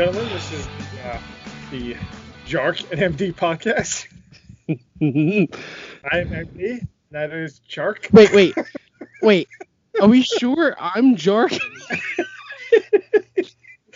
gentlemen. 0.00 0.32
This 0.32 0.52
is 0.52 0.66
the, 0.66 1.08
uh, 1.10 1.20
the 1.70 1.96
Jark 2.46 2.90
and 2.90 3.14
MD 3.14 3.34
podcast. 3.34 4.06
I'm 6.10 6.28
MD. 6.30 6.86
That 7.10 7.32
is 7.32 7.60
Jark. 7.68 8.10
wait, 8.10 8.32
wait, 8.32 8.54
wait. 9.22 9.48
Are 10.00 10.08
we 10.08 10.22
sure 10.22 10.74
I'm 10.80 11.16
Jark 11.16 11.52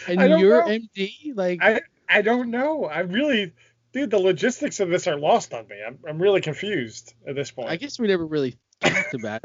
and 0.07 0.39
you're 0.39 0.67
know. 0.67 0.79
MD? 0.79 1.35
Like, 1.35 1.61
I 1.63 1.81
I 2.07 2.21
don't 2.21 2.51
know. 2.51 2.85
I 2.85 2.99
really, 2.99 3.55
dude, 3.95 4.11
the 4.11 4.19
logistics 4.19 4.81
of 4.81 4.91
this 4.91 5.07
are 5.07 5.17
lost 5.17 5.55
on 5.55 5.67
me. 5.69 5.77
I'm 5.87 5.99
I'm 6.07 6.21
really 6.21 6.43
confused 6.43 7.15
at 7.27 7.35
this 7.35 7.51
point. 7.51 7.71
I 7.71 7.77
guess 7.77 7.99
we 7.99 8.09
never 8.09 8.27
really 8.27 8.59
talked 8.83 9.15
about 9.15 9.41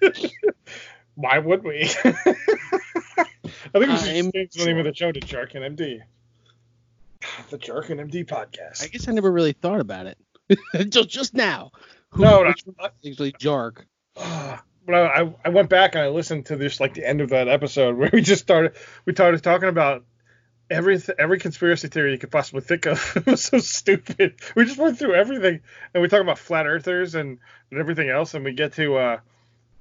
it. 0.00 0.32
Why 1.14 1.38
would 1.38 1.62
we? 1.62 1.90
I 3.74 3.78
think 3.78 3.90
we 3.90 3.96
should 3.98 4.16
I'm 4.16 4.32
change 4.32 4.52
the 4.54 4.64
name 4.64 4.78
of 4.78 4.84
the 4.84 4.94
show 4.94 5.12
to 5.12 5.20
Jark 5.20 5.54
and 5.54 5.76
MD. 5.76 6.00
The 7.50 7.58
Jark 7.58 7.90
and 7.90 8.00
MD 8.00 8.24
podcast. 8.24 8.82
I 8.82 8.86
guess 8.86 9.08
I 9.08 9.12
never 9.12 9.30
really 9.30 9.52
thought 9.52 9.80
about 9.80 10.06
it 10.06 10.18
until 10.72 11.04
just 11.04 11.34
now. 11.34 11.72
Who, 12.10 12.22
No, 12.22 12.44
no, 12.44 12.50
is 12.50 12.64
actually 13.04 13.32
Jark. 13.32 13.84
but 14.14 14.94
I, 14.94 15.34
I 15.44 15.48
went 15.50 15.68
back 15.68 15.94
and 15.94 16.04
I 16.04 16.08
listened 16.08 16.46
to 16.46 16.56
this 16.56 16.80
like 16.80 16.94
the 16.94 17.06
end 17.06 17.20
of 17.20 17.30
that 17.30 17.48
episode 17.48 17.96
where 17.98 18.10
we 18.12 18.22
just 18.22 18.42
started 18.42 18.72
we 19.04 19.12
started 19.12 19.42
talking 19.42 19.68
about 19.68 20.04
every 20.70 21.00
every 21.18 21.38
conspiracy 21.38 21.88
theory 21.88 22.12
you 22.12 22.18
could 22.18 22.30
possibly 22.30 22.62
think 22.62 22.86
of. 22.86 23.12
it 23.16 23.26
was 23.26 23.44
so 23.44 23.58
stupid. 23.58 24.36
We 24.54 24.64
just 24.64 24.78
went 24.78 24.98
through 24.98 25.14
everything 25.14 25.60
and 25.92 26.02
we 26.02 26.08
talk 26.08 26.22
about 26.22 26.38
flat 26.38 26.66
earthers 26.66 27.14
and, 27.14 27.38
and 27.70 27.80
everything 27.80 28.08
else 28.08 28.34
and 28.34 28.44
we 28.44 28.52
get 28.52 28.74
to 28.74 28.96
uh 28.96 29.18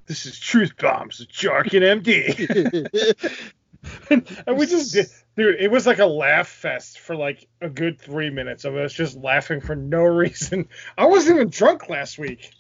this 0.08 0.26
is 0.26 0.40
truth 0.40 0.78
bombs, 0.78 1.26
Jark 1.32 1.74
and 1.74 2.04
MD. 2.04 3.52
and 4.10 4.58
we 4.58 4.66
just 4.66 4.94
did 4.94 5.08
dude, 5.36 5.56
it 5.60 5.72
was 5.72 5.86
like 5.86 6.00
a 6.00 6.06
laugh 6.06 6.48
fest 6.48 7.00
for 7.00 7.16
like 7.16 7.48
a 7.62 7.70
good 7.70 8.00
three 8.00 8.30
minutes 8.30 8.66
of 8.66 8.76
us 8.76 8.94
just 8.94 9.16
laughing 9.18 9.62
for 9.62 9.76
no 9.76 10.04
reason. 10.04 10.68
I 10.98 11.06
wasn't 11.06 11.38
even 11.38 11.50
drunk 11.50 11.90
last 11.90 12.18
week. 12.18 12.54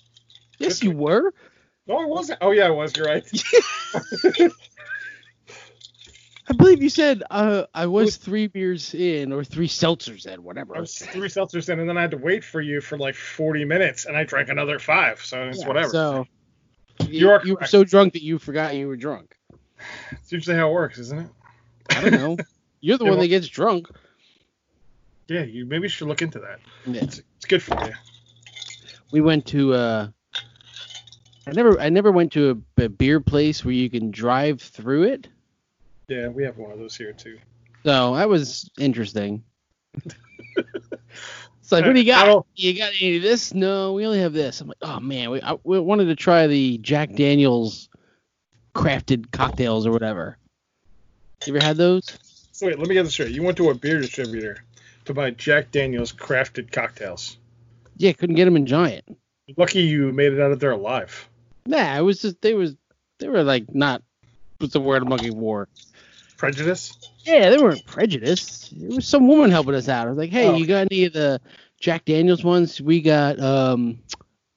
yes, 0.60 0.84
you 0.84 0.92
were. 0.92 1.34
No, 1.88 1.98
I 1.98 2.06
wasn't. 2.06 2.40
Oh 2.42 2.52
yeah, 2.52 2.68
I 2.68 2.72
was. 2.72 2.96
You're 2.96 3.08
right. 3.08 3.26
I 6.50 6.54
believe 6.54 6.82
you 6.82 6.90
said 6.90 7.24
uh, 7.30 7.66
I 7.74 7.88
was 7.88 8.16
three 8.16 8.48
beers 8.48 8.94
in 8.94 9.34
or 9.34 9.44
three 9.44 9.68
seltzers 9.68 10.26
in, 10.26 10.44
whatever. 10.44 10.78
I 10.78 10.80
was 10.80 10.98
three 10.98 11.28
seltzers 11.28 11.70
in, 11.70 11.80
and 11.80 11.90
then 11.90 11.98
I 11.98 12.02
had 12.02 12.12
to 12.12 12.18
wait 12.18 12.44
for 12.44 12.62
you 12.62 12.80
for 12.80 12.98
like 12.98 13.16
40 13.16 13.66
minutes, 13.66 14.06
and 14.06 14.16
I 14.16 14.24
drank 14.24 14.48
another 14.48 14.80
five. 14.80 15.22
So 15.24 15.44
it's 15.44 15.62
Yeah, 15.62 15.68
whatever. 15.68 15.90
So 15.90 16.26
You 17.06 17.32
are 17.32 17.42
you 17.46 17.56
were 17.56 17.66
so 17.66 17.84
drunk 17.84 18.14
that 18.14 18.24
you 18.24 18.40
forgot 18.40 18.76
you 18.76 18.88
were 18.88 18.96
drunk. 18.96 19.37
It's 20.12 20.32
usually 20.32 20.56
how 20.58 20.70
it 20.70 20.74
works, 20.74 20.98
isn't 21.00 21.20
it? 21.20 21.28
I 21.92 22.02
don't 22.10 22.12
know. 22.14 22.38
You're 22.82 22.98
the 22.98 23.06
Yeah, 23.06 23.10
one 23.12 23.18
well- 23.20 23.24
that 23.24 23.28
gets 23.30 23.48
drunk. 23.48 23.88
Yeah, 25.28 25.44
you 25.44 25.66
maybe 25.66 25.90
should 25.90 26.08
look 26.08 26.22
into 26.22 26.40
that. 26.40 26.60
Yeah. 26.86 27.04
It's, 27.04 27.20
it's 27.36 27.46
good 27.46 27.62
for 27.62 27.78
you. 27.86 27.92
We 29.12 29.20
went 29.22 29.46
to 29.48 29.74
uh 29.74 30.08
I 31.46 31.52
never 31.52 31.80
I 31.80 31.90
never 31.90 32.12
went 32.12 32.32
to 32.34 32.64
a, 32.78 32.84
a 32.84 32.90
beer 32.90 33.20
place 33.20 33.64
where 33.66 33.74
you 33.74 33.90
can 33.90 34.12
drive 34.12 34.62
through 34.62 35.04
it. 35.04 35.28
Yeah, 36.08 36.30
we 36.30 36.44
have 36.44 36.58
one 36.58 36.72
of 36.72 36.80
those 36.80 36.96
here 36.96 37.12
too. 37.14 37.38
So 37.84 38.16
that 38.16 38.30
was 38.30 38.70
interesting. 38.80 39.44
it's 40.56 41.72
like, 41.72 41.86
what 41.86 41.94
do 41.94 42.00
you 42.00 42.06
got? 42.06 42.46
You 42.56 42.78
got 42.78 42.94
any 43.02 43.18
of 43.18 43.22
this? 43.24 43.54
No, 43.54 43.94
we 43.94 44.06
only 44.06 44.20
have 44.20 44.34
this. 44.34 44.62
I'm 44.62 44.68
like, 44.68 44.78
oh 44.82 45.00
man, 45.00 45.30
we, 45.30 45.42
I, 45.42 45.58
we 45.64 45.80
wanted 45.80 46.06
to 46.06 46.16
try 46.16 46.48
the 46.48 46.78
Jack 46.80 47.14
Daniels 47.16 47.90
crafted 48.78 49.32
cocktails 49.32 49.86
or 49.88 49.92
whatever. 49.92 50.38
You 51.46 51.56
ever 51.56 51.66
had 51.66 51.78
those? 51.78 52.18
So 52.52 52.68
wait, 52.68 52.80
let 52.80 52.88
me 52.88 52.94
get 52.94 53.04
this 53.04 53.14
straight. 53.14 53.32
You 53.32 53.44
went 53.44 53.58
to 53.58 53.70
a 53.70 53.74
beer 53.74 54.00
distributor 54.00 54.64
to 55.06 55.14
buy 55.14 55.32
Jack 55.32 55.72
Daniel's 55.72 56.14
crafted 56.14 56.72
cocktails. 56.72 57.38
Yeah, 57.98 58.12
couldn't 58.14 58.36
get 58.36 58.46
them 58.46 58.56
in 58.56 58.66
Giant. 58.66 59.06
Lucky 59.56 59.82
you 59.82 60.12
made 60.12 60.34
it 60.34 60.40
out 60.40 60.52
of 60.52 60.60
there 60.60 60.72
alive. 60.72 61.28
Nah, 61.66 61.98
it 61.98 62.02
was 62.02 62.22
just 62.22 62.42
they 62.42 62.54
was 62.54 62.76
they 63.20 63.28
were 63.28 63.44
like 63.44 63.74
not 63.74 64.04
what's 64.60 64.74
the 64.74 64.80
word 64.82 65.02
I'm 65.04 65.10
looking 65.10 65.34
for? 65.34 65.68
Prejudice? 66.38 66.94
Yeah, 67.24 67.50
they 67.50 67.58
weren't 67.58 67.86
prejudiced. 67.86 68.72
It 68.74 68.90
was 68.96 69.08
some 69.08 69.28
woman 69.28 69.50
helping 69.52 69.74
us 69.76 69.90
out. 69.90 70.08
I 70.08 70.10
was 70.10 70.18
like, 70.20 70.30
hey, 70.30 70.48
Oh. 70.48 70.56
you 70.56 70.66
got 70.68 70.88
any 70.92 71.06
of 71.06 71.14
the 71.14 71.42
Jack 71.80 72.06
Daniels 72.06 72.44
ones? 72.44 72.80
We 72.82 73.02
got 73.02 73.40
um 73.40 74.00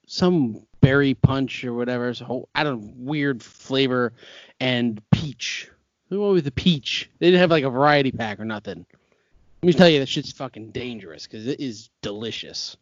some 0.06 0.66
berry 0.80 1.14
punch 1.14 1.64
or 1.64 1.72
whatever. 1.74 2.08
It's 2.08 2.20
a 2.20 2.24
whole 2.24 2.48
I 2.54 2.64
don't 2.64 2.96
weird 2.96 3.42
flavor 3.42 4.12
and 4.58 5.00
peach. 5.10 5.68
Who 6.08 6.20
went 6.20 6.34
with 6.34 6.44
the 6.44 6.50
peach? 6.50 7.08
They 7.18 7.26
didn't 7.28 7.40
have 7.40 7.50
like 7.50 7.64
a 7.64 7.70
variety 7.70 8.10
pack 8.12 8.40
or 8.40 8.44
nothing. 8.44 8.84
Let 9.62 9.66
me 9.66 9.72
tell 9.74 9.88
you, 9.88 9.98
that 10.00 10.08
shit's 10.08 10.32
fucking 10.32 10.70
dangerous 10.70 11.26
because 11.26 11.46
it 11.46 11.60
is 11.60 11.90
delicious. 12.02 12.76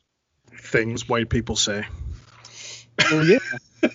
Things 0.60 1.09
white 1.09 1.28
people 1.28 1.56
say. 1.56 1.84
Well, 3.10 3.25
yeah, 3.25 3.38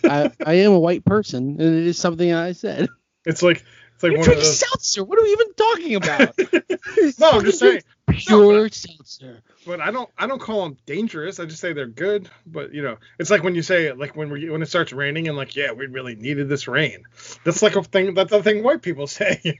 I, 0.03 0.31
I 0.45 0.53
am 0.55 0.71
a 0.73 0.79
white 0.79 1.03
person, 1.03 1.57
and 1.59 1.61
it 1.61 1.87
is 1.87 1.97
something 1.97 2.31
I 2.33 2.51
said. 2.53 2.89
It's 3.25 3.41
like 3.41 3.63
it's 3.95 4.03
like 4.03 4.11
You're 4.11 4.19
one 4.19 4.29
of 4.31 4.35
those. 4.35 4.59
seltzer. 4.59 5.03
What 5.03 5.17
are 5.17 5.23
we 5.23 5.31
even 5.31 5.53
talking 5.53 5.95
about? 5.95 6.37
no, 7.19 7.31
I'm 7.31 7.45
just 7.45 7.59
saying. 7.59 7.81
Pure 8.13 8.69
seltzer. 8.69 9.41
But 9.65 9.81
I 9.81 9.91
don't 9.91 10.09
I 10.17 10.27
don't 10.27 10.39
call 10.39 10.63
them 10.63 10.77
dangerous. 10.85 11.39
I 11.39 11.45
just 11.45 11.61
say 11.61 11.73
they're 11.73 11.87
good. 11.87 12.29
But 12.45 12.73
you 12.73 12.81
know, 12.81 12.97
it's 13.19 13.29
like 13.29 13.43
when 13.43 13.55
you 13.55 13.61
say 13.61 13.91
like 13.93 14.15
when 14.15 14.29
we 14.29 14.49
when 14.49 14.61
it 14.61 14.67
starts 14.67 14.93
raining 14.93 15.27
and 15.27 15.37
like 15.37 15.55
yeah 15.55 15.71
we 15.71 15.87
really 15.87 16.15
needed 16.15 16.49
this 16.49 16.67
rain. 16.67 17.03
That's 17.43 17.61
like 17.61 17.75
a 17.75 17.83
thing. 17.83 18.13
That's 18.13 18.31
a 18.31 18.43
thing 18.43 18.63
white 18.63 18.81
people 18.81 19.07
say. 19.07 19.59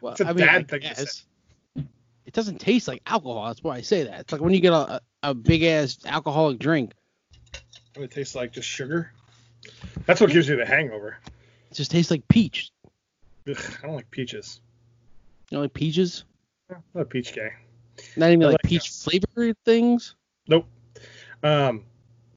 Well, 0.00 0.12
It's 0.12 0.20
a 0.20 0.28
I 0.28 0.32
mean, 0.32 0.46
bad 0.46 0.68
thing 0.68 0.82
to 0.82 0.94
say. 0.94 1.22
It 2.26 2.32
doesn't 2.32 2.60
taste 2.60 2.88
like 2.88 3.02
alcohol. 3.06 3.46
That's 3.46 3.62
why 3.62 3.76
I 3.76 3.80
say 3.80 4.04
that. 4.04 4.20
It's 4.20 4.32
like 4.32 4.40
when 4.40 4.52
you 4.52 4.60
get 4.60 4.72
a, 4.72 5.00
a, 5.22 5.32
big 5.32 5.62
ass 5.62 5.98
alcoholic 6.04 6.58
drink, 6.58 6.92
it 7.94 8.10
tastes 8.10 8.34
like 8.34 8.52
just 8.52 8.68
sugar. 8.68 9.12
That's 10.06 10.20
what 10.20 10.30
gives 10.30 10.48
you 10.48 10.56
the 10.56 10.66
hangover. 10.66 11.18
it 11.70 11.74
just 11.74 11.90
tastes 11.90 12.10
like 12.10 12.26
peach. 12.28 12.72
Ugh, 13.48 13.56
I 13.82 13.86
don't 13.86 13.96
like 13.96 14.10
peaches. 14.10 14.60
You 15.50 15.58
know, 15.58 15.62
like 15.62 15.72
peaches. 15.72 16.24
I'm 16.70 16.82
not 16.94 17.02
a 17.02 17.04
peach 17.04 17.34
guy. 17.34 17.50
Not 18.16 18.30
even 18.30 18.40
like, 18.40 18.52
like 18.52 18.62
peach 18.62 18.88
flavored 18.90 19.56
things. 19.64 20.14
Nope. 20.48 20.66
Um, 21.42 21.84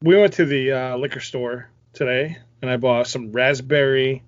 we 0.01 0.15
went 0.15 0.33
to 0.33 0.45
the 0.45 0.71
uh, 0.71 0.97
liquor 0.97 1.19
store 1.19 1.69
today, 1.93 2.37
and 2.61 2.69
I 2.71 2.77
bought 2.77 3.07
some 3.07 3.31
raspberry 3.31 4.23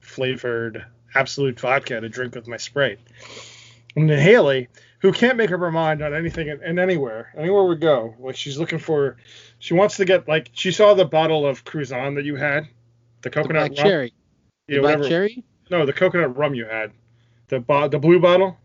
flavored 0.00 0.84
Absolut 1.14 1.58
vodka 1.60 2.00
to 2.00 2.08
drink 2.08 2.34
with 2.34 2.48
my 2.48 2.56
Sprite. 2.56 2.98
And 3.96 4.10
then 4.10 4.18
Haley, 4.18 4.68
who 4.98 5.12
can't 5.12 5.36
make 5.36 5.52
up 5.52 5.60
her 5.60 5.70
mind 5.70 6.02
on 6.02 6.12
anything 6.12 6.50
and, 6.50 6.78
anywhere, 6.80 7.32
anywhere 7.38 7.62
we 7.62 7.76
go, 7.76 8.14
like 8.18 8.34
she's 8.36 8.58
looking 8.58 8.80
for, 8.80 9.16
she 9.60 9.74
wants 9.74 9.96
to 9.98 10.04
get 10.04 10.26
like 10.26 10.50
she 10.54 10.72
saw 10.72 10.94
the 10.94 11.04
bottle 11.04 11.46
of 11.46 11.64
Cruzan 11.64 12.16
that 12.16 12.24
you 12.24 12.34
had, 12.34 12.64
the 13.22 13.30
The 13.30 13.30
coconut 13.30 13.68
black 13.70 13.78
rum. 13.78 13.86
cherry. 13.86 14.12
Yeah, 14.66 14.76
the 14.78 14.82
whatever. 14.82 15.08
cherry. 15.08 15.44
No, 15.70 15.86
the 15.86 15.92
coconut 15.92 16.36
rum 16.36 16.54
you 16.54 16.64
had, 16.64 16.90
the 17.48 17.60
bo- 17.60 17.86
the 17.88 18.00
blue 18.00 18.18
bottle, 18.18 18.58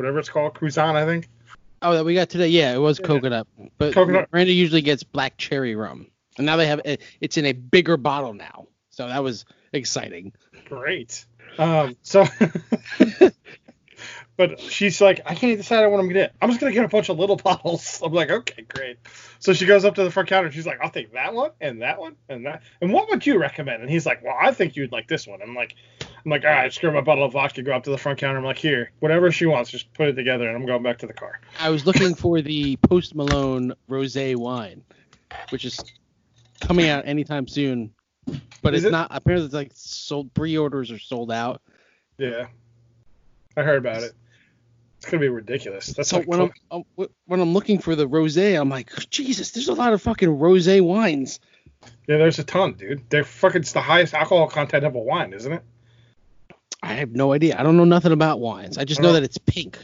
whatever 0.00 0.18
it's 0.18 0.30
called, 0.30 0.54
Cruzan, 0.54 0.94
I 0.94 1.04
think. 1.04 1.28
Oh, 1.82 1.92
that 1.92 2.04
we 2.04 2.14
got 2.14 2.30
today. 2.30 2.48
Yeah, 2.48 2.74
it 2.74 2.78
was 2.78 2.98
Yeah. 2.98 3.06
coconut. 3.06 3.46
But 3.76 3.92
Coconut. 3.92 4.28
Miranda 4.32 4.52
usually 4.52 4.80
gets 4.80 5.02
black 5.02 5.36
cherry 5.36 5.74
rum, 5.74 6.06
and 6.38 6.46
now 6.46 6.56
they 6.56 6.66
have. 6.66 6.80
It's 7.20 7.36
in 7.36 7.44
a 7.44 7.52
bigger 7.52 7.96
bottle 7.98 8.32
now. 8.32 8.66
So 8.88 9.06
that 9.06 9.22
was 9.22 9.44
exciting. 9.74 10.32
Great. 10.64 11.26
Um, 11.58 11.96
so, 12.02 12.24
but 14.40 14.58
she's 14.58 15.02
like, 15.02 15.20
I 15.26 15.34
can't 15.34 15.58
decide 15.58 15.86
what 15.88 16.00
I'm 16.00 16.06
gonna 16.06 16.14
get. 16.14 16.34
I'm 16.40 16.48
just 16.48 16.62
gonna 16.62 16.72
get 16.72 16.86
a 16.86 16.88
bunch 16.88 17.10
of 17.10 17.18
little 17.18 17.36
bottles. 17.44 18.00
I'm 18.02 18.10
like, 18.14 18.30
okay, 18.30 18.62
great. 18.62 18.96
So 19.38 19.52
she 19.52 19.66
goes 19.66 19.84
up 19.84 19.94
to 19.96 20.02
the 20.02 20.10
front 20.10 20.30
counter. 20.30 20.46
and 20.46 20.54
She's 20.54 20.66
like, 20.66 20.78
I'll 20.82 20.88
take 20.88 21.12
that 21.12 21.34
one 21.34 21.50
and 21.60 21.82
that 21.82 22.00
one 22.00 22.16
and 22.30 22.46
that. 22.46 22.62
And 22.80 22.90
what 22.90 23.10
would 23.10 23.26
you 23.26 23.38
recommend? 23.38 23.82
And 23.82 23.90
he's 23.90 24.06
like, 24.06 24.24
Well, 24.24 24.34
I 24.40 24.50
think 24.52 24.76
you'd 24.76 24.92
like 24.92 25.08
this 25.08 25.26
one. 25.26 25.42
I'm 25.42 25.54
like, 25.54 25.74
I'm 26.00 26.30
like, 26.30 26.44
all 26.44 26.50
right, 26.52 26.68
just 26.68 26.80
grab 26.80 26.94
my 26.94 27.02
bottle 27.02 27.22
of 27.24 27.34
vodka, 27.34 27.60
go 27.60 27.72
up 27.72 27.84
to 27.84 27.90
the 27.90 27.98
front 27.98 28.18
counter. 28.18 28.38
I'm 28.38 28.44
like, 28.44 28.56
here, 28.56 28.92
whatever 29.00 29.30
she 29.30 29.44
wants, 29.44 29.68
just 29.68 29.92
put 29.92 30.08
it 30.08 30.14
together, 30.14 30.48
and 30.48 30.56
I'm 30.56 30.64
going 30.64 30.82
back 30.82 30.96
to 31.00 31.06
the 31.06 31.12
car. 31.12 31.38
I 31.58 31.68
was 31.68 31.84
looking 31.84 32.14
for 32.14 32.40
the 32.40 32.76
Post 32.88 33.14
Malone 33.14 33.74
rosé 33.90 34.36
wine, 34.36 34.82
which 35.50 35.66
is 35.66 35.78
coming 36.62 36.88
out 36.88 37.06
anytime 37.06 37.46
soon. 37.46 37.92
But 38.62 38.72
Is 38.72 38.84
it's 38.84 38.88
it? 38.88 38.92
not. 38.92 39.08
Apparently, 39.10 39.44
it's 39.44 39.54
like 39.54 39.72
sold. 39.74 40.32
Pre-orders 40.32 40.90
are 40.90 40.98
sold 40.98 41.30
out. 41.30 41.60
Yeah, 42.16 42.46
I 43.54 43.62
heard 43.62 43.78
about 43.78 44.02
it. 44.02 44.14
It's 45.00 45.10
gonna 45.10 45.20
be 45.22 45.28
ridiculous. 45.30 45.86
That's 45.88 46.10
So 46.10 46.18
like 46.18 46.26
when 46.28 46.50
I'm 46.70 46.84
wh- 46.98 47.06
when 47.26 47.40
I'm 47.40 47.54
looking 47.54 47.78
for 47.78 47.96
the 47.96 48.06
rosé, 48.06 48.60
I'm 48.60 48.68
like, 48.68 48.92
Jesus, 49.08 49.50
there's 49.52 49.68
a 49.68 49.72
lot 49.72 49.94
of 49.94 50.02
fucking 50.02 50.28
rosé 50.28 50.82
wines. 50.82 51.40
yeah, 52.06 52.18
there's 52.18 52.38
a 52.38 52.44
ton, 52.44 52.74
dude. 52.74 53.02
They're 53.08 53.24
fucking 53.24 53.62
it's 53.62 53.72
the 53.72 53.80
highest 53.80 54.12
alcohol 54.12 54.46
content 54.48 54.84
of 54.84 54.94
a 54.94 54.98
wine, 54.98 55.32
isn't 55.32 55.52
it? 55.52 55.62
I 56.82 56.92
have 56.94 57.12
no 57.12 57.32
idea. 57.32 57.56
I 57.58 57.62
don't 57.62 57.78
know 57.78 57.84
nothing 57.84 58.12
about 58.12 58.40
wines. 58.40 58.76
I 58.76 58.84
just 58.84 59.00
know 59.00 59.08
Oh. 59.10 59.12
that 59.14 59.22
it's 59.22 59.38
pink. 59.38 59.78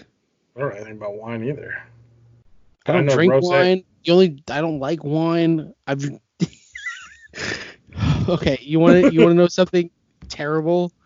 I 0.55 0.61
don't 0.61 0.69
know 0.71 0.75
anything 0.77 0.97
about 0.99 1.15
wine 1.15 1.43
either. 1.45 1.83
I 2.85 2.93
don't 2.93 3.07
know 3.07 3.15
drink 3.15 3.33
rosé. 3.33 3.43
wine. 3.49 3.85
The 4.05 4.13
only 4.13 4.43
I 4.51 4.61
don't 4.61 4.81
like 4.81 5.03
wine. 5.03 5.73
I've 5.87 6.05
okay. 8.29 8.59
You 8.61 8.81
want 8.81 9.03
to 9.03 9.13
you 9.15 9.21
want 9.21 9.31
to 9.31 9.35
know 9.35 9.49
something 9.49 9.91
terrible? 10.29 10.93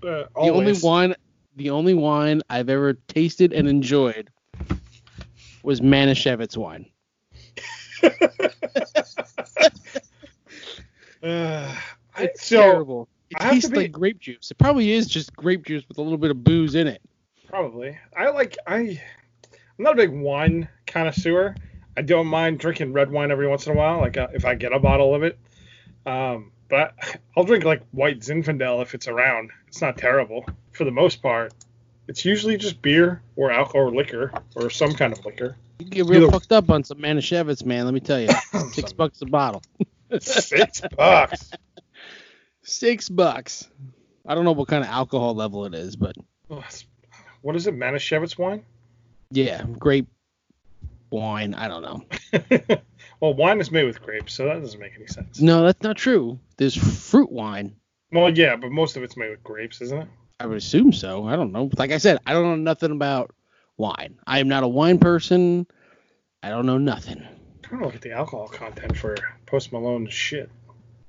Uh, 0.00 0.22
The 0.36 0.50
only 0.52 0.74
wine 0.80 1.14
the 1.58 1.70
only 1.70 1.92
wine 1.94 2.40
I've 2.48 2.68
ever 2.70 2.94
tasted 2.94 3.52
and 3.52 3.68
enjoyed 3.68 4.30
was 5.62 5.80
Manischewitz 5.80 6.56
wine. 6.56 6.86
Uh, 11.22 11.74
It's 12.18 12.46
so 12.46 12.60
terrible. 12.60 13.08
It 13.30 13.38
I 13.40 13.50
tastes 13.50 13.68
be- 13.70 13.76
like 13.76 13.92
grape 13.92 14.20
juice. 14.20 14.50
It 14.52 14.58
probably 14.58 14.92
is 14.92 15.08
just 15.08 15.34
grape 15.34 15.66
juice 15.66 15.84
with 15.88 15.98
a 15.98 16.02
little 16.02 16.16
bit 16.18 16.30
of 16.30 16.44
booze 16.44 16.74
in 16.76 16.86
it. 16.86 17.02
probably 17.48 17.98
I 18.16 18.30
like 18.30 18.56
I 18.66 18.76
I'm 18.76 18.98
not 19.84 19.94
a 19.94 19.96
big 19.96 20.10
wine 20.10 20.68
connoisseur. 20.86 21.54
I 21.96 22.02
don't 22.02 22.28
mind 22.28 22.60
drinking 22.60 22.92
red 22.92 23.10
wine 23.10 23.32
every 23.32 23.48
once 23.48 23.66
in 23.66 23.72
a 23.72 23.76
while, 23.76 23.98
like 23.98 24.16
uh, 24.16 24.28
if 24.32 24.44
I 24.44 24.54
get 24.54 24.72
a 24.72 24.78
bottle 24.78 25.12
of 25.14 25.24
it. 25.24 25.36
Um, 26.06 26.52
but 26.68 26.94
I'll 27.36 27.44
drink 27.44 27.64
like 27.64 27.82
white 27.90 28.20
Zinfandel 28.20 28.80
if 28.82 28.94
it's 28.94 29.08
around. 29.08 29.50
It's 29.66 29.80
not 29.80 29.98
terrible 29.98 30.46
for 30.78 30.84
the 30.84 30.90
most 30.90 31.20
part. 31.20 31.52
It's 32.06 32.24
usually 32.24 32.56
just 32.56 32.80
beer 32.80 33.20
or 33.36 33.50
alcohol 33.52 33.88
or 33.88 33.90
liquor 33.94 34.32
or 34.54 34.70
some 34.70 34.94
kind 34.94 35.12
of 35.12 35.22
liquor. 35.26 35.56
You 35.80 35.84
can 35.86 35.90
get 35.90 36.06
real 36.06 36.22
Either- 36.22 36.32
fucked 36.32 36.52
up 36.52 36.70
on 36.70 36.82
some 36.84 36.98
Manischewitz, 36.98 37.64
man. 37.66 37.84
Let 37.84 37.92
me 37.92 38.00
tell 38.00 38.20
you, 38.20 38.28
six 38.72 38.92
bucks 38.94 39.20
a 39.20 39.26
bottle. 39.26 39.62
Six 40.20 40.80
bucks. 40.96 41.50
Six 42.62 43.08
bucks. 43.10 43.68
I 44.26 44.34
don't 44.34 44.44
know 44.44 44.52
what 44.52 44.68
kind 44.68 44.82
of 44.84 44.88
alcohol 44.90 45.34
level 45.34 45.66
it 45.66 45.74
is, 45.74 45.96
but 45.96 46.14
What 47.42 47.56
is 47.56 47.66
it? 47.66 47.74
Manischewitz 47.76 48.38
wine? 48.38 48.62
yeah, 49.30 49.62
grape 49.78 50.08
wine. 51.10 51.52
I 51.54 51.68
don't 51.68 51.82
know. 51.82 52.78
well, 53.20 53.34
wine 53.34 53.60
is 53.60 53.70
made 53.70 53.84
with 53.84 54.00
grapes, 54.02 54.32
so 54.32 54.46
that 54.46 54.60
doesn't 54.60 54.80
make 54.80 54.92
any 54.96 55.06
sense. 55.06 55.40
No, 55.40 55.62
that's 55.64 55.82
not 55.82 55.96
true. 55.98 56.38
There's 56.56 56.76
fruit 56.76 57.30
wine. 57.30 57.76
Well, 58.12 58.30
yeah, 58.30 58.56
but 58.56 58.70
most 58.70 58.96
of 58.96 59.02
it's 59.02 59.16
made 59.16 59.30
with 59.30 59.42
grapes, 59.44 59.82
isn't 59.82 59.98
it? 60.02 60.08
I 60.40 60.46
would 60.46 60.56
assume 60.56 60.92
so. 60.92 61.26
I 61.26 61.36
don't 61.36 61.52
know. 61.52 61.70
Like 61.76 61.90
I 61.90 61.98
said, 61.98 62.18
I 62.26 62.32
don't 62.32 62.44
know 62.44 62.56
nothing 62.56 62.92
about 62.92 63.34
wine. 63.76 64.18
I 64.26 64.38
am 64.38 64.48
not 64.48 64.62
a 64.62 64.68
wine 64.68 64.98
person. 64.98 65.66
I 66.42 66.48
don't 66.50 66.66
know 66.66 66.78
nothing. 66.78 67.22
trying 67.62 67.80
to 67.80 67.86
look 67.86 67.96
at 67.96 68.02
the 68.02 68.12
alcohol 68.12 68.48
content 68.48 68.96
for 68.96 69.16
Post 69.46 69.72
Malone's 69.72 70.12
shit. 70.14 70.48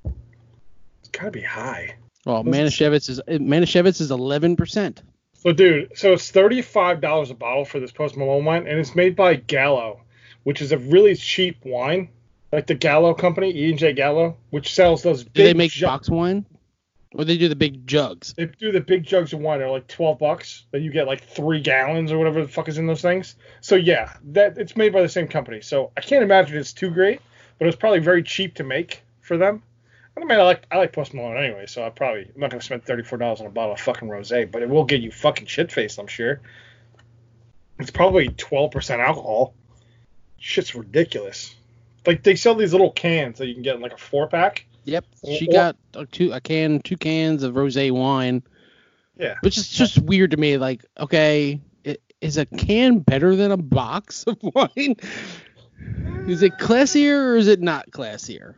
It's 0.05 1.09
gotta 1.11 1.31
be 1.31 1.41
high. 1.41 1.95
Well, 2.25 2.43
Manischewitz 2.43 3.09
is 3.09 3.21
Manischewitz 3.27 4.01
is 4.01 4.11
11 4.11 4.55
percent. 4.55 5.03
So, 5.33 5.53
dude, 5.53 5.97
so 5.97 6.11
it's 6.13 6.31
thirty-five 6.31 6.99
dollars 6.99 7.29
a 7.29 7.33
bottle 7.35 7.63
for 7.63 7.79
this 7.79 7.91
Post 7.93 8.17
Malone 8.17 8.43
wine, 8.43 8.67
and 8.67 8.77
it's 8.79 8.93
made 8.93 9.15
by 9.15 9.35
Gallo, 9.35 10.01
which 10.43 10.61
is 10.61 10.73
a 10.73 10.77
really 10.77 11.15
cheap 11.15 11.63
wine, 11.63 12.09
like 12.51 12.67
the 12.67 12.75
Gallo 12.75 13.13
company, 13.13 13.55
E 13.55 13.69
and 13.69 13.79
J 13.79 13.93
Gallo, 13.93 14.35
which 14.49 14.73
sells 14.73 15.01
those. 15.01 15.23
Big 15.23 15.33
Do 15.33 15.43
they 15.43 15.53
make 15.53 15.71
ju- 15.71 15.85
box 15.85 16.09
wine? 16.09 16.45
Or 17.15 17.25
they 17.25 17.37
do 17.37 17.49
the 17.49 17.55
big 17.55 17.87
jugs? 17.87 18.33
They 18.33 18.45
do 18.45 18.71
the 18.71 18.81
big 18.81 19.03
jugs 19.03 19.33
of 19.33 19.39
wine. 19.39 19.59
They're 19.59 19.69
like 19.69 19.87
twelve 19.87 20.19
bucks. 20.19 20.65
That 20.71 20.81
you 20.81 20.91
get 20.91 21.07
like 21.07 21.23
three 21.23 21.59
gallons 21.59 22.11
or 22.11 22.19
whatever 22.19 22.41
the 22.41 22.47
fuck 22.47 22.67
is 22.67 22.77
in 22.77 22.85
those 22.85 23.01
things. 23.01 23.35
So 23.61 23.75
yeah, 23.75 24.13
that 24.25 24.57
it's 24.57 24.75
made 24.75 24.93
by 24.93 25.01
the 25.01 25.09
same 25.09 25.27
company. 25.27 25.61
So 25.61 25.91
I 25.97 26.01
can't 26.01 26.23
imagine 26.23 26.57
it's 26.57 26.73
too 26.73 26.91
great, 26.91 27.19
but 27.57 27.67
it's 27.67 27.77
probably 27.77 27.99
very 27.99 28.21
cheap 28.21 28.55
to 28.55 28.63
make 28.63 29.01
for 29.21 29.37
them. 29.37 29.63
I 30.15 30.25
mean, 30.25 30.39
I 30.39 30.43
like 30.43 30.65
I 30.69 30.77
like 30.77 30.93
Post 30.93 31.13
Malone 31.13 31.37
anyway, 31.37 31.65
so 31.65 31.83
I 31.83 31.89
probably 31.89 32.29
I'm 32.33 32.39
not 32.39 32.51
gonna 32.51 32.61
spend 32.61 32.83
thirty 32.83 33.03
four 33.03 33.17
dollars 33.17 33.39
on 33.39 33.47
a 33.47 33.51
bottle 33.51 33.73
of 33.73 33.79
fucking 33.79 34.07
rosé, 34.07 34.49
but 34.51 34.61
it 34.61 34.69
will 34.69 34.83
get 34.83 35.01
you 35.01 35.11
fucking 35.11 35.47
shit 35.47 35.71
faced, 35.71 35.97
I'm 35.97 36.07
sure. 36.07 36.41
It's 37.79 37.91
probably 37.91 38.27
twelve 38.29 38.71
percent 38.71 39.01
alcohol. 39.01 39.55
Shit's 40.37 40.75
ridiculous. 40.75 41.55
Like 42.05 42.21
they 42.21 42.35
sell 42.35 42.55
these 42.55 42.71
little 42.71 42.91
cans 42.91 43.39
that 43.39 43.47
you 43.47 43.53
can 43.53 43.63
get 43.63 43.75
in 43.75 43.81
like 43.81 43.93
a 43.93 43.97
four 43.97 44.27
pack. 44.27 44.65
Yep. 44.85 45.05
She 45.37 45.47
Or- 45.47 45.51
got 45.51 45.75
a 45.93 46.05
two 46.05 46.31
a 46.31 46.39
can, 46.41 46.79
two 46.81 46.97
cans 46.97 47.43
of 47.43 47.55
rosé 47.55 47.91
wine, 47.91 48.43
Yeah. 49.17 49.35
which 49.41 49.57
is 49.57 49.67
just 49.69 49.97
weird 49.99 50.31
to 50.31 50.37
me. 50.37 50.57
Like, 50.57 50.85
okay, 50.99 51.59
i- 51.85 51.97
is 52.21 52.37
a 52.37 52.45
can 52.45 52.99
better 52.99 53.35
than 53.35 53.51
a 53.51 53.57
box 53.57 54.23
of 54.27 54.37
wine? 54.41 54.95
Is 56.27 56.41
it 56.43 56.53
classier 56.59 57.31
or 57.33 57.35
is 57.37 57.47
it 57.47 57.61
not 57.61 57.89
classier? 57.91 58.55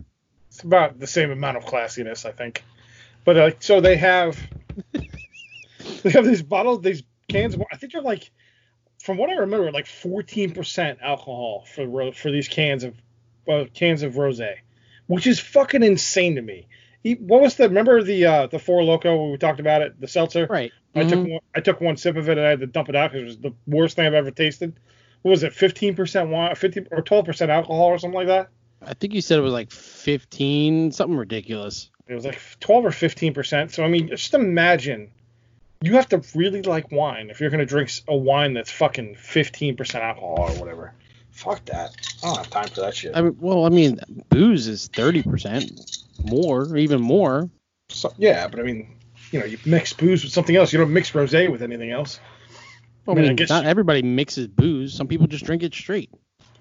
It's 0.48 0.62
about 0.62 1.00
the 1.00 1.08
same 1.08 1.32
amount 1.32 1.58
of 1.58 1.66
classiness, 1.66 2.26
I 2.26 2.32
think. 2.32 2.64
But 3.24 3.36
like, 3.38 3.64
so 3.64 3.80
they 3.82 3.96
have 3.98 4.38
they 6.04 6.10
have 6.12 6.26
these 6.26 6.42
bottles, 6.44 6.82
these 6.82 7.04
cans. 7.30 7.56
I 7.72 7.78
think 7.78 7.94
they're 7.94 8.02
like, 8.02 8.30
from 9.04 9.18
what 9.18 9.30
I 9.30 9.34
remember, 9.34 9.72
like 9.72 9.86
14% 9.86 10.98
alcohol 11.02 11.66
for 11.74 12.12
for 12.14 12.32
these 12.32 12.48
cans 12.48 12.84
of 12.84 12.96
uh, 13.48 13.66
cans 13.74 14.04
of 14.04 14.14
rosé, 14.14 14.56
which 15.12 15.28
is 15.28 15.40
fucking 15.40 15.84
insane 15.84 16.36
to 16.36 16.42
me. 16.42 16.68
He, 17.04 17.16
what 17.16 17.42
was 17.42 17.56
the 17.56 17.68
remember 17.68 18.02
the 18.02 18.26
uh, 18.26 18.48
the 18.48 18.60
Four 18.60 18.84
Loco 18.84 19.32
we 19.32 19.38
talked 19.38 19.60
about 19.60 19.82
it, 19.82 20.00
the 20.00 20.08
seltzer? 20.08 20.48
Right. 20.50 20.72
I 20.96 21.04
took 21.04 21.20
Mhm. 21.20 21.32
one, 21.32 21.40
I 21.56 21.60
took 21.62 21.82
one 21.82 21.98
sip 21.98 22.16
of 22.16 22.30
it 22.30 22.38
and 22.38 22.46
I 22.46 22.50
had 22.52 22.60
to 22.60 22.68
dump 22.68 22.90
it 22.90 22.96
out 22.96 23.12
because 23.12 23.24
it 23.24 23.26
was 23.26 23.38
the 23.40 23.54
worst 23.68 23.96
thing 23.96 24.06
I've 24.06 24.14
ever 24.14 24.32
tasted. 24.32 24.74
What 25.22 25.32
was 25.32 25.44
it? 25.44 25.54
15% 25.54 26.30
wine, 26.30 26.56
50 26.56 26.86
or 26.92 27.02
12% 27.02 27.50
alcohol 27.50 27.86
or 27.86 27.98
something 27.98 28.18
like 28.18 28.28
that. 28.28 28.50
I 28.86 28.94
think 28.94 29.14
you 29.14 29.22
said 29.22 29.38
it 29.38 29.42
was 29.44 29.54
like 29.54 29.72
15, 29.72 30.92
something 30.92 31.18
ridiculous. 31.18 31.90
It 32.08 32.16
was 32.16 32.26
like 32.26 32.40
12 32.60 32.86
or 32.86 32.92
15 32.92 33.34
percent. 33.34 33.72
So 33.72 33.84
I 33.84 33.88
mean, 33.88 34.08
just 34.08 34.34
imagine 34.34 35.12
you 35.82 35.94
have 35.96 36.10
to 36.10 36.22
really 36.36 36.62
like 36.62 36.92
wine 36.92 37.30
if 37.30 37.42
you're 37.42 37.50
gonna 37.50 37.66
drink 37.66 37.92
a 38.08 38.16
wine 38.16 38.54
that's 38.54 38.72
fucking 38.72 39.16
15 39.16 39.76
percent 39.76 40.04
alcohol 40.04 40.50
or 40.50 40.60
whatever. 40.60 40.94
Fuck 41.42 41.66
that. 41.66 41.96
I 42.24 42.28
don't 42.28 42.38
have 42.38 42.50
time 42.52 42.68
for 42.68 42.82
that 42.82 42.96
shit. 42.96 43.16
I 43.16 43.22
mean, 43.22 43.36
well, 43.40 43.66
I 43.66 43.70
mean, 43.70 44.00
booze 44.30 44.68
is 44.68 44.88
30% 44.90 46.04
more, 46.24 46.78
even 46.78 47.02
more. 47.02 47.50
So, 47.90 48.14
yeah, 48.20 48.48
but 48.48 48.60
I 48.60 48.64
mean, 48.64 48.96
you 49.32 49.40
know, 49.40 49.46
you 49.46 49.58
mix 49.66 49.92
booze 49.92 50.24
with 50.24 50.32
something 50.32 50.56
else. 50.56 50.72
You 50.72 50.78
don't 50.78 50.94
mix 50.94 51.12
rosé 51.12 51.52
with 51.52 51.64
anything 51.64 51.90
else. 51.90 52.20
I 53.08 53.12
I 53.12 53.16
mean, 53.16 53.26
I 53.26 53.34
mean, 53.34 53.48
not 53.50 53.66
everybody 53.66 54.04
mixes 54.04 54.48
booze. 54.50 54.94
Some 54.94 55.08
people 55.08 55.26
just 55.26 55.44
drink 55.44 55.64
it 55.64 55.74
straight. 55.74 56.12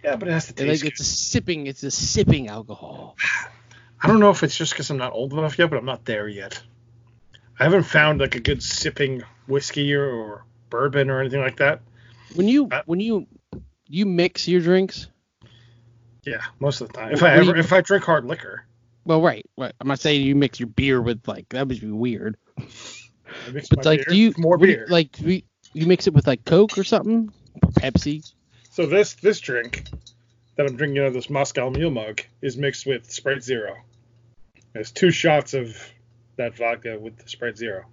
Yeah, 0.03 0.17
but 0.17 0.29
it 0.29 0.33
has 0.33 0.47
to 0.47 0.55
taste. 0.55 0.83
like 0.83 0.91
it's 0.93 1.01
a 1.01 1.05
sipping. 1.05 1.67
It's 1.67 1.83
a 1.83 1.91
sipping 1.91 2.49
alcohol. 2.49 3.19
I 4.03 4.07
don't 4.07 4.19
know 4.19 4.31
if 4.31 4.43
it's 4.43 4.57
just 4.57 4.73
because 4.73 4.89
I'm 4.89 4.97
not 4.97 5.13
old 5.13 5.35
enough 5.35 5.59
yet, 5.59 5.69
but 5.69 5.77
I'm 5.77 5.85
not 5.85 6.07
there 6.07 6.27
yet. 6.27 6.63
I 7.59 7.65
haven't 7.65 7.83
found 7.83 8.21
like 8.21 8.35
a 8.35 8.41
good 8.41 8.63
sipping 8.63 9.23
whiskey 9.47 9.93
or, 9.93 10.07
or 10.07 10.45
bourbon 10.71 11.11
or 11.11 11.21
anything 11.21 11.41
like 11.41 11.59
that. 11.59 11.83
When 12.35 12.49
you 12.49 12.69
Uh, 12.71 12.81
when 12.87 13.01
you 13.01 13.27
you 13.91 14.07
mix 14.07 14.47
your 14.49 14.61
drinks, 14.61 15.09
Yeah, 16.25 16.41
most 16.61 16.81
of 16.81 16.89
the 16.89 16.95
time. 16.95 17.13
If 17.13 17.23
I 17.23 17.35
ever 17.35 17.57
if 17.57 17.73
I 17.73 17.81
drink 17.81 18.05
hard 18.05 18.25
liquor, 18.25 18.65
well, 19.05 19.21
right, 19.21 19.45
right. 19.59 19.73
I'm 19.81 19.89
not 19.89 20.01
saying 20.01 20.25
you 20.27 20.35
mix 20.37 20.61
your 20.61 20.69
beer 20.69 21.01
with 21.03 21.27
like 21.27 21.49
that 21.51 21.67
would 21.69 21.81
be 21.81 21.91
weird. 21.91 22.37
I 22.59 23.51
mix 23.53 23.69
But 23.69 23.85
my 23.85 23.91
like, 23.93 23.99
beer, 24.01 24.07
do 24.11 24.17
you 24.17 24.35
more 24.39 24.57
do 24.57 24.67
you- 24.69 24.77
beer. 24.77 24.87
like 24.89 25.13
do 25.13 25.31
you, 25.33 25.43
you 25.73 25.87
mix 25.87 26.07
it 26.07 26.15
with 26.15 26.27
like 26.27 26.45
Coke 26.45 26.79
or 26.79 26.85
something, 26.85 27.33
or 27.63 27.71
Pepsi? 27.73 28.33
So 28.71 28.87
this 28.87 29.15
this 29.15 29.41
drink 29.41 29.85
that 30.57 30.67
I'm 30.67 30.77
drinking 30.77 30.99
out 31.01 31.07
of 31.07 31.15
this 31.15 31.29
Moscow 31.31 31.71
Mule 31.71 31.91
mug 31.91 32.21
is 32.43 32.57
mixed 32.57 32.87
with 32.87 33.11
Sprite 33.11 33.43
Zero. 33.43 33.77
There's 34.73 34.93
two 34.93 35.11
shots 35.11 35.55
of 35.55 35.77
that 36.37 36.57
vodka 36.57 36.99
with 36.99 37.17
the 37.19 37.29
Sprite 37.29 37.57
Zero, 37.57 37.85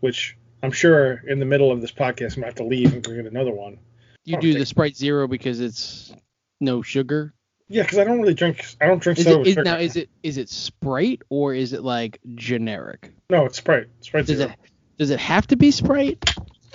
which 0.00 0.36
I'm 0.62 0.72
sure 0.72 1.22
in 1.26 1.38
the 1.38 1.44
middle 1.44 1.70
of 1.70 1.80
this 1.80 1.92
podcast 1.92 2.36
I'm 2.36 2.42
gonna 2.42 2.46
have 2.46 2.54
to 2.56 2.64
leave 2.64 2.92
and 2.94 3.02
go 3.02 3.14
get 3.14 3.26
another 3.26 3.52
one. 3.52 3.78
You 4.24 4.38
do 4.40 4.50
okay. 4.50 4.58
the 4.58 4.66
Sprite 4.66 4.96
Zero 4.96 5.28
because 5.28 5.60
it's 5.60 6.12
no 6.60 6.82
sugar. 6.82 7.34
Yeah, 7.68 7.82
because 7.82 7.98
I 7.98 8.04
don't 8.04 8.20
really 8.20 8.34
drink. 8.34 8.64
I 8.80 8.86
don't 8.86 9.02
drink 9.02 9.18
Is 9.18 9.24
soda 9.26 9.40
it 9.42 9.52
sugar. 9.52 9.64
now 9.64 9.76
is 9.78 9.96
it 9.96 10.08
is 10.22 10.36
it 10.38 10.48
Sprite 10.48 11.22
or 11.30 11.54
is 11.54 11.72
it 11.72 11.82
like 11.82 12.18
generic? 12.34 13.12
No, 13.30 13.44
it's 13.46 13.58
Sprite. 13.58 13.86
Sprite 14.00 14.26
Does 14.26 14.38
Zero. 14.38 14.50
it 14.50 14.58
does 14.98 15.10
it 15.10 15.18
have 15.20 15.46
to 15.48 15.56
be 15.56 15.70
Sprite? 15.70 16.22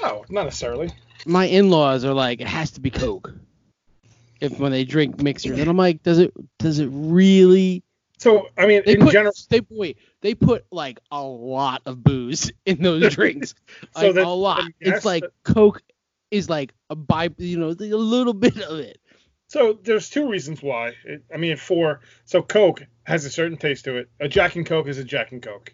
No, 0.01 0.25
not 0.29 0.45
necessarily. 0.45 0.89
My 1.25 1.45
in-laws 1.45 2.05
are 2.05 2.13
like 2.13 2.41
it 2.41 2.47
has 2.47 2.71
to 2.71 2.81
be 2.81 2.89
Coke. 2.91 3.33
If 4.41 4.57
when 4.59 4.71
they 4.71 4.85
drink 4.85 5.21
mixers, 5.21 5.59
and 5.59 5.69
I'm 5.69 5.75
like, 5.77 6.01
does 6.03 6.17
it 6.19 6.33
does 6.59 6.79
it 6.79 6.87
really? 6.91 7.83
So 8.17 8.47
I 8.57 8.65
mean, 8.67 8.83
They 8.85 8.93
in 8.93 9.01
put 9.01 9.11
general, 9.13 9.33
they 9.49 9.61
wait 9.69 9.97
they 10.21 10.33
put 10.33 10.65
like 10.71 10.99
a 11.11 11.21
lot 11.21 11.81
of 11.85 12.03
booze 12.03 12.51
in 12.65 12.81
those 12.81 13.13
drinks, 13.15 13.53
So 13.95 14.07
like 14.07 14.15
then- 14.15 14.25
a 14.25 14.33
lot. 14.33 14.63
yes, 14.81 14.97
it's 14.97 15.05
like 15.05 15.23
that- 15.23 15.31
Coke 15.43 15.81
is 16.31 16.49
like 16.49 16.73
a 16.89 16.95
by 16.95 17.29
you 17.37 17.57
know, 17.57 17.69
a 17.69 17.73
little 17.73 18.33
bit 18.33 18.57
of 18.61 18.79
it. 18.79 18.99
So 19.47 19.79
there's 19.81 20.09
two 20.09 20.29
reasons 20.29 20.61
why. 20.61 20.93
It, 21.05 21.23
I 21.33 21.37
mean, 21.37 21.57
for 21.57 22.01
so 22.25 22.41
Coke 22.41 22.85
has 23.03 23.25
a 23.25 23.31
certain 23.31 23.57
taste 23.57 23.85
to 23.85 23.97
it. 23.97 24.09
A 24.19 24.27
Jack 24.27 24.55
and 24.55 24.65
Coke 24.65 24.87
is 24.87 24.97
a 24.99 25.03
Jack 25.03 25.31
and 25.31 25.41
Coke. 25.41 25.73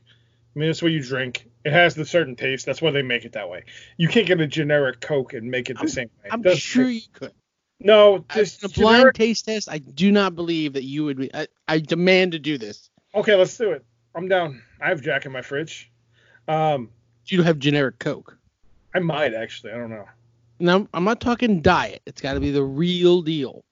I 0.55 0.59
mean, 0.59 0.69
that's 0.69 0.81
what 0.81 0.93
you 0.93 1.03
drink. 1.03 1.49
It 1.65 1.73
has 1.73 1.95
the 1.95 2.05
certain 2.05 2.37
taste. 2.37 2.65
That's 2.65 2.81
why 2.81 2.91
they 2.91 3.01
make 3.01 3.25
it 3.25 3.33
that 3.33 3.49
way. 3.49 3.65
You 3.97 4.07
can't 4.07 4.25
get 4.25 4.39
a 4.39 4.47
generic 4.47 5.01
Coke 5.01 5.33
and 5.33 5.51
make 5.51 5.69
it 5.69 5.77
the 5.79 5.89
same 5.89 6.09
way. 6.23 6.29
I'm 6.31 6.41
doesn't 6.41 6.59
sure 6.59 6.89
you 6.89 7.01
could. 7.11 7.33
No, 7.81 8.23
this 8.33 8.63
a 8.63 8.69
blind 8.69 9.15
taste 9.15 9.45
test, 9.45 9.69
I 9.69 9.79
do 9.79 10.11
not 10.11 10.33
believe 10.35 10.73
that 10.73 10.83
you 10.83 11.03
would 11.03 11.17
be. 11.17 11.33
I, 11.33 11.47
I 11.67 11.79
demand 11.79 12.31
to 12.31 12.39
do 12.39 12.57
this. 12.57 12.89
Okay, 13.13 13.35
let's 13.35 13.57
do 13.57 13.71
it. 13.71 13.83
I'm 14.15 14.29
down. 14.29 14.61
I 14.79 14.87
have 14.87 15.01
Jack 15.01 15.25
in 15.25 15.33
my 15.33 15.41
fridge. 15.41 15.91
Um, 16.47 16.89
do 17.25 17.35
You 17.35 17.43
have 17.43 17.59
generic 17.59 17.99
Coke. 17.99 18.37
I 18.93 18.99
might 18.99 19.33
actually. 19.33 19.73
I 19.73 19.75
don't 19.75 19.89
know. 19.89 20.05
Now, 20.59 20.87
I'm 20.93 21.03
not 21.03 21.19
talking 21.19 21.61
diet. 21.61 22.01
It's 22.05 22.21
got 22.21 22.33
to 22.33 22.39
be 22.39 22.51
the 22.51 22.63
real 22.63 23.21
deal. 23.21 23.63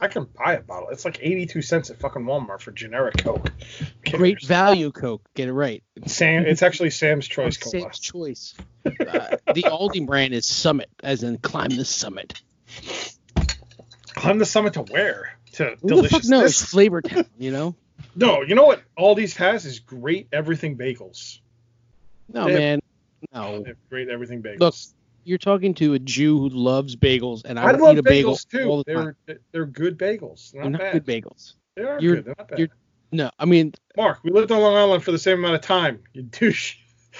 I 0.00 0.08
can 0.08 0.24
buy 0.36 0.54
a 0.54 0.60
bottle. 0.60 0.88
It's 0.88 1.04
like 1.04 1.20
82 1.22 1.62
cents 1.62 1.88
at 1.90 2.00
fucking 2.00 2.22
Walmart 2.24 2.60
for 2.60 2.72
generic 2.72 3.18
Coke. 3.18 3.50
Great 4.10 4.42
value 4.44 4.90
Coke. 4.90 5.22
Get 5.34 5.48
it 5.48 5.52
right. 5.52 5.82
Sam, 6.06 6.44
it's 6.44 6.60
actually 6.62 6.90
Sam's 6.90 7.28
Choice 7.28 7.56
Cola. 7.56 7.82
Sam's 7.82 8.00
Choice. 8.00 8.54
Uh, 8.84 9.36
the 9.54 9.62
Aldi 9.62 10.04
brand 10.04 10.34
is 10.34 10.44
Summit, 10.46 10.90
as 11.04 11.22
in 11.22 11.38
climb 11.38 11.70
the 11.70 11.84
summit. 11.84 12.42
Climb 14.14 14.38
the 14.38 14.44
summit 14.46 14.74
to 14.74 14.82
where? 14.82 15.36
To 15.52 15.76
Who 15.82 16.02
the 16.02 16.08
fuck 16.08 16.24
knows? 16.24 16.28
deliciousness? 16.28 16.64
Flavor 16.70 17.00
Town, 17.02 17.24
you 17.38 17.52
know? 17.52 17.76
No, 18.16 18.42
you 18.42 18.54
know 18.56 18.64
what 18.66 18.82
Aldi's 18.98 19.36
has 19.36 19.64
is 19.64 19.78
great 19.78 20.28
everything 20.32 20.76
bagels. 20.76 21.38
No, 22.32 22.48
Yeah. 22.48 22.58
man. 22.58 22.80
No. 23.32 23.62
They 23.62 23.68
have 23.68 23.76
great 23.88 24.08
everything 24.08 24.42
bagels. 24.42 24.58
Look, 24.60 24.74
You're 25.24 25.38
talking 25.38 25.74
to 25.74 25.94
a 25.94 25.98
Jew 25.98 26.38
who 26.38 26.48
loves 26.48 26.96
bagels, 26.96 27.42
and 27.44 27.58
I, 27.58 27.64
I 27.68 27.70
love 27.72 27.94
eat 27.96 27.98
a 28.00 28.02
bagel 28.02 28.36
too. 28.36 28.64
all 28.64 28.84
the. 28.84 29.14
They're 29.26 29.38
they're 29.52 29.66
good 29.66 29.98
bagels. 29.98 30.50
They're 30.52 30.62
They're 30.62 30.70
not 30.70 30.80
not 30.82 30.92
bad. 30.92 31.04
good 31.04 31.06
bagels. 31.24 31.54
They 31.76 31.82
are 31.84 32.00
You're- 32.00 32.16
good. 32.16 32.24
They're 32.26 32.34
not 32.38 32.48
bad. 32.48 32.70
No, 33.14 33.30
I 33.38 33.44
mean, 33.44 33.74
Mark, 33.96 34.20
we 34.24 34.30
lived 34.30 34.50
on 34.52 34.60
Long 34.62 34.74
Island 34.74 35.04
for 35.04 35.12
the 35.12 35.18
same 35.18 35.38
amount 35.38 35.54
of 35.56 35.60
time. 35.60 36.02
You 36.14 36.22
douche. 36.22 36.76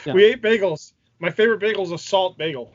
No. 0.07 0.15
We 0.15 0.25
ate 0.25 0.41
bagels. 0.41 0.95
My 1.19 1.31
favorite 1.31 1.61
bagel 1.61 1.85
is 1.85 1.91
a 1.93 1.99
salt 1.99 2.39
bagel. 2.39 2.75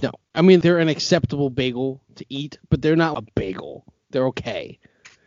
no. 0.00 0.12
I 0.34 0.42
mean, 0.42 0.60
they're 0.60 0.78
an 0.78 0.88
acceptable 0.88 1.50
bagel 1.50 2.00
to 2.14 2.24
eat, 2.28 2.56
but 2.68 2.80
they're 2.82 2.94
not 2.94 3.18
a 3.18 3.22
bagel. 3.34 3.84
They're 4.10 4.26
okay. 4.26 4.78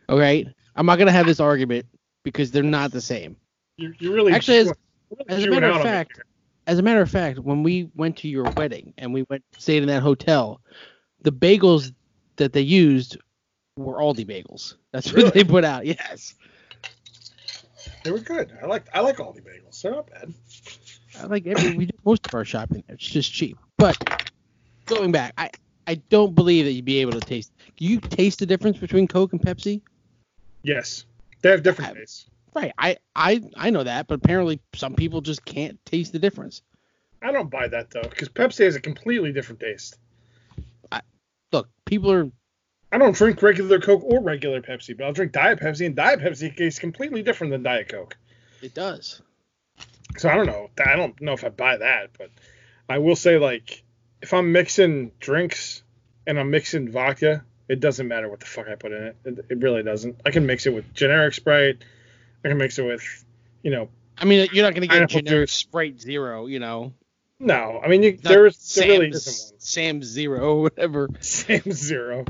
All 0.08 0.18
right? 0.18 0.48
I'm 0.78 0.86
not 0.86 0.96
going 0.98 1.08
to 1.08 1.12
have 1.12 1.26
this 1.26 1.42
argument 1.42 1.86
because 2.24 2.52
they're 2.52 2.64
not 2.64 2.92
the 2.94 3.02
same. 3.02 3.36
You, 3.76 3.94
you 4.00 4.14
really 4.14 4.32
Actually, 4.32 4.60
as- 4.60 4.74
as 5.28 5.44
a 5.44 5.50
matter 5.50 5.68
of 5.68 5.82
fact-. 5.82 6.22
As 6.66 6.80
a 6.80 6.82
matter 6.82 7.02
of 7.02 7.10
fact, 7.10 7.40
when 7.40 7.62
we 7.64 7.90
went 7.96 8.18
to 8.18 8.28
your 8.30 8.46
wedding 8.56 8.94
and 8.98 9.14
we 9.14 9.26
went 9.30 9.44
stayed 9.58 9.84
in 9.84 9.88
that 9.90 10.02
hotel, 10.02 10.62
the 11.22 11.32
bagels 11.32 11.94
that 12.38 12.54
they 12.54 12.62
used 12.62 13.18
were 13.78 13.96
Aldi 13.96 14.26
bagels. 14.26 14.76
That's 14.92 15.12
Really? 15.12 15.26
what 15.26 15.34
they 15.34 15.44
put 15.44 15.66
out. 15.66 15.86
Yes. 15.86 16.36
they 18.04 18.12
were 18.12 18.20
good. 18.20 18.52
I 18.62 18.66
like 18.66 18.86
I 18.94 19.02
like 19.02 19.18
Aldi 19.18 19.42
bagels. 19.44 19.82
They're 19.82 19.92
not 19.92 20.10
bad. 20.10 20.34
I 21.20 21.26
like 21.26 21.46
every 21.48 21.76
we 21.76 21.86
do 21.88 21.98
most 22.06 22.26
of 22.28 22.34
our 22.34 22.46
shopping 22.46 22.84
there. 22.88 22.96
It's 22.96 23.08
just 23.08 23.32
cheap. 23.34 23.58
But 23.78 23.98
going 24.86 25.12
back, 25.12 25.34
I 25.38 25.50
I 25.86 25.96
don't 25.96 26.34
believe 26.34 26.64
that 26.66 26.72
you'd 26.72 26.86
be 26.86 27.00
able 27.00 27.12
to 27.14 27.20
taste. 27.20 27.52
Do 27.76 27.86
you 27.86 28.00
taste 28.00 28.40
the 28.40 28.46
difference 28.46 28.78
between 28.78 29.08
Coke 29.08 29.34
and 29.34 29.42
Pepsi? 29.42 29.82
Yes, 30.64 31.06
they 31.42 31.50
have 31.50 31.62
different 31.62 31.92
I- 31.92 31.94
tastes. 32.00 32.28
Right. 32.56 32.74
I 32.78 32.98
I 33.16 33.42
I 33.56 33.70
know 33.70 33.84
that, 33.84 34.08
but 34.08 34.16
apparently 34.16 34.62
some 34.76 34.96
people 34.96 35.22
just 35.22 35.44
can't 35.44 35.84
taste 35.86 36.12
the 36.12 36.20
difference. 36.20 36.62
I 37.22 37.32
don't 37.32 37.50
buy 37.50 37.68
that 37.68 37.90
though, 37.92 38.02
because 38.02 38.30
Pepsi 38.30 38.66
has 38.66 38.76
a 38.76 38.82
completely 38.82 39.32
different 39.32 39.62
taste. 39.62 39.98
I, 40.92 41.02
Look, 41.52 41.70
people 41.86 42.12
are 42.12 42.30
I 42.92 42.98
don't 43.00 43.16
drink 43.16 43.42
regular 43.42 43.80
Coke 43.80 44.04
or 44.04 44.22
regular 44.22 44.62
Pepsi, 44.62 44.96
but 44.96 45.06
I'll 45.06 45.14
drink 45.14 45.32
Diet 45.32 45.60
Pepsi, 45.60 45.86
and 45.86 45.96
Diet 45.96 46.20
Pepsi 46.20 46.56
tastes 46.56 46.80
completely 46.80 47.24
different 47.24 47.52
than 47.52 47.64
Diet 47.64 47.90
Coke. 47.90 48.16
it 48.62 48.74
does. 48.76 49.22
So 50.18 50.30
I 50.30 50.36
don't 50.36 50.46
know. 50.46 50.70
I 50.86 50.96
don't 50.96 51.20
know 51.22 51.34
if 51.34 51.44
I 51.44 51.50
buy 51.50 51.78
that, 51.78 52.12
but 52.18 52.30
I 52.88 53.00
will 53.00 53.16
say 53.16 53.38
like 53.40 53.84
if 54.22 54.34
I'm 54.34 54.52
mixing 54.52 55.12
drinks 55.20 55.82
and 56.28 56.40
I'm 56.40 56.52
mixing 56.52 56.92
vodka, 56.92 57.44
it 57.68 57.80
doesn't 57.80 58.08
matter 58.08 58.30
what 58.30 58.40
the 58.40 58.46
fuck 58.46 58.68
I 58.68 58.76
put 58.76 58.92
in 58.92 59.04
it. 59.04 59.16
It, 59.26 59.46
it 59.50 59.58
really 59.60 59.82
doesn't. 59.82 60.22
I 60.26 60.32
can 60.32 60.46
mix 60.46 60.66
it 60.66 60.74
with 60.74 60.94
generic 60.94 61.34
Sprite. 61.34 61.84
I 62.44 62.50
can 62.50 62.58
mix 62.58 62.78
it 62.80 62.84
with, 62.86 63.04
you 63.62 63.72
know, 63.72 63.90
I 64.18 64.26
mean, 64.26 64.48
you're 64.52 64.64
not 64.64 64.74
gonna 64.74 64.88
get 64.88 64.94
Pineapple 64.94 65.22
generic 65.22 65.50
juice. 65.50 65.56
Sprite 65.56 66.00
Zero, 66.00 66.46
you 66.46 66.60
know. 66.60 66.94
no. 67.40 67.80
I 67.84 67.88
mean, 67.88 68.04
you, 68.04 68.12
Not 68.14 68.24
there's 68.24 68.74
there 68.76 68.88
really 68.88 69.10
isn't 69.10 69.54
one. 69.54 69.60
Sam's 69.60 70.06
Zero, 70.06 70.62
whatever. 70.62 71.10
Sam 71.20 71.72
zero. 71.72 72.26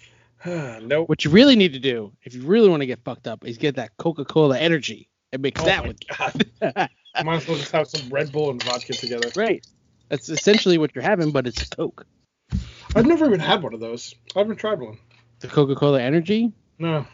nope. 0.46 1.08
What 1.08 1.24
you 1.24 1.30
really 1.30 1.56
need 1.56 1.72
to 1.74 1.78
do, 1.78 2.12
if 2.22 2.34
you 2.34 2.42
really 2.42 2.68
want 2.68 2.82
to 2.82 2.86
get 2.86 3.00
fucked 3.04 3.26
up, 3.26 3.44
is 3.46 3.58
get 3.58 3.76
that 3.76 3.96
Coca-Cola 3.96 4.58
Energy 4.58 5.08
and 5.32 5.40
mix 5.42 5.60
Oh 5.60 5.64
that 5.64 5.86
with 5.86 5.98
God. 6.18 6.88
Might 7.24 7.36
as 7.36 7.48
well 7.48 7.56
just 7.56 7.72
have 7.72 7.88
some 7.88 8.08
Red 8.10 8.32
Bull 8.32 8.50
and 8.50 8.62
vodka 8.62 8.92
together. 8.92 9.30
right. 9.36 9.64
That's 10.08 10.28
essentially 10.28 10.76
what 10.76 10.94
you're 10.94 11.04
having, 11.04 11.30
but 11.30 11.46
it's 11.46 11.66
Coke. 11.70 12.06
I've 12.94 13.06
never 13.06 13.24
even 13.24 13.40
had 13.40 13.62
one 13.62 13.72
of 13.72 13.80
those. 13.80 14.14
I 14.36 14.40
haven't 14.40 14.56
tried 14.56 14.80
one. 14.80 14.98
The 15.40 15.48
Coca-Cola 15.48 16.02
Energy. 16.02 16.52
No. 16.78 17.06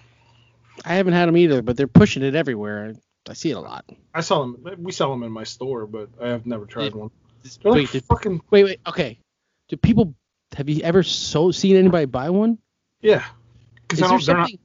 I 0.85 0.95
haven't 0.95 1.13
had 1.15 1.27
them 1.29 1.37
either, 1.37 1.63
but 1.63 1.77
they're 1.77 1.87
pushing 1.89 2.23
it 2.23 2.35
everywhere. 2.35 2.95
I 3.29 3.33
see 3.35 3.51
it 3.51 3.57
a 3.57 3.61
lot. 3.61 3.85
I 4.15 4.21
sell 4.23 4.41
them. 4.41 4.77
We 4.79 4.93
sell 4.93 5.11
them 5.11 5.23
in 5.23 5.31
my 5.33 5.45
store, 5.45 5.87
but 5.87 6.09
I 6.21 6.29
have 6.29 6.47
never 6.47 6.65
tried 6.67 6.93
Yeah. 6.95 7.01
one. 7.01 7.11
Wait, 7.65 7.65
like 7.83 7.91
did- 7.91 8.05
fucking 8.05 8.41
wait, 8.51 8.65
wait. 8.65 8.81
Okay. 8.87 9.19
Do 9.69 9.77
people 9.77 10.15
have 10.57 10.69
you 10.69 10.83
ever 10.83 11.03
so 11.03 11.51
seen 11.51 11.77
anybody 11.77 12.07
buy 12.07 12.31
one? 12.31 12.59
yeah. 13.01 13.25
Because 13.83 14.01
Is 14.01 14.01
there. 14.01 14.09
They're 14.09 14.37
not. 14.37 14.49
something? 14.51 14.59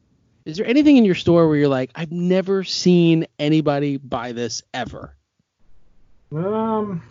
Is 0.46 0.58
there 0.58 0.66
anything 0.66 0.98
in 0.98 1.06
your 1.06 1.16
store 1.16 1.48
where 1.48 1.56
you're 1.58 1.68
like, 1.70 1.92
I've 1.96 2.12
never 2.12 2.64
seen 2.66 3.26
anybody 3.40 3.96
buy 3.98 4.32
this 4.34 4.62
ever? 4.74 5.16
Um. 6.36 7.02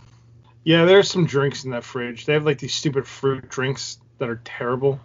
Yeah, 0.64 0.84
there's 0.84 1.10
some 1.10 1.26
drinks 1.26 1.64
in 1.64 1.70
that 1.72 1.82
fridge. 1.84 2.24
They 2.26 2.34
have 2.34 2.44
like 2.44 2.58
these 2.58 2.74
stupid 2.74 3.06
fruit 3.06 3.48
drinks 3.48 3.98
that 4.18 4.28
are 4.28 4.40
terrible. 4.44 5.00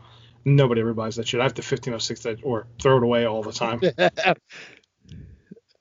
Nobody 0.47 0.79
ever 0.79 0.93
buys 0.93 1.17
that 1.17 1.27
shit. 1.27 1.41
I 1.41 1.43
have 1.43 1.55
to 1.55 1.61
1506 1.61 2.21
that 2.23 2.39
or 2.41 2.67
throw 2.81 2.95
it 2.97 3.03
away 3.03 3.25
all 3.25 3.43
the 3.43 3.51
time. 3.51 3.81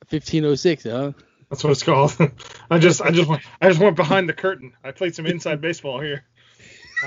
1506, 0.09 0.83
huh? 0.85 1.13
That's 1.49 1.63
what 1.63 1.71
it's 1.71 1.85
called. 1.85 2.17
I 2.71 2.79
just 2.81 3.01
I 3.01 3.13
just 3.13 3.29
went 3.29 3.43
I 3.63 3.69
just 3.69 3.81
went 3.81 3.95
behind 3.95 4.29
the 4.29 4.33
curtain. 4.33 4.73
I 4.83 4.91
played 4.91 5.15
some 5.15 5.25
inside 5.27 5.61
baseball 5.61 6.01
here. 6.01 6.25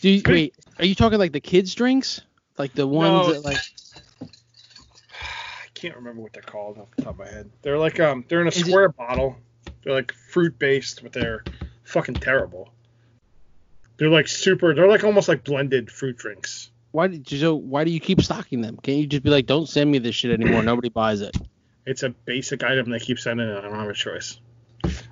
Do 0.00 0.08
you, 0.08 0.22
wait, 0.26 0.54
are 0.78 0.84
you 0.84 0.94
talking 0.94 1.18
like 1.18 1.32
the 1.32 1.40
kids 1.40 1.74
drinks? 1.74 2.20
Like 2.58 2.72
the 2.74 2.86
ones 2.86 3.28
No. 3.28 3.32
that 3.32 3.44
like 3.44 3.58
I 4.20 5.66
can't 5.74 5.96
remember 5.96 6.22
what 6.22 6.32
they're 6.32 6.42
called 6.42 6.78
off 6.78 6.88
the 6.96 7.02
top 7.02 7.14
of 7.14 7.18
my 7.18 7.28
head. 7.28 7.50
They're 7.62 7.78
like 7.78 7.98
um 7.98 8.24
they're 8.28 8.40
in 8.40 8.46
a 8.46 8.50
Is 8.50 8.58
it- 8.58 8.66
square 8.66 8.88
bottle. 8.90 9.36
They're 9.82 9.94
like 9.94 10.12
fruit 10.30 10.56
based, 10.60 11.02
but 11.02 11.12
they're 11.12 11.42
fucking 11.82 12.14
terrible. 12.14 12.72
They're 13.98 14.08
like 14.10 14.28
super. 14.28 14.74
They're 14.74 14.88
like 14.88 15.04
almost 15.04 15.28
like 15.28 15.44
blended 15.44 15.90
fruit 15.90 16.16
drinks. 16.16 16.70
why 16.92 17.06
did 17.06 17.30
you 17.30 17.38
so 17.38 17.54
why 17.54 17.84
do 17.84 17.90
you 17.90 18.00
keep 18.00 18.20
stocking 18.20 18.60
them? 18.60 18.78
Can't 18.82 18.98
you 18.98 19.06
just 19.06 19.22
be 19.22 19.30
like, 19.30 19.46
don't 19.46 19.68
send 19.68 19.90
me 19.90 19.98
this 19.98 20.14
shit 20.14 20.30
anymore? 20.38 20.62
Nobody 20.62 20.88
buys 20.88 21.20
it. 21.20 21.36
It's 21.86 22.02
a 22.02 22.10
basic 22.10 22.62
item 22.62 22.90
they 22.90 22.98
keep 23.00 23.18
sending, 23.18 23.48
and 23.48 23.58
I 23.58 23.60
don't 23.62 23.74
have 23.74 23.88
a 23.88 23.94
choice. 23.94 24.38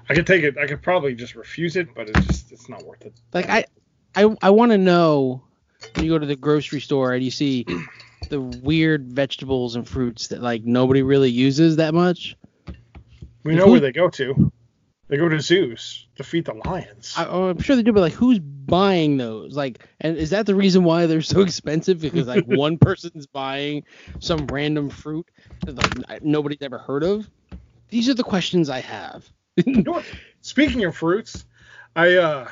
I 0.09 0.15
could 0.15 0.27
take 0.27 0.43
it. 0.45 0.57
I 0.59 0.67
could 0.67 0.83
probably 0.83 1.15
just 1.15 1.35
refuse 1.35 1.77
it, 1.77 1.95
but 1.95 2.09
it's 2.09 2.27
just 2.27 2.53
it's 2.53 2.69
not 2.69 2.85
worth 2.85 3.03
it. 3.07 3.13
Like 3.33 3.49
I 3.49 3.65
I 4.15 4.35
I 4.43 4.51
want 4.51 4.73
to 4.73 4.79
know 4.79 5.43
when 5.95 6.05
you 6.05 6.11
go 6.11 6.19
to 6.19 6.27
the 6.27 6.37
grocery 6.37 6.81
store 6.81 7.15
and 7.15 7.23
you 7.25 7.31
see 7.31 7.65
the 8.29 8.41
weird 8.41 9.13
vegetables 9.13 9.77
and 9.77 9.89
fruits 9.89 10.29
that 10.29 10.43
like 10.43 10.65
nobody 10.65 11.03
really 11.03 11.31
uses 11.31 11.77
that 11.77 11.95
much. 11.95 12.37
We 13.45 13.55
know 13.55 13.65
Who- 13.67 13.71
where 13.73 13.81
they 13.81 13.93
go 13.93 14.09
to. 14.11 14.53
They 15.11 15.17
go 15.17 15.29
to 15.29 15.41
zoos 15.41 16.07
to 16.15 16.23
feed 16.23 16.45
the 16.45 16.55
lions. 16.55 17.15
I, 17.17 17.27
oh, 17.27 17.49
I'm 17.49 17.59
sure 17.59 17.75
they 17.75 17.83
do, 17.83 17.93
but 17.93 18.01
like, 18.01 18.13
who's 18.13 18.39
buying 18.39 19.17
those? 19.17 19.57
Like, 19.57 19.85
and 20.01 20.17
is 20.17 20.31
that 20.31 20.47
the 20.47 20.55
reason 20.55 20.85
why 20.85 21.07
they're 21.07 21.21
so 21.21 21.41
expensive? 21.41 22.01
Because 22.01 22.29
like 22.29 22.45
one 22.47 22.79
person's 22.79 23.27
buying 23.27 23.83
some 24.21 24.47
random 24.47 24.89
fruit 24.89 25.29
that 25.67 26.09
like, 26.09 26.23
nobody's 26.23 26.63
ever 26.63 26.79
heard 26.79 27.03
of. 27.03 27.29
These 27.89 28.09
are 28.09 28.15
the 28.15 28.23
questions 28.23 28.71
I 28.71 28.79
have. 28.81 29.29
You 29.57 29.83
know? 29.83 30.01
Speaking 30.43 30.85
of 30.85 30.97
fruits, 30.97 31.45
I 31.97 32.15
uh 32.15 32.49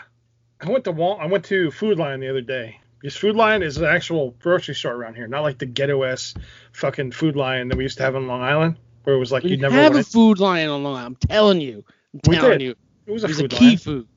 I 0.61 0.69
went 0.69 0.83
to 0.85 0.93
Wal- 0.93 1.21
I 1.21 1.27
went 1.27 1.45
to 1.47 1.71
Food 1.71 1.97
Lion 1.99 2.19
the 2.19 2.29
other 2.29 2.41
day. 2.41 2.81
Because 3.01 3.17
Food 3.17 3.37
Lion 3.37 3.63
is 3.63 3.79
an 3.79 3.85
actual 3.85 4.33
grocery 4.41 4.75
store 4.75 4.95
around 4.95 5.15
here, 5.15 5.29
not 5.29 5.43
like 5.43 5.59
the 5.59 5.67
ghetto 5.67 6.03
ass 6.03 6.35
fucking 6.73 7.13
Food 7.13 7.37
Lion 7.37 7.69
that 7.69 7.77
we 7.77 7.85
used 7.85 7.99
to 7.99 8.03
have 8.03 8.17
on 8.17 8.27
Long 8.27 8.43
Island, 8.43 8.77
where 9.05 9.15
it 9.15 9.21
was 9.21 9.31
like 9.31 9.45
you 9.45 9.57
never 9.57 9.77
have 9.77 9.95
a 9.95 10.03
Food 10.03 10.41
Lion 10.41 10.71
on 10.71 10.83
Long 10.83 10.97
Island. 10.97 11.17
I'm 11.23 11.29
telling 11.29 11.61
you. 11.61 11.85
I'm 12.27 12.31
We 12.31 12.37
telling 12.37 12.59
did. 12.59 12.65
you. 12.65 12.75
It 13.07 13.13
was 13.13 13.25
a 13.25 13.27
There's 13.29 13.39
a 13.39 13.43
Food 13.43 13.51
key 13.53 13.67
Lion. 13.67 13.79
food. 13.79 14.09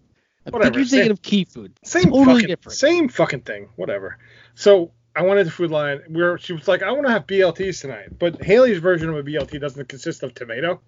I 0.45 0.49
Whatever, 0.49 0.63
think 0.63 0.75
you're 0.75 0.85
thinking 0.85 1.03
same- 1.05 1.11
of 1.11 1.21
key 1.21 1.45
food. 1.45 1.71
Same 1.83 2.03
totally 2.05 2.25
fucking 2.25 2.47
different. 2.47 2.77
same 2.77 3.09
fucking 3.09 3.41
thing. 3.41 3.69
Whatever. 3.75 4.17
So 4.55 4.91
I 5.15 5.21
wanted 5.23 5.45
the 5.47 5.51
Food 5.51 5.71
Lion 5.71 6.01
Where 6.09 6.37
she 6.37 6.53
was 6.53 6.67
like, 6.67 6.81
I 6.83 6.91
want 6.91 7.05
to 7.05 7.11
have 7.11 7.27
BLTs 7.27 7.81
tonight, 7.81 8.17
but 8.17 8.41
Haley's 8.43 8.79
version 8.79 9.09
of 9.09 9.15
a 9.15 9.23
BLT 9.23 9.59
doesn't 9.59 9.87
consist 9.87 10.23
of 10.23 10.33
tomato, 10.33 10.81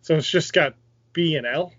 so 0.00 0.16
it's 0.16 0.30
just 0.30 0.52
got 0.52 0.74
B 1.12 1.36
and 1.36 1.46
L. 1.46 1.72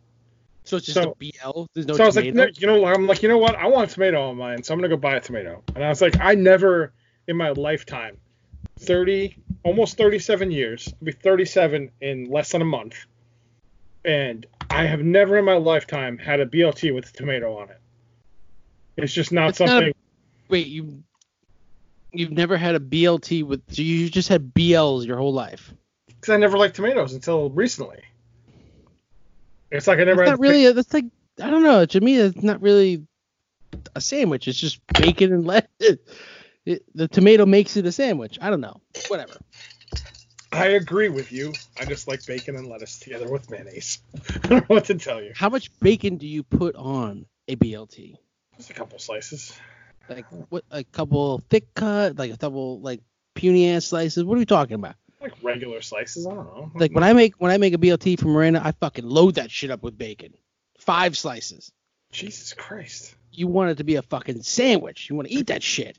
So 0.66 0.78
it's 0.78 0.86
just 0.86 0.96
So- 1.02 1.12
a 1.12 1.16
BL. 1.16 1.66
There's 1.74 1.88
no 1.88 1.96
so 1.96 2.04
I 2.04 2.06
was 2.08 2.16
like, 2.16 2.34
no, 2.34 2.48
you 2.58 2.68
know, 2.68 2.86
I'm 2.86 3.08
like, 3.08 3.22
you 3.24 3.30
know 3.30 3.38
what? 3.38 3.56
I 3.56 3.68
want 3.68 3.90
a 3.90 3.94
tomato 3.94 4.30
on 4.30 4.38
mine, 4.38 4.64
so 4.64 4.74
I'm 4.74 4.80
gonna 4.80 4.90
go 4.90 4.98
buy 4.98 5.16
a 5.16 5.20
tomato. 5.22 5.64
And 5.76 5.84
I 5.84 5.90
was 5.90 6.02
like, 6.02 6.20
I 6.20 6.36
never 6.36 6.94
in 7.28 7.38
my 7.38 7.50
lifetime, 7.52 8.18
30, 8.80 9.36
almost 9.64 9.98
37 9.98 10.52
years, 10.52 10.88
I'll 10.94 11.06
be 11.06 11.12
37 11.12 11.92
in 12.02 12.30
less 12.30 12.52
than 12.52 12.62
a 12.62 12.66
month, 12.66 12.96
and 14.04 14.46
I 14.70 14.86
have 14.86 15.02
never 15.02 15.38
in 15.38 15.46
my 15.46 15.54
lifetime 15.54 16.18
had 16.18 16.40
a 16.40 16.46
BLT 16.46 16.94
with 16.94 17.10
a 17.10 17.14
tomato 17.14 17.58
on 17.58 17.70
it. 17.70 17.80
It's 18.98 19.14
just 19.14 19.32
not 19.32 19.50
It's 19.50 19.60
not 19.60 19.68
a- 19.68 19.72
something. 19.72 19.94
Wait, 20.50 20.68
you 20.68 21.04
you've 22.14 22.32
never 22.32 22.56
had 22.56 22.76
a 22.76 22.80
BLT 22.80 23.44
with 23.44 23.62
so 23.74 23.82
you 23.82 24.10
just 24.10 24.30
had 24.30 24.54
BLs 24.54 25.06
your 25.06 25.18
whole 25.18 25.34
life. 25.34 25.74
because 26.08 26.30
I 26.34 26.38
never 26.38 26.58
liked 26.58 26.76
tomatoes 26.76 27.14
until 27.14 27.50
recently. 27.50 28.02
It's 29.72 29.88
like 29.88 30.00
I 30.00 30.04
never 30.04 30.18
That's 30.26 30.32
not 30.32 30.40
really. 30.40 30.66
A, 30.66 30.74
that's 30.74 30.94
like 30.94 31.06
I 31.42 31.50
don't 31.50 31.64
know. 31.64 31.86
To 31.86 32.00
me, 32.02 32.16
it's 32.18 32.42
not 32.44 32.62
really 32.62 33.06
a 33.96 34.00
sandwich. 34.02 34.48
It's 34.48 34.58
just 34.60 34.80
bacon 34.94 35.34
and 35.34 35.46
lettuce. 35.48 35.98
It, 36.66 36.84
the 36.96 37.08
tomato 37.08 37.46
makes 37.46 37.76
it 37.78 37.86
a 37.86 37.92
sandwich. 37.92 38.38
I 38.42 38.50
don't 38.50 38.62
know. 38.62 38.80
Whatever. 39.10 39.34
I 40.56 40.68
agree 40.68 41.10
with 41.10 41.32
you. 41.32 41.54
I 41.80 41.86
just 41.86 42.08
like 42.08 42.26
bacon 42.26 42.56
and 42.56 42.68
lettuce 42.68 43.00
together 43.00 43.30
with 43.30 43.50
mayonnaise. 43.50 44.00
I 44.44 44.48
don't 44.48 44.52
know 44.52 44.76
what 44.76 44.86
to 44.86 44.96
tell 44.96 45.22
you. 45.22 45.34
How 45.36 45.50
much 45.50 45.70
bacon 45.80 46.18
do 46.18 46.28
you 46.28 46.44
put 46.44 46.76
on 46.76 47.26
a 47.48 47.56
BLT? 47.56 48.16
Just 48.58 48.70
a 48.70 48.74
couple 48.74 48.98
slices. 49.00 49.58
Like 50.10 50.26
what? 50.50 50.64
A 50.72 50.84
couple 50.84 51.40
thick 51.50 51.74
cut, 51.74 52.18
like 52.18 52.32
a 52.32 52.38
couple 52.38 52.80
like 52.80 53.02
puny 53.34 53.70
ass 53.72 53.86
slices. 53.86 54.24
What 54.24 54.36
are 54.36 54.40
we 54.40 54.46
talking 54.46 54.76
about? 54.76 54.96
Like 55.20 55.34
regular 55.42 55.82
slices. 55.82 56.28
I 56.28 56.34
don't 56.34 56.46
know. 56.46 56.72
Like 56.76 56.92
when 56.92 57.04
I 57.04 57.14
make 57.14 57.36
when 57.40 57.52
I 57.52 57.58
make 57.58 57.74
a 57.74 57.78
BLT 57.78 58.20
for 58.20 58.28
Miranda, 58.28 58.62
I 58.64 58.72
fucking 58.72 59.06
load 59.06 59.36
that 59.36 59.52
shit 59.52 59.72
up 59.72 59.84
with 59.84 59.98
bacon. 59.98 60.34
Five 60.78 61.18
slices. 61.18 61.72
Jesus 62.12 62.54
Christ. 62.54 63.16
You 63.32 63.48
want 63.48 63.72
it 63.72 63.78
to 63.78 63.84
be 63.84 63.96
a 63.96 64.02
fucking 64.02 64.44
sandwich. 64.44 65.10
You 65.10 65.16
want 65.16 65.28
to 65.28 65.34
eat 65.34 65.48
that 65.48 65.64
shit. 65.64 65.98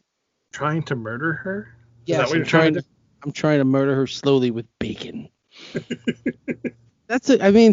Trying 0.52 0.84
to 0.84 0.96
murder 0.96 1.32
her? 1.32 1.74
Yeah, 2.06 2.18
what 2.18 2.30
I'm 2.30 2.36
you're 2.36 2.44
trying 2.46 2.74
to. 2.74 2.84
I'm 3.26 3.32
trying 3.32 3.58
to 3.58 3.64
murder 3.64 3.94
her 3.96 4.06
slowly 4.06 4.52
with 4.52 4.66
bacon. 4.78 5.28
that's 7.08 7.28
a, 7.28 7.44
I 7.44 7.50
mean, 7.50 7.72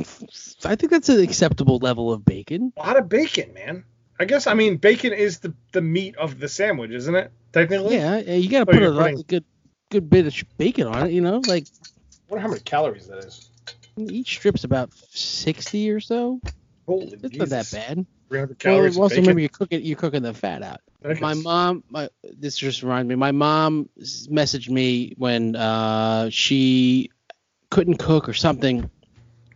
I 0.65 0.75
think 0.75 0.89
that's 0.91 1.09
an 1.09 1.21
acceptable 1.21 1.77
level 1.77 2.11
of 2.11 2.25
bacon. 2.25 2.73
A 2.75 2.79
lot 2.79 2.97
of 2.97 3.07
bacon, 3.07 3.53
man. 3.53 3.85
I 4.19 4.25
guess 4.25 4.47
I 4.47 4.53
mean 4.55 4.77
bacon 4.77 5.13
is 5.13 5.39
the 5.39 5.53
the 5.71 5.81
meat 5.81 6.15
of 6.17 6.39
the 6.39 6.47
sandwich, 6.49 6.91
isn't 6.91 7.13
it? 7.15 7.31
Technically. 7.51 7.95
Yeah, 7.97 8.17
you 8.19 8.49
gotta 8.49 8.69
Oh, 8.69 8.73
put 8.73 8.81
a, 8.83 8.99
a 9.19 9.23
good 9.23 9.43
good 9.91 10.09
bit 10.09 10.25
of 10.25 10.57
bacon 10.57 10.87
on 10.87 11.07
it. 11.07 11.11
You 11.11 11.21
know, 11.21 11.39
like 11.47 11.65
I 11.67 12.15
wonder 12.29 12.41
how 12.41 12.47
many 12.47 12.61
calories 12.61 13.07
that 13.07 13.19
is. 13.19 13.49
each 13.97 14.37
strip's 14.37 14.63
about 14.63 14.91
60 15.11 15.89
or 15.91 15.99
so. 15.99 16.39
Holy 16.87 17.15
It's 17.21 17.37
not 17.37 17.49
that 17.49 17.69
bad. 17.71 18.05
300 18.29 18.49
Well, 18.49 18.55
calories. 18.57 18.97
also 18.97 19.03
of 19.05 19.09
bacon. 19.09 19.23
remember 19.23 19.39
you're 19.41 19.49
cooking 19.49 19.81
you're 19.83 19.97
cooking 19.97 20.23
the 20.23 20.33
fat 20.33 20.63
out. 20.63 20.79
My 21.03 21.33
mom, 21.33 21.83
my 21.89 22.09
this 22.23 22.57
just 22.57 22.81
reminds 22.81 23.09
me. 23.09 23.15
My 23.15 23.31
mom 23.31 23.89
messaged 23.99 24.69
me 24.69 25.13
when 25.17 25.55
uh, 25.55 26.29
she 26.29 27.09
couldn't 27.69 27.97
cook 27.97 28.29
or 28.29 28.33
something. 28.33 28.89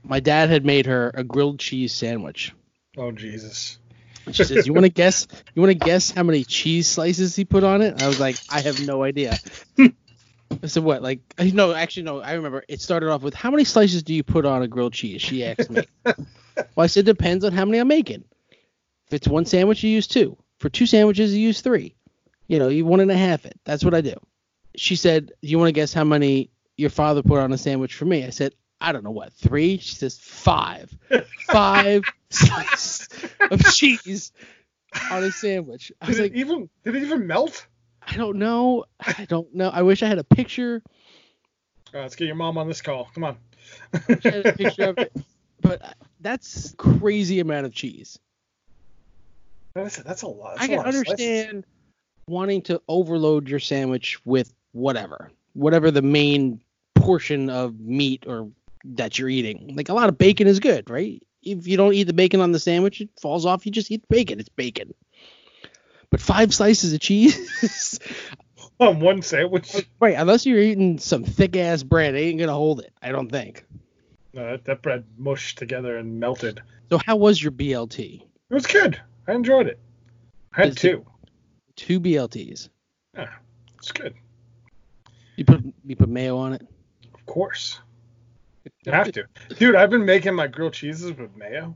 My 0.03 0.19
dad 0.19 0.49
had 0.49 0.65
made 0.65 0.85
her 0.87 1.11
a 1.13 1.23
grilled 1.23 1.59
cheese 1.59 1.93
sandwich. 1.93 2.53
Oh 2.97 3.11
Jesus. 3.11 3.79
And 4.25 4.35
she 4.35 4.43
says, 4.43 4.67
"You 4.67 4.73
want 4.73 4.85
to 4.85 4.89
guess? 4.93 5.27
You 5.55 5.61
want 5.61 5.71
to 5.71 5.85
guess 5.85 6.11
how 6.11 6.23
many 6.23 6.43
cheese 6.43 6.87
slices 6.87 7.35
he 7.35 7.45
put 7.45 7.63
on 7.63 7.81
it?" 7.81 8.01
I 8.01 8.07
was 8.07 8.19
like, 8.19 8.35
"I 8.49 8.59
have 8.59 8.85
no 8.85 9.03
idea." 9.03 9.37
I 9.79 10.67
said, 10.67 10.83
"What? 10.83 11.01
Like, 11.01 11.21
no, 11.39 11.73
actually, 11.73 12.03
no. 12.03 12.21
I 12.21 12.33
remember. 12.33 12.63
It 12.67 12.81
started 12.81 13.09
off 13.09 13.21
with, 13.21 13.33
"How 13.33 13.51
many 13.51 13.63
slices 13.63 14.03
do 14.03 14.13
you 14.13 14.23
put 14.23 14.45
on 14.45 14.63
a 14.63 14.67
grilled 14.67 14.93
cheese?" 14.93 15.21
She 15.21 15.45
asked 15.45 15.69
me. 15.69 15.83
well, 16.05 16.25
I 16.77 16.87
said, 16.87 17.05
"Depends 17.05 17.45
on 17.45 17.53
how 17.53 17.63
many 17.63 17.77
I'm 17.77 17.87
making. 17.87 18.25
If 19.07 19.13
it's 19.13 19.27
one 19.27 19.45
sandwich, 19.45 19.83
you 19.83 19.89
use 19.89 20.07
two. 20.07 20.37
For 20.59 20.69
two 20.69 20.85
sandwiches, 20.85 21.33
you 21.33 21.41
use 21.41 21.61
three. 21.61 21.95
You 22.47 22.59
know, 22.59 22.69
you 22.69 22.85
one 22.85 22.99
and 22.99 23.11
a 23.11 23.17
half 23.17 23.45
it. 23.45 23.59
That's 23.65 23.83
what 23.83 23.93
I 23.93 24.01
do." 24.01 24.15
She 24.75 24.95
said, 24.95 25.27
"Do 25.27 25.47
you 25.47 25.57
want 25.59 25.69
to 25.69 25.73
guess 25.73 25.93
how 25.93 26.03
many 26.03 26.49
your 26.77 26.89
father 26.89 27.21
put 27.23 27.39
on 27.39 27.53
a 27.53 27.57
sandwich 27.57 27.95
for 27.95 28.05
me?" 28.05 28.25
I 28.25 28.29
said, 28.29 28.53
"I 28.79 28.91
don't 28.91 29.03
know 29.03 29.11
what 29.11 29.33
three." 29.33 29.77
She 29.77 29.95
says, 29.95 30.17
five. 30.17 30.95
Five 31.47 32.03
slices 32.29 33.07
of 33.39 33.63
cheese 33.73 34.33
on 35.09 35.23
a 35.23 35.31
sandwich. 35.31 35.93
I 36.01 36.07
was 36.07 36.17
Did 36.17 36.23
like, 36.23 36.33
even 36.33 36.69
did 36.83 36.95
it 36.95 37.03
even 37.03 37.25
melt? 37.25 37.65
I 38.05 38.17
don't 38.17 38.37
know. 38.37 38.85
I 38.99 39.25
don't 39.25 39.53
know. 39.53 39.69
I 39.69 39.81
wish 39.83 40.03
I 40.03 40.07
had 40.07 40.17
a 40.17 40.23
picture. 40.23 40.81
Uh, 41.93 41.99
let's 41.99 42.15
get 42.15 42.25
your 42.25 42.35
mom 42.35 42.57
on 42.57 42.67
this 42.67 42.81
call. 42.81 43.09
Come 43.13 43.23
on. 43.23 43.37
I 43.93 43.99
had 44.23 44.45
a 44.45 44.53
picture 44.53 44.89
of 44.89 44.97
it. 44.97 45.11
But 45.59 45.97
that's 46.21 46.75
crazy 46.77 47.39
amount 47.39 47.65
of 47.65 47.73
cheese. 47.73 48.19
That's, 49.83 49.97
that's 49.97 50.21
a 50.21 50.27
lot. 50.27 50.55
That's 50.55 50.63
I 50.63 50.67
can 50.67 50.77
lot 50.77 50.87
of 50.87 50.93
slices. 50.95 51.11
understand 51.11 51.65
wanting 52.27 52.61
to 52.63 52.81
overload 52.87 53.47
your 53.47 53.59
sandwich 53.59 54.19
with 54.25 54.53
whatever, 54.73 55.31
whatever 55.53 55.91
the 55.91 56.01
main 56.01 56.61
portion 56.95 57.49
of 57.49 57.79
meat 57.79 58.25
or 58.27 58.49
that 58.83 59.17
you're 59.17 59.29
eating. 59.29 59.73
Like 59.75 59.89
a 59.89 59.93
lot 59.93 60.09
of 60.09 60.17
bacon 60.17 60.47
is 60.47 60.59
good, 60.59 60.89
right? 60.89 61.21
If 61.41 61.67
you 61.67 61.77
don't 61.77 61.93
eat 61.93 62.03
the 62.03 62.13
bacon 62.13 62.41
on 62.41 62.51
the 62.51 62.59
sandwich, 62.59 63.01
it 63.01 63.09
falls 63.21 63.45
off. 63.45 63.65
You 63.65 63.71
just 63.71 63.91
eat 63.91 64.01
the 64.01 64.15
bacon. 64.15 64.39
It's 64.39 64.49
bacon. 64.49 64.93
But 66.09 66.21
five 66.21 66.53
slices 66.53 66.93
of 66.93 66.99
cheese, 66.99 67.99
on 68.79 68.99
one 68.99 69.21
sandwich. 69.21 69.85
right? 69.99 70.15
Unless 70.17 70.45
you're 70.45 70.59
eating 70.59 70.99
some 70.99 71.23
thick 71.23 71.55
ass 71.57 71.83
bread, 71.83 72.15
it 72.15 72.19
ain't 72.19 72.39
gonna 72.39 72.53
hold 72.53 72.79
it. 72.79 72.93
I 73.01 73.11
don't 73.11 73.29
think. 73.29 73.65
No, 74.33 74.51
that, 74.51 74.65
that 74.65 74.81
bread 74.81 75.05
mushed 75.17 75.57
together 75.57 75.97
and 75.97 76.19
melted. 76.19 76.61
So 76.89 76.97
how 76.97 77.15
was 77.15 77.41
your 77.41 77.51
BLT? 77.51 78.21
It 78.21 78.53
was 78.53 78.67
good. 78.67 79.01
I 79.27 79.33
enjoyed 79.33 79.67
it. 79.67 79.79
I 80.55 80.65
had 80.65 80.77
two. 80.77 81.05
Two 81.75 81.99
BLTs. 81.99 82.69
Yeah, 83.15 83.29
it's 83.77 83.91
good. 83.91 84.15
You 85.35 85.45
put 85.45 85.63
you 85.85 85.95
put 85.95 86.09
mayo 86.09 86.37
on 86.37 86.53
it. 86.53 86.61
Of 87.13 87.25
course. 87.25 87.79
You 88.85 88.91
have 88.91 89.11
to. 89.11 89.25
Dude, 89.59 89.75
I've 89.75 89.89
been 89.89 90.05
making 90.05 90.33
my 90.33 90.47
grilled 90.47 90.73
cheeses 90.73 91.15
with 91.17 91.35
mayo. 91.35 91.75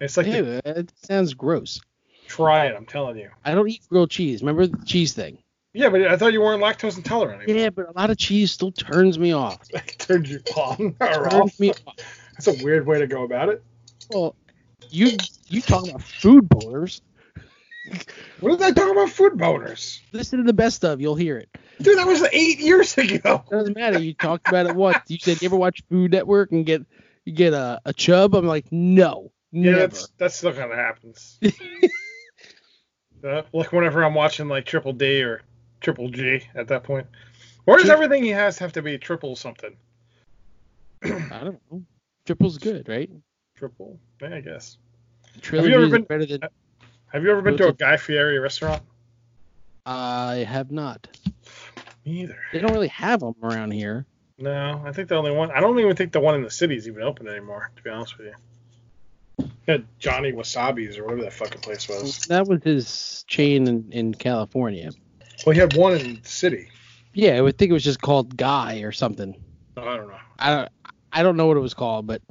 It's 0.00 0.16
like 0.16 0.26
the, 0.26 0.60
it 0.64 0.92
sounds 0.96 1.34
gross. 1.34 1.80
try 2.26 2.66
it, 2.66 2.74
I'm 2.76 2.86
telling 2.86 3.16
you. 3.18 3.30
I 3.44 3.54
don't 3.54 3.68
eat 3.68 3.82
grilled 3.88 4.10
cheese. 4.10 4.40
Remember 4.40 4.66
the 4.66 4.84
cheese 4.86 5.12
thing? 5.12 5.38
Yeah, 5.72 5.88
but 5.88 6.02
I 6.02 6.16
thought 6.16 6.32
you 6.32 6.40
weren't 6.40 6.62
lactose 6.62 6.96
intolerant 6.96 7.42
anymore. 7.42 7.62
Yeah, 7.62 7.70
but 7.70 7.88
a 7.88 7.92
lot 7.92 8.10
of 8.10 8.16
cheese 8.18 8.50
still 8.50 8.72
turns 8.72 9.18
me 9.18 9.32
off. 9.32 9.60
It 9.74 9.96
turned 9.98 10.26
you 10.28 10.40
on 10.56 10.96
or 11.00 11.06
Turns 11.30 11.34
off. 11.34 11.60
me 11.60 11.70
off. 11.86 11.96
That's 12.32 12.46
a 12.48 12.64
weird 12.64 12.86
way 12.86 12.98
to 12.98 13.06
go 13.06 13.22
about 13.24 13.50
it. 13.50 13.62
Well, 14.10 14.34
you 14.90 15.16
you 15.48 15.60
talk 15.60 15.88
about 15.88 16.02
food 16.02 16.48
boners. 16.48 17.00
What 18.40 18.58
did 18.58 18.62
I 18.62 18.70
talk 18.72 18.90
about 18.92 19.10
food 19.10 19.32
boners? 19.34 20.00
Listen 20.12 20.38
to 20.38 20.44
the 20.44 20.52
best 20.52 20.84
of, 20.84 21.00
you'll 21.00 21.14
hear 21.16 21.38
it. 21.38 21.48
Dude, 21.80 21.98
that 21.98 22.06
was 22.06 22.22
eight 22.32 22.60
years 22.60 22.96
ago. 22.98 23.42
Doesn't 23.50 23.74
matter. 23.76 23.98
You 23.98 24.14
talked 24.14 24.46
about 24.48 24.66
it 24.66 24.74
once. 24.76 24.98
You 25.08 25.18
said 25.18 25.40
you 25.40 25.46
ever 25.46 25.56
watch 25.56 25.82
Food 25.88 26.12
Network 26.12 26.52
and 26.52 26.64
get 26.66 26.82
you 27.24 27.32
get 27.32 27.52
a, 27.54 27.80
a 27.84 27.92
chub. 27.92 28.34
I'm 28.34 28.46
like, 28.46 28.70
no, 28.70 29.32
Yeah, 29.50 29.72
never. 29.72 29.80
that's 29.88 30.08
that's 30.18 30.34
still 30.36 30.52
kind 30.52 30.70
of 30.70 30.76
happens. 30.78 31.38
uh, 33.24 33.42
like 33.52 33.72
whenever 33.72 34.04
I'm 34.04 34.14
watching 34.14 34.48
like 34.48 34.66
Triple 34.66 34.92
D 34.92 35.22
or 35.22 35.42
Triple 35.80 36.08
G 36.10 36.42
at 36.54 36.68
that 36.68 36.84
point. 36.84 37.06
Or 37.66 37.78
does 37.78 37.88
everything 37.90 38.22
he 38.24 38.30
has 38.30 38.58
have 38.58 38.72
to 38.72 38.82
be 38.82 38.98
triple 38.98 39.36
something? 39.36 39.76
I 41.02 41.08
don't 41.44 41.60
know. 41.70 41.82
Triple's 42.26 42.58
good, 42.58 42.88
right? 42.88 43.10
Triple, 43.60 43.98
yeah, 44.22 44.36
I 44.36 44.40
guess. 44.40 44.78
Trilogy 45.42 45.74
ever 45.74 45.84
is 45.84 45.90
been- 45.90 46.04
better 46.04 46.24
than. 46.24 46.40
Have 47.12 47.22
you 47.22 47.30
ever 47.30 47.42
been 47.42 47.58
to 47.58 47.68
a 47.68 47.72
Guy 47.74 47.98
Fieri 47.98 48.38
restaurant? 48.38 48.82
I 49.84 50.46
have 50.48 50.70
not. 50.70 51.06
Me 52.06 52.22
either. 52.22 52.38
They 52.54 52.60
don't 52.60 52.72
really 52.72 52.88
have 52.88 53.20
them 53.20 53.34
around 53.42 53.72
here. 53.72 54.06
No, 54.38 54.82
I 54.86 54.92
think 54.92 55.10
the 55.10 55.16
only 55.16 55.30
one. 55.30 55.50
I 55.50 55.60
don't 55.60 55.78
even 55.78 55.94
think 55.94 56.12
the 56.12 56.20
one 56.20 56.36
in 56.36 56.42
the 56.42 56.50
city 56.50 56.74
is 56.74 56.88
even 56.88 57.02
open 57.02 57.28
anymore. 57.28 57.70
To 57.76 57.82
be 57.82 57.90
honest 57.90 58.16
with 58.16 58.28
you. 58.28 59.50
Had 59.68 59.84
Johnny 59.98 60.32
Wasabi's 60.32 60.96
or 60.96 61.04
whatever 61.04 61.24
that 61.24 61.34
fucking 61.34 61.60
place 61.60 61.86
was. 61.86 62.20
That 62.28 62.46
was 62.48 62.62
his 62.62 63.24
chain 63.28 63.68
in, 63.68 63.92
in 63.92 64.14
California. 64.14 64.90
Well, 65.44 65.52
he 65.52 65.60
had 65.60 65.76
one 65.76 65.98
in 65.98 66.14
the 66.22 66.28
city. 66.28 66.70
Yeah, 67.12 67.32
I 67.32 67.42
would 67.42 67.58
think 67.58 67.68
it 67.68 67.74
was 67.74 67.84
just 67.84 68.00
called 68.00 68.38
Guy 68.38 68.78
or 68.78 68.92
something. 68.92 69.34
I 69.76 69.96
don't 69.96 70.08
know. 70.08 70.16
I 70.38 70.54
don't 70.54 70.68
I 71.12 71.22
don't 71.22 71.36
know 71.36 71.46
what 71.46 71.58
it 71.58 71.60
was 71.60 71.74
called, 71.74 72.06
but 72.06 72.22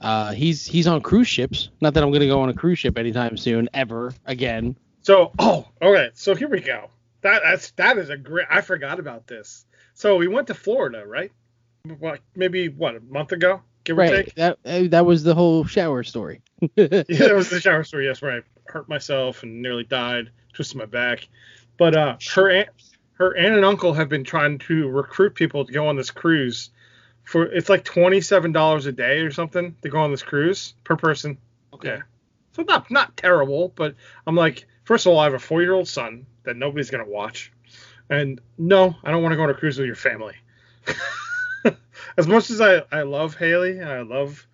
uh, 0.00 0.32
he's 0.32 0.64
he's 0.66 0.86
on 0.86 1.00
cruise 1.00 1.28
ships. 1.28 1.70
Not 1.80 1.94
that 1.94 2.02
I'm 2.02 2.12
gonna 2.12 2.26
go 2.26 2.40
on 2.40 2.48
a 2.48 2.54
cruise 2.54 2.78
ship 2.78 2.98
anytime 2.98 3.36
soon, 3.36 3.68
ever 3.74 4.14
again. 4.26 4.76
So, 5.02 5.32
oh, 5.38 5.66
okay. 5.82 6.10
So 6.14 6.34
here 6.34 6.48
we 6.48 6.60
go. 6.60 6.90
That 7.22 7.42
that's 7.44 7.70
that 7.72 7.98
is 7.98 8.10
a 8.10 8.16
great. 8.16 8.46
I 8.50 8.60
forgot 8.60 9.00
about 9.00 9.26
this. 9.26 9.66
So 9.94 10.16
we 10.16 10.28
went 10.28 10.46
to 10.46 10.54
Florida, 10.54 11.04
right? 11.06 11.32
What, 11.98 12.20
maybe 12.36 12.68
what 12.68 12.96
a 12.96 13.00
month 13.00 13.32
ago, 13.32 13.62
give 13.84 13.98
or 13.98 14.02
Right. 14.02 14.26
take. 14.26 14.34
That 14.36 14.58
uh, 14.64 14.82
that 14.88 15.06
was 15.06 15.24
the 15.24 15.34
whole 15.34 15.64
shower 15.64 16.02
story. 16.02 16.42
Yeah, 16.76 17.02
that 17.06 17.34
was 17.34 17.50
the 17.50 17.60
shower 17.60 17.84
story. 17.84 18.06
Yes, 18.06 18.20
where 18.22 18.38
I 18.38 18.40
hurt 18.66 18.88
myself 18.88 19.42
and 19.42 19.62
nearly 19.62 19.84
died, 19.84 20.30
twisted 20.52 20.76
my 20.76 20.86
back. 20.86 21.28
But 21.78 21.96
uh, 21.96 22.16
her 22.34 22.50
aunt, 22.50 22.68
her 23.14 23.36
aunt 23.36 23.54
and 23.54 23.64
uncle 23.64 23.92
have 23.94 24.08
been 24.08 24.24
trying 24.24 24.58
to 24.58 24.88
recruit 24.88 25.34
people 25.34 25.64
to 25.64 25.72
go 25.72 25.86
on 25.88 25.96
this 25.96 26.10
cruise. 26.10 26.70
For 27.28 27.44
it's 27.44 27.68
like 27.68 27.84
twenty 27.84 28.22
seven 28.22 28.52
dollars 28.52 28.86
a 28.86 28.92
day 28.92 29.18
or 29.18 29.30
something 29.30 29.76
to 29.82 29.90
go 29.90 29.98
on 29.98 30.10
this 30.10 30.22
cruise 30.22 30.72
per 30.84 30.96
person. 30.96 31.36
Yeah. 31.82 32.00
So 32.52 32.62
not 32.62 32.90
not 32.90 33.18
terrible, 33.18 33.70
but 33.76 33.94
I'm 34.26 34.34
like, 34.34 34.66
first 34.84 35.04
of 35.04 35.12
all, 35.12 35.18
I 35.18 35.24
have 35.24 35.34
a 35.34 35.38
four 35.38 35.60
year 35.60 35.74
old 35.74 35.88
son 35.88 36.24
that 36.44 36.56
nobody's 36.56 36.88
gonna 36.88 37.04
watch, 37.06 37.52
and 38.08 38.40
no, 38.56 38.96
I 39.04 39.10
don't 39.10 39.22
want 39.22 39.32
to 39.32 39.36
go 39.36 39.42
on 39.42 39.50
a 39.50 39.54
cruise 39.54 39.76
with 39.76 39.86
your 39.86 39.94
family. 39.94 40.36
as 42.16 42.26
much 42.26 42.48
as 42.48 42.62
I 42.62 42.82
I 42.90 43.02
love 43.02 43.36
Haley 43.36 43.78
and 43.78 43.90
I 43.90 44.00
love 44.00 44.46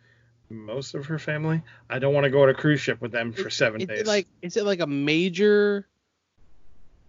most 0.51 0.97
of 0.97 1.07
her 1.07 1.21
family, 1.21 1.63
I 1.89 2.01
don't 2.01 2.13
want 2.13 2.25
to 2.25 2.31
go 2.31 2.43
on 2.43 2.49
a 2.49 2.55
cruise 2.55 2.81
ship 2.81 3.01
with 3.01 3.13
them 3.13 3.33
for 3.33 3.51
seven 3.51 3.83
Is 3.83 3.87
days. 3.87 4.01
it 4.01 4.07
like 4.09 4.27
is 4.43 4.57
it 4.57 4.65
like 4.65 4.81
a 4.81 4.87
major? 4.89 5.87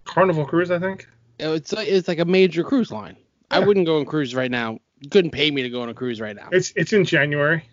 Carnival 0.04 0.45
cruise, 0.45 0.69
I 0.69 0.78
think. 0.78 1.08
oh, 1.39 1.54
It's 1.56 1.73
like 1.73 1.88
it's 1.88 2.08
like 2.08 2.19
a 2.19 2.25
major 2.25 2.63
cruise 2.63 2.91
line. 2.91 3.17
I 3.49 3.58
wouldn't 3.58 3.88
go 3.88 3.97
on 3.97 4.06
cruise 4.06 4.36
right 4.36 4.51
now. 4.51 4.80
Couldn't 5.12 5.31
pay 5.31 5.51
me 5.51 5.63
to 5.63 5.69
go 5.69 5.81
on 5.81 5.89
a 5.89 5.93
cruise 5.93 6.21
right 6.21 6.36
now. 6.36 6.49
It's 6.51 6.73
it's 6.75 6.93
in 6.93 7.05
January. 7.05 7.63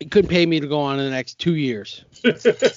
It 0.00 0.10
couldn't 0.10 0.30
pay 0.30 0.46
me 0.46 0.60
to 0.60 0.66
go 0.66 0.80
on 0.80 0.98
in 0.98 1.04
the 1.04 1.10
next 1.10 1.38
two 1.38 1.56
years. 1.56 2.04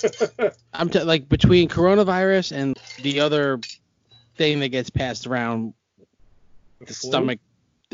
I'm 0.73 0.89
t- 0.89 1.03
like 1.03 1.29
between 1.29 1.69
coronavirus 1.69 2.51
and 2.51 2.77
the 3.01 3.21
other 3.21 3.61
thing 4.35 4.59
that 4.59 4.69
gets 4.69 4.89
passed 4.89 5.25
around 5.25 5.73
the 6.85 6.93
stomach 6.93 7.39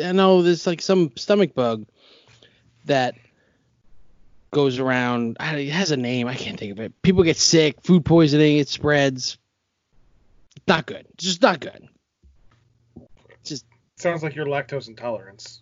I 0.04 0.12
know 0.12 0.42
there's 0.42 0.68
like 0.68 0.82
some 0.82 1.12
stomach 1.16 1.54
bug 1.54 1.86
that 2.86 3.16
goes 4.52 4.80
around. 4.80 5.38
I, 5.40 5.56
it 5.58 5.72
has 5.72 5.92
a 5.92 5.98
name. 5.98 6.28
I 6.28 6.36
can't 6.36 6.60
think 6.60 6.72
of 6.72 6.80
it. 6.80 7.02
People 7.02 7.24
get 7.24 7.38
sick, 7.38 7.82
food 7.84 8.06
poisoning. 8.06 8.58
It 8.58 8.70
spreads. 8.70 9.38
Not 10.68 10.86
good. 10.86 11.06
Just 11.18 11.42
not 11.42 11.60
good. 11.60 11.89
Sounds 14.00 14.24
like 14.24 14.34
your 14.34 14.46
lactose 14.46 14.88
intolerance. 14.88 15.62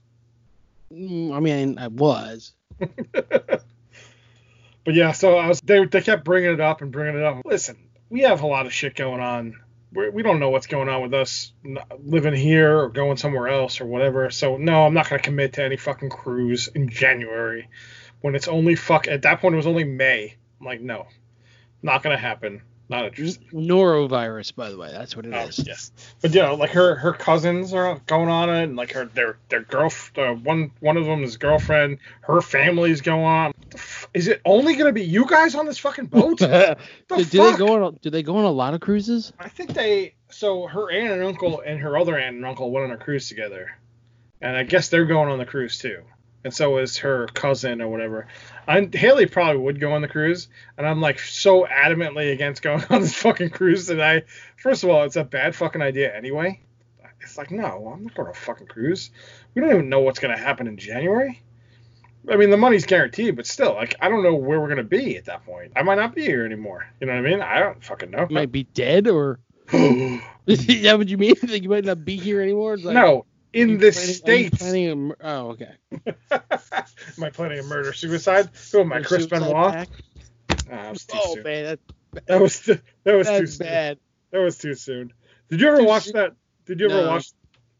Mm, 0.93 1.33
I 1.33 1.39
mean, 1.39 1.79
I 1.79 1.87
was. 1.87 2.53
but 2.79 3.63
yeah, 4.85 5.11
so 5.11 5.37
I 5.37 5.47
was. 5.47 5.59
They 5.61 5.85
they 5.85 6.01
kept 6.01 6.23
bringing 6.23 6.53
it 6.53 6.61
up 6.61 6.81
and 6.81 6.91
bringing 6.91 7.19
it 7.19 7.23
up. 7.23 7.41
Listen, 7.45 7.77
we 8.09 8.21
have 8.21 8.41
a 8.41 8.47
lot 8.47 8.67
of 8.67 8.73
shit 8.73 8.95
going 8.95 9.21
on. 9.21 9.59
We're, 9.91 10.11
we 10.11 10.21
do 10.21 10.29
not 10.29 10.39
know 10.39 10.49
what's 10.49 10.67
going 10.67 10.87
on 10.87 11.01
with 11.01 11.15
us 11.15 11.51
living 11.99 12.35
here 12.35 12.77
or 12.77 12.89
going 12.89 13.17
somewhere 13.17 13.47
else 13.47 13.81
or 13.81 13.87
whatever. 13.87 14.29
So 14.29 14.57
no, 14.57 14.85
I'm 14.85 14.93
not 14.93 15.09
gonna 15.09 15.21
commit 15.21 15.53
to 15.53 15.63
any 15.63 15.77
fucking 15.77 16.09
cruise 16.09 16.67
in 16.67 16.89
January 16.89 17.67
when 18.21 18.35
it's 18.35 18.47
only 18.47 18.75
fuck. 18.75 19.07
At 19.07 19.23
that 19.23 19.41
point, 19.41 19.55
it 19.55 19.57
was 19.57 19.67
only 19.67 19.83
May. 19.83 20.35
I'm 20.59 20.65
like, 20.65 20.81
no, 20.81 21.07
not 21.81 22.03
gonna 22.03 22.17
happen. 22.17 22.61
Not 22.89 23.05
interested. 23.05 23.45
Norovirus, 23.49 24.55
by 24.55 24.69
the 24.69 24.77
way, 24.77 24.91
that's 24.91 25.15
what 25.15 25.25
it 25.25 25.33
oh, 25.33 25.47
is. 25.47 25.59
Yes, 25.65 25.91
but 26.21 26.33
yeah, 26.33 26.49
like 26.51 26.69
her 26.69 26.95
her 26.95 27.11
cousins 27.11 27.73
are 27.73 27.99
going 28.05 28.29
on 28.29 28.49
it, 28.49 28.63
and 28.63 28.75
like 28.77 28.93
her 28.93 29.05
their 29.05 29.37
their 29.49 29.61
girl 29.61 29.91
uh, 30.15 30.33
one 30.35 30.71
one 30.79 30.95
of 30.95 31.05
them 31.05 31.21
is 31.23 31.35
girlfriend. 31.35 31.97
Her 32.21 32.39
family's 32.39 33.01
going 33.01 33.25
on. 33.25 33.53
Is 34.13 34.29
it 34.29 34.41
only 34.45 34.77
gonna 34.77 34.93
be 34.93 35.03
you 35.03 35.25
guys 35.25 35.53
on 35.53 35.65
this 35.65 35.77
fucking 35.77 36.05
boat? 36.05 36.39
the 36.39 36.77
do, 37.09 37.25
do 37.25 37.51
they 37.51 37.57
go 37.57 37.83
on? 37.83 37.99
Do 38.01 38.09
they 38.09 38.23
go 38.23 38.37
on 38.37 38.45
a 38.45 38.51
lot 38.51 38.73
of 38.73 38.79
cruises? 38.79 39.33
I 39.37 39.49
think 39.49 39.73
they. 39.73 40.13
So 40.29 40.67
her 40.67 40.89
aunt 40.89 41.11
and 41.11 41.23
uncle 41.23 41.59
and 41.59 41.81
her 41.81 41.97
other 41.97 42.17
aunt 42.17 42.37
and 42.37 42.45
uncle 42.45 42.71
went 42.71 42.85
on 42.85 42.91
a 42.91 42.97
cruise 42.97 43.27
together, 43.27 43.77
and 44.39 44.55
I 44.55 44.63
guess 44.63 44.87
they're 44.87 45.05
going 45.05 45.29
on 45.29 45.39
the 45.39 45.45
cruise 45.45 45.77
too 45.77 46.03
and 46.47 46.53
so 46.53 46.77
is 46.77 46.95
her 46.99 47.27
cousin 47.33 47.81
or 47.81 47.89
whatever. 47.89 48.25
I, 48.69 48.87
Haley 48.93 49.25
probably 49.25 49.57
would 49.57 49.81
go 49.81 49.91
on 49.91 50.01
the 50.01 50.07
cruise, 50.07 50.47
and 50.77 50.87
I'm 50.87 51.01
like 51.01 51.19
so 51.19 51.65
adamantly 51.65 52.31
against 52.31 52.61
going 52.61 52.85
on 52.89 53.01
this 53.01 53.13
fucking 53.15 53.49
cruise 53.49 53.87
that 53.87 53.99
I, 53.99 54.23
first 54.55 54.85
of 54.85 54.89
all, 54.89 55.03
it's 55.03 55.17
a 55.17 55.25
bad 55.25 55.57
fucking 55.57 55.81
idea 55.81 56.15
anyway. 56.15 56.61
It's 57.19 57.37
like, 57.37 57.51
no, 57.51 57.91
I'm 57.93 58.03
not 58.05 58.15
going 58.15 58.27
on 58.29 58.31
a 58.31 58.33
fucking 58.33 58.67
cruise. 58.67 59.11
We 59.53 59.61
don't 59.61 59.71
even 59.71 59.89
know 59.89 59.99
what's 59.99 60.19
going 60.19 60.33
to 60.33 60.41
happen 60.41 60.67
in 60.67 60.77
January. 60.77 61.43
I 62.31 62.37
mean, 62.37 62.49
the 62.49 62.55
money's 62.55 62.85
guaranteed, 62.85 63.35
but 63.35 63.45
still, 63.45 63.73
like, 63.73 63.95
I 63.99 64.07
don't 64.07 64.23
know 64.23 64.35
where 64.35 64.61
we're 64.61 64.67
going 64.67 64.77
to 64.77 64.83
be 64.83 65.17
at 65.17 65.25
that 65.25 65.45
point. 65.45 65.73
I 65.75 65.83
might 65.83 65.95
not 65.95 66.15
be 66.15 66.21
here 66.21 66.45
anymore. 66.45 66.87
You 67.01 67.07
know 67.07 67.13
what 67.13 67.27
I 67.27 67.29
mean? 67.29 67.41
I 67.41 67.59
don't 67.59 67.83
fucking 67.83 68.11
know. 68.11 68.27
You 68.29 68.35
might 68.35 68.53
be 68.53 68.63
dead, 68.63 69.09
or. 69.09 69.39
is 69.71 70.65
that 70.65 70.97
what 70.97 71.09
you 71.09 71.17
mean? 71.17 71.35
Like 71.45 71.63
you 71.63 71.69
might 71.69 71.83
not 71.83 72.05
be 72.05 72.15
here 72.15 72.41
anymore? 72.41 72.77
Like... 72.77 72.93
No, 72.93 73.25
in 73.57 73.77
the 73.77 73.91
planning, 73.91 74.13
states. 74.13 74.57
Planning 74.57 75.11
a, 75.11 75.27
oh, 75.27 75.47
okay. 75.49 75.71
am 76.31 77.23
I 77.23 77.29
planning 77.29 77.59
a 77.59 77.63
murder 77.63 77.93
suicide? 77.93 78.49
Who 78.71 78.81
am 78.81 78.93
I, 78.93 79.01
Chris 79.01 79.25
Benoit? 79.25 79.87
Ah, 80.71 80.93
oh 81.13 81.33
soon. 81.33 81.43
man, 81.43 81.63
that, 81.65 81.79
that 82.27 82.41
was 82.41 82.59
too, 82.59 82.79
that 83.03 83.15
was 83.15 83.27
too 83.27 83.47
soon. 83.47 83.67
bad. 83.67 83.99
That 84.31 84.39
was 84.39 84.57
too 84.57 84.75
soon. 84.75 85.13
Did 85.49 85.61
you 85.61 85.69
ever 85.69 85.83
watch 85.83 86.11
that? 86.11 86.33
Did 86.65 86.79
you 86.79 86.89
ever 86.89 87.01
no. 87.01 87.09
watch? 87.09 87.31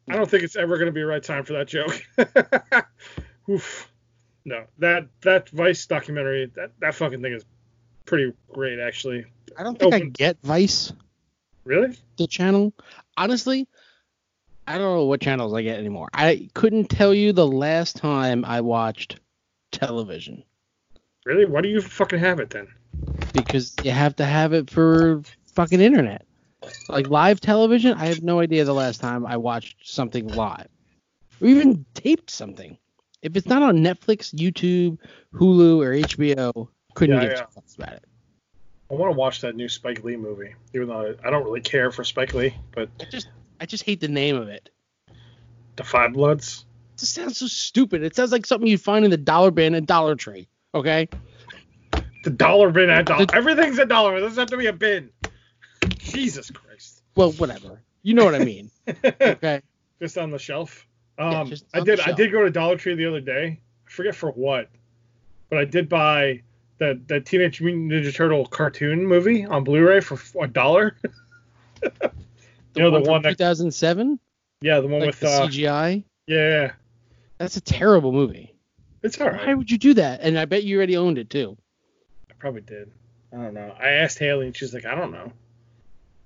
I 0.09 0.15
don't 0.15 0.29
think 0.29 0.43
it's 0.43 0.55
ever 0.55 0.77
going 0.77 0.87
to 0.87 0.93
be 0.93 1.01
the 1.01 1.07
right 1.07 1.23
time 1.23 1.43
for 1.43 1.53
that 1.53 1.67
joke. 1.67 2.01
Oof. 3.49 3.91
No, 4.45 4.63
that 4.79 5.07
that 5.21 5.49
Vice 5.49 5.85
documentary, 5.85 6.51
that 6.55 6.71
that 6.79 6.95
fucking 6.95 7.21
thing 7.21 7.33
is 7.33 7.43
pretty 8.05 8.31
great 8.49 8.79
actually. 8.79 9.25
I 9.57 9.63
don't 9.63 9.77
think 9.77 9.93
Open. 9.93 10.07
I 10.07 10.09
get 10.09 10.37
Vice. 10.43 10.93
Really? 11.65 11.97
The 12.15 12.27
channel. 12.27 12.73
Honestly, 13.17 13.67
I 14.67 14.77
don't 14.77 14.95
know 14.95 15.05
what 15.05 15.21
channels 15.21 15.53
I 15.53 15.61
get 15.61 15.79
anymore. 15.79 16.09
I 16.13 16.49
couldn't 16.53 16.89
tell 16.89 17.13
you 17.13 17.31
the 17.31 17.47
last 17.47 17.95
time 17.95 18.43
I 18.43 18.59
watched 18.59 19.19
television. 19.71 20.43
Really? 21.25 21.45
Why 21.45 21.61
do 21.61 21.69
you 21.69 21.79
fucking 21.81 22.19
have 22.19 22.41
it 22.41 22.49
then? 22.49 22.67
Because 23.31 23.73
you 23.83 23.91
have 23.91 24.17
to 24.17 24.25
have 24.25 24.51
it 24.51 24.69
for 24.69 25.21
fucking 25.53 25.79
internet. 25.79 26.25
Like 26.89 27.07
live 27.07 27.39
television, 27.39 27.93
I 27.97 28.07
have 28.07 28.23
no 28.23 28.41
idea 28.41 28.65
the 28.65 28.73
last 28.73 28.99
time 28.99 29.25
I 29.25 29.37
watched 29.37 29.87
something 29.87 30.27
live. 30.27 30.67
Or 31.39 31.47
even 31.47 31.85
taped 31.93 32.29
something. 32.29 32.77
If 33.21 33.37
it's 33.37 33.47
not 33.47 33.61
on 33.61 33.77
Netflix, 33.77 34.35
YouTube, 34.35 34.97
Hulu, 35.33 35.79
or 35.79 35.91
HBO, 36.07 36.67
couldn't 36.93 37.15
yeah, 37.15 37.21
give 37.21 37.31
yeah. 37.31 37.45
fucks 37.55 37.77
about 37.77 37.93
it. 37.93 38.03
I 38.89 38.93
want 38.93 39.13
to 39.13 39.17
watch 39.17 39.41
that 39.41 39.55
new 39.55 39.67
Spike 39.67 40.03
Lee 40.03 40.15
movie, 40.15 40.55
even 40.73 40.87
though 40.87 41.15
I 41.23 41.29
don't 41.29 41.43
really 41.43 41.61
care 41.61 41.91
for 41.91 42.03
Spike 42.03 42.33
Lee, 42.33 42.55
but 42.73 42.89
I 43.01 43.05
just 43.05 43.27
I 43.59 43.65
just 43.65 43.83
hate 43.83 43.99
the 43.99 44.07
name 44.07 44.35
of 44.35 44.49
it. 44.49 44.69
The 45.75 45.83
Five 45.83 46.13
Bloods. 46.13 46.65
It 46.95 46.99
just 46.99 47.13
sounds 47.13 47.37
so 47.37 47.47
stupid. 47.47 48.03
It 48.03 48.15
sounds 48.15 48.31
like 48.31 48.45
something 48.45 48.67
you'd 48.67 48.81
find 48.81 49.05
in 49.05 49.11
the 49.11 49.17
dollar 49.17 49.51
bin 49.51 49.75
at 49.75 49.85
Dollar 49.85 50.15
Tree. 50.15 50.47
Okay. 50.73 51.07
The 52.23 52.29
dollar 52.29 52.71
bin 52.71 52.89
at 52.89 53.05
dollar. 53.05 53.25
Everything's 53.33 53.79
a 53.79 53.85
dollar. 53.85 54.17
It 54.17 54.21
doesn't 54.21 54.37
have 54.37 54.49
to 54.49 54.57
be 54.57 54.67
a 54.67 54.73
bin. 54.73 55.09
Jesus 55.97 56.51
Christ. 56.51 57.03
Well, 57.15 57.31
whatever. 57.33 57.81
You 58.03 58.13
know 58.13 58.25
what 58.25 58.35
I 58.35 58.39
mean. 58.39 58.71
okay. 59.21 59.61
Just 60.01 60.17
on 60.17 60.31
the 60.31 60.39
shelf. 60.39 60.87
Um, 61.17 61.47
yeah, 61.47 61.57
I 61.73 61.79
did. 61.81 61.99
I 62.01 62.11
did 62.11 62.31
go 62.31 62.43
to 62.43 62.51
Dollar 62.51 62.77
Tree 62.77 62.95
the 62.95 63.05
other 63.05 63.21
day. 63.21 63.59
I 63.87 63.89
forget 63.89 64.15
for 64.15 64.31
what, 64.31 64.69
but 65.49 65.57
I 65.57 65.65
did 65.65 65.89
buy 65.89 66.41
the 66.77 66.99
the 67.07 67.19
Teenage 67.19 67.61
Mutant 67.61 67.91
Ninja 67.91 68.13
Turtle 68.13 68.45
cartoon 68.45 69.05
movie 69.05 69.45
on 69.45 69.63
Blu-ray 69.63 70.01
for 70.01 70.19
a 70.43 70.47
dollar. 70.47 70.95
The 72.77 72.83
you 72.83 72.91
know 72.91 73.03
the 73.03 73.09
one, 73.09 73.21
that 73.23 73.37
2007. 73.37 74.19
Yeah, 74.61 74.79
the 74.79 74.87
one 74.87 74.99
like 74.99 75.07
with 75.07 75.19
the 75.19 75.27
uh, 75.27 75.47
CGI. 75.47 76.03
Yeah. 76.27 76.73
That's 77.39 77.57
a 77.57 77.61
terrible 77.61 78.11
movie. 78.11 78.55
It's 79.01 79.19
alright. 79.19 79.47
Why 79.47 79.53
would 79.53 79.71
you 79.71 79.77
do 79.77 79.95
that? 79.95 80.21
And 80.21 80.37
I 80.37 80.45
bet 80.45 80.63
you 80.63 80.77
already 80.77 80.97
owned 80.97 81.17
it 81.17 81.29
too. 81.29 81.57
I 82.29 82.33
probably 82.37 82.61
did. 82.61 82.91
I 83.33 83.37
don't 83.37 83.53
know. 83.53 83.75
I 83.79 83.89
asked 83.89 84.19
Haley 84.19 84.47
and 84.47 84.55
she's 84.55 84.73
like, 84.73 84.85
I 84.85 84.95
don't 84.95 85.11
know. 85.11 85.31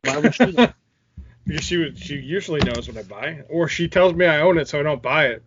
Why 0.04 0.18
would 0.18 0.36
she? 0.36 0.46
because 1.46 1.64
she 1.66 1.78
would, 1.78 1.98
she 1.98 2.16
usually 2.16 2.62
knows 2.62 2.88
what 2.88 2.98
I 2.98 3.04
buy, 3.04 3.44
or 3.50 3.68
she 3.68 3.88
tells 3.88 4.14
me 4.14 4.26
I 4.26 4.42
own 4.42 4.58
it, 4.58 4.68
so 4.68 4.80
I 4.80 4.84
don't 4.84 5.02
buy 5.02 5.28
it. 5.28 5.44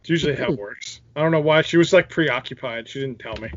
It's 0.00 0.10
usually 0.10 0.36
how 0.36 0.52
it 0.52 0.58
works. 0.58 1.00
I 1.16 1.22
don't 1.22 1.32
know 1.32 1.40
why. 1.40 1.62
She 1.62 1.78
was 1.78 1.92
like 1.92 2.08
preoccupied. 2.08 2.88
She 2.88 3.00
didn't 3.00 3.18
tell 3.18 3.36
me. 3.36 3.50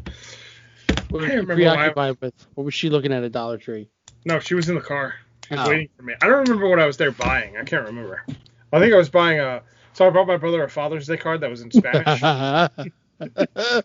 What 1.09 1.21
was 1.21 1.31
she 1.31 1.41
preoccupied 1.41 2.17
with? 2.21 2.33
What 2.55 2.63
was 2.63 2.73
she 2.73 2.89
looking 2.89 3.13
at 3.13 3.23
at 3.23 3.31
Dollar 3.31 3.57
Tree? 3.57 3.89
No, 4.25 4.39
she 4.39 4.55
was 4.55 4.67
in 4.67 4.75
the 4.75 4.81
car. 4.81 5.15
He 5.49 5.55
was 5.55 5.67
oh. 5.67 5.69
waiting 5.69 5.89
for 5.97 6.03
me. 6.03 6.13
I 6.21 6.27
don't 6.27 6.47
remember 6.47 6.69
what 6.69 6.79
I 6.79 6.85
was 6.85 6.97
there 6.97 7.11
buying. 7.11 7.57
I 7.57 7.63
can't 7.63 7.85
remember. 7.85 8.23
I 8.71 8.79
think 8.79 8.93
I 8.93 8.97
was 8.97 9.09
buying 9.09 9.39
a. 9.39 9.63
So 9.93 10.05
I 10.05 10.11
bought 10.11 10.27
my 10.27 10.37
brother 10.37 10.63
a 10.63 10.69
Father's 10.69 11.07
Day 11.07 11.17
card 11.17 11.41
that 11.41 11.49
was 11.49 11.61
in 11.61 11.71
Spanish. 11.71 12.21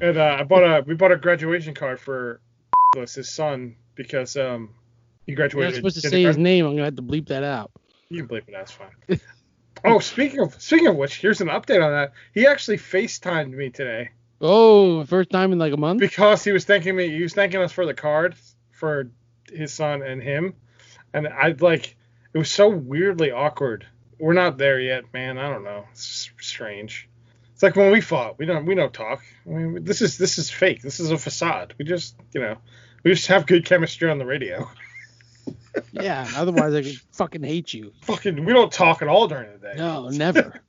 and 0.00 0.18
uh, 0.18 0.36
I 0.40 0.42
bought 0.42 0.64
a. 0.64 0.82
We 0.84 0.94
bought 0.94 1.12
a 1.12 1.16
graduation 1.16 1.74
card 1.74 2.00
for 2.00 2.40
his 2.96 3.32
son 3.32 3.76
because 3.94 4.36
um 4.36 4.70
he 5.26 5.34
graduated. 5.34 5.74
You're 5.74 5.82
not 5.82 5.92
supposed 5.92 6.02
to 6.02 6.10
say 6.10 6.24
his 6.24 6.36
name. 6.36 6.66
I'm 6.66 6.72
gonna 6.72 6.86
have 6.86 6.96
to 6.96 7.02
bleep 7.02 7.28
that 7.28 7.44
out. 7.44 7.70
You 8.08 8.26
can 8.26 8.36
bleep 8.36 8.48
it. 8.48 8.52
That's 8.52 8.72
fine. 8.72 8.90
oh, 9.84 10.00
speaking 10.00 10.40
of 10.40 10.60
speaking 10.60 10.88
of 10.88 10.96
which, 10.96 11.18
here's 11.18 11.40
an 11.40 11.48
update 11.48 11.84
on 11.84 11.92
that. 11.92 12.14
He 12.34 12.48
actually 12.48 12.78
FaceTimed 12.78 13.52
me 13.52 13.70
today. 13.70 14.10
Oh, 14.40 15.04
first 15.04 15.30
time 15.30 15.52
in 15.52 15.60
like 15.60 15.72
a 15.72 15.76
month. 15.76 16.00
Because 16.00 16.42
he 16.42 16.50
was 16.50 16.64
thanking 16.64 16.96
me. 16.96 17.10
He 17.10 17.22
was 17.22 17.34
thanking 17.34 17.60
us 17.60 17.70
for 17.70 17.86
the 17.86 17.94
card 17.94 18.34
for 18.72 19.08
his 19.52 19.72
son 19.72 20.02
and 20.02 20.20
him 20.20 20.54
and 21.12 21.28
I 21.28 21.54
like 21.58 21.96
it 22.32 22.38
was 22.38 22.50
so 22.50 22.68
weirdly 22.68 23.30
awkward. 23.30 23.86
We're 24.18 24.34
not 24.34 24.58
there 24.58 24.78
yet, 24.78 25.12
man. 25.12 25.38
I 25.38 25.48
don't 25.48 25.64
know. 25.64 25.84
It's 25.92 26.30
strange. 26.40 27.08
It's 27.52 27.62
like 27.62 27.76
when 27.76 27.90
we 27.90 28.00
fought. 28.00 28.38
We 28.38 28.46
don't 28.46 28.66
we 28.66 28.74
don't 28.74 28.92
talk. 28.92 29.22
I 29.46 29.50
mean, 29.50 29.84
this 29.84 30.02
is 30.02 30.18
this 30.18 30.38
is 30.38 30.50
fake. 30.50 30.82
This 30.82 31.00
is 31.00 31.10
a 31.10 31.18
facade. 31.18 31.74
We 31.78 31.84
just 31.84 32.16
you 32.32 32.40
know 32.40 32.56
we 33.02 33.12
just 33.12 33.26
have 33.28 33.46
good 33.46 33.64
chemistry 33.64 34.10
on 34.10 34.18
the 34.18 34.26
radio. 34.26 34.68
yeah. 35.92 36.28
Otherwise, 36.36 36.74
I 36.74 36.82
could 36.82 37.00
fucking 37.12 37.42
hate 37.42 37.74
you. 37.74 37.92
Fucking, 38.02 38.44
we 38.44 38.52
don't 38.52 38.72
talk 38.72 39.02
at 39.02 39.08
all 39.08 39.26
during 39.26 39.50
the 39.52 39.58
day. 39.58 39.74
No, 39.76 40.08
never. 40.08 40.60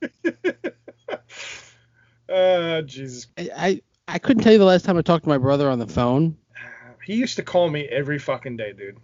uh, 2.29 2.81
Jesus. 2.81 3.27
I, 3.37 3.49
I 3.55 3.81
I 4.07 4.19
couldn't 4.19 4.43
tell 4.43 4.53
you 4.53 4.59
the 4.59 4.65
last 4.65 4.85
time 4.85 4.97
I 4.97 5.01
talked 5.01 5.23
to 5.23 5.29
my 5.29 5.37
brother 5.37 5.69
on 5.69 5.79
the 5.79 5.87
phone. 5.87 6.37
He 7.05 7.15
used 7.15 7.35
to 7.37 7.43
call 7.43 7.69
me 7.69 7.85
every 7.85 8.19
fucking 8.19 8.57
day, 8.57 8.73
dude 8.73 8.97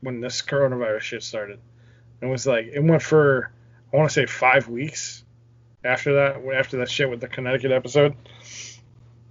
when 0.00 0.20
this 0.20 0.42
coronavirus 0.42 1.00
shit 1.00 1.22
started. 1.22 1.58
It 2.20 2.26
was 2.26 2.46
like 2.46 2.66
it 2.66 2.82
went 2.82 3.02
for 3.02 3.50
I 3.92 3.96
want 3.96 4.10
to 4.10 4.14
say 4.14 4.26
five 4.26 4.68
weeks 4.68 5.24
after 5.84 6.14
that 6.14 6.42
after 6.54 6.78
that 6.78 6.90
shit 6.90 7.08
with 7.08 7.20
the 7.20 7.28
Connecticut 7.28 7.72
episode 7.72 8.16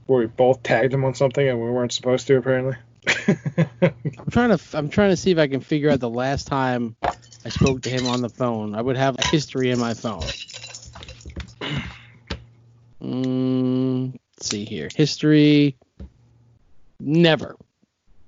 where 0.05 0.19
we 0.19 0.25
both 0.25 0.63
tagged 0.63 0.93
him 0.93 1.03
on 1.03 1.13
something 1.13 1.47
and 1.47 1.61
we 1.61 1.69
weren't 1.69 1.91
supposed 1.91 2.27
to 2.27 2.37
apparently. 2.37 2.75
I'm 3.27 4.31
trying 4.31 4.57
to 4.57 4.59
I'm 4.73 4.89
trying 4.89 5.11
to 5.11 5.17
see 5.17 5.31
if 5.31 5.37
I 5.37 5.47
can 5.47 5.61
figure 5.61 5.89
out 5.89 5.99
the 5.99 6.09
last 6.09 6.47
time 6.47 6.95
I 7.45 7.49
spoke 7.49 7.81
to 7.83 7.89
him 7.89 8.07
on 8.07 8.21
the 8.21 8.29
phone. 8.29 8.75
I 8.75 8.81
would 8.81 8.97
have 8.97 9.17
a 9.19 9.27
history 9.27 9.71
in 9.71 9.79
my 9.79 9.93
phone. 9.93 10.23
Mm, 13.01 14.13
let's 14.13 14.49
see 14.49 14.65
here. 14.65 14.89
History. 14.93 15.77
Never. 16.99 17.55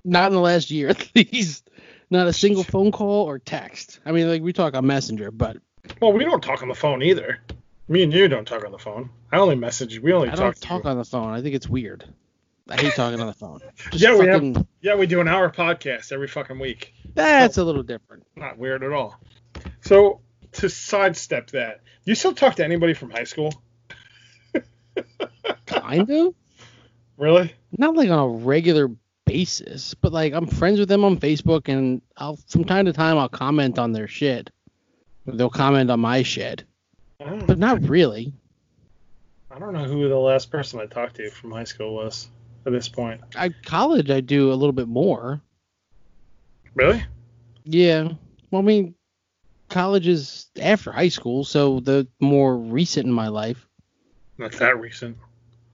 Not 0.05 0.27
in 0.27 0.35
the 0.35 0.41
last 0.41 0.71
year 0.71 0.89
at 0.89 1.09
least. 1.15 1.68
Not 2.09 2.27
a 2.27 2.33
single 2.33 2.63
phone 2.63 2.91
call 2.91 3.25
or 3.25 3.37
text. 3.39 3.99
I 4.05 4.11
mean, 4.11 4.27
like 4.27 4.41
we 4.41 4.51
talk 4.53 4.73
on 4.75 4.85
Messenger, 4.87 5.31
but 5.31 5.57
well, 6.01 6.11
we 6.13 6.23
don't 6.23 6.41
talk 6.43 6.61
on 6.61 6.67
the 6.67 6.75
phone 6.75 7.01
either. 7.03 7.39
Me 7.87 8.03
and 8.03 8.13
you 8.13 8.27
don't 8.27 8.47
talk 8.47 8.63
on 8.65 8.71
the 8.71 8.77
phone. 8.79 9.09
I 9.31 9.37
only 9.37 9.55
message. 9.55 9.99
We 9.99 10.13
only 10.13 10.27
I 10.29 10.31
talk. 10.31 10.39
don't 10.55 10.61
talk 10.61 10.85
on 10.85 10.97
the 10.97 11.05
phone. 11.05 11.33
I 11.33 11.41
think 11.41 11.55
it's 11.55 11.67
weird. 11.67 12.05
I 12.67 12.79
hate 12.79 12.93
talking 12.93 13.19
on 13.19 13.25
the 13.27 13.33
phone. 13.33 13.61
Just 13.91 14.03
Yeah, 14.03 14.15
we 14.17 14.27
have- 14.27 14.67
Yeah, 14.81 14.95
we 14.95 15.07
do 15.07 15.21
an 15.21 15.27
hour 15.27 15.49
podcast 15.51 16.11
every 16.11 16.27
fucking 16.27 16.59
week. 16.59 16.93
That's 17.15 17.57
a 17.57 17.63
little 17.63 17.81
different. 17.83 18.25
Not 18.35 18.57
weird 18.59 18.83
at 18.83 18.91
all. 18.91 19.19
So 19.81 20.21
to 20.53 20.69
sidestep 20.69 21.49
that, 21.51 21.81
do 22.05 22.11
you 22.11 22.15
still 22.15 22.33
talk 22.33 22.55
to 22.55 22.63
anybody 22.63 22.93
from 22.93 23.09
high 23.09 23.23
school? 23.23 23.53
Kind 25.65 26.09
of. 26.11 26.33
Really? 27.17 27.53
Not 27.77 27.95
like 27.95 28.09
on 28.09 28.19
a 28.19 28.27
regular 28.27 28.91
basis, 29.29 29.93
but 29.93 30.11
like 30.11 30.33
I'm 30.33 30.47
friends 30.47 30.79
with 30.79 30.89
them 30.89 31.03
on 31.03 31.17
Facebook, 31.17 31.67
and 31.67 32.01
I'll 32.17 32.37
from 32.47 32.63
time 32.63 32.85
to 32.85 32.93
time 32.93 33.17
I'll 33.17 33.29
comment 33.29 33.77
on 33.77 33.91
their 33.91 34.07
shit. 34.07 34.49
They'll 35.27 35.51
comment 35.51 35.91
on 35.91 35.99
my 35.99 36.23
shit, 36.23 36.63
but 37.19 37.59
not 37.59 37.81
really. 37.87 38.33
I 39.51 39.59
don't 39.59 39.73
know 39.73 39.83
who 39.83 40.09
the 40.09 40.15
last 40.15 40.49
person 40.49 40.79
I 40.79 40.87
talked 40.87 41.17
to 41.17 41.29
from 41.29 41.51
high 41.51 41.63
school 41.63 41.93
was 41.93 42.29
at 42.65 42.71
this 42.71 42.89
point. 42.89 43.21
I 43.35 43.49
college 43.49 44.09
I 44.09 44.19
do 44.19 44.51
a 44.51 44.55
little 44.55 44.73
bit 44.73 44.87
more. 44.87 45.39
Really? 46.73 47.03
Yeah. 47.65 48.13
Well, 48.49 48.63
I 48.63 48.65
mean, 48.65 48.95
college 49.69 50.07
is 50.07 50.47
after 50.59 50.91
high 50.91 51.09
school, 51.09 51.43
so 51.43 51.81
the 51.81 52.07
more 52.19 52.57
recent 52.57 53.05
in 53.05 53.13
my 53.13 53.27
life. 53.27 53.67
Not 54.39 54.53
that 54.53 54.79
recent. 54.79 55.17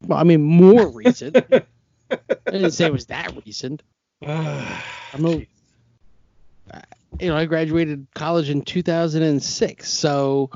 Well, 0.01 0.19
I 0.19 0.23
mean, 0.23 0.41
more 0.41 0.89
recent. 0.93 1.37
I 2.11 2.17
didn't 2.51 2.71
say 2.71 2.85
it 2.85 2.93
was 2.93 3.07
that 3.07 3.33
recent. 3.45 3.81
Ah, 4.27 4.83
I'm 5.13 5.25
a, 5.25 5.29
you 7.19 7.29
know, 7.29 7.35
I 7.35 7.45
graduated 7.45 8.07
college 8.15 8.49
in 8.49 8.61
2006, 8.63 9.87
so 9.89 10.49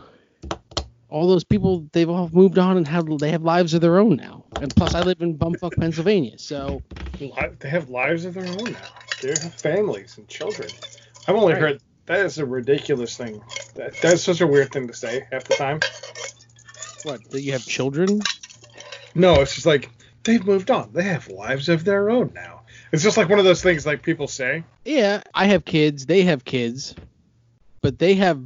all 1.10 1.28
those 1.28 1.44
people 1.44 1.86
they've 1.92 2.10
all 2.10 2.30
moved 2.32 2.58
on 2.58 2.78
and 2.78 2.88
have 2.88 3.20
they 3.20 3.32
have 3.32 3.44
lives 3.44 3.74
of 3.74 3.82
their 3.82 4.00
own 4.00 4.16
now. 4.16 4.46
And 4.60 4.76
plus, 4.76 4.96
I 4.96 5.02
live 5.02 5.22
in 5.22 5.38
bumfuck 5.38 5.76
Pennsylvania, 5.78 6.38
so 6.38 6.82
they 7.20 7.70
have 7.70 7.90
lives 7.90 8.26
of 8.26 8.34
their 8.34 8.46
own 8.46 8.74
now. 8.74 8.88
They 9.22 9.30
have 9.30 9.54
families 9.56 10.18
and 10.18 10.28
children. 10.28 10.72
I've 11.28 11.36
only 11.36 11.54
Right. 11.54 11.62
heard 11.62 11.82
that 12.08 12.26
is 12.26 12.38
a 12.40 12.46
ridiculous 12.46 13.18
thing. 13.18 13.42
That, 13.76 13.94
that's 14.02 14.24
such 14.24 14.42
a 14.42 14.48
weird 14.48 14.72
thing 14.72 14.88
to 14.88 14.94
say 14.94 15.26
half 15.32 15.46
the 15.48 15.56
time. 15.56 15.80
what? 17.04 17.30
Do 17.30 17.40
you 17.40 17.52
have 17.52 17.66
children? 17.66 18.20
No, 19.16 19.42
it's 19.42 19.54
just 19.54 19.66
like 19.66 19.90
they've 20.24 20.46
moved 20.46 20.72
on. 20.72 20.92
They 20.94 21.04
have 21.04 21.28
lives 21.30 21.70
of 21.70 21.84
their 21.86 22.10
own 22.10 22.32
now. 22.34 22.62
It's 22.92 23.04
just 23.04 23.18
like 23.18 23.30
one 23.30 23.40
of 23.40 23.46
those 23.46 23.62
things 23.62 23.86
like 23.86 24.02
people 24.04 24.28
say. 24.28 24.64
Yeah, 24.86 25.22
I 25.34 25.46
have 25.46 25.66
kids. 25.66 26.06
They 26.06 26.24
have 26.24 26.44
kids, 26.46 26.96
but 27.82 28.00
they 28.00 28.16
have 28.16 28.42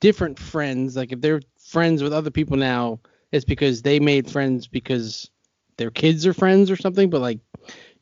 different 0.00 0.38
friends. 0.38 0.96
Like 0.96 1.12
if 1.12 1.20
they're 1.20 1.40
friends 1.58 2.02
with 2.02 2.12
other 2.12 2.30
people 2.30 2.56
now, 2.56 3.00
it's 3.32 3.44
because 3.44 3.82
they 3.82 3.98
made 4.00 4.30
friends 4.30 4.66
because 4.68 5.30
their 5.76 5.90
kids 5.90 6.26
are 6.26 6.34
friends 6.34 6.70
or 6.70 6.76
something. 6.76 7.10
But 7.10 7.20
like, 7.20 7.40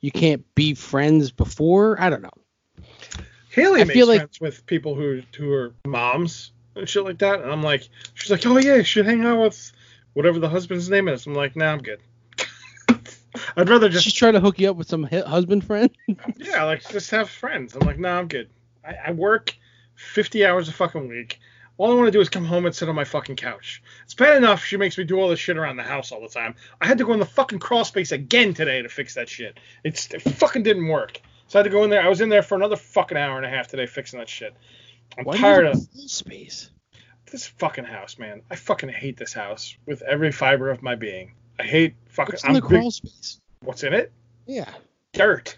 you 0.01 0.11
can't 0.11 0.45
be 0.55 0.75
friends 0.75 1.31
before. 1.31 2.01
I 2.01 2.11
don't 2.11 2.23
know. 2.23 2.31
Haley 3.51 3.81
I 3.81 3.85
makes 3.85 3.95
feel 3.95 4.07
like- 4.07 4.21
friends 4.21 4.41
with 4.41 4.67
people 4.67 4.95
who 4.95 5.23
who 5.37 5.53
are 5.53 5.75
moms 5.87 6.53
and 6.75 6.89
shit 6.89 7.05
like 7.05 7.19
that, 7.19 7.41
and 7.43 7.51
I'm 7.51 7.63
like, 7.63 7.89
she's 8.15 8.31
like, 8.31 8.45
oh 8.47 8.59
yeah, 8.59 8.77
you 8.77 8.85
should 8.85 9.07
hang 9.07 9.25
out 9.25 9.41
with 9.41 9.73
whatever 10.15 10.39
the 10.39 10.49
husband's 10.49 10.89
name 10.91 11.09
is. 11.09 11.27
I'm 11.27 11.35
like, 11.35 11.55
nah, 11.57 11.73
I'm 11.73 11.83
good. 11.83 12.01
I'd 13.57 13.69
rather 13.69 13.89
just 13.89 14.05
Just 14.05 14.17
try 14.17 14.31
to 14.31 14.41
hook 14.41 14.59
you 14.59 14.71
up 14.71 14.77
with 14.77 14.89
some 14.89 15.05
husband 15.05 15.65
friend. 15.65 15.91
yeah, 16.37 16.65
like 16.65 16.89
just 16.89 17.11
have 17.11 17.29
friends. 17.29 17.75
I'm 17.75 17.87
like, 17.87 17.99
nah, 17.99 18.19
I'm 18.19 18.29
good. 18.29 18.49
I, 18.85 18.95
I 19.09 19.13
work 19.13 19.55
50 19.97 20.45
hours 20.47 20.69
a 20.69 20.73
fucking 20.73 21.09
week. 21.09 21.39
All 21.79 21.91
I 21.91 21.95
want 21.95 22.07
to 22.07 22.13
do 22.13 22.21
is 22.21 22.29
come 22.29 22.45
home 22.45 22.67
and 22.67 22.75
sit 22.75 22.89
on 22.89 22.95
my 22.95 23.05
fucking 23.05 23.37
couch. 23.37 23.83
It's 24.05 24.15
bad 24.15 24.37
enough 24.37 24.63
she 24.65 24.77
makes 24.77 24.97
me 24.99 25.05
do 25.05 25.19
all 25.19 25.29
this 25.29 25.39
shit 25.41 25.57
around 25.57 25.77
the 25.77 25.83
house 25.83 26.13
all 26.13 26.21
the 26.21 26.29
time. 26.29 26.55
I 26.81 26.87
had 26.87 26.99
to 26.99 27.05
go 27.05 27.13
in 27.13 27.19
the 27.19 27.27
fucking 27.27 27.59
crawl 27.61 27.85
space 27.85 28.13
again 28.13 28.55
today 28.55 28.83
to 28.83 28.89
fix 28.89 29.15
that 29.15 29.29
shit. 29.29 29.59
It's 29.83 30.09
it 30.13 30.21
fucking 30.23 30.63
didn't 30.63 30.87
work. 30.89 31.21
So 31.49 31.59
I 31.59 31.61
had 31.61 31.65
to 31.65 31.71
go 31.71 31.83
in 31.85 31.91
there. 31.91 32.03
I 32.03 32.09
was 32.09 32.21
in 32.21 32.29
there 32.29 32.43
for 32.43 32.55
another 32.55 32.77
fucking 32.77 33.17
hour 33.17 33.37
and 33.37 33.45
a 33.47 33.49
half 33.49 33.69
today 33.69 33.87
fixing 33.87 34.19
that 34.19 34.29
shit. 34.29 34.55
I'm 35.19 35.25
Why 35.25 35.37
tired 35.37 35.67
of 35.67 35.77
space? 36.07 36.71
this 37.31 37.47
fucking 37.47 37.85
house, 37.85 38.19
man. 38.19 38.43
I 38.51 38.57
fucking 38.57 38.91
hate 38.91 39.17
this 39.17 39.33
house 39.33 39.77
with 39.87 40.03
every 40.03 40.33
fiber 40.33 40.71
of 40.71 40.83
my 40.83 40.95
being. 40.95 41.35
I 41.59 41.65
hate 41.65 41.95
fucking. 42.11 42.33
What's 42.35 42.45
in 42.45 42.49
I'm 42.51 42.55
the 42.55 42.61
big- 42.63 42.69
crawl 42.71 42.91
space? 42.91 43.41
What's 43.63 43.83
in 43.85 43.93
it? 43.95 44.13
Yeah. 44.47 44.71
Dirt. 45.13 45.57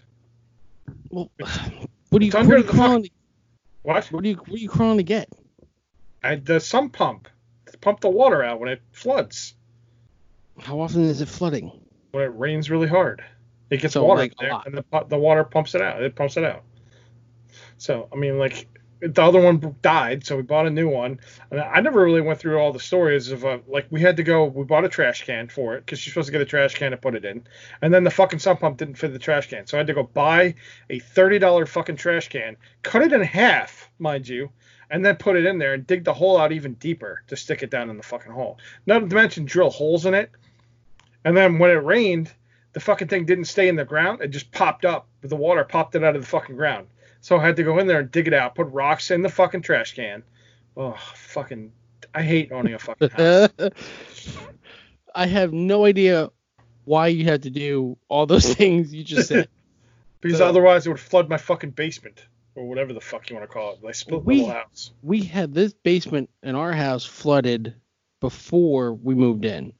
Well, 1.09 1.31
what 2.09 2.19
do 2.19 2.25
you 2.25 2.31
what 2.31 2.45
are 2.51 2.57
you 2.57 2.63
crawling? 2.63 3.03
To, 3.03 3.09
What? 3.83 4.05
what 4.11 4.23
do 4.23 4.29
you 4.29 4.35
what 4.35 4.51
are 4.53 4.57
you 4.57 4.69
crawling 4.69 4.97
to 4.97 5.03
get? 5.03 5.29
I 6.23 6.35
the 6.35 6.59
sump 6.59 6.93
pump. 6.93 7.27
To 7.71 7.77
pump 7.79 7.99
the 8.01 8.09
water 8.09 8.43
out 8.43 8.59
when 8.59 8.69
it 8.69 8.81
floods. 8.91 9.55
How 10.59 10.79
often 10.79 11.03
is 11.03 11.21
it 11.21 11.27
flooding? 11.27 11.71
when 12.11 12.23
it 12.23 12.33
rains 12.37 12.69
really 12.71 12.87
hard. 12.87 13.21
It 13.69 13.81
gets 13.81 13.93
So, 13.95 14.05
water 14.05 14.21
like, 14.21 14.33
there, 14.39 14.53
and 14.65 14.75
the 14.77 15.05
the 15.09 15.17
water 15.17 15.43
pumps 15.43 15.75
it 15.75 15.81
out. 15.81 16.01
It 16.01 16.15
pumps 16.15 16.37
it 16.37 16.43
out. 16.45 16.63
So 17.77 18.07
I 18.13 18.15
mean, 18.15 18.37
like 18.39 18.67
the 19.01 19.21
other 19.21 19.41
one 19.41 19.75
died, 19.81 20.25
so 20.25 20.37
we 20.37 20.41
bought 20.41 20.67
a 20.67 20.69
new 20.69 20.87
one. 20.87 21.19
And 21.51 21.59
I 21.59 21.81
never 21.81 22.03
really 22.03 22.21
went 22.21 22.39
through 22.39 22.57
all 22.57 22.71
the 22.71 22.79
stories 22.79 23.31
of 23.31 23.45
uh, 23.45 23.59
like 23.67 23.87
we 23.89 24.01
had 24.01 24.17
to 24.17 24.23
go. 24.23 24.45
We 24.45 24.63
bought 24.63 24.85
a 24.85 24.89
trash 24.89 25.25
can 25.25 25.47
for 25.47 25.75
it 25.75 25.85
because 25.85 26.05
you're 26.05 26.11
supposed 26.11 26.27
to 26.27 26.31
get 26.31 26.41
a 26.41 26.45
trash 26.45 26.75
can 26.75 26.91
to 26.91 26.97
put 26.97 27.15
it 27.15 27.25
in, 27.25 27.45
and 27.81 27.93
then 27.93 28.03
the 28.03 28.11
fucking 28.11 28.39
sump 28.39 28.61
pump 28.61 28.77
didn't 28.77 28.95
fit 28.95 29.13
the 29.13 29.19
trash 29.19 29.49
can, 29.49 29.67
so 29.67 29.77
I 29.77 29.79
had 29.79 29.87
to 29.87 29.93
go 29.93 30.03
buy 30.03 30.55
a 30.89 30.99
thirty 30.99 31.39
dollar 31.39 31.65
fucking 31.65 31.97
trash 31.97 32.29
can, 32.29 32.57
cut 32.83 33.01
it 33.01 33.13
in 33.13 33.21
half, 33.21 33.89
mind 33.99 34.27
you. 34.27 34.51
And 34.91 35.03
then 35.03 35.15
put 35.15 35.35
it 35.35 35.47
in 35.47 35.57
there 35.57 35.73
and 35.73 35.87
dig 35.87 36.03
the 36.03 36.13
hole 36.13 36.37
out 36.37 36.51
even 36.51 36.75
deeper 36.75 37.23
to 37.27 37.35
stick 37.35 37.63
it 37.63 37.71
down 37.71 37.89
in 37.89 37.97
the 37.97 38.03
fucking 38.03 38.31
hole. 38.31 38.59
Not 38.85 39.09
to 39.09 39.15
mention 39.15 39.43
drill 39.43 39.71
holes 39.71 40.05
in 40.05 40.13
it. 40.13 40.29
And 41.25 41.35
then 41.35 41.57
when 41.57 41.71
it 41.71 41.83
rained, 41.83 42.31
the 42.73 42.79
fucking 42.79 43.07
thing 43.07 43.25
didn't 43.25 43.45
stay 43.45 43.67
in 43.67 43.75
the 43.75 43.83
ground. 43.83 44.21
It 44.21 44.27
just 44.27 44.51
popped 44.51 44.85
up. 44.85 45.07
The 45.21 45.35
water 45.35 45.63
popped 45.63 45.95
it 45.95 46.03
out 46.03 46.15
of 46.15 46.21
the 46.21 46.27
fucking 46.27 46.55
ground. 46.55 46.85
So 47.25 47.39
I 47.39 47.43
had 47.47 47.55
to 47.55 47.63
go 47.63 47.79
in 47.79 47.87
there 47.87 48.01
and 48.01 48.11
dig 48.11 48.27
it 48.27 48.35
out, 48.35 48.53
put 48.53 48.67
rocks 48.67 49.09
in 49.09 49.23
the 49.23 49.29
fucking 49.29 49.63
trash 49.63 49.95
can. 49.95 50.21
Oh, 50.77 50.95
fucking. 51.15 51.71
I 52.13 52.21
hate 52.21 52.51
owning 52.51 52.75
a 52.75 52.77
fucking 52.77 53.09
house. 53.09 53.49
I 55.15 55.25
have 55.25 55.51
no 55.51 55.85
idea 55.85 56.29
why 56.83 57.07
you 57.07 57.23
had 57.25 57.41
to 57.41 57.49
do 57.49 57.97
all 58.09 58.27
those 58.27 58.53
things 58.53 58.93
you 58.93 59.03
just 59.03 59.29
said. 59.29 59.47
because 60.21 60.37
So- 60.37 60.47
otherwise 60.47 60.85
it 60.85 60.89
would 60.89 60.99
flood 60.99 61.27
my 61.27 61.37
fucking 61.37 61.71
basement. 61.71 62.27
Or 62.53 62.69
whatever 62.69 62.93
the 62.93 63.01
fuck 63.01 63.27
you 63.31 63.35
want 63.35 63.49
to 63.49 63.51
call 63.51 63.71
it. 63.81 63.95
Split 63.95 64.19
the 64.21 64.25
We- 64.25 64.41
whole 64.41 64.51
house. 64.51 64.91
we 65.01 65.23
had 65.23 65.51
this 65.55 65.73
basement 65.73 66.29
in 66.43 66.53
our 66.53 66.73
house 66.73 67.05
flooded 67.05 67.73
before 68.21 68.93
we 68.93 69.15
moved 69.15 69.45
in, 69.45 69.73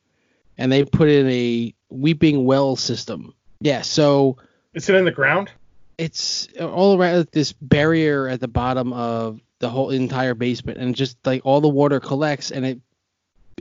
and 0.57 0.71
they 0.71 0.83
put 0.83 1.09
in 1.09 1.29
a 1.29 1.75
weeping 1.89 2.43
well 2.45 2.75
system. 2.75 3.35
Yeah, 3.61 3.81
so 3.81 4.37
Is 4.73 4.89
it 4.89 4.95
in 4.95 5.05
the 5.05 5.11
ground? 5.11 5.51
It's 5.97 6.47
all 6.59 6.99
around 6.99 7.27
this 7.31 7.53
barrier 7.53 8.27
at 8.27 8.39
the 8.39 8.47
bottom 8.47 8.93
of 8.93 9.39
the 9.59 9.69
whole 9.69 9.89
entire 9.89 10.33
basement, 10.33 10.77
and 10.77 10.95
just 10.95 11.17
like 11.25 11.41
all 11.45 11.61
the 11.61 11.69
water 11.69 11.99
collects, 11.99 12.51
and 12.51 12.65
it 12.65 12.79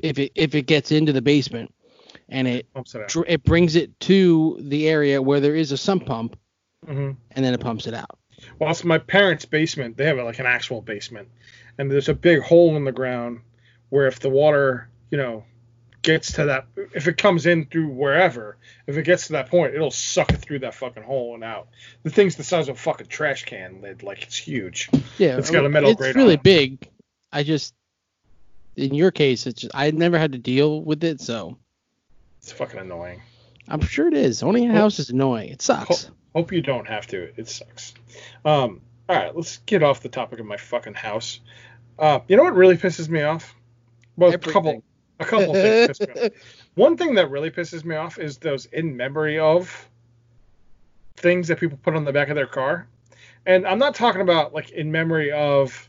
if 0.03 0.19
it 0.19 0.33
if 0.35 0.55
it 0.55 0.63
gets 0.63 0.93
into 0.93 1.13
the 1.13 1.23
basement, 1.23 1.73
and 2.29 2.49
it 2.49 2.67
it 2.77 3.09
dr- 3.09 3.27
it 3.29 3.45
brings 3.45 3.77
it 3.77 3.99
to 4.01 4.59
the 4.61 4.89
area 4.89 5.23
where 5.23 5.41
there 5.41 5.55
is 5.55 5.73
a 5.73 5.77
sump 5.77 6.07
pump, 6.07 6.37
hmm 6.85 7.13
and 7.33 7.45
then 7.45 7.55
it 7.55 7.61
pumps 7.61 7.87
it 7.87 7.95
out. 7.95 8.19
Well, 8.59 8.71
it's 8.71 8.85
my 8.85 8.99
parents' 8.99 9.45
basement. 9.45 9.97
They 9.97 10.07
have 10.07 10.19
like 10.19 10.39
an 10.39 10.47
actual 10.47 10.83
basement, 10.83 11.29
and 11.79 11.91
there's 11.91 12.09
a 12.09 12.15
big 12.15 12.41
hole 12.41 12.77
in 12.77 12.85
the 12.85 12.93
ground 12.93 13.41
where 13.91 14.07
if 14.07 14.21
the 14.21 14.29
water, 14.29 14.89
you 15.11 15.19
know, 15.19 15.45
gets 16.05 16.33
to 16.35 16.45
that, 16.45 16.67
if 16.95 17.09
it 17.09 17.17
comes 17.17 17.47
in 17.47 17.67
through 17.67 17.89
wherever, 17.89 18.57
if 18.87 18.97
it 18.97 19.03
gets 19.05 19.27
to 19.27 19.33
that 19.33 19.49
point, 19.51 19.75
it'll 19.75 19.91
suck 19.91 20.33
it 20.33 20.37
through 20.37 20.61
that 20.61 20.75
fucking 20.75 21.03
hole 21.03 21.35
and 21.35 21.43
out. 21.43 21.67
The 22.05 22.11
thing's 22.11 22.37
the 22.37 22.45
size 22.45 22.69
of 22.69 22.77
a 22.77 22.79
fucking 22.79 23.09
trash 23.09 23.45
can 23.45 23.81
lid, 23.83 24.03
like 24.05 24.23
it's 24.23 24.37
huge. 24.37 24.89
Yeah, 25.19 25.37
It's 25.39 25.51
got 25.51 25.65
a 25.65 25.69
metal 25.69 25.91
It's 25.91 25.99
grate 25.99 26.15
really 26.15 26.37
on 26.37 26.43
big. 26.43 26.89
I 27.33 27.43
just, 27.43 27.75
in 28.77 28.95
your 28.95 29.11
case, 29.11 29.47
it's 29.49 29.63
just 29.63 29.75
I 29.75 29.91
never 29.91 30.19
had 30.19 30.33
to 30.33 30.39
deal 30.39 30.81
with 30.83 31.03
it, 31.03 31.21
so 31.21 31.59
It's 32.41 32.53
fucking 32.53 32.79
annoying. 32.79 33.21
I'm 33.67 33.81
sure 33.81 34.07
it 34.07 34.15
is. 34.15 34.43
Owning 34.43 34.67
a 34.71 34.73
Well- 34.73 34.83
house 34.83 34.99
is 35.01 35.11
annoying. 35.11 35.49
It 35.49 35.63
sucks. 35.63 36.11
Hope 36.35 36.53
you 36.53 36.61
don't 36.61 36.87
have 36.87 37.07
to. 37.09 37.33
It 37.37 37.49
sucks. 37.49 37.95
Um, 38.45 38.81
all 39.09 39.17
right, 39.17 39.35
let's 39.35 39.59
get 39.67 39.83
off 39.83 40.03
the 40.03 40.09
topic 40.09 40.39
of 40.41 40.47
my 40.47 40.57
fucking 40.59 40.95
house. 40.95 41.41
Uh, 41.99 42.21
you 42.29 42.37
know 42.37 42.43
what 42.43 42.55
really 42.55 42.77
pisses 42.77 43.09
me 43.09 43.23
off? 43.23 43.55
Well, 44.17 44.33
a 44.35 44.39
couple. 44.39 44.83
a 45.21 45.25
couple 45.25 45.57
things. 45.61 45.85
piss 45.87 46.01
me 46.03 46.15
off. 46.15 46.31
One 46.75 46.97
thing 46.97 47.15
that 47.15 47.31
really 47.31 47.51
pisses 47.51 47.85
me 47.85 47.97
off 47.97 48.19
is 48.19 48.39
those 48.39 48.67
in 48.67 48.97
memory 48.97 49.39
of 49.39 49.89
things 51.17 51.49
that 51.49 51.61
people 51.61 51.79
put 51.83 51.95
on 51.95 52.05
the 52.05 52.13
back 52.13 52.29
of 52.29 52.35
their 52.37 52.47
car. 52.47 52.89
And 53.47 53.67
I'm 53.67 53.79
not 53.79 53.95
talking 53.95 54.23
about 54.23 54.55
like 54.55 54.71
in 54.71 54.91
memory 54.91 55.31
of 55.33 55.89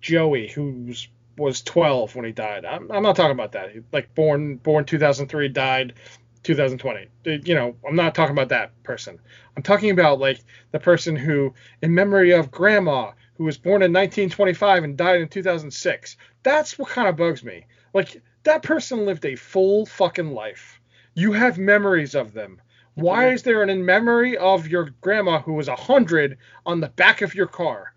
Joey, 0.00 0.48
who 0.48 0.92
was 1.36 1.62
12 1.62 2.14
when 2.14 2.24
he 2.24 2.32
died. 2.32 2.64
I'm, 2.64 2.90
I'm 2.90 3.02
not 3.02 3.16
talking 3.16 3.32
about 3.32 3.52
that. 3.52 3.70
Like 3.92 4.14
born 4.14 4.56
born 4.56 4.84
2003, 4.84 5.48
died 5.48 5.94
2020. 6.42 7.06
Uh, 7.26 7.30
You 7.44 7.54
know, 7.54 7.76
I'm 7.86 7.96
not 7.96 8.14
talking 8.14 8.34
about 8.34 8.48
that 8.50 8.82
person. 8.82 9.18
I'm 9.56 9.62
talking 9.62 9.90
about 9.90 10.18
like 10.18 10.40
the 10.72 10.78
person 10.80 11.16
who, 11.16 11.54
in 11.82 11.94
memory 11.94 12.32
of 12.32 12.50
grandma, 12.50 13.12
who 13.36 13.44
was 13.44 13.58
born 13.58 13.82
in 13.82 13.92
1925 13.92 14.84
and 14.84 14.96
died 14.96 15.20
in 15.20 15.28
2006. 15.28 16.16
That's 16.46 16.78
what 16.78 16.90
kind 16.90 17.08
of 17.08 17.16
bugs 17.16 17.42
me. 17.42 17.66
Like 17.92 18.22
that 18.44 18.62
person 18.62 19.04
lived 19.04 19.24
a 19.24 19.34
full 19.34 19.84
fucking 19.84 20.30
life. 20.30 20.80
You 21.12 21.32
have 21.32 21.58
memories 21.58 22.14
of 22.14 22.34
them. 22.34 22.62
Why 22.94 23.32
is 23.32 23.42
there 23.42 23.64
an 23.64 23.68
in 23.68 23.84
memory 23.84 24.38
of 24.38 24.68
your 24.68 24.90
grandma 25.00 25.40
who 25.40 25.54
was 25.54 25.66
a 25.66 25.72
100 25.72 26.38
on 26.64 26.78
the 26.78 26.86
back 26.86 27.20
of 27.20 27.34
your 27.34 27.48
car? 27.48 27.94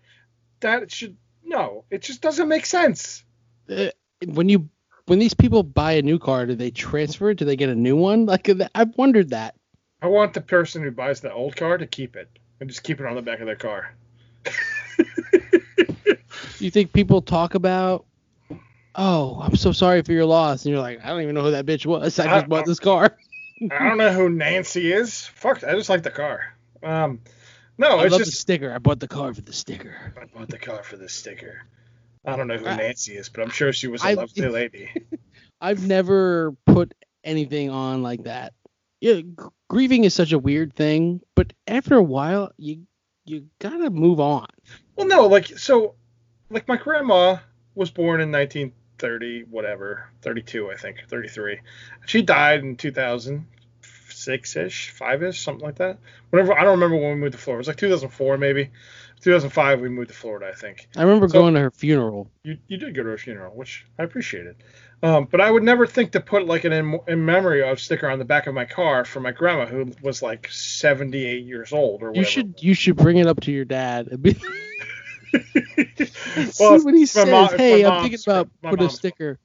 That 0.58 0.90
should 0.90 1.16
no, 1.44 1.84
it 1.90 2.02
just 2.02 2.22
doesn't 2.22 2.48
make 2.48 2.66
sense. 2.66 3.22
Uh, 3.70 3.90
when 4.26 4.48
you 4.48 4.68
when 5.06 5.20
these 5.20 5.34
people 5.34 5.62
buy 5.62 5.92
a 5.92 6.02
new 6.02 6.18
car, 6.18 6.46
do 6.46 6.56
they 6.56 6.72
transfer 6.72 7.30
it? 7.30 7.38
Do 7.38 7.44
they 7.44 7.54
get 7.54 7.68
a 7.68 7.76
new 7.76 7.94
one? 7.94 8.26
Like 8.26 8.50
I've 8.74 8.98
wondered 8.98 9.30
that. 9.30 9.54
I 10.02 10.08
want 10.08 10.34
the 10.34 10.40
person 10.40 10.82
who 10.82 10.90
buys 10.90 11.20
the 11.20 11.32
old 11.32 11.54
car 11.54 11.78
to 11.78 11.86
keep 11.86 12.16
it 12.16 12.28
and 12.58 12.68
just 12.68 12.82
keep 12.82 12.98
it 12.98 13.06
on 13.06 13.14
the 13.14 13.22
back 13.22 13.38
of 13.38 13.46
their 13.46 13.54
car. 13.54 13.94
you 16.58 16.72
think 16.72 16.92
people 16.92 17.22
talk 17.22 17.54
about 17.54 18.06
oh, 18.94 19.40
I'm 19.40 19.56
so 19.56 19.72
sorry 19.72 20.02
for 20.02 20.12
your 20.12 20.24
loss, 20.24 20.64
and 20.64 20.72
you're 20.72 20.82
like, 20.82 21.04
I 21.04 21.08
don't 21.08 21.22
even 21.22 21.34
know 21.34 21.42
who 21.42 21.50
that 21.52 21.66
bitch 21.66 21.86
was. 21.86 22.18
I 22.18 22.24
just 22.24 22.44
I, 22.44 22.46
bought 22.46 22.66
this 22.66 22.80
car. 22.80 23.16
I 23.70 23.88
don't 23.88 23.98
know 23.98 24.12
who 24.12 24.28
Nancy 24.28 24.92
is. 24.92 25.26
Fuck, 25.26 25.64
I 25.64 25.72
just 25.74 25.88
like 25.90 26.02
the 26.02 26.10
car. 26.10 26.56
Um, 26.82 27.20
no, 27.78 27.98
I 27.98 28.04
it's 28.04 28.12
love 28.12 28.20
just 28.20 28.32
the 28.32 28.36
sticker. 28.36 28.72
I 28.72 28.78
bought 28.78 29.00
the 29.00 29.08
car 29.08 29.32
for 29.34 29.42
the 29.42 29.52
sticker. 29.52 30.14
I 30.20 30.24
bought 30.26 30.48
the 30.48 30.58
car 30.58 30.82
for 30.82 30.96
the 30.96 31.08
sticker. 31.08 31.62
I 32.24 32.36
don't 32.36 32.48
know 32.48 32.58
who 32.58 32.66
I, 32.66 32.76
Nancy 32.76 33.16
is, 33.16 33.28
but 33.28 33.42
I'm 33.42 33.50
sure 33.50 33.72
she 33.72 33.88
was 33.88 34.04
a 34.04 34.14
lovely 34.14 34.48
lady. 34.48 34.90
I've 35.60 35.86
never 35.86 36.52
put 36.66 36.94
anything 37.24 37.70
on 37.70 38.02
like 38.02 38.24
that. 38.24 38.52
Yeah, 39.00 39.20
grieving 39.68 40.04
is 40.04 40.12
such 40.12 40.32
a 40.32 40.38
weird 40.38 40.74
thing, 40.74 41.22
but 41.34 41.52
after 41.66 41.96
a 41.96 42.02
while, 42.02 42.52
you 42.58 42.86
you 43.24 43.46
gotta 43.58 43.88
move 43.88 44.20
on. 44.20 44.46
Well, 44.96 45.06
no, 45.06 45.26
like 45.26 45.46
so, 45.46 45.94
like 46.50 46.68
my 46.68 46.76
grandma 46.76 47.38
was 47.74 47.90
born 47.90 48.20
in 48.20 48.30
1930, 49.02 49.44
whatever, 49.50 50.10
32, 50.22 50.70
I 50.70 50.76
think, 50.76 51.04
33. 51.08 51.60
She 52.06 52.22
died 52.22 52.60
in 52.60 52.76
2006 52.76 54.56
ish, 54.56 54.90
five 54.90 55.22
ish, 55.22 55.40
something 55.40 55.64
like 55.64 55.76
that. 55.76 55.98
whenever 56.30 56.58
I 56.58 56.62
don't 56.62 56.78
remember 56.80 56.96
when 56.96 57.14
we 57.14 57.16
moved 57.16 57.32
to 57.32 57.38
Florida. 57.38 57.58
It 57.58 57.60
was 57.60 57.68
like 57.68 57.76
2004 57.76 58.38
maybe. 58.38 58.70
2005 59.22 59.80
we 59.80 59.88
moved 59.90 60.08
to 60.08 60.14
Florida, 60.14 60.50
I 60.50 60.54
think. 60.54 60.88
I 60.96 61.02
remember 61.02 61.28
so, 61.28 61.40
going 61.40 61.54
to 61.54 61.60
her 61.60 61.70
funeral. 61.70 62.30
You 62.42 62.56
you 62.68 62.78
did 62.78 62.94
go 62.94 63.02
to 63.02 63.10
her 63.10 63.18
funeral, 63.18 63.54
which 63.54 63.86
I 63.98 64.04
appreciated. 64.04 64.56
Um, 65.02 65.28
but 65.30 65.40
I 65.40 65.50
would 65.50 65.62
never 65.62 65.86
think 65.86 66.12
to 66.12 66.20
put 66.20 66.46
like 66.46 66.64
an 66.64 66.72
in, 66.72 67.00
in, 67.08 67.24
memory 67.24 67.62
of 67.62 67.80
sticker 67.80 68.08
on 68.08 68.18
the 68.18 68.24
back 68.24 68.46
of 68.46 68.54
my 68.54 68.66
car 68.66 69.04
for 69.04 69.20
my 69.20 69.32
grandma 69.32 69.64
who 69.64 69.92
was 70.02 70.22
like 70.22 70.48
78 70.50 71.44
years 71.44 71.72
old 71.72 72.02
or 72.02 72.08
whatever. 72.08 72.18
You 72.18 72.24
should 72.24 72.54
you 72.62 72.74
should 72.74 72.96
bring 72.96 73.16
it 73.16 73.26
up 73.26 73.40
to 73.40 73.52
your 73.52 73.64
dad 73.64 74.08
well, 76.36 76.78
See 76.78 76.84
what 76.84 76.94
he 76.94 77.06
says. 77.06 77.28
Mom, 77.28 77.58
hey, 77.58 77.84
I'm 77.84 78.02
thinking 78.02 78.20
about 78.26 78.48
put 78.62 78.80
a 78.80 78.90
sticker. 78.90 79.38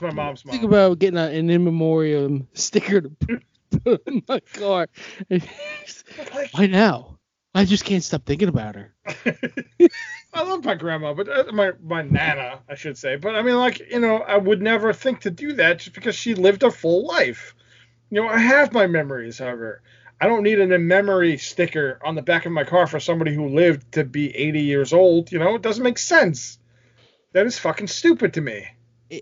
My 0.00 0.10
mom's 0.10 0.44
mom. 0.44 0.52
Think 0.52 0.64
about 0.64 0.98
getting 0.98 1.18
a, 1.18 1.26
an 1.26 1.50
in 1.50 1.64
memoriam 1.64 2.48
sticker 2.54 3.02
to 3.02 3.10
put 3.10 4.02
in 4.06 4.22
my 4.28 4.40
car. 4.40 4.88
Why 6.52 6.66
now? 6.66 7.18
I 7.54 7.64
just 7.64 7.84
can't 7.84 8.02
stop 8.02 8.24
thinking 8.24 8.48
about 8.48 8.74
her. 8.74 8.94
I 10.34 10.42
love 10.42 10.64
my 10.64 10.74
grandma, 10.74 11.14
but 11.14 11.28
uh, 11.28 11.52
my 11.52 11.72
my 11.82 12.02
nana, 12.02 12.60
I 12.68 12.74
should 12.74 12.98
say. 12.98 13.14
But 13.16 13.36
I 13.36 13.42
mean, 13.42 13.56
like 13.56 13.78
you 13.90 14.00
know, 14.00 14.16
I 14.16 14.36
would 14.36 14.60
never 14.60 14.92
think 14.92 15.20
to 15.20 15.30
do 15.30 15.52
that 15.54 15.78
just 15.78 15.94
because 15.94 16.16
she 16.16 16.34
lived 16.34 16.64
a 16.64 16.70
full 16.70 17.06
life. 17.06 17.54
You 18.10 18.22
know, 18.22 18.28
I 18.28 18.38
have 18.38 18.72
my 18.72 18.86
memories 18.86 19.40
of 19.40 19.58
her. 19.58 19.82
I 20.20 20.26
don't 20.26 20.42
need 20.42 20.60
an 20.60 20.72
in 20.72 20.86
memory 20.86 21.36
sticker 21.38 21.98
on 22.04 22.14
the 22.14 22.22
back 22.22 22.46
of 22.46 22.52
my 22.52 22.64
car 22.64 22.86
for 22.86 23.00
somebody 23.00 23.34
who 23.34 23.48
lived 23.48 23.92
to 23.92 24.04
be 24.04 24.34
80 24.34 24.60
years 24.62 24.92
old. 24.92 25.32
You 25.32 25.38
know, 25.38 25.54
it 25.54 25.62
doesn't 25.62 25.82
make 25.82 25.98
sense. 25.98 26.58
That 27.32 27.46
is 27.46 27.58
fucking 27.58 27.88
stupid 27.88 28.34
to 28.34 28.40
me. 28.40 28.66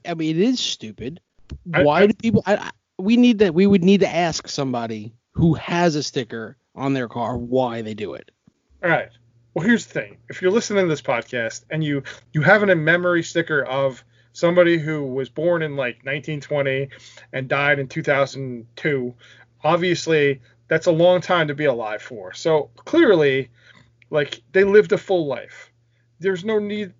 I 0.06 0.14
mean, 0.14 0.36
it 0.36 0.42
is 0.42 0.60
stupid. 0.60 1.20
Why 1.64 2.00
I, 2.00 2.02
I, 2.02 2.06
do 2.06 2.14
people? 2.14 2.42
I, 2.46 2.70
we 2.98 3.16
need 3.16 3.38
that. 3.38 3.54
We 3.54 3.66
would 3.66 3.82
need 3.84 4.00
to 4.00 4.08
ask 4.08 4.48
somebody 4.48 5.14
who 5.32 5.54
has 5.54 5.96
a 5.96 6.02
sticker 6.02 6.56
on 6.74 6.92
their 6.92 7.08
car 7.08 7.36
why 7.36 7.82
they 7.82 7.94
do 7.94 8.14
it. 8.14 8.30
All 8.82 8.90
right. 8.90 9.08
Well, 9.54 9.66
here's 9.66 9.86
the 9.86 9.92
thing. 9.92 10.16
If 10.28 10.40
you're 10.40 10.50
listening 10.50 10.84
to 10.84 10.88
this 10.88 11.02
podcast 11.02 11.64
and 11.70 11.84
you 11.84 12.02
you 12.32 12.42
have 12.42 12.62
an 12.62 12.70
in 12.70 12.84
memory 12.84 13.22
sticker 13.22 13.62
of 13.62 14.02
somebody 14.32 14.78
who 14.78 15.04
was 15.04 15.28
born 15.28 15.62
in 15.62 15.76
like 15.76 15.96
1920 16.04 16.88
and 17.32 17.48
died 17.48 17.78
in 17.78 17.88
2002, 17.88 19.14
obviously 19.62 20.40
that's 20.68 20.86
a 20.86 20.92
long 20.92 21.20
time 21.20 21.48
to 21.48 21.54
be 21.54 21.64
alive 21.64 22.02
for. 22.02 22.32
So 22.32 22.70
clearly, 22.76 23.50
like 24.10 24.42
they 24.52 24.64
lived 24.64 24.92
a 24.92 24.98
full 24.98 25.26
life. 25.26 25.70
There's 26.20 26.44
no 26.44 26.58
need. 26.58 26.92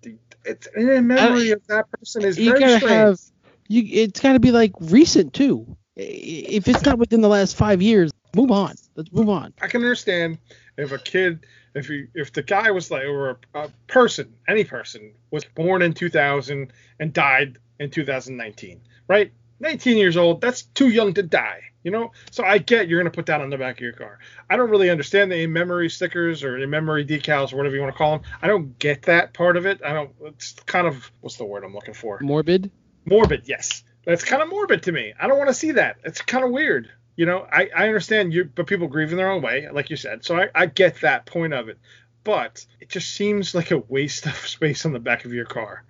It's 0.45 0.67
in 0.75 1.07
memory 1.07 1.51
uh, 1.51 1.55
of 1.55 1.67
that 1.67 1.89
person 1.91 2.25
is 2.25 2.37
very 2.37 2.57
strange. 2.57 2.83
Have, 2.83 3.19
you, 3.67 3.83
it's 4.03 4.19
got 4.19 4.33
to 4.33 4.39
be 4.39 4.51
like 4.51 4.73
recent 4.79 5.33
too. 5.33 5.77
If 5.95 6.67
it's 6.67 6.83
not 6.83 6.97
within 6.97 7.21
the 7.21 7.29
last 7.29 7.55
five 7.55 7.81
years, 7.81 8.11
move 8.35 8.51
on. 8.51 8.73
Let's 8.95 9.11
move 9.11 9.29
on. 9.29 9.53
I 9.61 9.67
can 9.67 9.81
understand 9.81 10.39
if 10.77 10.91
a 10.91 10.97
kid, 10.97 11.45
if 11.75 11.89
you, 11.89 12.07
if 12.15 12.33
the 12.33 12.41
guy 12.41 12.71
was 12.71 12.89
like, 12.91 13.03
or 13.03 13.29
a, 13.29 13.37
a 13.53 13.69
person, 13.87 14.33
any 14.47 14.63
person 14.63 15.13
was 15.31 15.45
born 15.45 15.81
in 15.81 15.93
2000 15.93 16.73
and 16.99 17.13
died 17.13 17.59
in 17.79 17.89
2019, 17.89 18.81
right? 19.07 19.31
19 19.59 19.97
years 19.97 20.17
old, 20.17 20.41
that's 20.41 20.63
too 20.63 20.89
young 20.89 21.13
to 21.13 21.23
die, 21.23 21.61
you 21.83 21.91
know? 21.91 22.11
So 22.31 22.43
I 22.43 22.57
get 22.57 22.87
you're 22.87 22.99
going 22.99 23.11
to 23.11 23.15
put 23.15 23.27
that 23.27 23.41
on 23.41 23.49
the 23.49 23.57
back 23.57 23.75
of 23.75 23.81
your 23.81 23.93
car. 23.93 24.19
I 24.49 24.55
don't 24.57 24.69
really 24.69 24.89
understand 24.89 25.31
the 25.31 25.41
in-memory 25.41 25.89
stickers 25.89 26.43
or 26.43 26.57
in-memory 26.57 27.05
decals 27.05 27.53
or 27.53 27.57
whatever 27.57 27.75
you 27.75 27.81
want 27.81 27.93
to 27.93 27.97
call 27.97 28.17
them. 28.17 28.27
I 28.41 28.47
don't 28.47 28.77
get 28.79 29.03
that 29.03 29.33
part 29.33 29.57
of 29.57 29.65
it. 29.65 29.81
I 29.85 29.93
don't, 29.93 30.11
it's 30.25 30.53
kind 30.65 30.87
of, 30.87 31.11
what's 31.21 31.37
the 31.37 31.45
word 31.45 31.63
I'm 31.63 31.73
looking 31.73 31.93
for? 31.93 32.19
Morbid? 32.21 32.71
Morbid, 33.05 33.43
yes. 33.45 33.83
That's 34.05 34.23
kind 34.23 34.41
of 34.41 34.49
morbid 34.49 34.83
to 34.83 34.91
me. 34.91 35.13
I 35.19 35.27
don't 35.27 35.37
want 35.37 35.49
to 35.49 35.53
see 35.53 35.71
that. 35.73 35.97
It's 36.03 36.21
kind 36.21 36.43
of 36.43 36.51
weird. 36.51 36.89
You 37.15 37.25
know, 37.25 37.47
I, 37.51 37.69
I 37.75 37.87
understand 37.87 38.33
you, 38.33 38.45
but 38.45 38.67
people 38.67 38.87
grieve 38.87 39.11
in 39.11 39.17
their 39.17 39.29
own 39.29 39.41
way, 39.41 39.69
like 39.71 39.89
you 39.89 39.95
said. 39.95 40.25
So 40.25 40.35
I, 40.35 40.49
I 40.55 40.65
get 40.65 41.01
that 41.01 41.25
point 41.25 41.53
of 41.53 41.69
it. 41.69 41.77
But 42.23 42.65
it 42.79 42.89
just 42.89 43.13
seems 43.13 43.53
like 43.53 43.71
a 43.71 43.77
waste 43.77 44.25
of 44.25 44.35
space 44.35 44.85
on 44.85 44.93
the 44.93 44.99
back 44.99 45.25
of 45.25 45.33
your 45.33 45.45
car. 45.45 45.83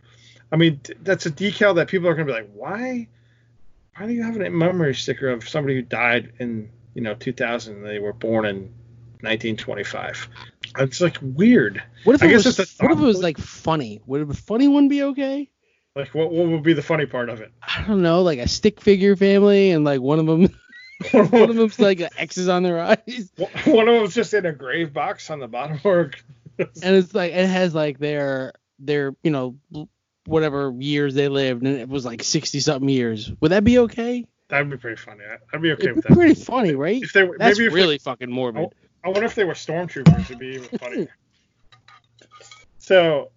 I 0.51 0.56
mean, 0.56 0.82
that's 1.01 1.25
a 1.25 1.32
decal 1.32 1.75
that 1.75 1.88
people 1.88 2.08
are 2.08 2.15
going 2.15 2.27
to 2.27 2.34
be 2.34 2.39
like, 2.39 2.51
why? 2.53 3.08
Why 3.95 4.08
do 4.08 4.13
you 4.13 4.23
have 4.23 4.36
a 4.38 4.49
memory 4.49 4.95
sticker 4.95 5.29
of 5.29 5.47
somebody 5.47 5.75
who 5.75 5.82
died 5.82 6.34
in, 6.39 6.69
you 6.95 7.01
know, 7.01 7.13
2000 7.13 7.75
and 7.75 7.86
they 7.86 7.99
were 7.99 8.13
born 8.13 8.45
in 8.45 8.62
1925? 9.21 10.27
It's 10.79 11.01
like 11.01 11.17
weird. 11.21 11.84
What 12.03 12.15
if, 12.15 12.23
it 12.23 12.34
was, 12.34 12.58
what 12.79 12.91
if 12.91 12.97
it 12.97 13.03
was 13.03 13.21
like 13.21 13.38
funny? 13.38 14.01
Would 14.08 14.29
a 14.29 14.34
funny 14.34 14.67
one 14.67 14.88
be 14.88 15.03
okay? 15.03 15.49
Like, 15.95 16.15
what, 16.15 16.32
what 16.32 16.47
would 16.47 16.63
be 16.63 16.73
the 16.73 16.82
funny 16.82 17.06
part 17.06 17.29
of 17.29 17.41
it? 17.41 17.51
I 17.62 17.84
don't 17.88 18.01
know, 18.01 18.23
like 18.23 18.39
a 18.39 18.47
stick 18.47 18.82
figure 18.82 19.15
family, 19.15 19.69
and 19.71 19.86
like 19.86 20.01
one 20.01 20.17
of 20.17 20.25
them 20.25 20.49
one 21.12 21.49
of 21.49 21.56
them's 21.56 21.79
like 21.79 22.01
X's 22.17 22.47
on 22.47 22.63
their 22.63 22.79
eyes. 22.79 23.32
One 23.65 23.88
of 23.88 23.95
them's 23.95 24.15
just 24.15 24.34
in 24.34 24.45
a 24.45 24.53
grave 24.53 24.93
box 24.93 25.30
on 25.30 25.39
the 25.39 25.47
bottom, 25.47 25.80
or 25.84 26.11
and 26.57 26.95
it's 26.95 27.13
like 27.13 27.32
it 27.32 27.47
has 27.47 27.76
like 27.76 27.99
their 27.99 28.53
their 28.80 29.15
you 29.24 29.32
know 29.32 29.57
whatever 30.26 30.74
years 30.78 31.13
they 31.13 31.28
lived, 31.28 31.65
and 31.65 31.78
it 31.78 31.89
was 31.89 32.05
like 32.05 32.24
sixty 32.24 32.59
something 32.59 32.89
years. 32.89 33.32
Would 33.41 33.51
that 33.51 33.63
be 33.63 33.80
okay? 33.80 34.26
That'd 34.49 34.69
be 34.69 34.78
pretty 34.78 34.97
funny. 34.97 35.24
I'd 35.53 35.61
be 35.61 35.71
okay 35.71 35.84
It'd 35.86 35.95
with 35.95 36.05
be 36.05 36.09
that. 36.09 36.15
Pretty 36.15 36.36
funny, 36.36 36.76
right? 36.76 37.01
If 37.01 37.13
they 37.13 37.24
were, 37.24 37.38
That's 37.38 37.57
maybe 37.57 37.74
really 37.74 37.95
they, 37.95 38.03
fucking 38.03 38.32
morbid. 38.32 38.74
I, 39.03 39.07
I 39.07 39.11
wonder 39.11 39.26
if 39.26 39.36
they 39.36 39.45
were 39.45 39.53
stormtroopers. 39.53 40.26
It'd 40.26 40.39
be 40.39 40.47
even 40.47 40.78
funnier. 40.78 41.15
so, 42.78 43.32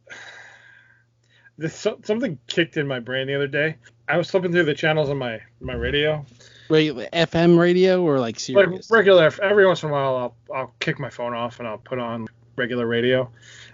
this 1.59 1.75
something 1.75 2.39
kicked 2.47 2.77
in 2.77 2.87
my 2.87 3.01
brain 3.01 3.29
the 3.29 3.35
other 3.35 3.47
day. 3.47 3.77
I 4.09 4.19
was 4.19 4.31
flipping 4.31 4.53
through 4.53 4.65
the 4.65 4.75
channels 4.75 5.09
on 5.09 5.17
my 5.17 5.41
my 5.61 5.75
radio, 5.75 6.25
regular 6.69 7.07
FM 7.13 7.59
radio 7.59 8.03
or 8.03 8.21
like 8.21 8.39
Sirius? 8.39 8.91
Like 8.91 8.99
regular. 8.99 9.33
Every 9.43 9.67
once 9.67 9.83
in 9.83 9.89
a 9.89 9.93
while, 9.93 10.17
I'll 10.17 10.37
I'll 10.55 10.75
kick 10.81 10.99
my 10.99 11.11
phone 11.11 11.35
off 11.35 11.59
and 11.61 11.69
I'll 11.69 11.79
put 11.79 11.99
on 11.99 12.29
regular 12.57 12.87
radio, 12.87 13.31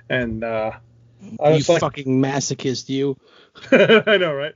and 0.09 0.45
uh, 0.45 0.73
you 1.23 1.37
like, 1.41 1.81
fucking 1.81 2.21
masochist, 2.21 2.89
you. 2.89 3.17
I 3.73 4.17
know, 4.17 4.35
right? 4.35 4.55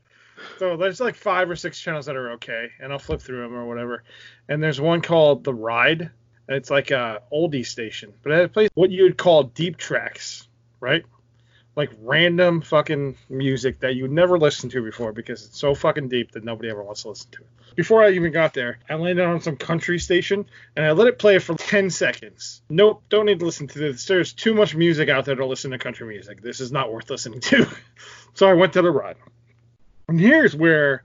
So 0.59 0.77
there's 0.77 1.01
like 1.01 1.15
five 1.15 1.49
or 1.49 1.57
six 1.57 1.81
channels 1.81 2.07
that 2.07 2.17
are 2.17 2.33
okay, 2.33 2.71
and 2.81 2.93
I'll 2.93 2.99
flip 2.99 3.21
through 3.21 3.43
them 3.43 3.55
or 3.55 3.67
whatever. 3.67 4.05
And 4.49 4.63
there's 4.63 4.81
one 4.81 5.01
called 5.01 5.45
The 5.45 5.55
Ride, 5.55 6.03
and 6.03 6.57
it's 6.57 6.71
like 6.71 6.91
a 6.91 7.23
oldie 7.33 7.67
station, 7.67 8.13
but 8.23 8.33
it 8.33 8.53
plays 8.53 8.71
what 8.75 8.91
you 8.91 9.05
would 9.05 9.17
call 9.17 9.45
deep 9.45 9.77
tracks, 9.77 10.47
right? 10.81 11.05
like 11.77 11.91
random 12.01 12.63
fucking 12.63 13.17
music 13.29 13.81
that 13.81 13.95
you 13.95 14.09
never 14.09 14.39
listened 14.39 14.73
to 14.73 14.83
before 14.83 15.13
because 15.13 15.45
it's 15.45 15.59
so 15.59 15.75
fucking 15.75 16.09
deep 16.09 16.33
that 16.33 16.43
nobody 16.43 16.71
ever 16.71 16.83
wants 16.83 17.03
to 17.03 17.11
listen 17.11 17.31
to 17.31 17.43
it. 17.43 17.49
Before 17.77 18.03
I 18.03 18.13
even 18.13 18.33
got 18.33 18.55
there, 18.55 18.79
I 18.89 18.95
landed 18.95 19.27
on 19.27 19.43
some 19.43 19.57
country 19.57 19.99
station 19.99 20.47
and 20.75 20.87
I 20.87 20.93
let 20.93 21.09
it 21.09 21.19
play 21.19 21.39
for 21.39 21.55
10 21.55 21.91
seconds. 21.91 22.63
Nope, 22.71 23.03
don't 23.11 23.27
need 23.27 23.41
to 23.41 23.45
listen 23.45 23.69
to 23.69 23.79
this. 23.79 24.07
There's 24.07 24.33
too 24.33 24.55
much 24.55 24.75
music 24.75 25.11
out 25.11 25.27
there 25.27 25.35
to 25.35 25.45
listen 25.45 25.73
to 25.73 25.79
country 25.79 26.09
music. 26.09 26.41
This 26.41 26.61
is 26.61 26.73
not 26.73 26.91
worth 26.91 27.11
listening 27.11 27.41
to. 27.41 27.69
so 28.35 28.49
I 28.49 28.55
went 28.55 28.73
to 28.73 28.83
the 28.83 28.91
ride. 28.91 29.17
And 30.09 30.19
here's 30.19 30.57
where 30.57 31.05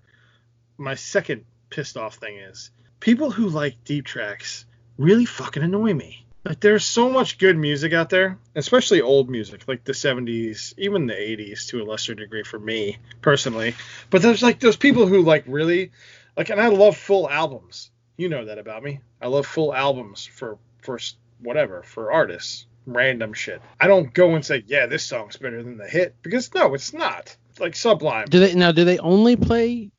my 0.78 0.95
second 0.95 1.43
pissed 1.69 1.97
off 1.97 2.15
thing 2.15 2.38
is. 2.38 2.72
People 3.01 3.32
who 3.32 3.49
like 3.49 3.84
deep 3.84 4.05
tracks 4.05 4.65
really 4.97 5.26
fucking 5.26 5.63
annoy 5.63 5.93
me. 5.93 6.26
Like 6.45 6.61
there's 6.61 6.86
so 6.86 7.09
much 7.09 7.38
good 7.38 7.57
music 7.57 7.93
out 7.93 8.09
there, 8.09 8.39
especially 8.55 9.01
old 9.01 9.30
music, 9.30 9.67
like 9.67 9.84
the 9.84 9.91
70s, 9.91 10.74
even 10.78 11.05
the 11.05 11.13
80s 11.13 11.67
to 11.67 11.82
a 11.82 11.86
lesser 11.86 12.15
degree 12.15 12.43
for 12.43 12.57
me 12.57 12.97
personally. 13.22 13.76
But 14.09 14.22
there's 14.22 14.41
like 14.41 14.59
those 14.59 14.78
people 14.78 15.05
who 15.05 15.22
like 15.22 15.43
really 15.47 15.91
like 16.38 16.50
and 16.50 16.62
I 16.62 16.68
love 16.68 16.98
full 16.98 17.30
albums. 17.30 17.92
You 18.18 18.30
know 18.30 18.46
that 18.46 18.58
about 18.58 18.84
me. 18.84 19.02
I 19.22 19.28
love 19.28 19.46
full 19.46 19.74
albums 19.74 20.26
for 20.26 20.58
for 20.82 21.00
whatever, 21.40 21.84
for 21.84 22.12
artists, 22.12 22.66
random 22.86 23.34
shit. 23.34 23.62
I 23.80 23.88
don't 23.88 24.14
go 24.14 24.36
and 24.36 24.46
say, 24.46 24.64
"Yeah, 24.68 24.86
this 24.86 25.04
song's 25.04 25.38
better 25.38 25.62
than 25.64 25.78
the 25.78 25.88
hit" 25.88 26.16
because 26.22 26.54
no, 26.54 26.74
it's 26.74 26.94
not. 26.94 27.36
Like 27.60 27.76
Sublime. 27.76 28.28
Do 28.28 28.40
they 28.40 28.56
now? 28.56 28.72
Do 28.72 28.86
they 28.86 28.98
only 29.00 29.36
play 29.36 29.92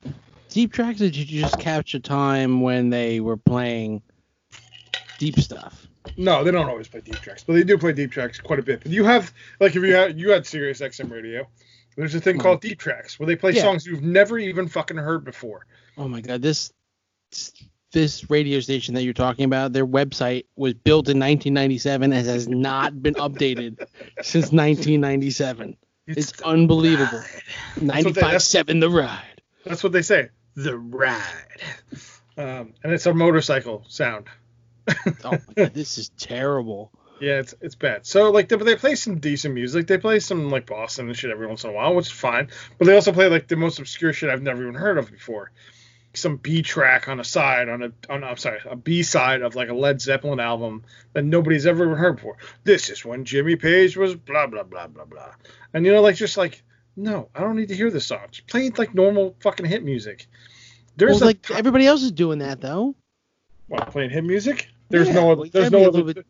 deep 0.48 0.72
tracks, 0.72 1.00
or 1.00 1.04
did 1.04 1.16
you 1.16 1.40
just 1.40 1.58
catch 1.58 1.94
a 1.94 2.00
time 2.00 2.60
when 2.60 2.90
they 2.90 3.20
were 3.20 3.36
playing 3.36 4.02
deep 5.18 5.38
stuff? 5.38 5.86
No, 6.16 6.42
they 6.42 6.50
don't 6.50 6.68
always 6.68 6.88
play 6.88 7.00
deep 7.00 7.16
tracks, 7.16 7.44
but 7.44 7.54
they 7.54 7.62
do 7.62 7.78
play 7.78 7.92
deep 7.92 8.10
tracks 8.10 8.40
quite 8.40 8.58
a 8.58 8.62
bit. 8.62 8.82
But 8.82 8.92
you 8.92 9.04
have 9.04 9.32
like 9.60 9.76
if 9.76 9.82
you 9.82 9.94
had 9.94 10.18
you 10.18 10.30
had 10.30 10.46
Sirius 10.46 10.80
XM 10.80 11.10
radio, 11.10 11.46
there's 11.96 12.14
a 12.14 12.20
thing 12.20 12.34
mm-hmm. 12.34 12.42
called 12.42 12.60
deep 12.60 12.78
tracks 12.78 13.18
where 13.18 13.26
they 13.26 13.36
play 13.36 13.52
Yeah. 13.52 13.62
songs 13.62 13.86
you've 13.86 14.02
never 14.02 14.38
even 14.38 14.68
fucking 14.68 14.96
heard 14.96 15.24
before. 15.24 15.66
Oh 15.96 16.08
my 16.08 16.20
god, 16.20 16.42
this 16.42 16.72
this 17.92 18.30
radio 18.30 18.60
station 18.60 18.94
that 18.94 19.02
you're 19.02 19.12
talking 19.12 19.44
about, 19.44 19.72
their 19.72 19.86
website 19.86 20.46
was 20.56 20.74
built 20.74 21.08
in 21.08 21.18
1997 21.18 22.12
and 22.12 22.26
has 22.26 22.48
not 22.48 23.02
been 23.02 23.14
updated 23.14 23.78
since 24.22 24.50
1997. 24.50 25.76
It's, 26.06 26.40
unbelievable. 26.42 27.18
what 27.78 28.04
they- 28.04 28.10
95.7 28.10 28.80
The 28.80 28.90
Ride. 28.90 29.42
That's 29.64 29.82
what 29.82 29.92
they 29.92 30.02
say. 30.02 30.30
The 30.54 30.76
ride. 30.76 31.62
Um, 32.36 32.74
and 32.82 32.92
it's 32.92 33.06
a 33.06 33.14
motorcycle 33.14 33.84
sound. 33.88 34.26
Oh 35.24 35.30
my 35.30 35.38
god, 35.54 35.74
this 35.74 35.96
is 35.98 36.10
terrible. 36.18 36.90
Yeah, 37.20 37.38
it's 37.38 37.54
it's 37.60 37.76
bad. 37.76 38.04
So 38.04 38.30
like, 38.32 38.48
they, 38.48 38.56
they 38.56 38.74
play 38.74 38.96
some 38.96 39.20
decent 39.20 39.54
music. 39.54 39.86
They 39.86 39.98
play 39.98 40.18
some 40.18 40.50
like 40.50 40.66
Boston 40.66 41.06
and 41.06 41.16
shit 41.16 41.30
every 41.30 41.46
once 41.46 41.62
in 41.62 41.70
a 41.70 41.72
while, 41.72 41.94
which 41.94 42.06
is 42.06 42.12
fine. 42.12 42.48
But 42.78 42.86
they 42.86 42.94
also 42.94 43.12
play 43.12 43.28
like 43.28 43.46
the 43.46 43.56
most 43.56 43.78
obscure 43.78 44.12
shit 44.12 44.28
I've 44.28 44.42
never 44.42 44.62
even 44.62 44.74
heard 44.74 44.98
of 44.98 45.10
before. 45.10 45.52
Some 46.14 46.36
B 46.36 46.60
track 46.62 47.08
on 47.08 47.20
a 47.20 47.24
side 47.24 47.68
on 47.70 47.82
a 47.82 47.92
on 48.12 48.22
I'm 48.22 48.36
sorry 48.36 48.58
a 48.68 48.76
B 48.76 49.02
side 49.02 49.40
of 49.42 49.54
like 49.54 49.70
a 49.70 49.74
Led 49.74 50.00
Zeppelin 50.00 50.40
album 50.40 50.84
that 51.14 51.24
nobody's 51.24 51.66
ever 51.66 51.96
heard 51.96 52.16
before. 52.16 52.36
This 52.64 52.90
is 52.90 53.02
when 53.04 53.24
Jimmy 53.24 53.56
Page 53.56 53.96
was 53.96 54.14
blah 54.14 54.46
blah 54.46 54.62
blah 54.62 54.88
blah 54.88 55.06
blah. 55.06 55.32
And 55.72 55.86
you 55.86 55.92
know 55.92 56.02
like 56.02 56.16
just 56.16 56.36
like 56.36 56.62
no, 56.96 57.28
I 57.34 57.40
don't 57.40 57.56
need 57.56 57.68
to 57.68 57.74
hear 57.74 57.90
this 57.90 58.04
song. 58.04 58.26
Just 58.30 58.46
play 58.46 58.66
it 58.66 58.78
like 58.78 58.94
normal 58.94 59.34
fucking 59.40 59.64
hit 59.64 59.82
music. 59.82 60.26
There's 60.96 61.20
Well, 61.20 61.28
like 61.28 61.40
ti- 61.40 61.54
everybody 61.54 61.86
else 61.86 62.02
is 62.02 62.12
doing 62.12 62.40
that 62.40 62.60
though. 62.60 62.94
what, 63.68 63.88
playing 63.90 64.10
hit 64.10 64.24
music. 64.24 64.68
There's 64.90 65.08
Yeah, 65.08 65.14
no 65.14 65.22
well, 65.22 65.32
other, 65.32 65.44
you 65.46 65.50
there's 65.50 65.70
no 65.70 65.84
other, 65.86 66.04
bit- 66.04 66.26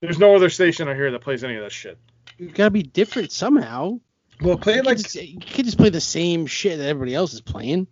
there's 0.00 0.18
no 0.18 0.34
other 0.34 0.48
station 0.48 0.88
I 0.88 0.94
hear 0.94 1.10
that 1.10 1.20
plays 1.20 1.44
any 1.44 1.56
of 1.56 1.62
that 1.62 1.72
shit. 1.72 1.98
You 2.38 2.48
gotta 2.48 2.70
be 2.70 2.82
different 2.82 3.32
somehow. 3.32 4.00
Well, 4.40 4.56
play 4.56 4.74
You 4.74 4.80
it 4.80 4.86
like 4.86 4.96
just, 4.96 5.14
you 5.14 5.38
can't 5.38 5.66
just 5.66 5.76
play 5.76 5.90
the 5.90 6.00
same 6.00 6.46
shit 6.46 6.78
that 6.78 6.86
everybody 6.88 7.14
else 7.14 7.34
is 7.34 7.42
playing. 7.42 7.86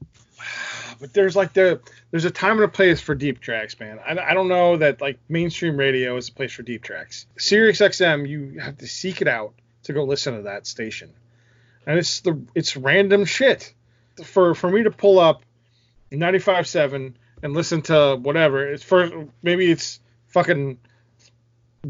But 1.00 1.12
there's 1.12 1.34
like 1.36 1.52
the 1.52 1.80
there's 2.10 2.24
a 2.24 2.30
time 2.30 2.52
and 2.56 2.64
a 2.64 2.68
place 2.68 3.00
for 3.00 3.14
deep 3.14 3.40
tracks, 3.40 3.78
man. 3.78 3.98
I, 4.06 4.16
I 4.18 4.34
don't 4.34 4.48
know 4.48 4.76
that 4.78 5.00
like 5.00 5.18
mainstream 5.28 5.76
radio 5.76 6.16
is 6.16 6.28
a 6.28 6.32
place 6.32 6.52
for 6.52 6.62
deep 6.62 6.82
tracks. 6.82 7.26
Sirius 7.38 7.80
XM, 7.80 8.28
you 8.28 8.58
have 8.60 8.78
to 8.78 8.86
seek 8.86 9.20
it 9.22 9.28
out 9.28 9.54
to 9.84 9.92
go 9.92 10.04
listen 10.04 10.34
to 10.36 10.42
that 10.42 10.66
station, 10.66 11.10
and 11.86 11.98
it's 11.98 12.20
the 12.20 12.40
it's 12.54 12.76
random 12.76 13.24
shit. 13.24 13.72
For 14.24 14.54
for 14.54 14.70
me 14.70 14.84
to 14.84 14.90
pull 14.90 15.18
up 15.18 15.42
95.7 16.12 17.14
and 17.42 17.52
listen 17.52 17.82
to 17.82 18.16
whatever, 18.20 18.66
it's 18.66 18.82
first 18.84 19.12
maybe 19.42 19.70
it's 19.70 20.00
fucking 20.28 20.78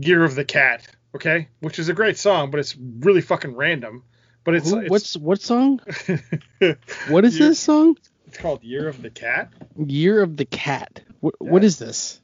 Year 0.01 0.25
of 0.25 0.35
the 0.35 0.45
Cat, 0.45 0.87
okay, 1.15 1.49
which 1.61 1.79
is 1.79 1.89
a 1.89 1.93
great 1.93 2.17
song, 2.19 2.51
but 2.51 2.61
it's 2.61 2.77
really 2.77 3.21
fucking 3.21 3.55
random. 3.55 4.03
But 4.43 4.55
it's, 4.57 4.71
Who- 4.71 4.81
it's 4.81 4.91
what's 4.91 5.17
what 5.17 5.41
song? 5.41 5.81
What 7.09 7.25
is 7.25 7.39
Year- 7.39 7.49
this 7.51 7.61
song? 7.61 7.97
It's 8.35 8.43
called 8.43 8.65
Year 8.65 8.89
of 8.89 9.01
the 9.01 9.11
Cat. 9.11 9.53
Year 9.87 10.21
of 10.21 10.37
the 10.37 10.45
Cat. 10.45 11.01
What, 11.21 11.37
what 11.39 11.63
Yeah. 11.63 11.67
is 11.67 11.79
this? 11.79 12.21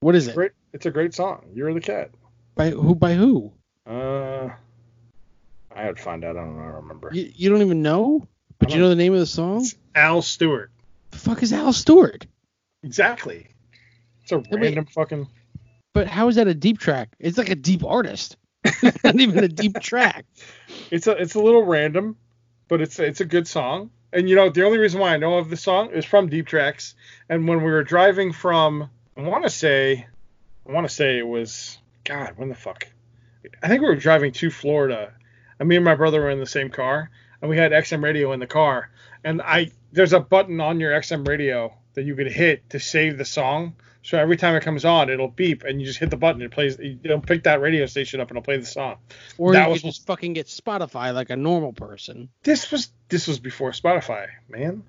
What 0.00 0.14
is 0.14 0.28
it? 0.28 0.34
Great. 0.34 0.52
It's 0.74 0.84
a 0.84 0.90
great 0.90 1.14
song. 1.14 1.46
Year 1.54 1.68
of 1.68 1.74
the 1.74 1.80
Cat. 1.80 2.10
By 2.54 2.68
who? 2.68 2.94
By 2.94 3.14
who? 3.14 3.50
Uh, 3.86 4.50
I 5.74 5.84
to 5.86 5.94
find 5.94 6.22
out. 6.22 6.36
I 6.36 6.40
don't 6.40 6.54
know. 6.54 6.62
I 6.64 6.66
don't 6.66 6.74
remember. 6.82 7.10
You, 7.14 7.32
you 7.34 7.48
don't 7.48 7.62
even 7.62 7.80
know? 7.80 8.28
But 8.58 8.74
you 8.74 8.78
know 8.78 8.90
the 8.90 8.94
name 8.94 9.14
of 9.14 9.20
the 9.20 9.26
song? 9.26 9.62
It's 9.62 9.74
Al 9.94 10.20
Stewart. 10.20 10.70
The 11.12 11.16
fuck 11.18 11.42
is 11.42 11.54
Al 11.54 11.72
Stewart? 11.72 12.26
Exactly. 12.82 13.46
It's 14.24 14.32
a 14.32 14.40
wait. 14.40 14.52
random 14.60 14.84
fucking. 14.84 15.28
But 15.94 16.08
how 16.08 16.28
is 16.28 16.36
that 16.36 16.46
a 16.46 16.52
deep 16.54 16.78
track? 16.78 17.08
It's 17.18 17.38
like 17.38 17.48
a 17.48 17.54
deep 17.54 17.82
artist. 17.86 18.36
Not 19.02 19.18
even 19.18 19.42
a 19.44 19.48
deep 19.48 19.80
track. 19.80 20.26
It's 20.90 21.06
a 21.06 21.12
it's 21.12 21.36
a 21.36 21.40
little 21.40 21.64
random, 21.64 22.18
but 22.68 22.82
it's 22.82 22.98
it's 22.98 23.22
a 23.22 23.24
good 23.24 23.48
song. 23.48 23.88
And 24.12 24.28
you 24.28 24.36
know 24.36 24.48
the 24.48 24.64
only 24.64 24.78
reason 24.78 25.00
why 25.00 25.12
I 25.12 25.18
know 25.18 25.38
of 25.38 25.50
the 25.50 25.56
song 25.56 25.90
is 25.90 26.04
from 26.04 26.28
Deep 26.28 26.46
Tracks. 26.46 26.94
And 27.28 27.46
when 27.46 27.62
we 27.62 27.70
were 27.70 27.84
driving 27.84 28.32
from, 28.32 28.90
I 29.16 29.22
want 29.22 29.44
to 29.44 29.50
say, 29.50 30.06
I 30.66 30.72
want 30.72 30.88
to 30.88 30.94
say 30.94 31.18
it 31.18 31.26
was 31.26 31.78
God. 32.04 32.34
When 32.36 32.48
the 32.48 32.54
fuck? 32.54 32.86
I 33.62 33.68
think 33.68 33.82
we 33.82 33.88
were 33.88 33.96
driving 33.96 34.32
to 34.32 34.50
Florida, 34.50 35.12
and 35.58 35.68
me 35.68 35.76
and 35.76 35.84
my 35.84 35.94
brother 35.94 36.22
were 36.22 36.30
in 36.30 36.40
the 36.40 36.46
same 36.46 36.70
car, 36.70 37.10
and 37.40 37.50
we 37.50 37.56
had 37.56 37.72
XM 37.72 38.02
radio 38.02 38.32
in 38.32 38.40
the 38.40 38.46
car. 38.46 38.90
And 39.24 39.42
I 39.42 39.70
there's 39.92 40.12
a 40.12 40.20
button 40.20 40.60
on 40.60 40.80
your 40.80 40.92
XM 40.92 41.26
radio 41.26 41.74
that 41.94 42.04
you 42.04 42.14
could 42.14 42.30
hit 42.30 42.70
to 42.70 42.80
save 42.80 43.18
the 43.18 43.24
song. 43.24 43.74
So 44.02 44.18
every 44.18 44.36
time 44.36 44.54
it 44.54 44.62
comes 44.62 44.84
on, 44.84 45.10
it'll 45.10 45.28
beep, 45.28 45.64
and 45.64 45.80
you 45.80 45.86
just 45.86 45.98
hit 45.98 46.10
the 46.10 46.16
button. 46.16 46.40
It 46.40 46.50
plays. 46.50 46.78
It'll 46.78 47.20
pick 47.20 47.42
that 47.44 47.60
radio 47.60 47.84
station 47.86 48.20
up, 48.20 48.28
and 48.30 48.38
it'll 48.38 48.44
play 48.44 48.56
the 48.56 48.64
song. 48.64 48.96
Or 49.36 49.52
That 49.52 49.66
you 49.66 49.72
was- 49.72 49.82
just 49.82 50.06
fucking 50.06 50.32
get 50.32 50.46
Spotify 50.46 51.12
like 51.12 51.30
a 51.30 51.36
normal 51.36 51.72
person. 51.72 52.28
This 52.42 52.70
was 52.70 52.90
this 53.08 53.26
was 53.26 53.38
before 53.38 53.72
Spotify, 53.72 54.28
man. 54.48 54.84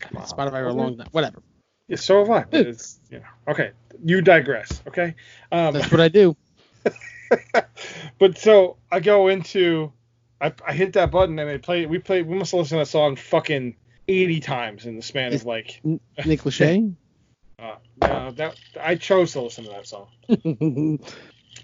Come 0.00 0.16
on. 0.18 0.26
Spotify 0.26 0.50
for 0.60 0.66
a 0.66 0.72
long 0.72 0.98
time. 0.98 1.08
Whatever. 1.12 1.42
Yeah, 1.86 1.96
so 1.96 2.18
have 2.18 2.30
I. 2.30 2.44
But 2.50 2.66
it's 2.66 2.98
you 3.10 3.20
know 3.20 3.52
okay. 3.52 3.70
You 4.04 4.20
digress. 4.20 4.82
Okay. 4.86 5.14
Um, 5.50 5.72
That's 5.74 5.90
what 5.90 6.00
I 6.00 6.08
do. 6.08 6.36
but 8.18 8.38
so 8.38 8.76
I 8.90 9.00
go 9.00 9.28
into 9.28 9.92
I, 10.40 10.52
I 10.66 10.72
hit 10.72 10.92
that 10.94 11.10
button 11.10 11.38
and 11.38 11.48
they 11.48 11.58
play 11.58 11.86
we 11.86 11.98
play 11.98 12.22
we 12.22 12.36
must 12.36 12.52
listen 12.54 12.78
to 12.78 12.82
that 12.82 12.88
song 12.88 13.16
fucking 13.16 13.76
80 14.08 14.40
times 14.40 14.86
in 14.86 14.96
the 14.96 15.02
span 15.02 15.34
of 15.34 15.44
like 15.44 15.80
Nick 15.84 16.00
Lachey? 16.42 16.94
uh, 17.58 17.76
no, 18.00 18.30
that 18.32 18.56
I 18.80 18.94
chose 18.96 19.32
to 19.32 19.42
listen 19.42 19.64
to 19.64 19.70
that 19.70 19.86
song. 19.86 20.98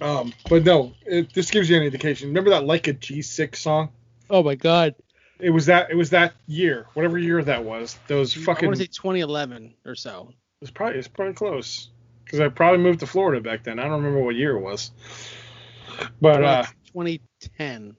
Um, 0.01 0.33
but 0.49 0.65
no, 0.65 0.93
it, 1.07 1.33
this 1.35 1.51
gives 1.51 1.71
you 1.71 1.77
an 1.77 1.85
indication. 1.85 2.29
Remember 2.29 2.51
that 2.51 2.65
like 2.65 2.89
a 2.89 2.95
G6 2.95 3.57
song? 3.57 3.91
oh 4.31 4.43
my 4.43 4.55
god. 4.55 4.95
It 5.39 5.51
was 5.51 5.67
that 5.67 5.91
it 5.91 5.97
was 5.97 6.11
that 6.11 6.33
year, 6.47 6.87
whatever 6.95 7.19
year 7.19 7.43
that 7.43 7.65
was. 7.65 7.99
Those 8.07 8.33
fucking 8.33 8.67
I 8.67 8.69
want 8.69 8.77
to 8.79 8.83
say 8.85 8.87
2011 8.87 9.75
or 9.85 9.95
so. 9.95 10.33
It's 10.61 10.71
probably 10.71 10.99
it's 10.99 11.09
probably 11.09 11.35
close 11.35 11.91
because 12.25 12.41
I 12.41 12.49
probably 12.49 12.79
moved 12.79 13.01
to 13.01 13.07
Florida 13.07 13.41
back 13.41 13.65
then. 13.65 13.79
I 13.79 13.83
don't 13.83 13.93
remember 13.93 14.21
what 14.21 14.37
year 14.37 14.57
it 14.57 14.61
was, 14.61 14.93
but 16.21 16.43
uh, 16.43 16.63
2010. 16.87 17.97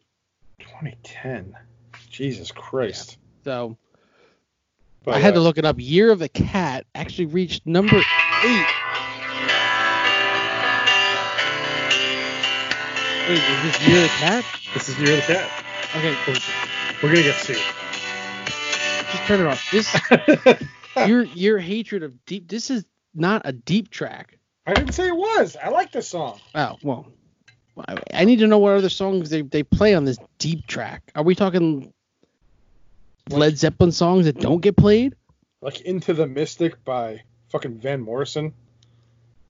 2010. 0.60 1.56
Jesus 2.10 2.52
Christ. 2.52 3.18
So 3.44 3.78
But, 5.06 5.14
I 5.14 5.20
had 5.20 5.34
uh, 5.34 5.36
to 5.36 5.42
look 5.42 5.60
it 5.60 5.66
up. 5.66 5.76
Year 5.78 6.12
of 6.12 6.18
the 6.18 6.30
Cat 6.30 6.88
actually 6.96 7.28
reached 7.28 7.68
number 7.68 7.98
eight. 7.98 8.66
Wait, 13.28 13.38
is 13.38 13.64
this 13.64 13.88
Year 13.88 13.98
of 13.98 14.04
the 14.04 14.16
Cat? 14.18 14.46
This 14.74 14.90
is 14.90 15.00
Year 15.00 15.14
of 15.20 15.28
the 15.28 15.34
Cat. 15.34 15.52
Okay, 15.96 16.16
We're, 16.28 16.36
we're 17.04 17.10
gonna 17.16 17.24
get 17.24 17.36
sued. 17.36 17.56
just 17.56 19.24
turn 19.26 19.42
it 19.42 19.48
off. 19.48 19.72
This 19.72 19.96
your 21.08 21.24
your 21.24 21.60
hatred 21.60 22.02
of 22.04 22.26
deep. 22.26 22.48
This 22.48 22.72
is 22.72 22.84
not 23.14 23.44
a 23.46 23.52
deep 23.52 23.92
track. 23.92 24.38
I 24.66 24.74
didn't 24.74 24.94
say 24.94 25.08
it 25.08 25.16
was. 25.16 25.56
I 25.56 25.70
like 25.70 25.92
this 25.92 26.08
song. 26.08 26.40
Oh 26.56 26.78
well, 26.84 27.08
I, 27.88 27.98
I 28.14 28.26
need 28.26 28.40
to 28.40 28.48
know 28.48 28.58
what 28.58 28.74
other 28.74 28.90
songs 28.90 29.30
they 29.30 29.44
they 29.44 29.64
play 29.64 29.94
on 29.94 30.06
this 30.06 30.18
deep 30.40 30.66
track. 30.68 31.12
Are 31.16 31.24
we 31.24 31.36
talking 31.36 31.94
Led 33.30 33.58
Zeppelin 33.58 33.92
songs 33.92 34.26
that 34.26 34.40
don't 34.40 34.62
get 34.62 34.78
played? 34.78 35.16
Like 35.62 35.82
Into 35.82 36.14
the 36.14 36.28
Mystic 36.28 36.84
by 36.86 37.24
fucking 37.50 37.80
Van 37.80 38.02
Morrison. 38.02 38.54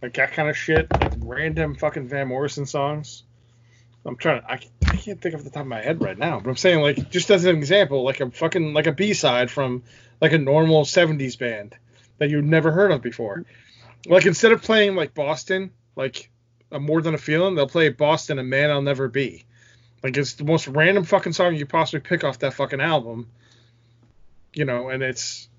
Like 0.01 0.13
that 0.13 0.31
kind 0.31 0.49
of 0.49 0.57
shit. 0.57 0.87
Random 1.17 1.75
fucking 1.75 2.07
Van 2.07 2.27
Morrison 2.27 2.65
songs. 2.65 3.23
I'm 4.05 4.15
trying 4.15 4.41
to. 4.41 4.51
I, 4.51 4.59
I 4.87 4.95
can't 4.97 5.19
think 5.19 5.35
off 5.35 5.43
the 5.43 5.49
top 5.49 5.63
of 5.63 5.67
my 5.67 5.81
head 5.81 6.01
right 6.01 6.17
now, 6.17 6.39
but 6.39 6.49
I'm 6.49 6.57
saying 6.57 6.81
like 6.81 7.09
just 7.09 7.31
as 7.31 7.45
an 7.45 7.55
example, 7.55 8.03
like 8.03 8.19
a 8.19 8.29
fucking 8.29 8.73
like 8.73 8.87
a 8.87 8.91
B 8.91 9.13
side 9.13 9.49
from 9.49 9.83
like 10.21 10.31
a 10.31 10.37
normal 10.37 10.83
'70s 10.83 11.37
band 11.37 11.75
that 12.19 12.29
you've 12.29 12.45
never 12.45 12.71
heard 12.71 12.91
of 12.91 13.01
before. 13.01 13.45
Like 14.05 14.25
instead 14.25 14.51
of 14.51 14.61
playing 14.61 14.95
like 14.95 15.15
Boston, 15.15 15.71
like 15.95 16.29
a 16.71 16.79
More 16.79 17.01
Than 17.01 17.15
a 17.15 17.17
Feeling, 17.17 17.55
they'll 17.55 17.67
play 17.67 17.89
Boston, 17.89 18.37
a 18.37 18.43
Man 18.43 18.69
I'll 18.69 18.81
Never 18.81 19.07
Be. 19.07 19.43
Like 20.03 20.15
it's 20.17 20.33
the 20.33 20.43
most 20.43 20.67
random 20.67 21.03
fucking 21.03 21.33
song 21.33 21.55
you 21.55 21.65
possibly 21.65 22.01
pick 22.01 22.23
off 22.23 22.39
that 22.39 22.53
fucking 22.53 22.81
album. 22.81 23.27
You 24.55 24.65
know, 24.65 24.89
and 24.89 25.03
it's 25.03 25.49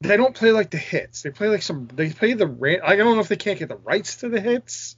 they 0.00 0.16
don't 0.16 0.34
play 0.34 0.52
like 0.52 0.70
the 0.70 0.78
hits. 0.78 1.22
They 1.22 1.30
play 1.30 1.48
like 1.48 1.62
some. 1.62 1.88
They 1.94 2.10
play 2.10 2.34
the 2.34 2.46
ran. 2.46 2.80
I 2.84 2.96
don't 2.96 3.14
know 3.14 3.20
if 3.20 3.28
they 3.28 3.36
can't 3.36 3.58
get 3.58 3.68
the 3.68 3.76
rights 3.76 4.16
to 4.16 4.28
the 4.28 4.40
hits, 4.40 4.96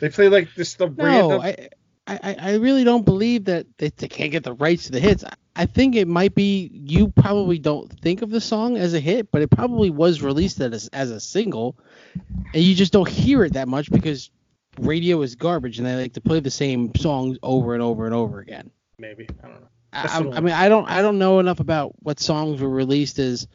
They 0.00 0.08
play 0.08 0.28
like 0.28 0.54
this 0.54 0.74
the 0.74 0.88
No, 0.88 1.04
random. 1.04 1.40
I, 1.40 1.68
I, 2.06 2.36
I 2.38 2.54
really 2.56 2.84
don't 2.84 3.04
believe 3.04 3.44
that 3.46 3.66
they, 3.78 3.90
they 3.90 4.08
can't 4.08 4.30
get 4.30 4.44
the 4.44 4.54
rights 4.54 4.86
to 4.86 4.92
the 4.92 5.00
hits. 5.00 5.24
I, 5.24 5.32
I 5.56 5.66
think 5.66 5.96
it 5.96 6.06
might 6.06 6.34
be 6.34 6.70
you 6.72 7.08
probably 7.08 7.58
don't 7.58 7.90
think 8.00 8.22
of 8.22 8.30
the 8.30 8.40
song 8.40 8.76
as 8.76 8.94
a 8.94 9.00
hit, 9.00 9.30
but 9.30 9.42
it 9.42 9.50
probably 9.50 9.90
was 9.90 10.22
released 10.22 10.60
as, 10.60 10.88
as 10.88 11.10
a 11.10 11.20
single, 11.20 11.76
and 12.14 12.62
you 12.62 12.74
just 12.74 12.92
don't 12.92 13.08
hear 13.08 13.44
it 13.44 13.54
that 13.54 13.66
much 13.66 13.90
because 13.90 14.30
radio 14.78 15.22
is 15.22 15.34
garbage 15.34 15.78
and 15.78 15.86
they 15.86 15.96
like 15.96 16.12
to 16.12 16.20
play 16.20 16.40
the 16.40 16.50
same 16.50 16.94
songs 16.94 17.38
over 17.42 17.74
and 17.74 17.82
over 17.82 18.04
and 18.04 18.14
over 18.14 18.40
again. 18.40 18.70
maybe 18.98 19.26
I 19.42 19.48
don't 19.48 19.60
know. 19.60 19.68
I, 19.96 20.02
That's 20.02 20.14
I, 20.14 20.20
what 20.20 20.36
I 20.36 20.40
mean, 20.40 20.54
I 20.54 20.68
don't 20.68 20.88
I 20.88 21.02
don't 21.02 21.18
know 21.18 21.38
enough 21.38 21.60
about 21.60 21.94
what 22.02 22.20
songs 22.20 22.60
were 22.60 22.68
released 22.68 23.18
as 23.18 23.48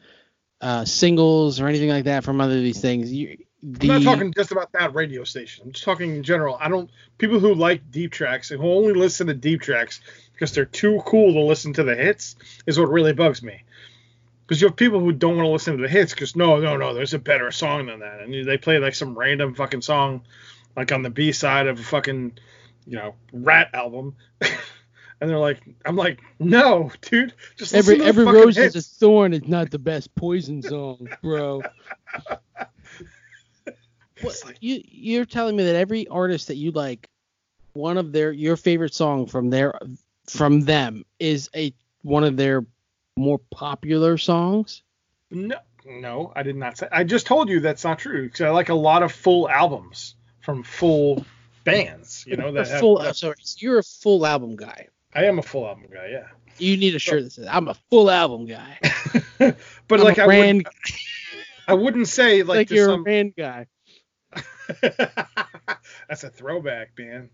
uh, 0.62 0.86
singles 0.86 1.60
or 1.60 1.68
anything 1.68 1.89
like 1.89 2.06
that 2.06 2.24
from 2.24 2.39
other 2.39 2.56
of 2.56 2.62
these 2.62 2.82
things. 2.82 3.12
You, 3.12 3.38
the, 3.64 3.92
I'm 3.92 4.04
not 4.04 4.16
talking 4.16 4.34
just 4.34 4.52
about 4.52 4.72
that 4.72 4.94
radio 4.96 5.24
station. 5.24 5.66
I'm 5.66 5.72
just 5.72 5.86
talking 5.86 6.16
in 6.16 6.24
general. 6.24 6.58
I 6.60 6.68
don't 6.68 6.89
people 7.18 7.39
who 7.39 7.54
like 7.54 7.92
deep 7.92 8.12
tracks 8.12 8.52
and 8.52 8.60
who 8.60 8.68
only 8.72 8.94
listen 8.94 9.28
to 9.28 9.34
deep 9.34 9.62
tracks 9.62 10.02
because 10.34 10.54
they're 10.54 10.66
too 10.66 11.02
cool 11.06 11.34
to 11.34 11.42
listen 11.42 11.74
to 11.74 11.84
the 11.84 11.96
hits 11.96 12.36
is 12.66 12.80
what 12.80 12.89
really 12.89 13.14
bugs 13.14 13.44
me. 13.44 13.64
Because 14.42 14.62
you 14.62 14.68
have 14.68 14.76
people 14.76 15.00
who 15.00 15.12
don't 15.12 15.38
want 15.38 15.46
to 15.46 15.52
listen 15.52 15.78
to 15.78 15.84
the 15.84 15.88
hits 15.88 16.14
because 16.14 16.36
no, 16.36 16.60
no, 16.60 16.76
no, 16.76 16.94
there's 16.94 17.14
a 17.14 17.20
better 17.20 17.52
song 17.52 17.86
than 17.86 18.00
that, 18.00 18.22
and 18.22 18.48
they 18.48 18.58
play 18.58 18.80
like 18.80 18.96
some 18.96 19.18
random 19.18 19.54
fucking 19.54 19.82
song, 19.82 20.24
like 20.76 20.92
on 20.92 21.04
the 21.04 21.10
B 21.10 21.32
side 21.32 21.68
of 21.68 21.80
a 21.80 21.84
fucking, 21.84 22.34
you 22.88 22.98
know, 22.98 23.16
Rat 23.32 23.70
album, 23.74 24.16
and 25.22 25.30
they're 25.30 25.38
like, 25.39 25.61
I'm 25.86 25.95
like, 25.95 26.19
no, 26.39 26.91
dude, 27.01 27.34
just 27.55 27.74
Every 27.76 27.97
listen 27.99 28.15
to 28.15 28.24
the 28.24 28.30
every 28.30 28.41
rose 28.41 28.55
hits. 28.57 28.76
is 28.76 28.86
a 28.86 28.89
thorn 28.99 29.34
is 29.34 29.47
not 29.47 29.69
the 29.72 29.80
best 29.80 30.13
poison 30.15 30.61
song, 30.61 31.07
bro. 31.22 31.61
What, 34.22 34.36
like- 34.45 34.57
you 34.59 34.82
you're 34.86 35.26
telling 35.26 35.55
me 35.55 35.63
that 35.63 35.76
every 35.76 36.07
artist 36.07 36.47
that 36.47 36.57
you 36.57 36.72
like, 36.72 37.09
one 37.74 37.97
of 37.97 38.11
their 38.11 38.32
your 38.32 38.55
favorite 38.57 38.93
song 38.93 39.26
from 39.26 39.49
their 39.49 39.74
from 40.28 40.61
them 40.61 41.05
is 41.19 41.49
a 41.55 41.74
one 42.03 42.24
of 42.24 42.38
their 42.38 42.65
more 43.17 43.39
popular 43.51 44.17
songs? 44.17 44.84
No, 45.32 45.57
no, 45.86 46.34
I 46.36 46.43
did 46.43 46.55
not 46.55 46.78
say. 46.78 46.88
I 46.91 47.03
just 47.03 47.26
told 47.26 47.49
you 47.49 47.61
that's 47.61 47.84
not 47.84 47.97
true 47.99 48.24
because 48.26 48.41
I 48.41 48.49
like 48.49 48.69
a 48.69 48.76
lot 48.76 49.01
of 49.01 49.11
full 49.11 49.49
albums 49.49 50.15
from 50.41 50.61
full 50.63 51.26
bands. 51.63 52.24
You 52.28 52.38
know 52.38 52.49
A 52.49 52.51
that 52.51 52.67
have, 52.67 52.80
full 52.80 52.99
that- 52.99 53.15
sorry, 53.15 53.36
you're 53.57 53.80
a 53.80 53.84
full 53.84 54.26
album 54.26 54.55
guy. 54.55 54.88
I 55.14 55.26
am 55.26 55.39
a 55.39 55.41
full 55.41 55.68
album 55.68 55.88
guy, 55.91 56.09
yeah. 56.12 56.28
You 56.57 56.78
need 56.78 56.95
a 56.95 56.99
shirt 56.99 57.24
that 57.24 57.32
says 57.32 57.47
I'm 57.49 57.68
a 57.68 57.74
full 57.89 58.09
album 58.09 58.45
guy. 58.45 58.80
but 59.38 59.99
I'm 59.99 60.03
like 60.03 60.20
I 60.20 60.28
wouldn't, 60.28 60.68
I 61.68 61.74
wouldn't 61.74 62.07
say 62.07 62.43
like, 62.43 62.57
like, 62.57 62.68
to 62.70 62.76
you're 62.76 62.89
some. 62.89 63.01
a 63.01 63.03
Rand 63.03 63.34
guy. 63.38 63.68
that's 66.07 66.24
a 66.24 66.30
throwback, 66.30 66.91
man. 66.97 67.30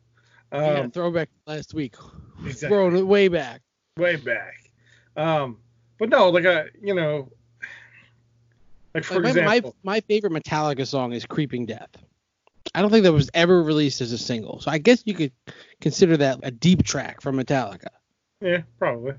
Um, 0.51 0.63
yeah, 0.63 0.88
throwback 0.88 1.30
last 1.45 1.73
week. 1.73 1.95
exactly. 2.45 2.69
Throwing 2.69 2.95
it 2.95 3.05
way 3.05 3.28
back. 3.28 3.61
way 3.97 4.15
back. 4.15 4.71
Um, 5.15 5.57
but 5.97 6.09
no, 6.09 6.30
like 6.30 6.45
a 6.45 6.67
you 6.82 6.95
know, 6.95 7.32
like 8.93 9.03
for 9.03 9.15
Like, 9.15 9.36
my, 9.36 9.41
my 9.41 9.55
example, 9.55 9.75
my 9.84 9.99
favorite 10.01 10.34
Metallica 10.34 10.88
song 10.88 11.13
is 11.13 11.25
"Creeping 11.25 11.65
Death." 11.65 11.89
I 12.78 12.82
don't 12.82 12.91
think 12.91 13.05
that 13.05 13.11
was 13.11 13.32
ever 13.34 13.63
released 13.63 14.01
as 14.01 14.11
a 14.11 14.19
single, 14.19 14.59
so 14.61 14.69
I 14.69 14.78
guess 14.78 15.01
you 15.03 15.15
could 15.15 15.32
consider 15.82 16.15
that 16.17 16.41
a 16.43 16.51
deep 16.51 16.84
track 16.84 17.21
from 17.21 17.36
Metallica. 17.38 17.88
yeah, 18.39 18.61
probably. 18.78 19.13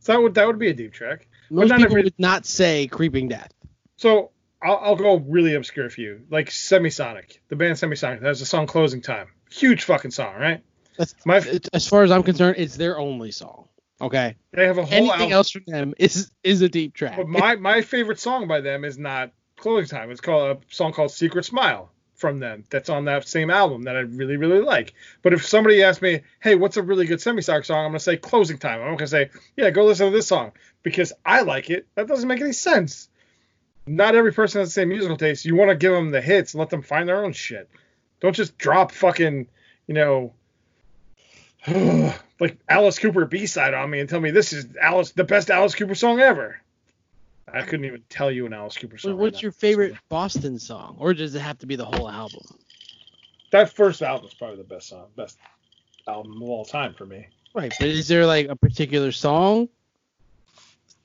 So 0.00 0.12
that 0.12 0.20
would 0.22 0.34
that 0.34 0.46
would 0.46 0.58
be 0.58 0.68
a 0.68 0.74
deep 0.74 0.92
track. 0.92 1.26
Most 1.48 1.70
not 1.70 1.78
people 1.78 1.92
every- 1.92 2.02
would 2.02 2.18
not 2.18 2.44
say 2.44 2.88
"Creeping 2.88 3.28
Death." 3.28 3.50
So 3.96 4.30
I'll, 4.62 4.76
I'll 4.76 4.96
go 4.96 5.16
really 5.16 5.54
obscure 5.54 5.88
for 5.88 6.02
you, 6.02 6.20
like 6.28 6.50
Semisonic. 6.50 7.38
The 7.48 7.56
band 7.56 7.78
Semisonic 7.78 8.20
That 8.20 8.26
has 8.28 8.42
a 8.42 8.46
song 8.46 8.66
"Closing 8.66 9.00
Time." 9.00 9.28
Huge 9.50 9.84
fucking 9.84 10.10
song, 10.10 10.34
right? 10.34 10.62
That's, 10.98 11.14
My 11.24 11.42
as 11.72 11.88
far 11.88 12.02
as 12.02 12.10
I'm 12.10 12.22
concerned, 12.22 12.56
it's 12.58 12.76
their 12.76 12.98
only 12.98 13.30
song. 13.30 13.68
Okay, 14.02 14.36
they 14.52 14.66
have 14.66 14.76
a 14.76 14.84
whole 14.84 14.92
anything 14.98 15.18
album. 15.18 15.32
else 15.32 15.50
from 15.50 15.62
them 15.66 15.94
is 15.98 16.30
is 16.44 16.60
a 16.60 16.68
deep 16.68 16.92
track. 16.92 17.16
But 17.16 17.26
my 17.28 17.56
my 17.56 17.80
favorite 17.80 18.20
song 18.20 18.48
by 18.48 18.60
them 18.60 18.84
is 18.84 18.98
not 18.98 19.32
"Closing 19.56 19.88
Time." 19.88 20.10
It's 20.10 20.20
called 20.20 20.58
a 20.58 20.74
song 20.74 20.92
called 20.92 21.10
"Secret 21.10 21.46
Smile" 21.46 21.90
from 22.22 22.38
them. 22.38 22.64
That's 22.70 22.88
on 22.88 23.04
that 23.06 23.28
same 23.28 23.50
album 23.50 23.82
that 23.82 23.96
I 23.96 24.00
really 24.00 24.38
really 24.38 24.60
like. 24.60 24.94
But 25.20 25.34
if 25.34 25.44
somebody 25.44 25.82
asks 25.82 26.00
me, 26.00 26.20
"Hey, 26.40 26.54
what's 26.54 26.78
a 26.78 26.82
really 26.82 27.04
good 27.04 27.18
Semisonic 27.18 27.66
song?" 27.66 27.84
I'm 27.84 27.90
gonna 27.90 28.00
say 28.00 28.16
"Closing 28.16 28.58
Time." 28.58 28.80
I'm 28.80 28.96
gonna 28.96 29.08
say, 29.08 29.28
"Yeah, 29.56 29.70
go 29.70 29.84
listen 29.84 30.06
to 30.06 30.16
this 30.16 30.28
song" 30.28 30.52
because 30.82 31.12
I 31.26 31.42
like 31.42 31.68
it. 31.68 31.86
That 31.96 32.06
doesn't 32.06 32.28
make 32.28 32.40
any 32.40 32.52
sense. 32.52 33.08
Not 33.86 34.14
every 34.14 34.32
person 34.32 34.60
has 34.60 34.68
the 34.68 34.72
same 34.72 34.90
musical 34.90 35.16
taste. 35.16 35.44
You 35.44 35.56
want 35.56 35.70
to 35.70 35.76
give 35.76 35.92
them 35.92 36.12
the 36.12 36.22
hits 36.22 36.54
and 36.54 36.60
let 36.60 36.70
them 36.70 36.82
find 36.82 37.08
their 37.08 37.24
own 37.24 37.32
shit. 37.32 37.68
Don't 38.20 38.36
just 38.36 38.56
drop 38.56 38.92
fucking, 38.92 39.48
you 39.88 39.94
know, 39.94 40.32
like 42.40 42.58
Alice 42.68 43.00
Cooper 43.00 43.26
B 43.26 43.46
side 43.46 43.74
on 43.74 43.90
me 43.90 43.98
and 43.98 44.08
tell 44.08 44.20
me 44.20 44.30
this 44.30 44.52
is 44.52 44.66
Alice 44.80 45.10
the 45.10 45.24
best 45.24 45.50
Alice 45.50 45.74
Cooper 45.74 45.96
song 45.96 46.20
ever. 46.20 46.60
I 47.52 47.62
couldn't 47.62 47.84
even 47.84 48.02
tell 48.08 48.30
you 48.30 48.46
an 48.46 48.52
Alice 48.52 48.76
Cooper 48.76 48.98
song. 48.98 49.12
What- 49.12 49.20
What's 49.20 49.36
right 49.36 49.42
your 49.42 49.50
now. 49.52 49.56
favorite 49.58 49.94
Boston 50.08 50.58
song, 50.58 50.96
or 50.98 51.14
does 51.14 51.34
it 51.34 51.40
have 51.40 51.58
to 51.58 51.66
be 51.66 51.76
the 51.76 51.84
whole 51.84 52.08
album? 52.10 52.42
That 53.50 53.70
first 53.70 54.00
album 54.02 54.26
is 54.28 54.34
probably 54.34 54.56
the 54.56 54.64
best 54.64 54.88
song, 54.88 55.06
best 55.16 55.38
album 56.08 56.40
of 56.42 56.48
all 56.48 56.64
time 56.64 56.94
for 56.94 57.04
me. 57.06 57.28
Right, 57.54 57.72
but 57.78 57.88
is 57.88 58.08
there 58.08 58.24
like 58.26 58.48
a 58.48 58.56
particular 58.56 59.12
song, 59.12 59.68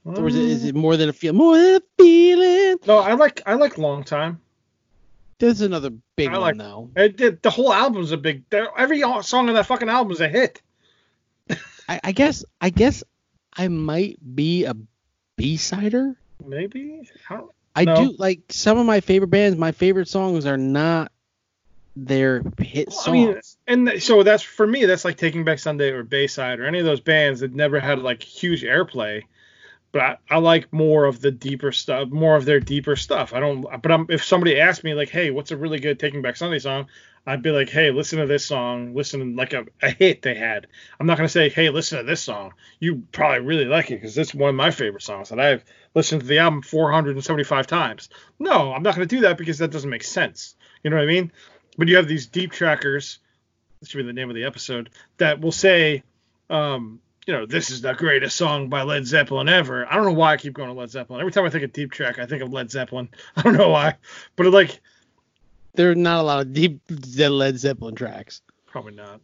or 0.05 0.27
is 0.27 0.35
it, 0.35 0.43
is 0.45 0.63
Mm. 0.63 0.67
it 0.69 0.75
more 0.75 0.95
than 0.95 1.09
a 1.09 1.13
feel? 1.13 1.33
More 1.33 1.57
than 1.57 1.75
a 1.75 1.81
feeling. 1.97 2.77
No, 2.87 2.99
I 2.99 3.13
like 3.13 3.41
I 3.45 3.55
like 3.55 3.77
Long 3.77 4.03
Time. 4.05 4.39
There's 5.39 5.59
another 5.61 5.91
big 6.15 6.29
I 6.29 6.31
one 6.33 6.41
like- 6.41 6.57
though. 6.57 6.89
It 6.95 7.17
did 7.17 7.41
the 7.41 7.49
whole 7.49 7.73
album's 7.73 8.11
a 8.13 8.17
big. 8.17 8.43
Every 8.77 9.01
song 9.23 9.49
on 9.49 9.55
that 9.55 9.65
fucking 9.65 9.89
album 9.89 10.13
is 10.13 10.21
a 10.21 10.29
hit. 10.29 10.61
I, 11.89 11.99
I 12.05 12.11
guess 12.13 12.45
I 12.61 12.69
guess 12.69 13.03
I 13.53 13.67
might 13.67 14.17
be 14.35 14.63
a 14.63 14.75
B-sider. 15.35 16.15
Maybe 16.45 17.07
I 17.75 17.85
No. 17.85 17.95
do 17.95 18.15
like 18.17 18.41
some 18.49 18.77
of 18.77 18.85
my 18.85 19.01
favorite 19.01 19.29
bands. 19.29 19.57
My 19.57 19.71
favorite 19.71 20.07
songs 20.07 20.45
are 20.45 20.57
not 20.57 21.11
their 21.95 22.43
hit 22.59 22.89
Well, 22.89 23.03
I 23.07 23.11
mean, 23.11 23.33
songs. 23.33 23.57
and 23.67 23.87
th- 23.87 24.03
so 24.03 24.23
that's 24.23 24.43
for 24.43 24.67
me. 24.67 24.85
That's 24.85 25.03
like 25.05 25.17
Taking 25.17 25.43
Back 25.43 25.59
Sunday 25.59 25.89
or 25.91 26.03
Bayside 26.03 26.59
or 26.59 26.65
any 26.65 26.79
of 26.79 26.85
those 26.85 27.01
bands 27.01 27.39
that 27.39 27.53
never 27.53 27.79
had 27.79 27.99
like 27.99 28.21
huge 28.21 28.63
airplay. 28.63 29.23
But 29.91 30.01
I, 30.01 30.17
I 30.29 30.37
like 30.37 30.71
more 30.73 31.05
of 31.05 31.21
the 31.21 31.31
deeper 31.31 31.71
stuff, 31.71 32.09
more 32.09 32.35
of 32.35 32.45
their 32.45 32.59
deeper 32.59 32.95
stuff. 32.95 33.33
I 33.33 33.39
don't. 33.39 33.61
But 33.81 33.91
I'm, 33.91 34.05
if 34.09 34.23
somebody 34.23 34.59
asked 34.59 34.83
me 34.83 34.93
like, 34.93 35.09
"Hey, 35.09 35.31
what's 35.31 35.51
a 35.51 35.57
really 35.57 35.79
good 35.79 35.99
Taking 35.99 36.21
Back 36.21 36.35
Sunday 36.35 36.59
song?" 36.59 36.87
I'd 37.25 37.41
be 37.41 37.51
like, 37.51 37.69
"Hey, 37.69 37.91
listen 37.91 38.19
to 38.19 38.25
this 38.27 38.45
song. 38.45 38.93
Listen 38.93 39.19
to 39.19 39.35
like 39.37 39.53
a, 39.53 39.65
a 39.81 39.89
hit 39.89 40.21
they 40.21 40.35
had." 40.35 40.67
I'm 40.99 41.07
not 41.07 41.17
gonna 41.17 41.29
say, 41.29 41.49
"Hey, 41.49 41.69
listen 41.69 41.97
to 41.99 42.03
this 42.03 42.21
song. 42.21 42.53
You 42.79 43.03
probably 43.11 43.39
really 43.39 43.65
like 43.65 43.89
it 43.89 43.95
because 44.01 44.17
it's 44.17 44.35
one 44.35 44.49
of 44.49 44.55
my 44.55 44.71
favorite 44.71 45.03
songs 45.03 45.29
that 45.29 45.39
I've 45.39 45.63
listened 45.97 46.21
to 46.21 46.27
the 46.27 46.37
album 46.39 46.61
475 46.61 47.67
times." 47.67 48.09
No, 48.39 48.71
I'm 48.73 48.83
not 48.83 48.95
gonna 48.95 49.05
do 49.05 49.21
that 49.21 49.37
because 49.37 49.57
that 49.57 49.71
doesn't 49.71 49.89
make 49.89 50.03
sense. 50.03 50.55
You 50.83 50.89
know 50.89 50.95
what 50.97 51.03
I 51.03 51.07
mean? 51.07 51.31
But 51.77 51.87
you 51.89 51.97
have 51.97 52.07
these 52.07 52.27
deep 52.27 52.51
trackers. 52.51 53.19
This 53.79 53.89
should 53.89 53.97
be 53.97 54.03
the 54.03 54.13
name 54.13 54.29
of 54.29 54.35
the 54.35 54.45
episode 54.45 54.89
that 55.17 55.39
will 55.41 55.51
say, 55.51 56.03
um, 56.49 56.99
you 57.27 57.33
know, 57.33 57.45
this 57.45 57.69
is 57.69 57.81
the 57.81 57.93
greatest 57.93 58.35
song 58.37 58.69
by 58.69 58.81
Led 58.81 59.05
Zeppelin 59.05 59.49
ever. 59.49 59.85
I 59.85 59.95
don't 59.95 60.05
know 60.05 60.13
why 60.13 60.31
I 60.33 60.37
keep 60.37 60.53
going 60.53 60.69
to 60.69 60.73
Led 60.73 60.89
Zeppelin. 60.89 61.19
Every 61.19 61.31
time 61.31 61.45
I 61.45 61.49
think 61.49 61.63
of 61.63 61.73
deep 61.73 61.91
track, 61.91 62.17
I 62.19 62.25
think 62.25 62.41
of 62.41 62.51
Led 62.53 62.71
Zeppelin. 62.71 63.09
I 63.35 63.41
don't 63.43 63.53
know 63.57 63.69
why, 63.69 63.95
but 64.35 64.45
it, 64.47 64.51
like, 64.51 64.79
There 65.75 65.91
are 65.91 65.95
not 65.95 66.21
a 66.21 66.23
lot 66.23 66.41
of 66.41 66.53
deep 66.53 66.81
Led 66.89 67.59
Zeppelin 67.59 67.93
tracks, 67.95 68.41
probably 68.65 68.93
not. 68.93 69.19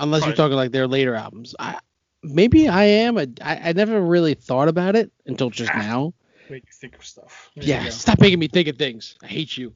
unless 0.00 0.24
you're 0.24 0.34
talking 0.36 0.56
like 0.56 0.70
their 0.72 0.86
later 0.86 1.14
albums. 1.14 1.54
I 1.58 1.78
maybe 2.22 2.68
I 2.68 2.84
am. 2.84 3.18
A, 3.18 3.26
I, 3.42 3.60
I 3.68 3.72
never 3.72 4.00
really 4.00 4.34
thought 4.34 4.68
about 4.68 4.96
it 4.96 5.10
until 5.26 5.50
just 5.50 5.70
Ah. 5.74 5.78
now. 5.78 6.14
Make 6.50 6.64
you 6.64 6.72
think 6.72 6.96
of 6.96 7.04
stuff. 7.04 7.50
There 7.54 7.64
Yeah, 7.64 7.88
stop 7.90 8.20
making 8.20 8.38
me 8.38 8.48
think 8.48 8.68
of 8.68 8.76
things. 8.76 9.16
I 9.22 9.26
hate 9.26 9.56
you. 9.56 9.74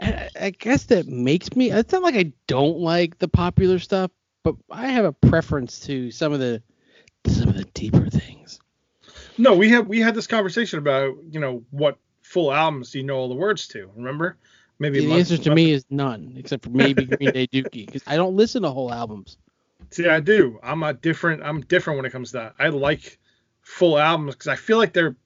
I, 0.00 0.28
I 0.40 0.50
guess 0.50 0.84
that 0.84 1.06
makes 1.06 1.54
me. 1.54 1.70
It's 1.70 1.92
not 1.92 2.02
like 2.02 2.14
I 2.14 2.32
don't 2.46 2.78
like 2.78 3.18
the 3.18 3.28
popular 3.28 3.78
stuff, 3.78 4.10
but 4.42 4.54
I 4.70 4.88
have 4.88 5.04
a 5.04 5.12
preference 5.12 5.80
to 5.80 6.10
some 6.10 6.32
of 6.32 6.40
the 6.40 6.62
some 7.26 7.48
of 7.48 7.54
the 7.56 7.64
deeper 7.64 8.08
things. 8.08 8.60
No, 9.36 9.54
we 9.54 9.68
have 9.70 9.86
we 9.88 10.00
had 10.00 10.14
this 10.14 10.26
conversation 10.26 10.78
about 10.78 11.16
you 11.30 11.38
know 11.40 11.62
what 11.70 11.98
full 12.22 12.52
albums 12.52 12.92
do 12.92 12.98
you 12.98 13.04
know 13.04 13.16
all 13.16 13.28
the 13.28 13.34
words 13.34 13.68
to? 13.68 13.90
Remember? 13.94 14.36
Maybe 14.78 15.00
The 15.00 15.08
month- 15.08 15.18
answer 15.30 15.36
to 15.36 15.50
month- 15.50 15.56
me 15.56 15.72
is 15.72 15.84
none, 15.90 16.34
except 16.38 16.64
for 16.64 16.70
maybe 16.70 17.04
Green 17.16 17.32
Day 17.32 17.46
Dookie, 17.46 17.84
because 17.84 18.02
I 18.06 18.16
don't 18.16 18.36
listen 18.36 18.62
to 18.62 18.70
whole 18.70 18.90
albums. 18.90 19.36
See, 19.90 20.08
I 20.08 20.20
do. 20.20 20.58
I'm 20.62 20.82
a 20.82 20.94
different. 20.94 21.42
I'm 21.42 21.60
different 21.62 21.98
when 21.98 22.06
it 22.06 22.10
comes 22.10 22.30
to 22.30 22.38
that. 22.38 22.54
I 22.58 22.68
like 22.68 23.18
full 23.70 23.98
albums 23.98 24.34
because 24.34 24.48
I 24.48 24.56
feel 24.56 24.78
like 24.78 24.92
they're 24.92 25.16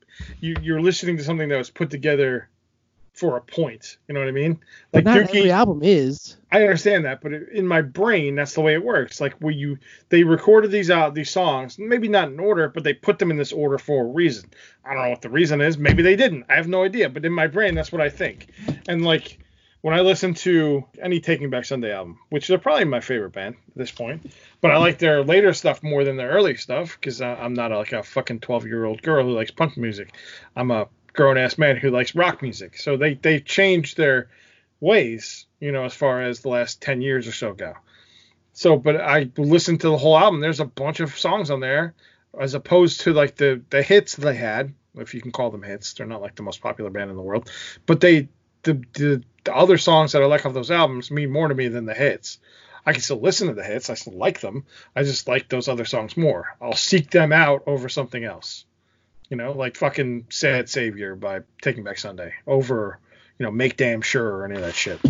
you, 0.40 0.54
you're 0.62 0.80
listening 0.80 1.16
to 1.16 1.24
something 1.24 1.48
that 1.48 1.58
was 1.58 1.70
put 1.70 1.90
together 1.90 2.48
for 3.14 3.36
a 3.36 3.40
point. 3.40 3.96
You 4.08 4.14
know 4.14 4.20
what 4.20 4.28
I 4.28 4.32
mean? 4.32 4.60
But 4.92 5.04
Like 5.04 5.04
not 5.04 5.16
Dookie, 5.16 5.38
every 5.38 5.50
album 5.50 5.80
is. 5.82 6.36
I 6.52 6.62
understand 6.62 7.04
that, 7.04 7.20
but 7.20 7.32
in 7.32 7.66
my 7.66 7.80
brain, 7.80 8.34
that's 8.34 8.54
the 8.54 8.60
way 8.60 8.74
it 8.74 8.84
works. 8.84 9.20
Like 9.20 9.34
where 9.34 9.52
you 9.52 9.78
they 10.08 10.24
recorded 10.24 10.70
these 10.70 10.90
out 10.90 11.14
these 11.14 11.30
songs, 11.30 11.78
maybe 11.78 12.08
not 12.08 12.28
in 12.28 12.38
order, 12.38 12.68
but 12.68 12.84
they 12.84 12.92
put 12.92 13.18
them 13.18 13.30
in 13.30 13.36
this 13.36 13.52
order 13.52 13.78
for 13.78 14.04
a 14.04 14.08
reason. 14.08 14.50
I 14.84 14.94
don't 14.94 15.04
know 15.04 15.10
what 15.10 15.22
the 15.22 15.30
reason 15.30 15.60
is. 15.60 15.78
Maybe 15.78 16.02
they 16.02 16.16
didn't. 16.16 16.44
I 16.48 16.54
have 16.54 16.68
no 16.68 16.84
idea. 16.84 17.08
But 17.08 17.24
in 17.24 17.32
my 17.32 17.46
brain, 17.46 17.74
that's 17.74 17.92
what 17.92 18.00
I 18.00 18.10
think. 18.10 18.48
And 18.88 19.04
like 19.04 19.38
when 19.84 19.92
I 19.92 20.00
listen 20.00 20.32
to 20.32 20.82
any 20.98 21.20
Taking 21.20 21.50
Back 21.50 21.66
Sunday 21.66 21.92
album, 21.92 22.18
which 22.30 22.48
they're 22.48 22.56
probably 22.56 22.86
my 22.86 23.00
favorite 23.00 23.34
band 23.34 23.56
at 23.68 23.76
this 23.76 23.90
point, 23.90 24.32
but 24.62 24.70
I 24.70 24.78
like 24.78 24.96
their 24.96 25.22
later 25.22 25.52
stuff 25.52 25.82
more 25.82 26.04
than 26.04 26.16
their 26.16 26.30
early 26.30 26.56
stuff 26.56 26.96
because 26.98 27.20
I'm 27.20 27.52
not 27.52 27.70
a, 27.70 27.76
like 27.76 27.92
a 27.92 28.02
fucking 28.02 28.40
12 28.40 28.64
year 28.64 28.86
old 28.86 29.02
girl 29.02 29.26
who 29.26 29.32
likes 29.32 29.50
punk 29.50 29.76
music. 29.76 30.14
I'm 30.56 30.70
a 30.70 30.88
grown 31.12 31.36
ass 31.36 31.58
man 31.58 31.76
who 31.76 31.90
likes 31.90 32.14
rock 32.14 32.40
music. 32.40 32.78
So 32.78 32.96
they 32.96 33.12
they 33.12 33.40
changed 33.40 33.98
their 33.98 34.30
ways, 34.80 35.44
you 35.60 35.70
know, 35.70 35.84
as 35.84 35.92
far 35.92 36.22
as 36.22 36.40
the 36.40 36.48
last 36.48 36.80
10 36.80 37.02
years 37.02 37.28
or 37.28 37.32
so 37.32 37.52
go. 37.52 37.74
So, 38.54 38.78
but 38.78 38.98
I 38.98 39.30
listened 39.36 39.82
to 39.82 39.90
the 39.90 39.98
whole 39.98 40.16
album. 40.16 40.40
There's 40.40 40.60
a 40.60 40.64
bunch 40.64 41.00
of 41.00 41.18
songs 41.18 41.50
on 41.50 41.60
there, 41.60 41.92
as 42.40 42.54
opposed 42.54 43.02
to 43.02 43.12
like 43.12 43.36
the 43.36 43.60
the 43.68 43.82
hits 43.82 44.16
they 44.16 44.34
had, 44.34 44.72
if 44.94 45.12
you 45.12 45.20
can 45.20 45.30
call 45.30 45.50
them 45.50 45.62
hits. 45.62 45.92
They're 45.92 46.06
not 46.06 46.22
like 46.22 46.36
the 46.36 46.42
most 46.42 46.62
popular 46.62 46.88
band 46.88 47.10
in 47.10 47.16
the 47.16 47.22
world, 47.22 47.50
but 47.84 48.00
they 48.00 48.28
the 48.64 48.82
the, 48.94 49.22
the 49.44 49.54
other 49.54 49.78
songs 49.78 50.12
that 50.12 50.22
I 50.22 50.26
like 50.26 50.44
off 50.44 50.54
those 50.54 50.70
albums 50.70 51.10
mean 51.10 51.30
more 51.30 51.48
to 51.48 51.54
me 51.54 51.68
than 51.68 51.86
the 51.86 51.94
hits. 51.94 52.38
I 52.86 52.92
can 52.92 53.00
still 53.00 53.20
listen 53.20 53.48
to 53.48 53.54
the 53.54 53.64
hits. 53.64 53.88
I 53.88 53.94
still 53.94 54.14
like 54.14 54.40
them. 54.40 54.64
I 54.94 55.04
just 55.04 55.26
like 55.26 55.48
those 55.48 55.68
other 55.68 55.84
songs 55.84 56.16
more. 56.16 56.54
I'll 56.60 56.74
seek 56.74 57.10
them 57.10 57.32
out 57.32 57.62
over 57.66 57.88
something 57.88 58.24
else. 58.24 58.64
You 59.30 59.38
know, 59.38 59.52
like 59.52 59.76
fucking 59.76 60.26
Sad 60.28 60.68
Savior 60.68 61.14
by 61.14 61.40
Taking 61.62 61.82
Back 61.82 61.98
Sunday 61.98 62.34
over, 62.46 62.98
you 63.38 63.44
know, 63.44 63.50
Make 63.50 63.78
Damn 63.78 64.02
Sure 64.02 64.36
or 64.36 64.44
any 64.44 64.56
of 64.56 64.60
that 64.60 64.74
shit. 64.74 65.00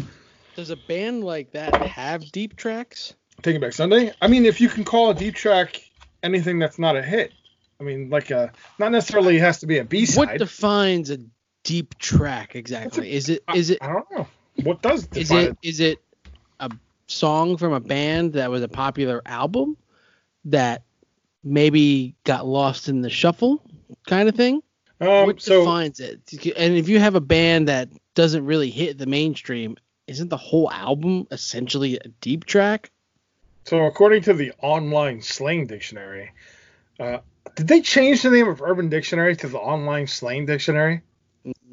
Does 0.54 0.70
a 0.70 0.76
band 0.76 1.24
like 1.24 1.50
that 1.52 1.74
have 1.74 2.30
deep 2.30 2.54
tracks? 2.54 3.14
Taking 3.42 3.60
Back 3.60 3.72
Sunday. 3.72 4.12
I 4.22 4.28
mean, 4.28 4.46
if 4.46 4.60
you 4.60 4.68
can 4.68 4.84
call 4.84 5.10
a 5.10 5.14
deep 5.14 5.34
track 5.34 5.82
anything 6.22 6.60
that's 6.60 6.78
not 6.78 6.96
a 6.96 7.02
hit, 7.02 7.32
I 7.80 7.82
mean, 7.82 8.08
like 8.08 8.30
a 8.30 8.52
not 8.78 8.92
necessarily 8.92 9.38
has 9.40 9.58
to 9.60 9.66
be 9.66 9.78
a 9.78 9.84
B 9.84 10.06
side. 10.06 10.28
What 10.28 10.38
defines 10.38 11.10
a 11.10 11.18
deep 11.64 11.98
track 11.98 12.54
exactly? 12.54 13.10
A, 13.10 13.12
is 13.12 13.28
it 13.28 13.42
is 13.54 13.70
it? 13.70 13.78
I, 13.80 13.88
I 13.88 13.92
don't 13.92 14.10
know. 14.12 14.26
What 14.62 14.82
does 14.82 15.08
is 15.14 15.32
it, 15.32 15.56
is 15.62 15.80
it 15.80 15.98
a 16.60 16.70
song 17.08 17.56
from 17.56 17.72
a 17.72 17.80
band 17.80 18.34
that 18.34 18.50
was 18.50 18.62
a 18.62 18.68
popular 18.68 19.20
album 19.26 19.76
that 20.44 20.82
maybe 21.42 22.14
got 22.24 22.46
lost 22.46 22.88
in 22.88 23.00
the 23.00 23.10
shuffle 23.10 23.62
kind 24.06 24.28
of 24.28 24.36
thing? 24.36 24.62
Um, 25.00 25.26
what 25.26 25.40
so, 25.40 25.60
defines 25.60 25.98
it? 25.98 26.20
And 26.56 26.76
if 26.76 26.88
you 26.88 27.00
have 27.00 27.16
a 27.16 27.20
band 27.20 27.68
that 27.68 27.88
doesn't 28.14 28.46
really 28.46 28.70
hit 28.70 28.96
the 28.96 29.06
mainstream, 29.06 29.76
isn't 30.06 30.28
the 30.28 30.36
whole 30.36 30.70
album 30.70 31.26
essentially 31.32 31.96
a 31.96 32.08
deep 32.20 32.44
track? 32.44 32.90
So 33.64 33.84
according 33.84 34.22
to 34.22 34.34
the 34.34 34.52
online 34.62 35.22
slang 35.22 35.66
dictionary, 35.66 36.30
uh, 37.00 37.18
did 37.56 37.66
they 37.66 37.80
change 37.80 38.22
the 38.22 38.30
name 38.30 38.48
of 38.48 38.62
Urban 38.62 38.88
Dictionary 38.88 39.36
to 39.36 39.48
the 39.48 39.58
online 39.58 40.06
slang 40.06 40.46
dictionary? 40.46 41.02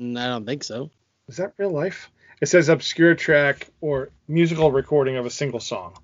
Mm, 0.02 0.20
I 0.20 0.28
don't 0.28 0.46
think 0.46 0.64
so. 0.64 0.90
Is 1.28 1.38
that 1.38 1.54
real 1.58 1.70
life? 1.70 2.10
It 2.42 2.48
says 2.48 2.70
obscure 2.70 3.14
track 3.14 3.68
or 3.82 4.10
musical 4.28 4.72
recording 4.72 5.16
of 5.16 5.28
a 5.28 5.30
single 5.30 5.60
song. 5.60 5.96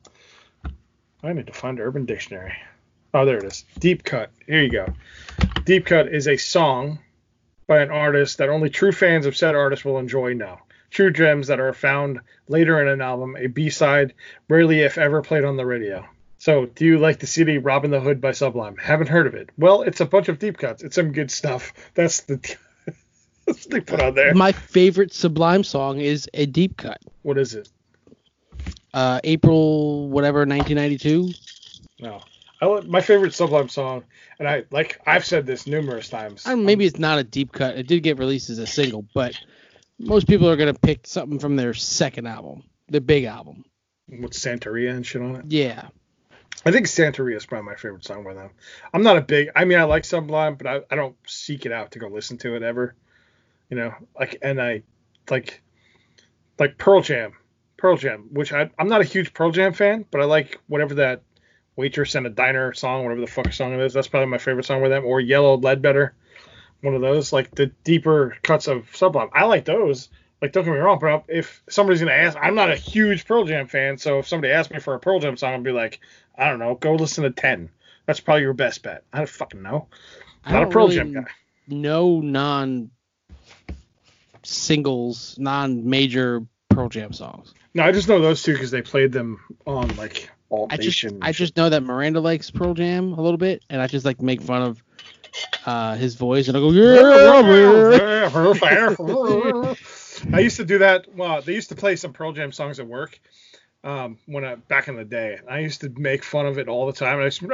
I 1.24 1.34
need 1.34 1.48
to 1.48 1.54
find 1.54 1.80
Urban 1.80 2.06
Dictionary. 2.06 2.54
Oh, 3.14 3.26
there 3.26 3.38
it 3.38 3.44
is. 3.44 3.66
Deep 3.80 4.04
Cut. 4.04 4.30
Here 4.46 4.62
you 4.62 4.70
go. 4.70 4.94
Deep 5.66 5.88
Cut 5.88 6.14
is 6.14 6.28
a 6.28 6.38
song 6.38 7.00
by 7.66 7.80
an 7.80 7.90
artist 7.90 8.38
that 8.38 8.50
only 8.50 8.70
true 8.70 8.92
fans 8.92 9.26
of 9.26 9.36
said 9.36 9.56
artist 9.56 9.84
will 9.84 9.98
enjoy 9.98 10.34
now. 10.34 10.62
True 10.92 11.12
gems 11.12 11.48
that 11.48 11.60
are 11.60 11.74
found 11.74 12.20
later 12.48 12.80
in 12.80 12.88
an 12.88 13.02
album, 13.02 13.36
a 13.36 13.48
B-side, 13.48 14.14
rarely 14.48 14.82
if 14.82 14.98
ever 14.98 15.22
played 15.24 15.44
on 15.44 15.58
the 15.58 15.66
radio. 15.66 16.06
So, 16.38 16.68
do 16.68 16.86
you 16.86 17.00
like 17.00 17.20
the 17.20 17.28
CD 17.28 17.58
Robbin' 17.58 17.92
the 17.92 18.00
Hood 18.00 18.22
by 18.22 18.32
Sublime? 18.32 18.78
Haven't 18.78 19.10
heard 19.10 19.26
of 19.26 19.34
it. 19.34 19.50
Well, 19.58 19.82
it's 19.82 20.02
a 20.02 20.06
bunch 20.06 20.30
of 20.30 20.38
deep 20.38 20.58
cuts. 20.58 20.84
It's 20.84 20.96
some 20.96 21.12
good 21.12 21.32
stuff. 21.32 21.74
That's 21.96 22.22
the 22.22 22.56
they 23.70 23.80
put 23.80 24.02
on 24.02 24.14
there. 24.14 24.34
My 24.34 24.52
favorite 24.52 25.14
Sublime 25.14 25.64
song 25.64 26.00
is 26.00 26.30
a 26.34 26.46
deep 26.46 26.78
cut. 26.78 27.00
What 27.22 27.38
is 27.38 27.56
it? 27.56 27.70
Uh, 28.94 29.20
April 29.24 30.10
whatever 30.10 30.40
1992. 30.40 31.34
No. 32.00 32.22
I, 32.62 32.82
my 32.88 33.02
favorite 33.02 33.34
Sublime 33.34 33.70
song, 33.70 34.04
and 34.40 34.48
I 34.48 34.64
like 34.72 35.00
I've 35.06 35.26
said 35.26 35.46
this 35.46 35.68
numerous 35.68 36.10
times. 36.10 36.48
I 36.48 36.56
maybe 36.56 36.86
it's 36.86 36.98
not 36.98 37.20
a 37.20 37.24
deep 37.24 37.52
cut. 37.52 37.78
It 37.78 37.88
did 37.88 38.02
get 38.02 38.18
released 38.18 38.50
as 38.50 38.58
a 38.58 38.66
single, 38.66 39.06
but 39.14 39.40
most 40.00 40.28
people 40.28 40.50
are 40.50 40.56
gonna 40.56 40.74
pick 40.74 41.06
something 41.06 41.40
from 41.40 41.56
their 41.56 41.76
second 41.76 42.26
album, 42.26 42.64
the 42.88 43.00
big 43.00 43.26
album. 43.26 43.64
With 44.10 44.32
Santeria 44.32 44.96
and 44.96 45.06
shit 45.06 45.22
on 45.22 45.36
it. 45.36 45.46
Yeah. 45.50 45.90
I 46.66 46.72
think 46.72 46.88
Santeria 46.88 47.36
is 47.36 47.46
probably 47.46 47.68
my 47.68 47.76
favorite 47.76 48.06
song 48.06 48.24
by 48.24 48.34
them. 48.34 48.50
I'm 48.94 49.04
not 49.04 49.18
a 49.18 49.22
big. 49.22 49.50
I 49.56 49.66
mean, 49.66 49.78
I 49.78 49.84
like 49.84 50.06
Sublime, 50.06 50.56
but 50.56 50.66
I, 50.66 50.82
I 50.90 50.96
don't 50.96 51.16
seek 51.28 51.66
it 51.66 51.72
out 51.72 51.92
to 51.92 52.00
go 52.00 52.08
listen 52.08 52.38
to 52.40 52.56
it 52.56 52.64
ever. 52.64 52.96
You 53.70 53.78
know, 53.78 53.94
like 54.18 54.38
and 54.42 54.62
I 54.62 54.84
like 55.30 55.62
like 56.60 56.78
Pearl 56.78 57.02
Jam, 57.02 57.34
Pearl 57.78 57.98
Jam, 57.98 58.30
which 58.32 58.54
I 58.54 58.70
I'm 58.80 58.88
not 58.88 59.02
a 59.02 59.06
huge 59.06 59.34
Pearl 59.34 59.52
Jam 59.52 59.74
fan, 59.74 60.06
but 60.10 60.22
I 60.22 60.26
like 60.26 60.60
whatever 60.68 60.96
that 60.96 61.22
waitress 61.76 62.16
and 62.16 62.26
a 62.26 62.30
diner 62.30 62.74
song, 62.74 63.04
whatever 63.04 63.22
the 63.22 63.28
fuck 63.28 63.54
song 63.54 63.74
it 63.74 63.80
is. 63.80 63.94
That's 63.94 64.08
probably 64.08 64.28
my 64.28 64.38
favorite 64.38 64.66
song 64.66 64.82
with 64.82 64.92
them. 64.92 65.06
Or 65.06 65.22
Yellow 65.22 65.58
Ledbetter, 65.58 66.16
one 66.82 66.96
of 66.96 67.02
those, 67.02 67.32
like 67.32 67.54
the 67.56 67.68
deeper 67.84 68.36
cuts 68.42 68.68
of 68.68 68.94
Sublime. 68.96 69.30
I 69.34 69.46
like 69.46 69.66
those. 69.66 70.10
Like, 70.42 70.52
don't 70.52 70.66
get 70.66 70.74
me 70.74 70.78
wrong, 70.78 71.00
but 71.00 71.24
if 71.28 71.64
somebody's 71.68 72.00
gonna 72.00 72.12
ask, 72.12 72.38
I'm 72.40 72.54
not 72.54 72.70
a 72.70 72.76
huge 72.76 73.26
Pearl 73.26 73.46
Jam 73.46 73.68
fan, 73.68 73.98
so 73.98 74.20
if 74.20 74.28
somebody 74.28 74.54
asks 74.54 74.72
me 74.72 74.80
for 74.80 74.94
a 74.94 75.00
Pearl 75.00 75.20
Jam 75.20 75.36
song, 75.36 75.54
I'll 75.54 75.62
be 75.62 75.72
like, 75.72 76.00
I 76.38 76.50
don't 76.50 76.60
know, 76.60 76.76
go 76.76 76.94
listen 76.94 77.24
to 77.24 77.32
Ten. 77.32 77.70
That's 78.06 78.20
probably 78.20 78.44
your 78.44 78.54
best 78.54 78.84
bet. 78.84 79.04
I 79.12 79.18
don't 79.18 79.30
fucking 79.30 79.62
know. 79.64 79.88
Not 80.48 80.64
a 80.64 80.68
Pearl 80.68 80.88
really 80.88 80.98
Jam 80.98 81.14
guy. 81.14 81.26
No 81.68 82.22
non 82.22 82.92
singles, 84.48 85.36
non 85.38 85.90
major 85.90 86.44
Pearl 86.70 86.90
Jam 86.90 87.14
songs. 87.14 87.54
No, 87.74 87.84
I 87.84 87.92
just 87.92 88.08
know 88.08 88.20
those 88.20 88.42
two 88.42 88.54
because 88.54 88.72
they 88.72 88.82
played 88.82 89.12
them 89.12 89.40
on 89.66 89.96
like 89.98 90.30
Alt 90.50 90.74
I 90.74 90.78
just 90.78 91.04
Nation. 91.04 91.20
I 91.22 91.32
just 91.32 91.58
know 91.58 91.70
that 91.70 91.84
Miranda 91.84 92.20
likes 92.20 92.50
Pearl 92.50 92.74
Jam 92.74 93.14
a 93.14 93.22
little 93.22 93.38
bit, 93.38 93.64
and 93.70 93.82
I 93.82 93.88
just 93.88 94.06
like 94.06 94.18
to 94.18 94.26
make 94.26 94.42
fun 94.42 94.62
of 94.62 94.84
uh, 95.66 95.96
his 95.96 96.16
voice, 96.16 96.48
and 96.48 96.58
I 96.58 96.60
go 96.60 96.72
yeah, 96.72 98.30
I 100.34 100.40
used 100.40 100.58
to 100.58 100.66
do 100.66 100.80
that. 100.80 101.06
Well, 101.14 101.42
they 101.42 101.54
used 101.54 101.70
to 101.70 101.76
play 101.76 101.96
some 101.96 102.14
Pearl 102.14 102.32
Jam 102.32 102.52
songs 102.52 102.80
at 102.80 102.88
work. 102.88 103.20
Um, 103.84 104.18
when 104.26 104.44
I 104.44 104.56
back 104.56 104.88
in 104.88 104.96
the 104.96 105.06
day, 105.06 105.40
I 105.48 105.60
used 105.60 105.82
to 105.82 105.90
make 105.90 106.24
fun 106.24 106.46
of 106.46 106.58
it 106.58 106.68
all 106.68 106.88
the 106.88 106.94
time. 106.94 107.14
And 107.14 107.22
I 107.22 107.26
used 107.26 107.40
to 107.40 107.48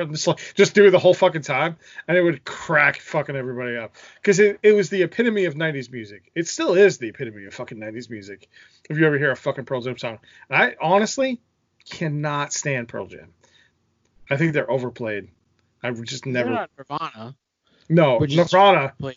and 0.00 0.12
just, 0.12 0.26
like, 0.26 0.38
just 0.54 0.74
do 0.74 0.86
it 0.86 0.90
the 0.90 0.98
whole 0.98 1.14
fucking 1.14 1.42
time, 1.42 1.76
and 2.06 2.16
it 2.16 2.22
would 2.22 2.44
crack 2.44 3.00
fucking 3.00 3.36
everybody 3.36 3.76
up 3.76 3.96
because 4.16 4.38
it, 4.38 4.60
it 4.62 4.72
was 4.72 4.88
the 4.88 5.02
epitome 5.02 5.44
of 5.44 5.54
'90s 5.54 5.90
music. 5.90 6.30
It 6.34 6.46
still 6.48 6.74
is 6.74 6.98
the 6.98 7.08
epitome 7.08 7.44
of 7.44 7.52
fucking 7.52 7.78
'90s 7.78 8.08
music. 8.08 8.48
If 8.88 8.98
you 8.98 9.06
ever 9.06 9.18
hear 9.18 9.32
a 9.32 9.36
fucking 9.36 9.64
Pearl 9.64 9.80
Jam 9.82 9.98
song, 9.98 10.20
and 10.48 10.62
I 10.62 10.76
honestly 10.80 11.40
cannot 11.88 12.52
stand 12.52 12.88
Pearl 12.88 13.06
Jam. 13.06 13.32
I 14.30 14.36
think 14.36 14.52
they're 14.54 14.70
overplayed. 14.70 15.28
I've 15.82 16.02
just 16.04 16.24
They're 16.24 16.32
never. 16.32 16.50
not 16.50 16.70
Nirvana. 16.78 17.34
No, 17.88 18.18
Nirvana. 18.20 18.92
But 19.00 19.16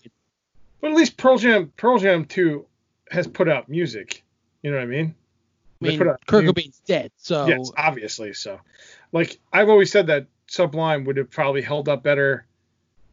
at 0.91 0.97
least 0.97 1.17
Pearl 1.17 1.37
Jam, 1.37 1.71
Pearl 1.77 1.99
Jam 1.99 2.25
2 2.25 2.65
has 3.11 3.27
put 3.27 3.49
out 3.49 3.69
music. 3.69 4.23
You 4.61 4.71
know 4.71 4.77
what 4.77 4.83
I 4.83 4.87
mean? 4.87 5.15
I 5.81 5.85
mean, 5.85 5.99
Kurt 5.99 6.45
Cobain's 6.45 6.79
dead, 6.85 7.11
so 7.17 7.45
Yes, 7.45 7.71
obviously. 7.77 8.33
So, 8.33 8.59
like 9.11 9.39
I've 9.51 9.69
always 9.69 9.91
said 9.91 10.07
that 10.07 10.27
Sublime 10.47 11.03
would 11.05 11.17
have 11.17 11.29
probably 11.29 11.61
held 11.61 11.89
up 11.89 12.03
better 12.03 12.45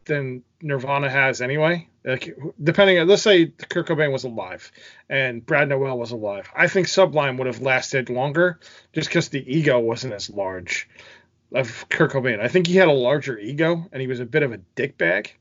than 0.05 0.43
Nirvana 0.61 1.09
has 1.09 1.41
anyway. 1.41 1.87
Like 2.03 2.35
depending 2.61 2.97
on, 2.97 3.07
let's 3.07 3.21
say 3.21 3.47
Kurt 3.47 3.87
Cobain 3.87 4.11
was 4.11 4.23
alive 4.23 4.71
and 5.09 5.45
Brad 5.45 5.69
Nowell 5.69 5.99
was 5.99 6.11
alive, 6.11 6.49
I 6.55 6.67
think 6.67 6.87
Sublime 6.87 7.37
would 7.37 7.47
have 7.47 7.61
lasted 7.61 8.09
longer 8.09 8.59
just 8.93 9.09
because 9.09 9.29
the 9.29 9.43
ego 9.45 9.79
wasn't 9.79 10.13
as 10.13 10.29
large 10.29 10.89
of 11.53 11.85
Kurt 11.89 12.11
Cobain. 12.11 12.39
I 12.39 12.47
think 12.47 12.65
he 12.65 12.75
had 12.75 12.87
a 12.87 12.93
larger 12.93 13.37
ego 13.37 13.87
and 13.91 14.01
he 14.01 14.07
was 14.07 14.19
a 14.19 14.25
bit 14.25 14.43
of 14.43 14.51
a 14.51 14.59
dickbag. 14.75 15.31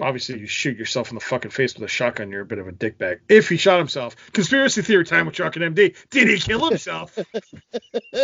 Obviously, 0.00 0.40
you 0.40 0.46
shoot 0.46 0.76
yourself 0.76 1.10
in 1.10 1.14
the 1.14 1.20
fucking 1.20 1.52
face 1.52 1.74
with 1.74 1.84
a 1.84 1.88
shotgun, 1.88 2.30
you're 2.30 2.40
a 2.40 2.46
bit 2.46 2.58
of 2.58 2.66
a 2.66 2.72
dickbag. 2.72 3.20
If 3.28 3.48
he 3.48 3.56
shot 3.56 3.78
himself, 3.78 4.16
conspiracy 4.32 4.82
theory 4.82 5.04
time 5.04 5.26
with 5.26 5.36
Chuck 5.36 5.54
and 5.56 5.76
MD. 5.76 5.94
Did 6.10 6.28
he 6.28 6.38
kill 6.38 6.68
himself? 6.68 7.16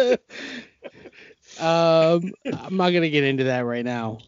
um, 1.60 2.32
I'm 2.52 2.76
not 2.76 2.90
gonna 2.90 3.08
get 3.10 3.24
into 3.24 3.44
that 3.44 3.60
right 3.60 3.84
now. 3.84 4.18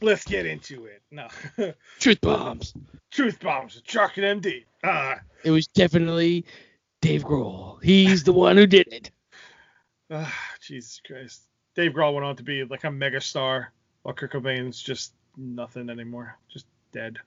Let's 0.00 0.24
get 0.24 0.46
into 0.46 0.86
it. 0.86 1.02
No. 1.10 1.28
Truth 2.00 2.20
bombs. 2.20 2.74
Truth 3.10 3.40
bombs 3.40 3.74
with 3.74 3.84
Chuck 3.84 4.16
and 4.18 4.42
MD. 4.42 4.64
Ah, 4.84 5.18
It 5.44 5.50
was 5.50 5.66
definitely 5.66 6.44
Dave 7.00 7.24
Grohl. 7.24 7.82
He's 7.82 8.24
the 8.24 8.32
one 8.32 8.56
who 8.56 8.66
did 8.66 8.88
it. 8.92 9.10
ah, 10.10 10.32
Jesus 10.60 11.00
Christ. 11.06 11.42
Dave 11.74 11.92
Grohl 11.92 12.14
went 12.14 12.24
on 12.24 12.36
to 12.36 12.42
be 12.42 12.64
like 12.64 12.84
a 12.84 12.90
mega 12.90 13.20
star, 13.20 13.72
while 14.02 14.14
Kurt 14.14 14.32
Cobain's 14.32 14.80
just 14.80 15.12
nothing 15.36 15.90
anymore. 15.90 16.36
Just 16.48 16.66
dead. 16.92 17.18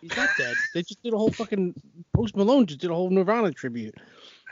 He's 0.00 0.16
not 0.16 0.28
dead. 0.38 0.54
They 0.74 0.82
just 0.82 1.02
did 1.02 1.14
a 1.14 1.18
whole 1.18 1.30
fucking 1.32 1.74
Post 2.12 2.36
Malone 2.36 2.66
just 2.66 2.80
did 2.80 2.90
a 2.90 2.94
whole 2.94 3.10
Nirvana 3.10 3.52
tribute. 3.52 3.94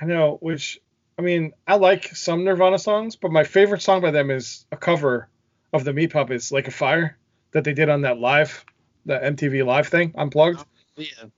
I 0.01 0.07
know, 0.07 0.39
which 0.41 0.81
I 1.19 1.23
mean, 1.23 1.53
I 1.67 1.77
like 1.77 2.15
some 2.17 2.45
Nirvana 2.45 2.79
songs, 2.79 3.17
but 3.17 3.31
my 3.31 3.45
favorite 3.45 3.83
song 3.83 4.03
by 4.03 4.11
them 4.11 4.31
is 4.31 4.67
a 4.73 4.77
cover 4.77 5.29
of 5.73 5.85
the 5.85 5.93
Meat 5.93 6.13
Puppets, 6.13 6.51
"Lake 6.51 6.69
of 6.69 6.75
Fire," 6.75 7.17
that 7.53 7.65
they 7.65 7.73
did 7.73 7.89
on 7.89 8.03
that 8.03 8.19
live, 8.19 8.65
the 9.07 9.15
MTV 9.15 9.65
Live 9.65 9.89
thing, 9.89 10.13
unplugged. 10.17 10.61
Oh, 10.61 11.01
yeah. 11.01 11.29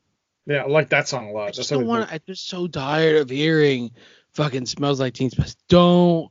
Yeah, 0.46 0.62
I 0.62 0.66
like 0.68 0.90
that 0.90 1.08
song 1.08 1.28
a 1.28 1.32
lot. 1.32 1.48
I 1.48 1.50
just 1.50 1.70
what 1.72 1.78
don't 1.78 1.88
want. 1.88 2.12
I'm 2.12 2.20
just 2.26 2.48
so 2.48 2.68
tired 2.68 3.16
of 3.16 3.28
hearing 3.28 3.90
fucking 4.34 4.66
smells 4.66 5.00
like 5.00 5.14
Teen 5.14 5.30
Spirit. 5.30 5.56
Don't 5.68 6.30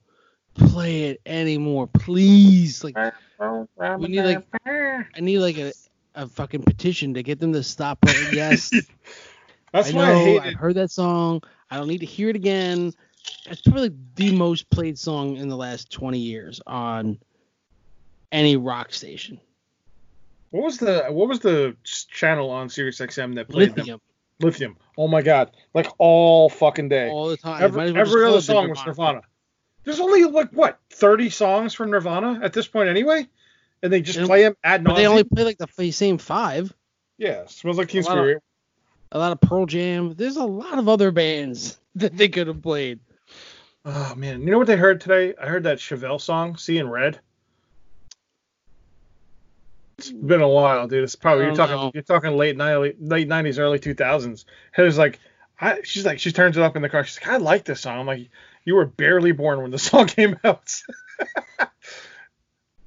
play 0.53 1.09
it 1.09 1.21
anymore, 1.25 1.87
please. 1.87 2.83
Like 2.83 2.95
we 3.39 4.07
need 4.07 4.23
like 4.23 4.45
I 4.65 5.19
need 5.19 5.39
like 5.39 5.57
a, 5.57 5.73
a 6.15 6.27
fucking 6.27 6.63
petition 6.63 7.13
to 7.13 7.23
get 7.23 7.39
them 7.39 7.53
to 7.53 7.63
stop 7.63 8.01
playing. 8.01 8.33
Yes, 8.33 8.71
That's 9.71 9.93
I 9.93 9.95
why 9.95 10.03
I 10.03 10.13
know. 10.13 10.23
hate 10.23 10.41
I've 10.41 10.47
it. 10.47 10.53
heard 10.55 10.75
that 10.75 10.91
song. 10.91 11.41
I 11.69 11.77
don't 11.77 11.87
need 11.87 11.99
to 11.99 12.05
hear 12.05 12.29
it 12.29 12.35
again. 12.35 12.93
It's 13.47 13.61
probably 13.61 13.91
the 14.15 14.35
most 14.35 14.69
played 14.69 14.97
song 14.97 15.37
in 15.37 15.49
the 15.49 15.57
last 15.57 15.91
20 15.91 16.19
years 16.19 16.61
on 16.67 17.17
any 18.31 18.55
rock 18.55 18.93
station. 18.93 19.39
What 20.51 20.63
was 20.63 20.77
the 20.77 21.05
what 21.09 21.27
was 21.27 21.39
the 21.39 21.75
channel 21.83 22.49
on 22.49 22.69
Sirius 22.69 22.99
XM 22.99 23.35
that 23.35 23.49
played 23.49 23.69
them? 23.69 23.77
Lithium 23.77 24.01
Lithium. 24.39 24.77
Oh 24.97 25.07
my 25.07 25.21
god, 25.21 25.51
like 25.73 25.87
all 25.97 26.49
fucking 26.49 26.89
day. 26.89 27.09
all 27.09 27.27
the 27.27 27.37
time. 27.37 27.63
Every 27.63 27.91
well 27.91 27.97
every 27.97 28.23
other 28.25 28.31
it 28.31 28.35
the 28.35 28.41
song 28.41 28.69
was 28.69 28.79
Nirvana. 28.85 29.21
There's 29.85 29.99
only 29.99 30.25
like 30.25 30.49
what 30.51 30.79
30 30.89 31.29
songs 31.29 31.73
from 31.73 31.91
Nirvana 31.91 32.39
at 32.43 32.51
this 32.53 32.67
point 32.67 32.89
anyway, 32.89 33.27
and 33.83 33.93
they 33.93 34.01
just 34.01 34.19
play 34.19 34.43
them 34.43 34.55
ad 34.63 34.83
nauseum. 34.83 34.95
they 34.95 35.07
only 35.07 35.23
play 35.23 35.43
like 35.43 35.57
the 35.59 35.91
same 35.91 36.17
five. 36.17 36.73
Yeah, 37.17 37.45
smells 37.47 37.77
like 37.77 37.89
Teen 37.89 38.03
A 38.03 38.07
lot 38.07 38.17
of- 38.17 38.23
Spirit. 38.23 38.43
A 39.11 39.19
lot 39.19 39.31
of 39.31 39.39
Pearl 39.39 39.65
Jam. 39.67 40.13
There's 40.15 40.35
a 40.35 40.43
lot 40.43 40.77
of 40.79 40.89
other 40.89 41.11
bands 41.11 41.79
that 41.95 42.17
they 42.17 42.27
could 42.27 42.47
have 42.47 42.61
played. 42.61 42.99
Oh 43.85 44.15
man, 44.15 44.41
you 44.41 44.47
know 44.49 44.57
what 44.57 44.67
they 44.67 44.75
heard 44.75 44.99
today? 44.99 45.35
I 45.39 45.45
heard 45.45 45.63
that 45.63 45.77
Chevelle 45.77 46.19
song, 46.19 46.57
"Seeing 46.57 46.89
Red." 46.89 47.19
It's 49.97 50.11
been 50.11 50.41
a 50.41 50.49
while, 50.49 50.87
dude. 50.87 51.03
It's 51.03 51.15
probably 51.15 51.45
you're 51.45 51.55
talking 51.55 51.75
know. 51.75 51.91
you're 51.93 52.03
talking 52.03 52.35
late 52.35 52.57
ni- 52.57 52.93
late 52.99 53.27
nineties, 53.27 53.59
early 53.59 53.79
two 53.79 53.93
thousands. 53.93 54.45
Heather's 54.71 54.97
like, 54.97 55.19
I, 55.61 55.79
she's 55.83 56.05
like, 56.05 56.19
she 56.19 56.31
turns 56.33 56.57
it 56.57 56.63
up 56.63 56.75
in 56.75 56.81
the 56.81 56.89
car. 56.89 57.05
She's 57.05 57.21
like, 57.21 57.29
I 57.29 57.37
like 57.37 57.63
this 57.63 57.81
song. 57.81 57.99
I'm 57.99 58.05
like, 58.05 58.29
you 58.65 58.75
were 58.75 58.85
barely 58.85 59.31
born 59.31 59.61
when 59.61 59.71
the 59.71 59.77
song 59.89 60.07
came 60.07 60.37
out. 60.43 60.73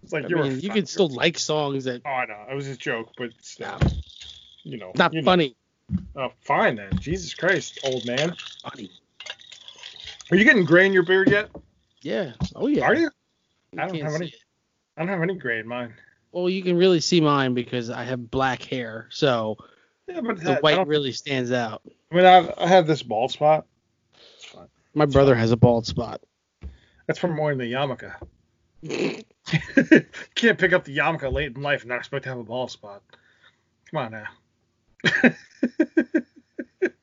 it's 0.03 0.13
like 0.13 0.25
I 0.25 0.29
you 0.29 0.37
were. 0.37 0.45
mean, 0.45 0.61
you 0.61 0.69
fu- 0.69 0.75
can 0.75 0.87
still 0.87 1.09
like 1.09 1.39
songs 1.39 1.85
that 1.85 2.03
Oh, 2.05 2.11
I 2.11 2.27
know. 2.27 2.45
It 2.51 2.55
was 2.55 2.69
a 2.69 2.77
joke, 2.77 3.11
but 3.17 3.31
still, 3.41 3.79
you 4.63 4.79
know, 4.79 4.93
not 4.97 5.13
you 5.13 5.23
know. 5.23 5.25
funny. 5.25 5.57
Oh, 6.17 6.29
fine 6.45 6.77
then. 6.77 6.91
Jesus 6.99 7.35
Christ, 7.35 7.81
old 7.85 8.05
man. 8.05 8.35
Funny. 8.63 8.91
Are 10.31 10.37
you 10.37 10.45
getting 10.45 10.65
gray 10.65 10.85
in 10.87 10.93
your 10.93 11.05
beard 11.05 11.31
yet? 11.31 11.49
Yeah. 12.03 12.33
Oh 12.55 12.67
yeah. 12.67 12.85
Are 12.85 12.95
you? 12.95 13.11
You 13.73 13.83
I 13.83 13.87
don't 13.87 14.01
have 14.01 14.15
any- 14.15 14.27
it. 14.27 14.35
I 14.97 15.01
don't 15.03 15.09
have 15.09 15.23
any 15.23 15.35
gray 15.37 15.61
in 15.61 15.67
mine. 15.69 15.95
Well, 16.33 16.51
you 16.51 16.63
can 16.63 16.77
really 16.77 17.01
see 17.01 17.21
mine 17.21 17.55
because 17.55 17.89
I 17.89 18.05
have 18.05 18.31
black 18.31 18.63
hair, 18.63 19.07
so 19.11 19.57
Yeah, 20.07 20.21
but 20.21 20.39
the 20.39 20.45
that- 20.45 20.63
white 20.63 20.87
really 20.87 21.13
stands 21.13 21.53
out. 21.53 21.83
I 22.11 22.15
mean, 22.15 22.25
I, 22.25 22.53
I 22.59 22.67
have 22.67 22.87
this 22.87 23.03
bald 23.03 23.31
spot. 23.33 23.67
My 24.99 25.07
brother 25.07 25.37
has 25.37 25.53
a 25.53 25.57
bald 25.57 25.87
spot. 25.87 26.21
That's 27.07 27.21
from 27.21 27.37
wearing 27.37 27.57
the 27.57 27.73
yarmulke. 27.73 28.13
Can't 30.35 30.59
pick 30.59 30.73
up 30.73 30.85
the 30.85 30.97
yarmulke 30.97 31.33
late 31.33 31.55
in 31.55 31.63
life 31.63 31.83
and 31.83 31.91
not 31.91 31.99
expect 31.99 32.25
to 32.25 32.31
have 32.31 32.39
a 32.39 32.43
bald 32.43 32.73
spot. 32.73 33.05
Come 33.89 34.01
on 34.01 34.11
now. 34.11 34.27
it 36.83 36.95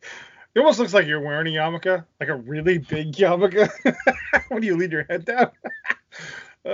almost 0.58 0.78
looks 0.78 0.94
like 0.94 1.08
you're 1.08 1.22
wearing 1.22 1.48
a 1.56 1.58
yarmulke, 1.58 2.04
like 2.20 2.28
a 2.28 2.36
really 2.36 2.80
big 2.80 3.14
yarmulke. 3.14 3.70
when 4.50 4.60
do 4.60 4.68
you 4.68 4.76
lead 4.76 4.92
your 4.92 5.06
head 5.06 5.24
down. 5.24 5.52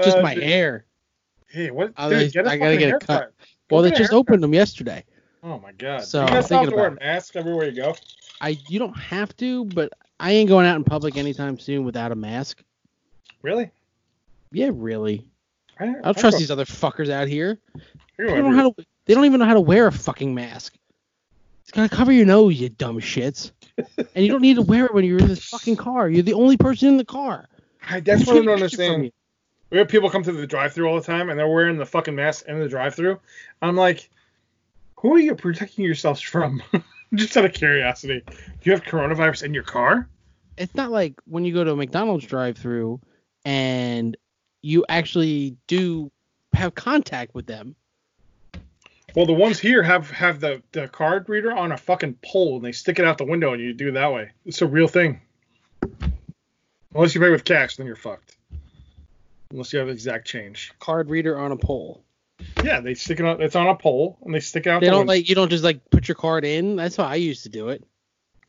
Just 0.04 0.18
Uh, 0.18 0.22
my 0.24 0.34
dude, 0.34 0.44
hair. 0.44 0.86
Hey, 1.50 1.70
what? 1.70 1.94
I- 1.98 2.10
dude, 2.10 2.34
get 2.34 2.48
a 2.48 2.50
I 2.50 2.58
gotta 2.58 2.78
get 2.78 2.86
a 2.86 2.88
haircut. 2.88 3.08
cut. 3.08 3.34
Well, 3.70 3.84
they 3.84 3.90
get 3.90 3.98
a 3.98 4.00
just 4.00 4.12
haircut. 4.12 4.30
opened 4.32 4.42
them 4.44 4.56
yesterday. 4.56 5.06
Oh 5.44 5.60
my 5.60 5.72
god. 5.74 6.04
So, 6.04 6.22
you 6.24 6.28
guys 6.30 6.50
have 6.50 6.68
to 6.68 6.76
wear 6.76 6.88
about 6.88 7.00
masks 7.00 7.36
everywhere 7.36 7.68
you 7.70 7.76
go. 7.76 7.96
I 8.42 8.58
you 8.68 8.80
don't 8.80 8.98
have 8.98 9.38
to, 9.38 9.66
but 9.66 9.94
I 10.22 10.34
ain't 10.34 10.48
going 10.48 10.68
out 10.68 10.76
in 10.76 10.84
public 10.84 11.18
anytime 11.18 11.58
soon 11.58 11.84
without 11.84 12.12
a 12.12 12.16
mask. 12.16 12.62
Really? 13.42 13.72
Yeah, 14.52 14.70
really. 14.72 15.26
I, 15.80 15.86
I 15.86 15.94
don't 15.94 16.18
trust 16.18 16.38
these 16.38 16.52
other 16.52 16.66
fuckers 16.66 17.10
out 17.10 17.28
here. 17.28 17.58
They 18.20 18.26
don't 18.28 18.52
know 18.52 18.56
how 18.56 18.70
to. 18.70 18.86
They 19.06 19.16
don't 19.16 19.26
even 19.26 19.40
know 19.40 19.48
how 19.48 19.56
to 19.56 19.60
wear 19.60 19.88
a 19.88 19.92
fucking 19.92 20.36
mask. 20.36 20.76
It's 21.64 21.72
gotta 21.72 21.90
cover 21.90 22.12
your 22.12 22.28
nose, 22.28 22.60
you 22.60 22.70
dumb 22.70 23.00
shits. 23.00 23.52
and 23.98 24.24
you 24.24 24.28
don't 24.28 24.44
need 24.44 24.58
to 24.58 24.62
wear 24.62 24.86
it 24.86 24.94
when 24.94 25.06
you're 25.06 25.18
in 25.18 25.28
this 25.28 25.44
fucking 25.44 25.78
car. 25.78 26.08
You're 26.08 26.22
the 26.22 26.36
only 26.36 26.56
person 26.56 26.90
in 26.90 26.98
the 26.98 27.06
car. 27.06 27.50
I, 27.90 28.00
that's 28.00 28.28
what 28.28 28.34
I 28.34 28.36
don't 28.36 28.46
gonna 28.46 28.60
get 28.60 28.74
it 28.74 28.76
from 28.76 28.86
understand. 28.86 29.12
We 29.72 29.78
have 29.80 29.88
people 29.88 30.12
come 30.12 30.22
to 30.22 30.32
the 30.32 30.46
drive-through 30.46 30.88
all 30.88 31.00
the 31.00 31.06
time, 31.06 31.32
and 31.32 31.40
they're 31.40 31.48
wearing 31.48 31.78
the 31.78 31.86
fucking 31.86 32.14
mask 32.14 32.46
in 32.48 32.60
the 32.60 32.70
drive-through. 32.70 33.20
I'm 33.64 33.76
like, 33.76 34.08
who 34.98 35.16
are 35.16 35.20
you 35.20 35.34
protecting 35.34 35.84
yourselves 35.84 36.22
from? 36.22 36.62
Just 37.14 37.36
out 37.36 37.46
of 37.46 37.54
curiosity, 37.54 38.24
do 38.26 38.34
you 38.64 38.72
have 38.72 38.84
coronavirus 38.84 39.44
in 39.44 39.54
your 39.54 39.64
car? 39.64 40.08
It's 40.58 40.76
not 40.76 40.92
like 40.92 41.16
when 41.26 41.44
you 41.44 41.54
go 41.54 41.64
to 41.64 41.72
a 41.72 41.76
McDonald's 41.76 42.26
drive-through 42.26 43.02
and 43.46 44.16
you 44.62 44.86
actually 44.88 45.58
do 45.68 46.12
have 46.54 46.76
contact 46.76 47.34
with 47.34 47.48
them. 47.48 47.76
Well, 49.16 49.26
the 49.26 49.34
ones 49.34 49.60
here 49.60 49.84
have 49.84 50.10
have 50.12 50.40
the 50.40 50.62
the 50.72 50.88
card 50.88 51.28
reader 51.28 51.52
on 51.52 51.74
a 51.74 51.78
fucking 51.78 52.20
pole, 52.24 52.56
and 52.56 52.66
they 52.66 52.72
stick 52.72 52.98
it 52.98 53.04
out 53.04 53.18
the 53.18 53.26
window, 53.26 53.52
and 53.52 53.62
you 53.62 53.74
do 53.74 53.90
it 53.90 53.94
that 53.94 54.14
way. 54.14 54.32
It's 54.46 54.62
a 54.62 54.68
real 54.68 54.88
thing. 54.88 55.20
Unless 56.96 57.16
you 57.16 57.20
pay 57.22 57.30
with 57.30 57.44
cash, 57.44 57.76
then 57.76 57.88
you're 57.88 57.96
fucked. 57.96 58.38
Unless 59.50 59.74
you 59.74 59.80
have 59.80 59.90
exact 59.90 60.28
change. 60.28 60.72
Card 60.80 61.10
reader 61.10 61.38
on 61.38 61.52
a 61.52 61.58
pole. 61.58 62.04
Yeah, 62.64 62.80
they 62.80 62.94
stick 62.94 63.20
it 63.20 63.26
on. 63.26 63.42
It's 63.42 63.56
on 63.56 63.68
a 63.68 63.76
pole, 63.76 64.18
and 64.24 64.34
they 64.34 64.40
stick 64.40 64.68
out. 64.68 64.82
They 64.82 64.88
the 64.88 64.92
don't 64.92 65.00
window. 65.02 65.14
like 65.14 65.30
you 65.30 65.36
don't 65.36 65.50
just 65.50 65.64
like 65.64 65.90
put 65.90 66.08
your 66.08 66.16
card 66.16 66.46
in. 66.46 66.76
That's 66.76 66.96
how 66.96 67.06
I 67.06 67.16
used 67.16 67.44
to 67.44 67.50
do 67.50 67.70
it. 67.70 67.84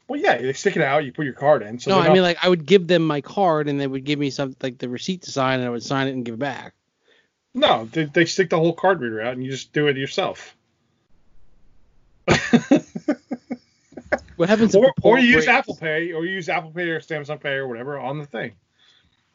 Well, 0.09 0.21
yeah, 0.21 0.37
they 0.39 0.53
stick 0.53 0.77
it 0.77 0.83
out. 0.83 1.05
You 1.05 1.13
put 1.13 1.25
your 1.25 1.35
card 1.35 1.63
in. 1.63 1.79
So 1.79 1.91
no, 1.91 1.99
I 1.99 2.05
don't- 2.07 2.15
mean 2.15 2.23
like 2.23 2.39
I 2.43 2.49
would 2.49 2.67
give 2.67 2.87
them 2.87 3.07
my 3.07 3.21
card 3.21 3.69
and 3.69 3.81
they 3.81 3.87
would 3.87 4.05
give 4.05 4.19
me 4.19 4.31
something 4.31 4.57
like 4.63 4.79
the 4.79 4.89
receipt 4.89 5.23
to 5.23 5.31
sign 5.31 5.61
and 5.61 5.69
I 5.69 5.71
would 5.71 5.83
sign 5.83 6.09
it 6.09 6.13
and 6.13 6.25
give 6.25 6.35
it 6.35 6.41
back. 6.41 6.75
No, 7.55 7.89
they, 7.93 8.05
they 8.05 8.25
stick 8.25 8.51
the 8.51 8.59
whole 8.59 8.73
card 8.73 9.01
reader 9.01 9.23
out 9.23 9.35
and 9.35 9.45
you 9.45 9.51
just 9.51 9.73
do 9.73 9.87
it 9.89 9.97
yourself. 9.97 10.57
What 14.37 14.49
happens 14.49 14.75
or 14.75 14.87
if 14.87 14.95
the 14.97 15.03
pole 15.03 15.13
or 15.13 15.19
you 15.19 15.37
use? 15.37 15.47
Apple 15.47 15.77
Pay 15.77 16.13
or 16.13 16.25
you 16.25 16.35
use 16.35 16.49
Apple 16.49 16.73
Pay 16.73 16.89
or 16.89 17.01
Samsung 17.01 17.41
Pay 17.41 17.53
or 17.55 17.69
whatever 17.69 17.97
on 17.99 18.19
the 18.19 18.27
thing. 18.27 18.53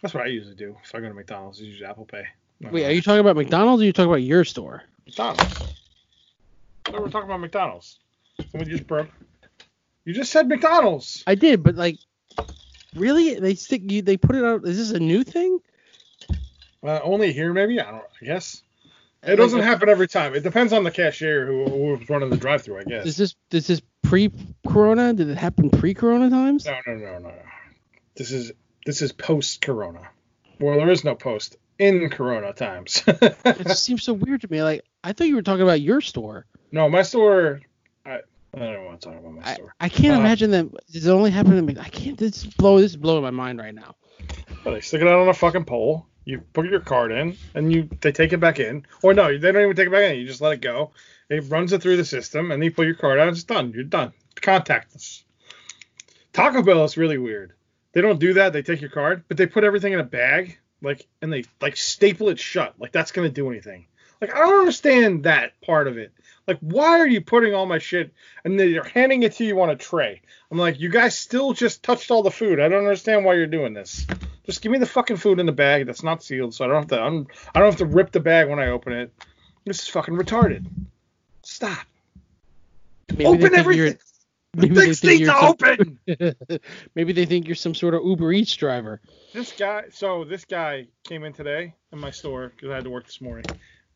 That's 0.01 0.13
what 0.13 0.23
I 0.23 0.27
usually 0.27 0.55
do. 0.55 0.75
If 0.83 0.93
I 0.93 0.99
go 0.99 1.07
to 1.07 1.13
McDonald's, 1.13 1.61
I 1.61 1.63
use 1.63 1.81
Apple 1.81 2.03
Pay. 2.05 2.23
Wait, 2.61 2.85
are 2.85 2.91
you 2.91 3.01
talking 3.01 3.19
about 3.19 3.35
McDonald's 3.35 3.81
or 3.81 3.83
are 3.83 3.85
you 3.85 3.93
talking 3.93 4.09
about 4.09 4.23
your 4.23 4.43
store? 4.45 4.83
McDonald's? 5.05 5.59
No, 6.91 7.01
we're 7.01 7.09
talking 7.09 7.29
about 7.29 7.39
McDonald's. 7.39 7.99
Someone 8.51 8.69
just 8.69 8.87
broke. 8.87 9.09
You 10.05 10.13
just 10.13 10.31
said 10.31 10.47
McDonald's. 10.47 11.23
I 11.27 11.35
did, 11.35 11.63
but 11.63 11.75
like 11.75 11.97
really? 12.95 13.35
They 13.39 13.55
stick 13.55 13.81
you 13.91 14.01
they 14.01 14.17
put 14.17 14.35
it 14.35 14.43
out 14.45 14.65
is 14.65 14.77
this 14.77 14.91
a 14.91 14.99
new 14.99 15.23
thing? 15.23 15.59
Uh, 16.83 16.99
only 17.03 17.33
here, 17.33 17.53
maybe. 17.53 17.79
I 17.81 17.91
don't. 17.91 18.03
I 18.21 18.25
guess 18.25 18.63
it 19.23 19.29
Like, 19.31 19.37
doesn't 19.37 19.59
if- 19.59 19.65
happen 19.65 19.89
every 19.89 20.07
time. 20.07 20.33
It 20.35 20.43
depends 20.43 20.71
on 20.73 20.83
the 20.83 20.91
cashier 20.91 21.45
who, 21.45 21.63
was 21.63 22.09
running 22.09 22.29
the 22.29 22.37
drive-through. 22.37 22.79
I 22.79 22.83
guess. 22.83 23.05
Is 23.05 23.17
this 23.17 23.35
is 23.51 23.67
this 23.67 23.81
pre 24.03 24.31
corona? 24.67 25.13
Did 25.13 25.29
it 25.29 25.37
happen 25.37 25.69
pre 25.69 25.93
corona 25.93 26.29
times? 26.29 26.65
No, 26.65 26.77
no, 26.87 26.93
no, 26.95 27.11
no, 27.13 27.29
no. 27.29 27.33
This 28.15 28.31
is 28.31 28.51
this 28.85 29.01
is 29.01 29.11
post 29.11 29.61
Corona. 29.61 30.07
Well, 30.59 30.77
there 30.77 30.89
is 30.89 31.03
no 31.03 31.13
post 31.15 31.57
in 31.79 32.09
Corona 32.09 32.53
times. 32.53 33.03
It 33.07 33.67
just 33.67 33.83
seems 33.83 34.03
so 34.03 34.13
weird 34.13 34.41
to 34.41 34.47
me. 34.51 34.63
Like 34.63 34.83
I 35.03 35.13
thought 35.13 35.27
you 35.27 35.35
were 35.35 35.41
talking 35.41 35.63
about 35.63 35.81
your 35.81 36.01
store. 36.01 36.45
no, 36.71 36.89
my 36.89 37.01
store. 37.01 37.61
I, 38.05 38.19
I 38.53 38.59
don't 38.59 38.85
want 38.85 39.01
to 39.01 39.09
talk 39.09 39.19
about 39.19 39.33
my 39.33 39.41
I, 39.43 39.53
store. 39.55 39.73
I 39.79 39.89
can't 39.89 40.15
Uh, 40.15 40.19
imagine 40.19 40.51
that. 40.51 40.69
Does 40.91 41.05
it 41.07 41.11
only 41.11 41.31
happen 41.31 41.55
to 41.55 41.61
me? 41.61 41.75
I 41.79 41.89
can't. 41.89 42.17
This 42.17 42.45
blow. 42.45 42.79
This 42.79 42.91
is 42.91 42.97
blowing 42.97 43.23
my 43.23 43.31
mind 43.31 43.59
right 43.59 43.73
now. 43.75 43.95
They 44.63 44.81
stick 44.81 45.01
it 45.01 45.07
out 45.07 45.19
on 45.19 45.27
a 45.29 45.33
fucking 45.33 45.65
pole. 45.65 46.05
You 46.25 46.39
put 46.53 46.65
your 46.65 46.81
card 46.81 47.11
in, 47.13 47.37
and 47.55 47.71
you 47.71 47.87
they 48.01 48.11
take 48.11 48.33
it 48.33 48.39
back 48.39 48.59
in. 48.59 48.85
Or 49.01 49.13
no, 49.13 49.37
they 49.37 49.51
don't 49.51 49.61
even 49.63 49.75
take 49.75 49.87
it 49.87 49.91
back 49.91 50.03
in. 50.11 50.19
You 50.19 50.25
just 50.27 50.41
let 50.41 50.53
it 50.53 50.61
go. 50.61 50.91
It 51.29 51.43
runs 51.49 51.71
it 51.73 51.81
through 51.81 51.97
the 51.97 52.05
system, 52.05 52.51
and 52.51 52.61
then 52.61 52.65
you 52.65 52.71
put 52.71 52.85
your 52.85 52.95
card 52.95 53.19
out. 53.19 53.29
It's 53.29 53.43
done. 53.43 53.71
You're 53.73 53.83
done. 53.83 54.11
Contactless. 54.35 55.23
Taco 56.33 56.61
Bell 56.61 56.83
is 56.83 56.97
really 56.97 57.17
weird. 57.17 57.53
They 57.93 58.01
don't 58.01 58.19
do 58.19 58.33
that. 58.33 58.53
They 58.53 58.61
take 58.61 58.81
your 58.81 58.89
card, 58.89 59.23
but 59.27 59.37
they 59.37 59.45
put 59.45 59.63
everything 59.63 59.93
in 59.93 59.99
a 59.99 60.03
bag, 60.03 60.57
like, 60.81 61.07
and 61.21 61.31
they 61.31 61.45
like 61.61 61.77
staple 61.77 62.29
it 62.29 62.39
shut. 62.39 62.75
Like 62.79 62.91
that's 62.91 63.11
gonna 63.11 63.29
do 63.29 63.49
anything. 63.49 63.85
Like 64.21 64.33
I 64.33 64.39
don't 64.39 64.59
understand 64.59 65.23
that 65.23 65.59
part 65.61 65.87
of 65.87 65.97
it. 65.97 66.11
Like 66.47 66.59
why 66.59 66.99
are 66.99 67.07
you 67.07 67.21
putting 67.21 67.53
all 67.53 67.65
my 67.65 67.77
shit 67.77 68.13
and 68.43 68.59
then 68.59 68.69
you're 68.69 68.83
handing 68.83 69.23
it 69.23 69.33
to 69.33 69.45
you 69.45 69.61
on 69.61 69.69
a 69.69 69.75
tray? 69.75 70.21
I'm 70.49 70.57
like, 70.57 70.79
you 70.79 70.89
guys 70.89 71.17
still 71.17 71.53
just 71.53 71.83
touched 71.83 72.09
all 72.09 72.23
the 72.23 72.31
food. 72.31 72.59
I 72.59 72.69
don't 72.69 72.83
understand 72.83 73.25
why 73.25 73.33
you're 73.33 73.47
doing 73.47 73.73
this. 73.73 74.07
Just 74.45 74.61
give 74.61 74.71
me 74.71 74.79
the 74.79 74.85
fucking 74.85 75.17
food 75.17 75.39
in 75.39 75.45
the 75.45 75.51
bag 75.51 75.85
that's 75.85 76.03
not 76.03 76.23
sealed, 76.23 76.53
so 76.53 76.63
I 76.63 76.69
don't 76.69 76.77
have 76.77 76.87
to. 76.87 77.01
I'm, 77.01 77.27
I 77.53 77.59
don't 77.59 77.69
have 77.69 77.79
to 77.79 77.85
rip 77.85 78.11
the 78.11 78.21
bag 78.21 78.49
when 78.49 78.59
I 78.59 78.67
open 78.67 78.93
it. 78.93 79.11
This 79.65 79.81
is 79.81 79.89
fucking 79.89 80.13
retarded. 80.13 80.65
Stop. 81.43 81.85
Maybe 83.09 83.25
open 83.25 83.53
everything. 83.53 83.97
You're- 84.57 84.69
Maybe 84.69 84.75
they 84.75 84.85
Things 84.93 84.99
think 84.99 85.19
you're 85.21 85.33
some, 85.33 85.99
open. 86.17 86.59
maybe 86.95 87.13
they 87.13 87.25
think 87.25 87.47
you're 87.47 87.55
some 87.55 87.75
sort 87.75 87.93
of 87.93 88.03
Uber 88.03 88.31
Eats 88.33 88.55
driver. 88.55 89.01
This 89.33 89.51
guy. 89.53 89.85
So 89.91 90.23
this 90.23 90.45
guy 90.45 90.87
came 91.03 91.23
in 91.23 91.33
today 91.33 91.73
in 91.91 91.99
my 91.99 92.11
store 92.11 92.51
because 92.55 92.71
I 92.71 92.75
had 92.75 92.83
to 92.85 92.89
work 92.89 93.05
this 93.05 93.21
morning 93.21 93.45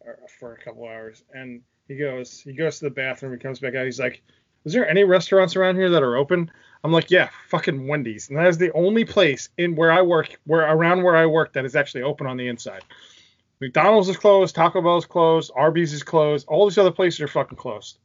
uh, 0.07 0.11
for 0.39 0.53
a 0.53 0.57
couple 0.57 0.83
hours, 0.85 1.23
and 1.33 1.61
he 1.87 1.95
goes, 1.97 2.39
he 2.39 2.53
goes 2.53 2.79
to 2.79 2.85
the 2.85 2.91
bathroom, 2.91 3.33
he 3.33 3.39
comes 3.39 3.59
back 3.59 3.75
out, 3.75 3.85
he's 3.85 3.99
like, 3.99 4.21
is 4.63 4.73
there 4.73 4.87
any 4.87 5.03
restaurants 5.03 5.55
around 5.55 5.75
here 5.75 5.89
that 5.89 6.03
are 6.03 6.15
open? 6.15 6.51
I'm 6.83 6.91
like, 6.91 7.11
yeah, 7.11 7.29
fucking 7.49 7.87
Wendy's, 7.87 8.29
and 8.29 8.37
that 8.37 8.47
is 8.47 8.57
the 8.57 8.71
only 8.73 9.05
place 9.05 9.49
in 9.57 9.75
where 9.75 9.91
I 9.91 10.01
work, 10.03 10.39
where 10.45 10.61
around 10.61 11.03
where 11.03 11.15
I 11.15 11.25
work, 11.25 11.53
that 11.53 11.65
is 11.65 11.75
actually 11.75 12.03
open 12.03 12.27
on 12.27 12.37
the 12.37 12.47
inside. 12.47 12.83
McDonald's 13.59 14.09
is 14.09 14.17
closed, 14.17 14.55
Taco 14.55 14.81
Bell 14.81 14.97
is 14.97 15.05
closed, 15.05 15.51
Arby's 15.55 15.93
is 15.93 16.03
closed, 16.03 16.47
all 16.47 16.67
these 16.67 16.77
other 16.77 16.91
places 16.91 17.21
are 17.21 17.27
fucking 17.27 17.57
closed. 17.57 17.97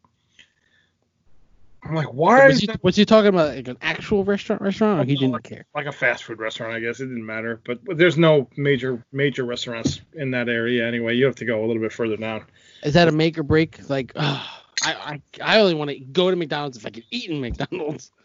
I'm 1.88 1.94
like, 1.94 2.12
why 2.12 2.46
Was 2.46 2.56
is 2.56 2.60
he, 2.60 2.66
that 2.66 2.82
was 2.82 2.96
he 2.96 3.04
talking 3.04 3.28
about 3.28 3.54
like 3.54 3.68
an 3.68 3.78
actual 3.80 4.24
restaurant 4.24 4.60
restaurant 4.60 5.00
or 5.00 5.04
he 5.04 5.16
didn't 5.16 5.42
care? 5.44 5.64
like 5.74 5.86
a 5.86 5.92
fast 5.92 6.24
food 6.24 6.38
restaurant? 6.38 6.72
I 6.72 6.80
guess 6.80 7.00
it 7.00 7.06
didn't 7.06 7.24
matter, 7.24 7.60
but, 7.64 7.84
but 7.84 7.96
there's 7.96 8.18
no 8.18 8.48
major 8.56 9.04
major 9.12 9.44
restaurants 9.44 10.00
in 10.14 10.30
that 10.32 10.48
area 10.48 10.86
anyway. 10.86 11.14
You 11.14 11.26
have 11.26 11.36
to 11.36 11.44
go 11.44 11.64
a 11.64 11.66
little 11.66 11.82
bit 11.82 11.92
further 11.92 12.16
down. 12.16 12.44
Is 12.82 12.94
that 12.94 13.08
a 13.08 13.12
make 13.12 13.38
or 13.38 13.42
break? 13.42 13.88
Like, 13.88 14.12
I, 14.16 14.42
I 14.82 15.20
I 15.42 15.60
only 15.60 15.74
want 15.74 15.90
to 15.90 15.98
go 15.98 16.30
to 16.30 16.36
McDonald's 16.36 16.76
if 16.76 16.86
I 16.86 16.90
can 16.90 17.04
eat 17.10 17.30
in 17.30 17.40
McDonald's. 17.40 18.10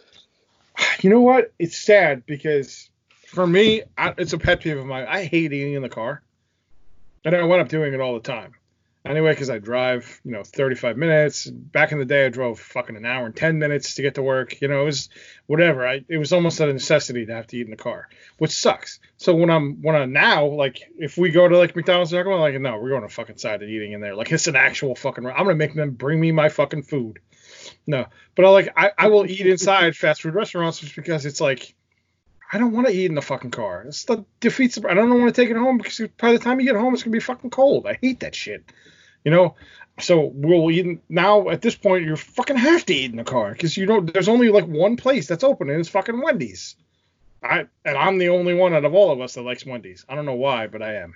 You 1.02 1.10
know 1.10 1.22
what? 1.22 1.52
It's 1.60 1.78
sad 1.78 2.26
because 2.26 2.90
for 3.28 3.46
me, 3.46 3.84
I, 3.98 4.14
it's 4.18 4.34
a 4.34 4.38
pet 4.38 4.62
peeve 4.62 4.78
of 4.78 4.86
mine. 4.86 5.06
I 5.08 5.26
hate 5.26 5.54
eating 5.54 5.74
in 5.74 5.82
the 5.82 5.90
car, 5.90 6.24
and 7.24 7.36
I 7.36 7.44
went 7.44 7.62
up 7.62 7.70
doing 7.70 7.94
it 7.94 8.00
all 8.00 8.14
the 8.14 8.22
time. 8.22 8.54
Anyway, 9.04 9.32
because 9.32 9.50
I 9.50 9.58
drive, 9.58 10.22
you 10.24 10.32
know, 10.32 10.44
35 10.44 10.96
minutes. 10.96 11.48
Back 11.48 11.92
in 11.92 11.98
the 11.98 12.06
day, 12.06 12.28
I 12.28 12.30
drove 12.30 12.60
fucking 12.60 12.96
an 12.96 13.06
hour 13.06 13.26
and 13.26 13.36
10 13.36 13.58
minutes 13.58 13.96
to 13.96 14.04
get 14.04 14.16
to 14.16 14.22
work. 14.22 14.62
You 14.62 14.68
know, 14.68 14.84
it 14.84 14.86
was 14.86 15.10
whatever. 15.48 15.88
I 15.88 16.06
it 16.08 16.20
was 16.20 16.32
almost 16.32 16.60
a 16.60 16.72
necessity 16.72 17.26
to 17.26 17.34
have 17.34 17.48
to 17.48 17.58
eat 17.58 17.66
in 17.66 17.72
the 17.72 17.78
car, 17.78 18.10
which 18.38 18.52
sucks. 18.52 19.00
So 19.18 19.34
when 19.34 19.50
I'm 19.50 19.82
when 19.82 19.96
I'm 19.96 20.14
now, 20.14 20.46
like, 20.46 20.82
if 21.00 21.18
we 21.18 21.32
go 21.32 21.48
to 21.48 21.58
like 21.58 21.76
McDonald's, 21.76 22.14
I'm 22.14 22.28
like, 22.28 22.60
no, 22.62 22.78
we're 22.78 22.90
going 22.90 23.02
to 23.02 23.10
fucking 23.10 23.38
side 23.38 23.64
and 23.64 23.72
eating 23.72 23.94
in 23.94 24.02
there. 24.02 24.16
Like, 24.16 24.32
it's 24.32 24.48
an 24.48 24.56
actual 24.56 24.94
fucking. 24.94 25.26
I'm 25.26 25.46
gonna 25.46 25.56
make 25.56 25.74
them 25.74 25.92
bring 25.92 26.20
me 26.20 26.32
my 26.32 26.50
fucking 26.50 26.84
food. 26.84 27.20
No, 27.88 28.06
but 28.36 28.46
I 28.46 28.50
like 28.50 28.74
I, 28.78 28.92
I 28.98 29.08
will 29.08 29.26
eat 29.26 29.48
inside 29.48 29.96
fast 29.96 30.22
food 30.22 30.36
restaurants 30.36 30.80
just 30.80 30.96
because 30.96 31.26
it's 31.26 31.42
like 31.42 31.74
I 32.52 32.58
don't 32.58 32.74
want 32.74 32.88
to 32.88 32.94
eat 32.94 33.06
in 33.06 33.16
the 33.16 33.22
fucking 33.22 33.52
car. 33.52 33.84
It's 33.88 34.04
the 34.04 34.26
defeats. 34.40 34.78
I 34.78 34.94
don't 34.94 35.10
want 35.10 35.34
to 35.34 35.42
take 35.42 35.50
it 35.50 35.56
home 35.56 35.78
because 35.78 36.02
by 36.18 36.34
the 36.34 36.40
time 36.40 36.60
you 36.60 36.66
get 36.66 36.76
home, 36.76 36.94
it's 36.94 37.04
gonna 37.04 37.14
be 37.14 37.20
fucking 37.20 37.50
cold. 37.50 37.88
I 37.88 37.98
hate 38.02 38.20
that 38.22 38.36
shit. 38.36 38.64
You 39.24 39.32
know. 39.32 39.56
So 40.00 40.32
we'll 40.34 40.72
eat 40.72 40.86
in- 40.86 41.02
now. 41.10 41.50
At 41.50 41.62
this 41.62 41.76
point, 41.76 42.06
you 42.06 42.16
fucking 42.16 42.58
have 42.58 42.86
to 42.88 42.94
eat 42.94 43.12
in 43.12 43.18
the 43.18 43.24
car 43.24 43.52
because 43.52 43.78
you 43.78 43.86
know 43.86 44.02
there's 44.02 44.28
only 44.28 44.50
like 44.50 44.66
one 44.66 44.98
place 44.98 45.28
that's 45.28 45.44
open 45.44 45.70
and 45.70 45.80
it's 45.80 45.90
fucking 45.90 46.22
Wendy's. 46.22 46.76
I 47.44 47.68
and 47.86 47.98
I'm 47.98 48.18
the 48.18 48.30
only 48.30 48.54
one 48.54 48.74
out 48.74 48.86
of 48.86 48.94
all 48.94 49.12
of 49.12 49.22
us 49.22 49.36
that 49.36 49.44
likes 49.44 49.66
Wendy's. 49.66 50.06
I 50.10 50.16
don't 50.16 50.26
know 50.26 50.36
why, 50.36 50.68
but 50.68 50.82
I 50.82 50.96
am. 50.96 51.16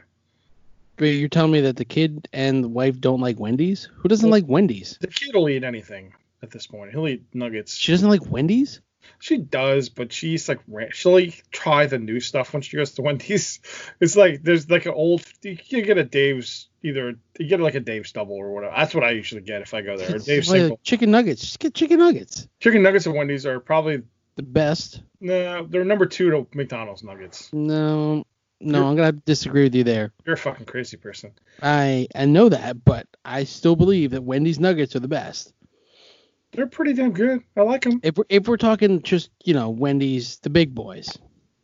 But 0.97 1.05
you're 1.05 1.29
telling 1.29 1.51
me 1.51 1.61
that 1.61 1.75
the 1.75 1.85
kid 1.85 2.27
and 2.31 2.63
the 2.63 2.69
wife 2.69 3.01
don't 3.01 3.19
like 3.19 3.39
Wendy's? 3.39 3.89
Who 3.97 4.07
doesn't 4.07 4.29
like 4.29 4.45
Wendy's? 4.47 4.97
The 5.01 5.07
kid 5.07 5.35
will 5.35 5.49
eat 5.49 5.63
anything 5.63 6.13
at 6.41 6.51
this 6.51 6.67
point. 6.67 6.91
He'll 6.91 7.07
eat 7.07 7.23
nuggets. 7.33 7.75
She 7.75 7.91
doesn't 7.91 8.09
like 8.09 8.25
Wendy's? 8.29 8.79
She 9.19 9.37
does, 9.37 9.89
but 9.89 10.11
she's 10.13 10.47
like 10.49 10.59
she'll 10.91 11.13
like 11.13 11.43
try 11.51 11.85
the 11.85 11.97
new 11.99 12.19
stuff 12.19 12.53
when 12.53 12.61
she 12.61 12.77
goes 12.77 12.91
to 12.93 13.01
Wendy's. 13.01 13.59
It's 13.99 14.15
like 14.15 14.43
there's 14.43 14.69
like 14.69 14.85
an 14.85 14.93
old 14.93 15.23
you 15.43 15.57
can 15.57 15.83
get 15.83 15.97
a 15.97 16.03
Dave's 16.03 16.69
either 16.83 17.15
you 17.39 17.47
get 17.47 17.59
like 17.59 17.75
a 17.75 17.79
Dave's 17.79 18.11
double 18.11 18.35
or 18.35 18.51
whatever. 18.53 18.73
That's 18.75 18.93
what 18.93 19.03
I 19.03 19.11
usually 19.11 19.41
get 19.41 19.61
if 19.61 19.73
I 19.73 19.81
go 19.81 19.97
there. 19.97 20.17
Dave's 20.19 20.51
like 20.51 20.73
chicken 20.83 21.11
nuggets. 21.11 21.41
Just 21.41 21.59
get 21.59 21.73
chicken 21.73 21.99
nuggets. 21.99 22.47
Chicken 22.59 22.83
nuggets 22.83 23.07
at 23.07 23.13
Wendy's 23.13 23.45
are 23.45 23.59
probably 23.59 24.03
The 24.35 24.43
best. 24.43 25.01
no, 25.21 25.65
they're 25.65 25.85
number 25.85 26.05
two 26.05 26.29
to 26.31 26.47
McDonald's 26.53 27.03
nuggets. 27.03 27.49
No, 27.53 28.25
no, 28.61 28.77
You're- 28.79 28.87
I'm 28.89 28.95
gonna 28.95 29.11
disagree 29.13 29.63
with 29.63 29.75
you 29.75 29.83
there. 29.83 30.11
You're 30.25 30.35
a 30.35 30.37
fucking 30.37 30.65
crazy 30.65 30.97
person. 30.97 31.31
I 31.63 32.07
I 32.13 32.25
know 32.25 32.49
that, 32.49 32.83
but 32.85 33.07
I 33.23 33.45
still 33.45 33.75
believe 33.75 34.11
that 34.11 34.23
Wendy's 34.23 34.59
nuggets 34.59 34.95
are 34.95 34.99
the 34.99 35.07
best. 35.07 35.53
They're 36.55 36.67
pretty 36.67 36.93
damn 36.93 37.11
good. 37.11 37.41
I 37.57 37.61
like 37.61 37.83
them. 37.83 37.99
If 38.03 38.17
we're 38.17 38.25
if 38.29 38.47
we're 38.47 38.57
talking 38.57 39.01
just 39.01 39.29
you 39.43 39.53
know 39.53 39.69
Wendy's, 39.69 40.37
the 40.39 40.49
big 40.49 40.73
boys, 40.75 41.17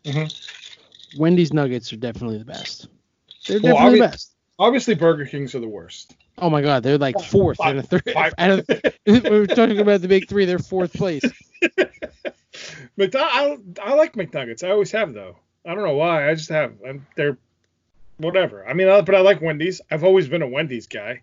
Mhm. 0.04 0.32
Wendy's 1.18 1.54
nuggets 1.54 1.92
are 1.94 1.98
definitely 1.98 2.38
the 2.38 2.46
best. 2.46 2.88
They're 3.48 3.60
Well, 3.62 3.74
definitely 3.74 4.00
the 4.02 4.08
best. 4.08 4.32
Obviously, 4.60 4.94
Burger 4.96 5.26
Kings 5.26 5.56
are 5.56 5.60
the 5.60 5.68
worst. 5.68 6.16
Oh 6.38 6.50
my 6.50 6.62
god, 6.62 6.84
they're 6.84 6.98
like 6.98 7.20
fourth 7.20 7.58
Five- 7.58 7.72
and 7.78 7.80
a 7.80 7.84
third. 7.84 8.04
five- 8.14 8.34
Out 8.38 8.60
of, 8.60 8.68
we're 9.08 9.48
talking 9.48 9.80
about 9.80 10.02
the 10.02 10.08
big 10.08 10.28
three. 10.30 10.46
They're 10.46 10.60
fourth 10.60 10.94
place. 10.94 11.24
McDonald, 12.98 13.80
I, 13.82 13.92
I 13.92 13.94
like 13.96 14.14
McNuggets. 14.14 14.64
I 14.64 14.72
always 14.72 14.92
have 14.92 15.14
though. 15.14 15.38
I 15.66 15.74
don't 15.74 15.84
know 15.84 15.96
why. 15.96 16.30
I 16.30 16.36
just 16.36 16.50
have. 16.50 16.74
I'm, 16.88 17.06
they're 17.16 17.38
whatever. 18.18 18.68
I 18.68 18.74
mean, 18.74 18.88
I, 18.88 19.02
but 19.02 19.16
I 19.16 19.22
like 19.22 19.42
Wendy's. 19.42 19.82
I've 19.90 20.04
always 20.04 20.28
been 20.28 20.42
a 20.42 20.48
Wendy's 20.48 20.88
guy. 20.88 21.22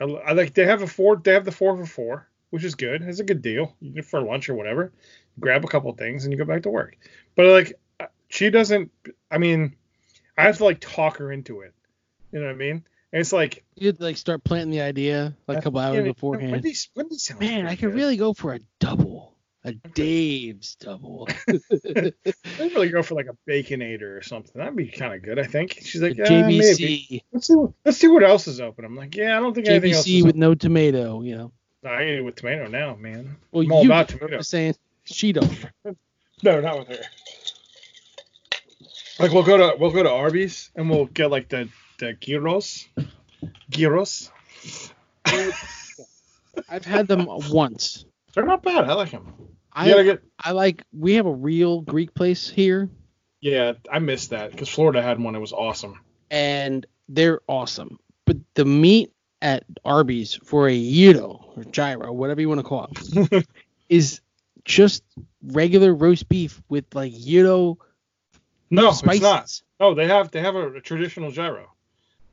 I, 0.00 0.04
I 0.04 0.32
like 0.32 0.54
they 0.54 0.64
have 0.66 0.82
a 0.82 0.86
four. 0.86 1.16
They 1.16 1.32
have 1.32 1.44
the 1.44 1.52
four 1.52 1.76
for 1.76 1.86
four, 1.86 2.28
which 2.50 2.64
is 2.64 2.74
good. 2.74 3.02
It's 3.02 3.20
a 3.20 3.24
good 3.24 3.42
deal 3.42 3.74
You 3.80 3.92
get 3.92 4.04
for 4.04 4.20
lunch 4.20 4.48
or 4.48 4.54
whatever. 4.54 4.92
Grab 5.38 5.64
a 5.64 5.68
couple 5.68 5.92
things 5.92 6.24
and 6.24 6.32
you 6.32 6.38
go 6.38 6.44
back 6.44 6.62
to 6.62 6.70
work. 6.70 6.96
But 7.34 7.46
like, 7.46 7.78
uh, 8.00 8.06
she 8.28 8.50
doesn't. 8.50 8.90
I 9.30 9.38
mean, 9.38 9.76
I 10.36 10.42
have 10.42 10.58
to 10.58 10.64
like 10.64 10.80
talk 10.80 11.18
her 11.18 11.32
into 11.32 11.60
it. 11.60 11.74
You 12.32 12.40
know 12.40 12.46
what 12.46 12.54
I 12.54 12.56
mean? 12.58 12.84
And 13.12 13.20
it's 13.20 13.32
like 13.32 13.64
You 13.76 13.88
had 13.88 13.98
to 13.98 14.04
like 14.04 14.16
start 14.16 14.44
planting 14.44 14.70
the 14.70 14.80
idea 14.80 15.34
like 15.46 15.58
a 15.58 15.62
couple 15.62 15.80
hours 15.80 15.96
yeah, 15.96 16.02
beforehand. 16.02 16.52
Wendy's, 16.52 16.90
Wendy's 16.94 17.22
sounds 17.22 17.40
Man, 17.40 17.66
I 17.66 17.76
could 17.76 17.92
good. 17.92 17.94
really 17.94 18.16
go 18.16 18.34
for 18.34 18.54
a 18.54 18.60
double, 18.80 19.36
a 19.64 19.72
Dave's 19.72 20.74
double. 20.76 21.28
I'd 21.48 22.12
really 22.58 22.88
go 22.88 23.02
for 23.02 23.14
like 23.14 23.26
a 23.26 23.50
baconator 23.50 24.18
or 24.18 24.22
something. 24.22 24.52
That'd 24.56 24.76
be 24.76 24.88
kind 24.88 25.14
of 25.14 25.22
good, 25.22 25.38
I 25.38 25.44
think. 25.44 25.78
She's 25.82 26.02
like, 26.02 26.16
yeah, 26.16 26.46
maybe. 26.46 27.24
Let's 27.32 27.46
see. 27.46 27.54
What, 27.54 27.72
let's 27.84 27.98
see 27.98 28.08
what 28.08 28.22
else 28.22 28.48
is 28.48 28.60
open. 28.60 28.84
I'm 28.84 28.96
like, 28.96 29.14
yeah, 29.14 29.36
I 29.36 29.40
don't 29.40 29.54
think 29.54 29.68
anything 29.68 29.92
else. 29.92 30.06
Is 30.06 30.22
with 30.22 30.30
open. 30.30 30.40
no 30.40 30.54
tomato. 30.54 31.22
You 31.22 31.36
know. 31.36 31.52
I 31.86 32.02
eat 32.04 32.14
it 32.18 32.24
with 32.24 32.36
tomato 32.36 32.66
now, 32.68 32.96
man. 32.96 33.36
Well, 33.52 33.64
I'm 33.64 33.72
all 33.72 33.82
you 33.82 33.88
about 33.88 34.12
I'm 34.12 34.18
tomato. 34.18 34.42
saying 34.42 34.74
she 35.04 35.32
don't. 35.32 35.66
No, 36.42 36.60
not 36.60 36.78
with 36.78 36.88
her. 36.88 37.02
Like 39.18 39.32
we'll 39.32 39.42
go 39.42 39.56
to 39.56 39.76
we'll 39.80 39.90
go 39.90 40.02
to 40.02 40.10
Arby's 40.10 40.70
and 40.76 40.90
we'll 40.90 41.06
get 41.06 41.30
like 41.30 41.48
the 41.48 41.70
the 41.98 42.12
gyros, 42.12 42.86
gyros. 43.70 44.30
I've 46.68 46.84
had 46.84 47.08
them 47.08 47.26
once. 47.50 48.04
They're 48.34 48.44
not 48.44 48.62
bad. 48.62 48.84
I 48.84 48.92
like 48.92 49.10
them. 49.12 49.32
I 49.72 49.86
get. 50.02 50.22
I 50.38 50.52
like. 50.52 50.82
We 50.92 51.14
have 51.14 51.24
a 51.26 51.32
real 51.32 51.80
Greek 51.80 52.12
place 52.14 52.48
here, 52.50 52.90
Yeah, 53.40 53.72
I 53.90 53.98
missed 53.98 54.30
that 54.30 54.50
because 54.50 54.68
Florida 54.68 55.00
had 55.02 55.18
one. 55.18 55.34
It 55.34 55.40
was 55.40 55.52
awesome. 55.52 56.00
and 56.30 56.84
they're 57.08 57.40
awesome. 57.48 57.98
But 58.26 58.36
the 58.54 58.64
meat 58.66 59.12
at 59.42 59.64
Arby's 59.84 60.34
for 60.34 60.68
a 60.68 60.74
gyro 60.92 61.52
or 61.56 61.64
gyro, 61.64 62.12
whatever 62.12 62.40
you 62.40 62.48
want 62.48 62.60
to 62.60 62.64
call 62.64 62.88
it, 62.92 63.46
is 63.88 64.20
just 64.64 65.02
regular 65.42 65.94
roast 65.94 66.28
beef 66.28 66.60
with 66.68 66.84
like 66.94 67.12
gyro 67.14 67.78
No, 68.70 68.90
spices. 68.92 69.22
it's 69.22 69.22
not. 69.22 69.62
Oh, 69.78 69.94
they 69.94 70.06
have 70.08 70.30
they 70.30 70.40
have 70.40 70.54
a, 70.56 70.74
a 70.74 70.80
traditional 70.80 71.30
gyro. 71.30 71.70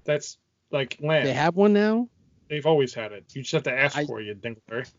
That's 0.05 0.37
like 0.71 0.97
lamb. 1.01 1.25
They 1.25 1.33
have 1.33 1.55
one 1.55 1.73
now. 1.73 2.07
They've 2.49 2.65
always 2.65 2.93
had 2.93 3.11
it. 3.11 3.25
You 3.33 3.41
just 3.41 3.51
have 3.53 3.63
to 3.63 3.73
ask 3.73 3.97
I- 3.97 4.05
for 4.05 4.19
it, 4.21 4.25
you 4.25 4.35
dingleberry. 4.35 4.89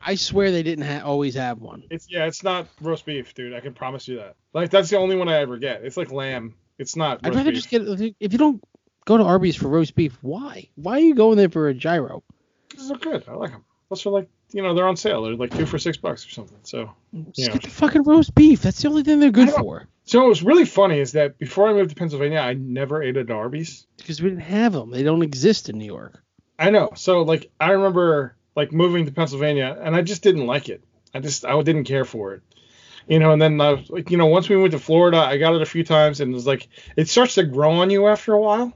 I 0.00 0.14
swear 0.14 0.50
they 0.50 0.62
didn't 0.62 0.84
ha- 0.86 1.04
always 1.04 1.34
have 1.34 1.58
one. 1.60 1.84
it's 1.90 2.10
yeah, 2.10 2.24
it's 2.26 2.42
not 2.42 2.66
roast 2.80 3.04
beef, 3.04 3.34
dude. 3.34 3.52
I 3.54 3.60
can 3.60 3.74
promise 3.74 4.08
you 4.08 4.16
that. 4.16 4.36
Like 4.54 4.70
that's 4.70 4.88
the 4.90 4.96
only 4.96 5.16
one 5.16 5.28
I 5.28 5.38
ever 5.38 5.58
get. 5.58 5.84
It's 5.84 5.96
like 5.96 6.10
lamb. 6.10 6.54
It's 6.78 6.96
not. 6.96 7.20
I'd 7.24 7.34
rather 7.34 7.50
beef. 7.50 7.62
just 7.62 7.70
get 7.70 7.82
if 8.20 8.32
you 8.32 8.38
don't 8.38 8.62
go 9.08 9.16
to 9.16 9.24
Arby's 9.24 9.56
for 9.56 9.68
roast 9.68 9.94
beef. 9.94 10.18
Why? 10.20 10.68
Why 10.74 10.92
are 10.92 11.00
you 11.00 11.14
going 11.14 11.38
there 11.38 11.48
for 11.48 11.68
a 11.68 11.74
gyro? 11.74 12.22
These 12.76 12.90
are 12.90 12.98
good. 12.98 13.24
I 13.26 13.32
like 13.32 13.52
them. 13.52 13.64
Those 13.88 14.04
are 14.04 14.10
like 14.10 14.28
you 14.52 14.62
know 14.62 14.74
they're 14.74 14.86
on 14.86 14.98
sale. 14.98 15.22
They're 15.22 15.34
like 15.34 15.50
two 15.50 15.64
for 15.64 15.78
six 15.78 15.96
bucks 15.96 16.26
or 16.26 16.30
something. 16.30 16.58
So 16.62 16.92
Just 17.32 17.48
Yeah. 17.48 17.52
get 17.54 17.62
the 17.62 17.70
fucking 17.70 18.02
roast 18.02 18.34
beef. 18.34 18.60
That's 18.60 18.82
the 18.82 18.88
only 18.88 19.02
thing 19.02 19.18
they're 19.18 19.30
good 19.30 19.50
for. 19.50 19.88
so 20.04 20.28
what's 20.28 20.42
really 20.42 20.66
funny 20.66 21.00
is 21.00 21.12
that 21.12 21.38
before 21.38 21.68
I 21.68 21.72
moved 21.72 21.90
to 21.90 21.96
Pennsylvania, 21.96 22.40
I 22.40 22.52
never 22.52 23.02
ate 23.02 23.16
at 23.16 23.30
Arby's. 23.30 23.86
Because 23.96 24.20
we 24.22 24.28
didn't 24.28 24.44
have 24.44 24.74
them. 24.74 24.90
They 24.90 25.02
don't 25.02 25.22
exist 25.22 25.70
in 25.70 25.78
New 25.78 25.86
York. 25.86 26.22
I 26.58 26.68
know. 26.68 26.90
So 26.94 27.22
like 27.22 27.50
I 27.58 27.70
remember 27.70 28.36
like 28.54 28.72
moving 28.72 29.06
to 29.06 29.12
Pennsylvania 29.12 29.78
and 29.82 29.96
I 29.96 30.02
just 30.02 30.22
didn't 30.22 30.46
like 30.46 30.68
it. 30.68 30.84
I 31.14 31.20
just 31.20 31.46
I 31.46 31.60
didn't 31.62 31.84
care 31.84 32.04
for 32.04 32.34
it. 32.34 32.42
You 33.08 33.18
know, 33.18 33.32
and 33.32 33.40
then 33.40 33.58
uh, 33.58 33.80
like 33.88 34.10
you 34.10 34.18
know 34.18 34.26
once 34.26 34.50
we 34.50 34.56
went 34.58 34.72
to 34.72 34.78
Florida, 34.78 35.16
I 35.16 35.38
got 35.38 35.54
it 35.54 35.62
a 35.62 35.66
few 35.66 35.82
times 35.82 36.20
and 36.20 36.30
it 36.30 36.34
was 36.34 36.46
like 36.46 36.68
it 36.94 37.08
starts 37.08 37.36
to 37.36 37.44
grow 37.44 37.70
on 37.80 37.88
you 37.88 38.06
after 38.06 38.34
a 38.34 38.40
while. 38.40 38.74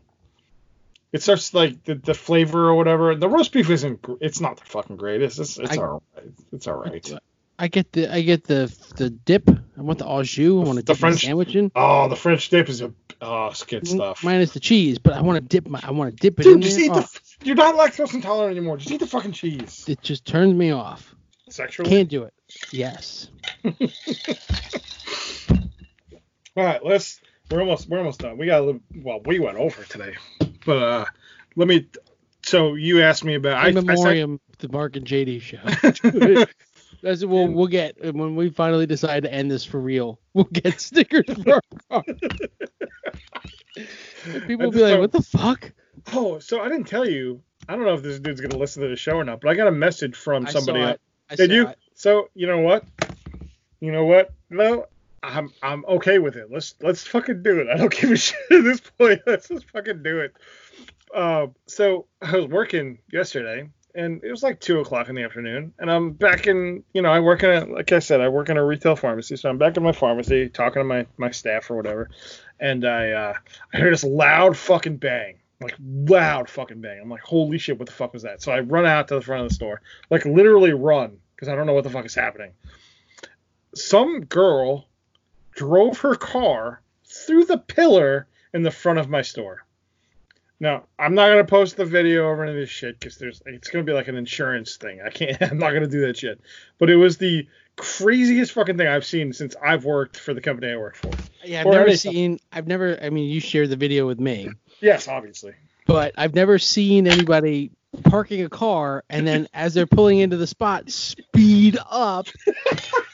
It 1.13 1.23
starts 1.23 1.53
like 1.53 1.85
the, 1.85 1.95
the 1.97 2.15
flavor 2.15 2.69
or 2.69 2.75
whatever. 2.75 3.15
The 3.15 3.29
roast 3.29 3.53
beef 3.53 3.69
isn't. 3.71 4.05
It's 4.21 4.41
not 4.41 4.57
the 4.59 4.65
fucking 4.65 4.97
greatest. 4.97 5.39
It's 5.39 5.59
it's 5.59 5.73
I- 5.73 5.77
all 5.77 6.03
right. 6.17 6.25
It's 6.53 6.67
all 6.67 6.75
right. 6.77 7.13
I 7.59 7.69
get 7.69 7.93
the 7.93 8.13
I 8.13 8.23
get 8.23 8.45
the 8.45 8.75
the 8.97 9.11
dip. 9.11 9.49
I 9.51 9.81
want 9.83 9.99
the 9.99 10.07
au 10.07 10.23
jus. 10.23 10.49
I 10.49 10.67
want 10.67 10.79
to 10.79 10.85
The 10.85 10.95
French- 10.95 11.21
sandwich 11.23 11.55
in. 11.55 11.71
Oh, 11.77 12.09
the 12.09 12.17
French 12.17 12.49
dip 12.49 12.69
is 12.71 12.81
a 12.81 12.93
oh, 13.21 13.49
it's 13.49 13.63
good 13.63 13.87
stuff. 13.87 14.25
Minus 14.25 14.53
the 14.53 14.59
cheese, 14.61 14.99
but 14.99 15.13
I 15.13 15.21
want 15.21 15.37
to 15.37 15.43
dip 15.43 15.69
my 15.69 15.79
I 15.83 15.91
want 15.91 16.11
to 16.11 16.17
dip 16.17 16.41
it 16.41 16.45
Dude, 16.45 16.55
in 16.57 16.63
just 16.63 16.77
there. 16.77 16.87
eat 16.87 16.91
Oh, 16.93 17.01
the. 17.01 17.21
You're 17.45 17.57
not 17.57 17.75
lactose 17.77 18.15
intolerant 18.15 18.57
anymore. 18.57 18.79
Just 18.79 18.91
eat 18.91 19.01
the 19.01 19.07
fucking 19.07 19.33
cheese. 19.33 19.85
it 19.87 20.01
just 20.03 20.25
turns 20.25 20.55
me 20.55 20.71
off. 20.73 21.15
Sexually. 21.51 21.91
Can't 21.91 22.09
do 22.09 22.23
it. 22.23 22.33
Yes. 22.73 23.29
All 26.57 26.65
right, 26.65 26.85
let's. 26.85 27.21
We're 27.51 27.61
almost. 27.61 27.89
We're 27.89 27.99
almost 27.99 28.21
done. 28.21 28.39
We 28.39 28.47
got 28.47 28.61
a 28.61 28.65
little. 28.65 28.81
Well, 28.97 29.21
we 29.25 29.39
went 29.39 29.59
over 29.59 29.85
today, 29.85 30.15
but 30.65 30.83
uh, 30.83 31.05
let 31.57 31.69
me. 31.69 31.87
So 32.45 32.75
you 32.75 33.03
asked 33.03 33.25
me 33.25 33.35
about. 33.35 33.59
I, 33.59 33.69
In 33.69 33.77
I 33.77 33.81
said, 33.81 33.87
memoriam 33.87 34.41
the 34.59 34.69
Marc 34.69 34.97
and 34.97 35.07
JD 35.07 35.41
show. 35.41 35.59
That's 37.03 37.23
what 37.23 37.31
we'll, 37.31 37.49
we'll 37.49 37.67
get 37.67 38.15
when 38.15 38.37
we 38.37 38.51
finally 38.51 38.87
decide 38.87 39.25
to 39.25 39.33
end 39.33 39.51
this 39.51 39.65
for 39.65 39.81
real. 39.81 40.21
We'll 40.35 40.45
get 40.45 40.81
stickers 40.81 41.25
for 41.43 41.55
our 41.55 41.63
car. 41.91 42.05
People 44.47 44.67
will 44.67 44.73
be 44.73 44.83
like, 44.83 44.99
"What 44.99 45.13
the 45.13 45.23
fuck?" 45.23 45.73
Oh, 46.13 46.39
so 46.39 46.61
I 46.61 46.69
didn't 46.69 46.87
tell 46.87 47.09
you. 47.09 47.43
I 47.69 47.77
don't 47.77 47.85
know 47.85 47.95
if 47.95 48.03
this 48.03 48.19
dude's 48.19 48.41
gonna 48.41 48.57
listen 48.57 48.83
to 48.83 48.89
the 48.89 48.97
show 48.97 49.17
or 49.17 49.25
not, 49.25 49.41
but 49.41 49.51
I 49.51 49.55
got 49.55 49.67
a 49.67 49.73
message 49.73 50.17
from 50.17 50.47
somebody. 50.47 50.81
I 50.81 50.85
saw 50.85 50.91
it. 50.93 51.01
I 51.31 51.35
Did 51.37 51.51
you? 51.51 51.69
it. 51.69 51.79
So 51.95 52.29
you 52.35 52.47
know 52.47 52.61
what? 52.61 52.85
You 53.81 53.93
know 53.93 54.05
what? 54.05 54.33
No, 54.49 54.87
I'm 55.23 55.53
I'm 55.63 55.85
okay 55.87 56.19
with 56.19 56.37
it. 56.37 56.49
Let's 56.51 56.75
let's 56.81 57.07
fucking 57.07 57.43
do 57.43 57.61
it. 57.61 57.69
I 57.69 57.77
don't 57.77 57.93
give 58.01 58.11
a 58.11 58.17
shit 58.17 58.39
at 58.51 58.65
this 58.65 58.81
point. 58.81 59.23
Let's 59.27 59.49
just 59.49 59.71
fucking 59.71 60.03
do 60.03 60.21
it. 60.21 60.35
Um, 61.15 61.55
so 61.67 62.07
I 62.21 62.37
was 62.37 62.47
working 62.47 62.99
yesterday, 63.13 63.69
and 63.95 64.23
it 64.25 64.31
was 64.31 64.43
like 64.43 64.61
two 64.61 64.81
o'clock 64.81 65.09
in 65.09 65.15
the 65.15 65.23
afternoon, 65.23 65.75
and 65.79 65.91
I'm 65.91 66.13
back 66.13 66.47
in. 66.47 66.83
You 66.93 67.03
know, 67.03 67.11
I 67.11 67.21
work 67.21 67.43
in 67.43 67.51
a 67.51 67.65
like 67.67 67.93
I 67.93 68.01
said, 68.01 68.21
I 68.21 68.29
work 68.29 68.49
in 68.49 68.57
a 68.57 68.65
retail 68.65 68.97
pharmacy, 68.97 69.37
so 69.37 69.49
I'm 69.49 69.59
back 69.59 69.77
in 69.77 69.83
my 69.83 69.93
pharmacy 69.93 70.49
talking 70.49 70.81
to 70.81 70.85
my 70.85 71.07
my 71.17 71.31
staff 71.31 71.71
or 71.71 71.77
whatever, 71.77 72.11
and 72.59 72.85
I 72.85 73.11
uh, 73.11 73.35
I 73.73 73.77
heard 73.79 73.93
this 73.93 74.05
loud 74.05 74.57
fucking 74.57 74.97
bang. 74.97 75.39
Like 75.61 75.77
loud 75.81 76.51
fucking 76.51 76.81
bang. 76.81 76.99
I'm 77.01 77.09
like, 77.09 77.23
holy 77.23 77.57
shit, 77.57 77.79
what 77.79 77.87
the 77.87 77.95
fuck 77.95 78.13
was 78.15 78.25
that? 78.25 78.43
So 78.43 78.51
I 78.51 78.61
run 78.61 78.85
out 78.85 79.07
to 79.09 79.15
the 79.15 79.21
front 79.21 79.45
of 79.45 79.49
the 79.49 79.55
store, 79.55 79.81
like 80.11 80.25
literally 80.25 80.73
run, 80.73 81.19
because 81.37 81.47
I 81.47 81.55
don't 81.55 81.67
know 81.67 81.73
what 81.73 81.85
the 81.85 81.91
fuck 81.91 82.05
is 82.05 82.17
happening 82.17 82.53
some 83.75 84.25
girl 84.25 84.87
drove 85.53 85.99
her 86.01 86.15
car 86.15 86.81
through 87.05 87.45
the 87.45 87.59
pillar 87.59 88.27
in 88.55 88.63
the 88.63 88.71
front 88.71 88.99
of 88.99 89.09
my 89.09 89.23
store. 89.23 89.65
Now, 90.61 90.85
I'm 90.99 91.15
not 91.15 91.29
gonna 91.29 91.45
post 91.45 91.77
the 91.77 91.85
video 91.85 92.31
over 92.31 92.45
any 92.45 92.53
of 92.53 92.57
this 92.59 92.71
shit 92.71 92.99
because 93.01 93.17
there's 93.19 93.43
it's 93.47 93.69
gonna 93.69 93.85
be 93.85 93.93
like 93.93 94.09
an 94.09 94.15
insurance 94.17 94.77
thing. 94.77 95.01
I 95.05 95.11
can't 95.11 95.41
I'm 95.51 95.59
not 95.59 95.73
gonna 95.73 95.89
do 95.89 96.03
that 96.07 96.17
shit. 96.17 96.41
But 96.79 96.89
it 96.91 96.97
was 96.97 97.17
the 97.19 97.49
craziest 97.77 98.53
fucking 98.53 98.77
thing 98.77 98.87
I've 98.87 99.05
seen 99.05 99.33
since 99.33 99.57
I've 99.65 99.85
worked 99.85 100.19
for 100.19 100.35
the 100.35 100.41
company 100.41 100.71
I 100.73 100.77
work 100.77 100.95
for. 100.97 101.11
Yeah, 101.45 101.61
I've 101.63 101.67
Or 101.67 101.73
never 101.73 101.97
seen. 101.97 102.39
I've 102.53 102.69
never. 102.69 102.97
I 103.03 103.11
mean, 103.11 103.29
you 103.29 103.41
shared 103.41 103.71
the 103.71 103.77
video 103.77 104.07
with 104.07 104.21
me, 104.21 104.51
Yes, 104.81 105.09
obviously. 105.09 105.55
but 105.87 106.13
I've 106.17 106.35
never 106.35 106.59
seen 106.61 107.09
anybody 107.09 107.73
parking 108.05 108.43
a 108.45 108.49
car 108.49 109.05
and 109.11 109.27
then 109.27 109.49
as 109.53 109.75
they're 109.75 109.87
pulling 109.87 110.19
into 110.21 110.37
the 110.37 110.47
spot, 110.47 110.89
speed 110.91 111.77
up. 111.91 112.29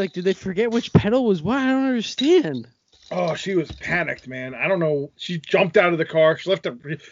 like, 0.00 0.12
did 0.12 0.24
they 0.24 0.32
forget 0.32 0.72
which 0.72 0.92
pedal 0.92 1.24
was 1.24 1.42
what? 1.42 1.58
I 1.58 1.66
don't 1.66 1.86
understand. 1.86 2.66
Oh, 3.12 3.34
she 3.34 3.54
was 3.54 3.70
panicked, 3.72 4.28
man. 4.28 4.54
I 4.54 4.68
don't 4.68 4.78
know. 4.78 5.10
She 5.16 5.38
jumped 5.38 5.76
out 5.76 5.92
of 5.92 5.98
the 5.98 6.04
car. 6.04 6.36
She 6.36 6.48
left 6.48 6.66
it. 6.66 7.02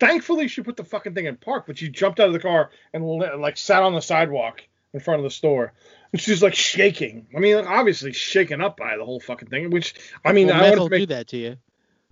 Thankfully, 0.00 0.48
she 0.48 0.62
put 0.62 0.76
the 0.76 0.84
fucking 0.84 1.14
thing 1.14 1.26
in 1.26 1.36
park, 1.36 1.64
but 1.66 1.78
she 1.78 1.88
jumped 1.88 2.18
out 2.18 2.26
of 2.26 2.32
the 2.32 2.40
car 2.40 2.70
and 2.92 3.04
like 3.40 3.56
sat 3.56 3.82
on 3.82 3.94
the 3.94 4.00
sidewalk 4.00 4.62
in 4.92 5.00
front 5.00 5.20
of 5.20 5.24
the 5.24 5.30
store. 5.30 5.72
And 6.12 6.20
she's 6.20 6.42
like 6.42 6.54
shaking. 6.54 7.28
I 7.36 7.38
mean, 7.38 7.56
obviously 7.56 8.12
shaken 8.12 8.60
up 8.60 8.76
by 8.76 8.96
the 8.96 9.04
whole 9.04 9.20
fucking 9.20 9.48
thing. 9.48 9.70
Which 9.70 9.94
I 10.24 10.32
mean, 10.32 10.48
well, 10.48 10.56
I 10.56 10.70
meth 10.70 10.78
will 10.78 10.88
make 10.88 11.00
do 11.00 11.06
that 11.06 11.28
to 11.28 11.36
you. 11.36 11.56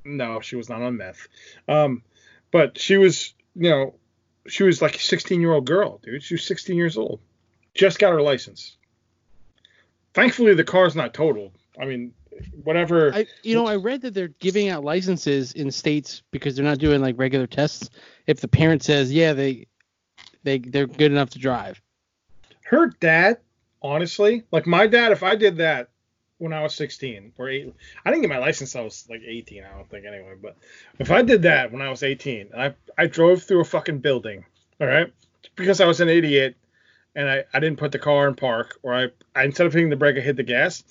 no, 0.05 0.41
she 0.41 0.55
was 0.57 0.69
not 0.69 0.83
on 0.83 0.97
meth. 0.97 1.27
Um, 1.69 2.03
but 2.53 2.79
she 2.79 2.97
was, 2.97 3.35
you 3.57 3.71
know, 3.71 3.95
she 4.47 4.63
was 4.63 4.81
like 4.81 4.97
a 4.97 5.01
16 5.01 5.41
year 5.41 5.53
old 5.53 5.67
girl, 5.67 5.99
dude. 6.03 6.23
She 6.23 6.35
was 6.35 6.45
16 6.45 6.77
years 6.77 6.97
old. 6.97 7.21
Just 7.75 7.99
got 7.99 8.13
her 8.13 8.23
license. 8.23 8.76
Thankfully, 10.17 10.55
the 10.55 10.65
car's 10.65 10.97
not 10.97 11.13
totaled. 11.13 11.53
I 11.79 11.85
mean, 11.85 12.15
whatever. 12.65 13.13
I, 13.15 13.27
you 13.43 13.55
know, 13.55 13.67
I 13.67 13.77
read 13.77 14.01
that 14.01 14.15
they're 14.15 14.29
giving 14.29 14.71
out 14.71 14.83
licenses 14.83 15.53
in 15.53 15.71
states 15.71 16.23
because 16.31 16.57
they're 16.57 16.65
not 16.65 16.79
doing 16.79 17.03
like 17.03 17.19
regular 17.19 17.47
tests. 17.47 17.91
If 18.27 18.41
the 18.41 18.49
parent 18.49 18.83
says, 18.83 19.13
yeah, 19.13 19.35
they, 19.35 19.67
they, 20.43 20.61
they're 20.61 20.87
good 20.87 21.13
enough 21.13 21.29
to 21.31 21.39
drive. 21.39 21.83
her 22.65 22.87
dad, 22.99 23.41
honestly, 23.83 24.43
like 24.53 24.67
my 24.67 24.87
dad, 24.87 25.13
if 25.13 25.23
I 25.23 25.37
did 25.37 25.59
that 25.59 25.91
when 26.39 26.55
I 26.55 26.63
was 26.63 26.75
16 26.77 27.35
or 27.37 27.51
eight, 27.51 27.75
I 28.07 28.11
didn't 28.11 28.23
get 28.23 28.31
my 28.31 28.39
license. 28.39 28.75
I 28.75 28.81
was 28.81 29.07
like 29.11 29.21
18, 29.23 29.65
I 29.65 29.77
don't 29.77 29.91
think 29.91 30.07
anyway. 30.07 30.33
But 30.41 30.57
if 30.99 31.11
I 31.11 31.21
did 31.21 31.43
that 31.43 31.73
when 31.73 31.83
I 31.83 31.91
was 31.91 32.03
18, 32.03 32.49
and 32.55 32.63
I 32.63 32.75
I 32.97 33.07
drove 33.07 33.43
through 33.43 33.61
a 33.61 33.65
fucking 33.65 33.99
building, 33.99 34.47
all 34.81 34.87
right, 34.87 35.13
because 35.57 35.83
I 35.83 35.87
was 35.87 36.01
an 36.01 36.09
idiot 36.09 36.57
and 37.17 37.29
I, 37.29 37.45
I 37.53 37.59
didn't 37.59 37.79
put 37.79 37.91
the 37.91 37.99
car 37.99 38.29
in 38.29 38.35
park, 38.35 38.79
or 38.83 38.95
I, 38.95 39.09
I 39.35 39.45
instead 39.45 39.67
of 39.67 39.73
hitting 39.73 39.91
the 39.91 39.97
brake, 39.97 40.17
I 40.17 40.21
hit 40.21 40.37
the 40.37 40.43
gas. 40.43 40.85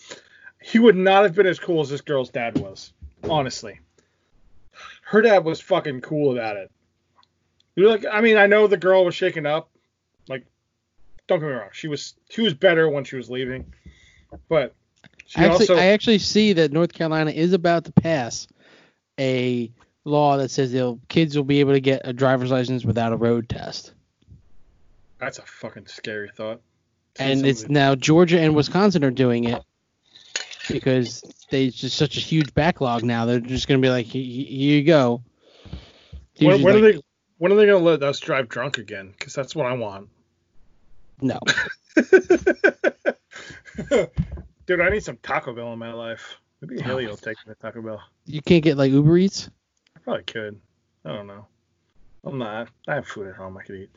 He 0.62 0.80
would 0.80 0.98
not 0.98 1.24
have 1.24 1.36
been 1.36 1.46
as 1.46 1.60
cool 1.60 1.82
as 1.82 1.90
this 1.90 2.02
girl's 2.02 2.32
dad 2.32 2.58
was, 2.58 2.92
honestly. 3.30 3.80
Her 5.04 5.22
dad 5.22 5.46
was 5.46 5.62
fucking 5.62 6.02
cool 6.02 6.34
about 6.34 6.58
it. 6.58 6.72
You're 7.76 7.90
like, 7.90 8.06
I 8.12 8.22
mean, 8.22 8.38
I 8.38 8.48
know 8.48 8.66
the 8.66 8.76
girl 8.76 9.06
was 9.06 9.14
shaken 9.14 9.46
up, 9.46 9.70
like 10.28 10.46
don't 11.28 11.40
get 11.40 11.46
me 11.46 11.54
wrong, 11.54 11.70
she 11.72 11.88
was 11.88 12.16
she 12.30 12.42
was 12.42 12.56
better 12.56 12.90
when 12.90 13.04
she 13.04 13.16
was 13.16 13.30
leaving, 13.30 13.72
but 14.50 14.74
she 15.28 15.40
I 15.40 15.46
actually, 15.46 15.68
also 15.68 15.76
I 15.78 15.86
actually 15.88 16.20
see 16.20 16.54
that 16.54 16.72
North 16.72 16.94
Carolina 16.94 17.32
is 17.32 17.54
about 17.54 17.86
to 17.86 17.92
pass 17.92 18.48
a 19.20 19.72
law 20.04 20.38
that 20.38 20.50
says 20.50 20.72
they'll 20.72 21.00
kids 21.10 21.36
will 21.36 21.44
be 21.44 21.60
able 21.60 21.74
to 21.74 21.80
get 21.80 22.02
a 22.04 22.14
driver's 22.14 22.52
license 22.52 22.84
without 22.84 23.14
a 23.14 23.18
road 23.18 23.48
test. 23.48 23.94
That's 25.20 25.40
a 25.40 25.44
fucking 25.44 25.88
scary 25.88 26.30
thought. 26.36 26.62
And 27.18 27.46
it's 27.46 27.70
now 27.70 27.96
Georgia 27.96 28.40
and 28.40 28.56
Wisconsin 28.56 29.04
are 29.06 29.12
doing 29.12 29.46
it 29.46 29.64
because 30.70 31.22
they 31.50 31.70
just 31.70 31.96
such 31.96 32.18
a 32.18 32.20
huge 32.20 32.54
backlog 32.54 33.04
now. 33.04 33.26
They're 33.26 33.40
just 33.40 33.68
gonna 33.68 33.80
be 33.80 33.90
like, 33.90 34.06
"Here- 34.06 34.22
you 34.22 34.84
go. 34.84 35.24
When, 36.40 36.62
when 36.62 36.76
are 36.76 36.82
they 36.82 37.02
when 37.38 37.52
are 37.52 37.56
they 37.56 37.66
gonna 37.66 37.78
let 37.80 38.04
us 38.04 38.20
drive 38.20 38.50
drunk 38.50 38.78
again? 38.78 39.14
Because 39.18 39.34
that's 39.34 39.56
what 39.56 39.66
I 39.66 39.74
want. 39.74 40.10
No, 41.22 41.40
Dude, 44.66 44.82
I 44.82 44.90
need 44.90 45.04
some 45.04 45.18
Taco 45.24 45.54
Bell 45.54 45.72
in 45.74 45.80
my 45.80 45.94
life. 45.94 46.38
Maybe 46.62 46.82
Haley 46.82 47.06
will 47.08 47.16
take 47.18 47.38
me 47.46 47.54
to 47.54 47.56
Taco 47.62 47.82
Bell. 47.82 48.02
you 48.26 48.42
can't 48.42 48.64
get 48.64 48.78
like 48.78 48.92
Uber 48.92 49.18
Eats. 49.18 49.50
I 49.96 50.00
probably 50.00 50.24
could. 50.24 50.60
I 51.06 51.14
don't 51.14 51.28
know. 51.28 51.46
I'm 52.26 52.38
not. 52.38 52.70
I 52.88 52.96
have 52.96 53.08
food 53.08 53.28
at 53.28 53.36
home. 53.36 53.56
I 53.58 53.64
could 53.64 53.76
eat. 53.76 53.90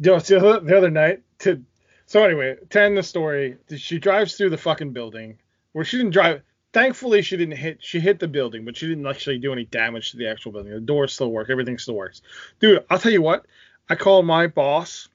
You 0.00 0.12
know, 0.12 0.18
the 0.18 0.36
other, 0.36 0.60
the 0.60 0.76
other 0.76 0.90
night 0.90 1.22
to. 1.40 1.62
So 2.06 2.24
anyway, 2.24 2.56
to 2.70 2.80
end 2.80 2.96
the 2.96 3.02
story, 3.02 3.58
she 3.76 3.98
drives 3.98 4.36
through 4.36 4.50
the 4.50 4.56
fucking 4.56 4.92
building 4.92 5.38
where 5.72 5.84
she 5.84 5.98
didn't 5.98 6.12
drive. 6.12 6.42
Thankfully, 6.72 7.22
she 7.22 7.36
didn't 7.36 7.56
hit. 7.56 7.78
She 7.80 8.00
hit 8.00 8.18
the 8.18 8.28
building, 8.28 8.64
but 8.64 8.76
she 8.76 8.86
didn't 8.86 9.06
actually 9.06 9.38
do 9.38 9.52
any 9.52 9.64
damage 9.64 10.12
to 10.12 10.16
the 10.16 10.28
actual 10.28 10.52
building. 10.52 10.72
The 10.72 10.80
doors 10.80 11.12
still 11.12 11.30
work. 11.30 11.50
Everything 11.50 11.78
still 11.78 11.94
works. 11.94 12.22
Dude, 12.60 12.84
I'll 12.90 12.98
tell 12.98 13.12
you 13.12 13.22
what. 13.22 13.46
I 13.90 13.94
call 13.94 14.22
my 14.22 14.46
boss, 14.46 15.08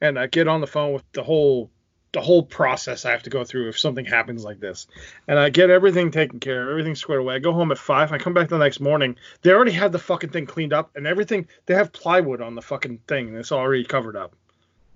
and 0.00 0.18
I 0.18 0.26
get 0.26 0.48
on 0.48 0.60
the 0.60 0.66
phone 0.66 0.92
with 0.92 1.04
the 1.12 1.22
whole 1.22 1.70
the 2.12 2.20
whole 2.20 2.42
process 2.42 3.04
I 3.04 3.10
have 3.10 3.22
to 3.24 3.30
go 3.30 3.44
through 3.44 3.68
if 3.68 3.78
something 3.78 4.04
happens 4.04 4.44
like 4.44 4.60
this. 4.60 4.86
And 5.26 5.38
I 5.38 5.50
get 5.50 5.70
everything 5.70 6.10
taken 6.10 6.40
care 6.40 6.62
of, 6.62 6.70
everything 6.70 6.94
squared 6.94 7.20
away. 7.20 7.34
I 7.34 7.38
go 7.38 7.52
home 7.52 7.70
at 7.70 7.78
five. 7.78 8.12
I 8.12 8.18
come 8.18 8.34
back 8.34 8.48
the 8.48 8.58
next 8.58 8.80
morning. 8.80 9.16
They 9.42 9.52
already 9.52 9.72
had 9.72 9.92
the 9.92 9.98
fucking 9.98 10.30
thing 10.30 10.46
cleaned 10.46 10.72
up 10.72 10.90
and 10.96 11.06
everything. 11.06 11.46
They 11.66 11.74
have 11.74 11.92
plywood 11.92 12.40
on 12.40 12.54
the 12.54 12.62
fucking 12.62 13.00
thing, 13.06 13.28
and 13.28 13.36
it's 13.36 13.52
already 13.52 13.84
covered 13.84 14.16
up. 14.16 14.34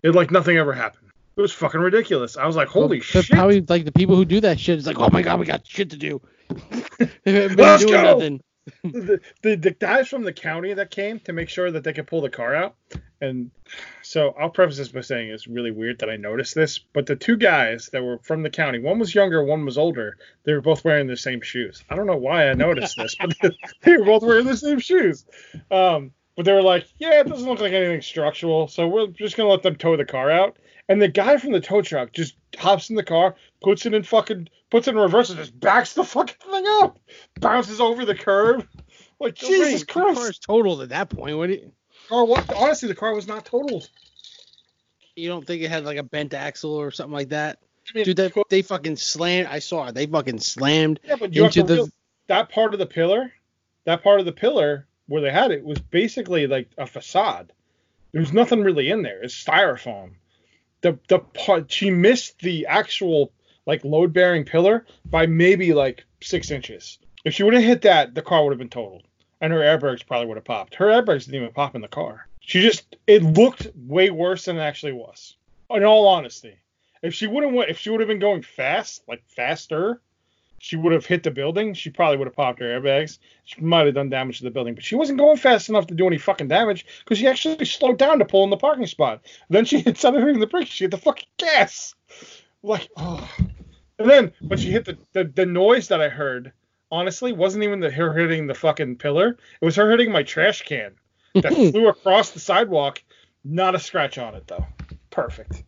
It 0.02 0.14
like 0.14 0.30
nothing 0.30 0.56
ever 0.56 0.72
happened. 0.72 1.10
It 1.36 1.40
was 1.40 1.52
fucking 1.52 1.80
ridiculous. 1.80 2.36
I 2.36 2.46
was 2.46 2.56
like, 2.56 2.68
holy 2.68 2.98
But 2.98 3.06
shit. 3.06 3.28
Probably 3.30 3.60
like 3.62 3.84
the 3.84 3.92
people 3.92 4.16
who 4.16 4.24
do 4.24 4.40
that 4.40 4.60
shit 4.60 4.78
is 4.78 4.86
like, 4.86 4.98
oh 4.98 5.08
my 5.10 5.22
god, 5.22 5.40
we 5.40 5.46
got 5.46 5.66
shit 5.66 5.90
to 5.90 5.96
do. 5.96 6.20
Let's 7.26 7.84
go! 7.84 8.02
nothing. 8.02 8.40
the, 8.84 9.20
the 9.42 9.56
the 9.56 9.70
guys 9.72 10.08
from 10.08 10.22
the 10.22 10.32
county 10.32 10.72
that 10.74 10.90
came 10.90 11.18
to 11.20 11.32
make 11.32 11.48
sure 11.48 11.70
that 11.70 11.82
they 11.82 11.92
could 11.92 12.06
pull 12.06 12.20
the 12.20 12.30
car 12.30 12.54
out. 12.54 12.76
And 13.20 13.50
so 14.02 14.34
I'll 14.38 14.50
preface 14.50 14.78
this 14.78 14.88
by 14.88 15.00
saying 15.00 15.30
it's 15.30 15.46
really 15.46 15.70
weird 15.70 16.00
that 16.00 16.10
I 16.10 16.16
noticed 16.16 16.54
this, 16.54 16.78
but 16.78 17.06
the 17.06 17.14
two 17.14 17.36
guys 17.36 17.88
that 17.92 18.02
were 18.02 18.18
from 18.18 18.42
the 18.42 18.50
county, 18.50 18.80
one 18.80 18.98
was 18.98 19.14
younger, 19.14 19.44
one 19.44 19.64
was 19.64 19.78
older. 19.78 20.16
They 20.44 20.52
were 20.52 20.60
both 20.60 20.84
wearing 20.84 21.06
the 21.06 21.16
same 21.16 21.40
shoes. 21.40 21.84
I 21.88 21.94
don't 21.94 22.06
know 22.06 22.16
why 22.16 22.48
I 22.48 22.54
noticed 22.54 22.96
this, 22.96 23.14
but 23.14 23.54
they 23.82 23.96
were 23.96 24.04
both 24.04 24.22
wearing 24.22 24.46
the 24.46 24.56
same 24.56 24.80
shoes. 24.80 25.24
Um, 25.70 26.12
but 26.34 26.44
they 26.44 26.52
were 26.52 26.62
like, 26.62 26.88
yeah, 26.98 27.20
it 27.20 27.28
doesn't 27.28 27.48
look 27.48 27.60
like 27.60 27.72
anything 27.72 28.00
structural, 28.00 28.66
so 28.66 28.88
we're 28.88 29.06
just 29.08 29.36
gonna 29.36 29.48
let 29.48 29.62
them 29.62 29.76
tow 29.76 29.96
the 29.96 30.04
car 30.04 30.30
out. 30.30 30.56
And 30.92 31.00
the 31.00 31.08
guy 31.08 31.38
from 31.38 31.52
the 31.52 31.60
tow 31.60 31.80
truck 31.80 32.12
just 32.12 32.34
hops 32.58 32.90
in 32.90 32.96
the 32.96 33.02
car, 33.02 33.34
puts 33.62 33.86
it 33.86 33.94
in 33.94 34.02
fucking, 34.02 34.46
puts 34.70 34.88
it 34.88 34.90
in 34.90 34.98
reverse, 34.98 35.30
and 35.30 35.38
just 35.38 35.58
backs 35.58 35.94
the 35.94 36.04
fucking 36.04 36.36
thing 36.50 36.64
up, 36.82 36.98
bounces 37.40 37.80
over 37.80 38.04
the 38.04 38.14
curb. 38.14 38.68
Like 39.18 39.38
So 39.38 39.46
Jesus 39.46 39.72
wait, 39.72 39.78
The 39.80 39.86
Christ! 39.86 40.20
car's 40.20 40.38
totaled 40.38 40.82
at 40.82 40.90
that 40.90 41.08
point. 41.08 41.30
You, 41.50 41.72
Or 42.10 42.26
what? 42.26 42.52
Honestly, 42.54 42.88
the 42.88 42.94
car 42.94 43.14
was 43.14 43.26
not 43.26 43.46
totaled. 43.46 43.88
you 45.16 45.30
don't 45.30 45.46
think 45.46 45.62
it 45.62 45.70
had 45.70 45.86
like 45.86 45.96
a 45.96 46.02
bent 46.02 46.34
axle 46.34 46.74
or 46.74 46.90
something 46.90 47.14
like 47.14 47.30
that? 47.30 47.58
I 47.88 47.96
mean, 47.96 48.04
Dude, 48.04 48.16
they, 48.18 48.30
they 48.50 48.60
fucking 48.60 48.96
slammed. 48.96 49.48
I 49.48 49.60
saw 49.60 49.86
it. 49.86 49.94
They 49.94 50.04
fucking 50.04 50.40
slammed 50.40 51.00
yeah, 51.04 51.16
but 51.18 51.34
you 51.34 51.46
into 51.46 51.62
to 51.62 51.66
the. 51.66 51.74
real- 51.76 51.88
that 52.26 52.50
part 52.50 52.74
of 52.74 52.80
the 52.80 52.86
pillar, 52.86 53.32
that 53.86 54.02
part 54.02 54.20
of 54.20 54.26
the 54.26 54.32
pillar 54.32 54.86
where 55.06 55.22
they 55.22 55.30
had 55.32 55.52
it 55.52 55.64
was 55.64 55.78
basically 55.78 56.46
like 56.46 56.68
a 56.76 56.86
facade. 56.86 57.50
There's 58.12 58.34
nothing 58.34 58.62
really 58.62 58.90
in 58.90 59.00
there. 59.00 59.22
It's 59.22 59.42
styrofoam. 59.42 60.16
The 60.82 60.98
the 61.08 61.20
part 61.20 61.70
she 61.70 61.90
missed 61.90 62.40
the 62.40 62.66
actual 62.66 63.32
like 63.66 63.84
load 63.84 64.12
bearing 64.12 64.44
pillar 64.44 64.86
by 65.06 65.26
maybe 65.26 65.72
like 65.72 66.04
six 66.20 66.50
inches. 66.50 66.98
If 67.24 67.34
she 67.34 67.44
would 67.44 67.54
have 67.54 67.62
hit 67.62 67.82
that, 67.82 68.14
the 68.14 68.22
car 68.22 68.42
would 68.42 68.50
have 68.50 68.58
been 68.58 68.68
totaled, 68.68 69.06
and 69.40 69.52
her 69.52 69.60
airbags 69.60 70.06
probably 70.06 70.26
would 70.26 70.36
have 70.36 70.44
popped. 70.44 70.74
Her 70.74 70.86
airbags 70.86 71.24
didn't 71.24 71.36
even 71.36 71.52
pop 71.52 71.74
in 71.74 71.80
the 71.80 71.88
car. 71.88 72.26
She 72.40 72.60
just 72.60 72.96
it 73.06 73.22
looked 73.22 73.68
way 73.76 74.10
worse 74.10 74.46
than 74.46 74.56
it 74.56 74.60
actually 74.60 74.92
was. 74.92 75.36
In 75.70 75.84
all 75.84 76.06
honesty, 76.08 76.56
if 77.02 77.14
she 77.14 77.26
would 77.26 77.44
have 77.44 77.52
went, 77.52 77.70
if 77.70 77.78
she 77.78 77.90
would 77.90 78.00
have 78.00 78.08
been 78.08 78.18
going 78.18 78.42
fast, 78.42 79.02
like 79.08 79.22
faster, 79.26 80.00
she 80.62 80.76
would 80.76 80.92
have 80.92 81.04
hit 81.04 81.24
the 81.24 81.30
building. 81.32 81.74
She 81.74 81.90
probably 81.90 82.18
would 82.18 82.28
have 82.28 82.36
popped 82.36 82.60
her 82.60 82.66
airbags. 82.80 83.18
She 83.42 83.60
might 83.60 83.86
have 83.86 83.96
done 83.96 84.10
damage 84.10 84.38
to 84.38 84.44
the 84.44 84.50
building, 84.52 84.76
but 84.76 84.84
she 84.84 84.94
wasn't 84.94 85.18
going 85.18 85.36
fast 85.36 85.68
enough 85.68 85.88
to 85.88 85.94
do 85.94 86.06
any 86.06 86.18
fucking 86.18 86.46
damage 86.46 86.86
because 87.00 87.18
she 87.18 87.26
actually 87.26 87.64
slowed 87.64 87.98
down 87.98 88.20
to 88.20 88.24
pull 88.24 88.44
in 88.44 88.50
the 88.50 88.56
parking 88.56 88.86
spot. 88.86 89.26
Then 89.50 89.64
she 89.64 89.80
hit 89.80 89.98
something 89.98 90.24
in 90.24 90.38
the 90.38 90.46
brakes, 90.46 90.70
she 90.70 90.84
hit 90.84 90.92
the 90.92 90.98
fucking 90.98 91.26
gas. 91.36 91.96
Like, 92.62 92.88
oh. 92.96 93.28
And 93.98 94.08
then 94.08 94.32
when 94.40 94.56
she 94.56 94.70
hit 94.70 94.84
the, 94.84 94.96
the 95.12 95.24
the 95.24 95.46
noise 95.46 95.88
that 95.88 96.00
I 96.00 96.08
heard, 96.08 96.52
honestly, 96.92 97.32
wasn't 97.32 97.64
even 97.64 97.80
the 97.80 97.90
her 97.90 98.12
hitting 98.12 98.46
the 98.46 98.54
fucking 98.54 98.98
pillar. 98.98 99.30
It 99.60 99.64
was 99.64 99.74
her 99.74 99.90
hitting 99.90 100.12
my 100.12 100.22
trash 100.22 100.62
can 100.62 100.92
that 101.34 101.54
flew 101.72 101.88
across 101.88 102.30
the 102.30 102.40
sidewalk. 102.40 103.02
Not 103.44 103.74
a 103.74 103.80
scratch 103.80 104.16
on 104.16 104.36
it 104.36 104.46
though. 104.46 104.64
Perfect. 105.10 105.64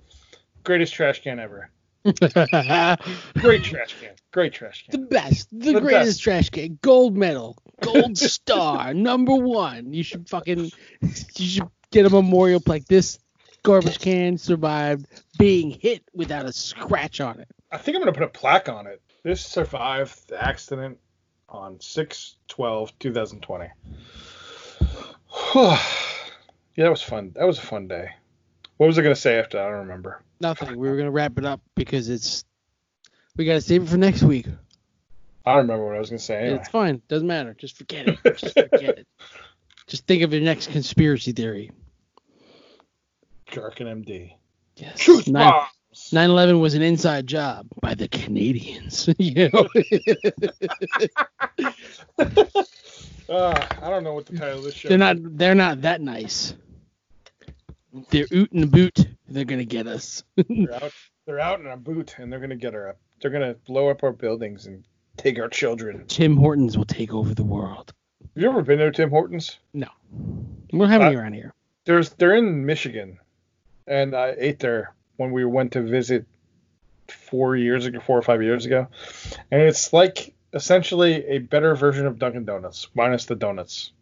Greatest 0.62 0.94
trash 0.94 1.20
can 1.20 1.40
ever. 1.40 1.68
Great 3.38 3.64
trash 3.64 3.94
can. 4.00 4.10
Great 4.30 4.52
trash 4.52 4.84
can. 4.84 5.00
the 5.00 5.06
best, 5.06 5.48
the, 5.50 5.72
The 5.72 5.80
greatest 5.80 6.18
best. 6.18 6.22
trash 6.22 6.50
can, 6.50 6.78
gold 6.82 7.16
medal, 7.16 7.56
gold 7.80 8.18
star, 8.18 8.92
number 8.94 9.34
one. 9.34 9.92
You 9.94 10.02
should 10.02 10.28
fucking, 10.28 10.70
you 11.00 11.46
should 11.46 11.68
get 11.90 12.04
a 12.04 12.10
memorial 12.10 12.60
plaque. 12.60 12.84
This 12.84 13.18
garbage 13.62 13.98
can 14.00 14.36
survived 14.36 15.06
being 15.38 15.70
hit 15.70 16.02
without 16.12 16.44
a 16.44 16.52
scratch 16.52 17.20
on 17.22 17.40
it. 17.40 17.48
I 17.72 17.78
think 17.78 17.96
I'm 17.96 18.02
gonna 18.02 18.12
put 18.12 18.22
a 18.22 18.28
plaque 18.28 18.68
on 18.68 18.86
it. 18.86 19.00
This 19.22 19.40
survived 19.44 20.28
the 20.28 20.42
accident 20.42 20.98
on 21.48 21.80
6 21.80 22.36
12 22.48 22.98
2020. 22.98 23.64
yeah, 25.54 25.78
that 26.76 26.90
was 26.90 27.02
fun. 27.02 27.32
That 27.34 27.46
was 27.46 27.58
a 27.58 27.62
fun 27.62 27.88
day. 27.88 28.10
What 28.76 28.86
was 28.86 28.98
I 28.98 29.02
gonna 29.02 29.14
say 29.14 29.38
after? 29.38 29.60
I 29.60 29.64
don't 29.70 29.80
remember. 29.86 30.22
Nothing. 30.40 30.76
We 30.78 30.88
were 30.88 30.96
gonna 30.96 31.10
wrap 31.10 31.38
it 31.38 31.44
up 31.44 31.60
because 31.76 32.08
it's, 32.08 32.44
we 33.36 33.44
gotta 33.44 33.60
save 33.60 33.82
it 33.84 33.88
for 33.88 33.96
next 33.96 34.22
week. 34.22 34.46
I 35.46 35.52
don't 35.52 35.62
remember 35.62 35.86
what 35.86 35.96
I 35.96 35.98
was 35.98 36.10
gonna 36.10 36.18
say. 36.18 36.38
Anyway. 36.38 36.58
It's 36.60 36.68
fine. 36.68 37.02
Doesn't 37.08 37.28
matter. 37.28 37.54
Just 37.54 37.76
forget 37.76 38.08
it. 38.08 38.18
Just 38.36 38.54
forget 38.54 38.98
it. 38.98 39.06
Just 39.86 40.06
think 40.06 40.22
of 40.22 40.32
your 40.32 40.40
next 40.42 40.70
conspiracy 40.70 41.32
theory. 41.32 41.70
Jerk 43.46 43.80
and 43.80 44.04
MD. 44.04 44.32
Yes. 44.76 44.98
Truth 44.98 45.28
Nine- 45.28 45.50
bombs. 45.50 45.68
9/11 46.10 46.60
was 46.60 46.74
an 46.74 46.82
inside 46.82 47.26
job 47.26 47.68
by 47.80 47.94
the 47.94 48.08
Canadians. 48.08 49.08
you 49.18 49.48
know. 49.50 49.68
Uh, 53.26 53.54
I 53.80 53.88
don't 53.88 54.04
know 54.04 54.12
what 54.12 54.26
the 54.26 54.36
title 54.36 54.58
of 54.58 54.64
this 54.64 54.74
show. 54.74 54.90
they're 54.90 54.98
not. 54.98 55.16
They're 55.18 55.54
not 55.54 55.80
that 55.80 56.02
nice. 56.02 56.54
They're 58.10 58.26
out 58.34 58.52
in 58.52 58.62
a 58.62 58.66
boot. 58.66 59.06
They're 59.28 59.44
gonna 59.44 59.64
get 59.64 59.86
us. 59.86 60.24
They're 60.36 60.74
out. 60.74 60.92
They're 61.26 61.40
out 61.40 61.60
in 61.60 61.66
a 61.66 61.76
boot, 61.76 62.16
and 62.18 62.32
they're 62.32 62.40
gonna 62.40 62.56
get 62.56 62.74
her 62.74 62.88
up. 62.88 62.98
They're 63.20 63.30
gonna 63.30 63.54
blow 63.66 63.88
up 63.88 64.02
our 64.02 64.12
buildings 64.12 64.66
and 64.66 64.84
take 65.16 65.38
our 65.38 65.48
children. 65.48 66.04
Tim 66.08 66.36
Hortons 66.36 66.76
will 66.76 66.84
take 66.84 67.14
over 67.14 67.34
the 67.34 67.44
world. 67.44 67.92
Have 68.34 68.42
you 68.42 68.48
ever 68.48 68.62
been 68.62 68.78
there, 68.78 68.90
Tim 68.90 69.10
Hortons? 69.10 69.58
No, 69.72 69.88
we 70.72 70.78
don't 70.78 70.88
have 70.88 71.02
any 71.02 71.16
Uh, 71.16 71.20
around 71.20 71.34
here. 71.34 71.52
There's 71.84 72.10
they're 72.10 72.34
in 72.34 72.66
Michigan, 72.66 73.18
and 73.86 74.14
I 74.14 74.34
ate 74.36 74.58
there 74.58 74.94
when 75.16 75.30
we 75.30 75.44
went 75.44 75.72
to 75.72 75.82
visit 75.82 76.26
four 77.08 77.54
years 77.56 77.86
ago, 77.86 78.00
four 78.00 78.18
or 78.18 78.22
five 78.22 78.42
years 78.42 78.66
ago, 78.66 78.88
and 79.50 79.62
it's 79.62 79.92
like 79.92 80.34
essentially 80.52 81.24
a 81.26 81.38
better 81.38 81.74
version 81.76 82.06
of 82.06 82.18
Dunkin' 82.18 82.44
Donuts 82.44 82.88
minus 82.94 83.26
the 83.26 83.34
donuts. 83.36 83.92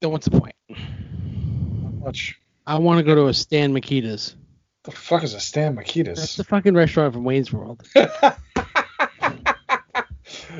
Then 0.00 0.10
what's 0.10 0.26
the 0.28 0.38
point? 0.38 0.54
Not 0.68 1.94
Much. 2.04 2.38
I 2.66 2.78
want 2.78 2.98
to 2.98 3.04
go 3.04 3.14
to 3.14 3.26
a 3.26 3.34
Stan 3.34 3.72
Mikita's. 3.72 4.36
The 4.84 4.90
fuck 4.92 5.22
is 5.22 5.34
a 5.34 5.40
Stan 5.40 5.76
Mikita's? 5.76 6.18
That's 6.18 6.36
the 6.36 6.44
fucking 6.44 6.74
restaurant 6.74 7.12
from 7.14 7.24
Wayne's 7.24 7.52
World. 7.52 7.86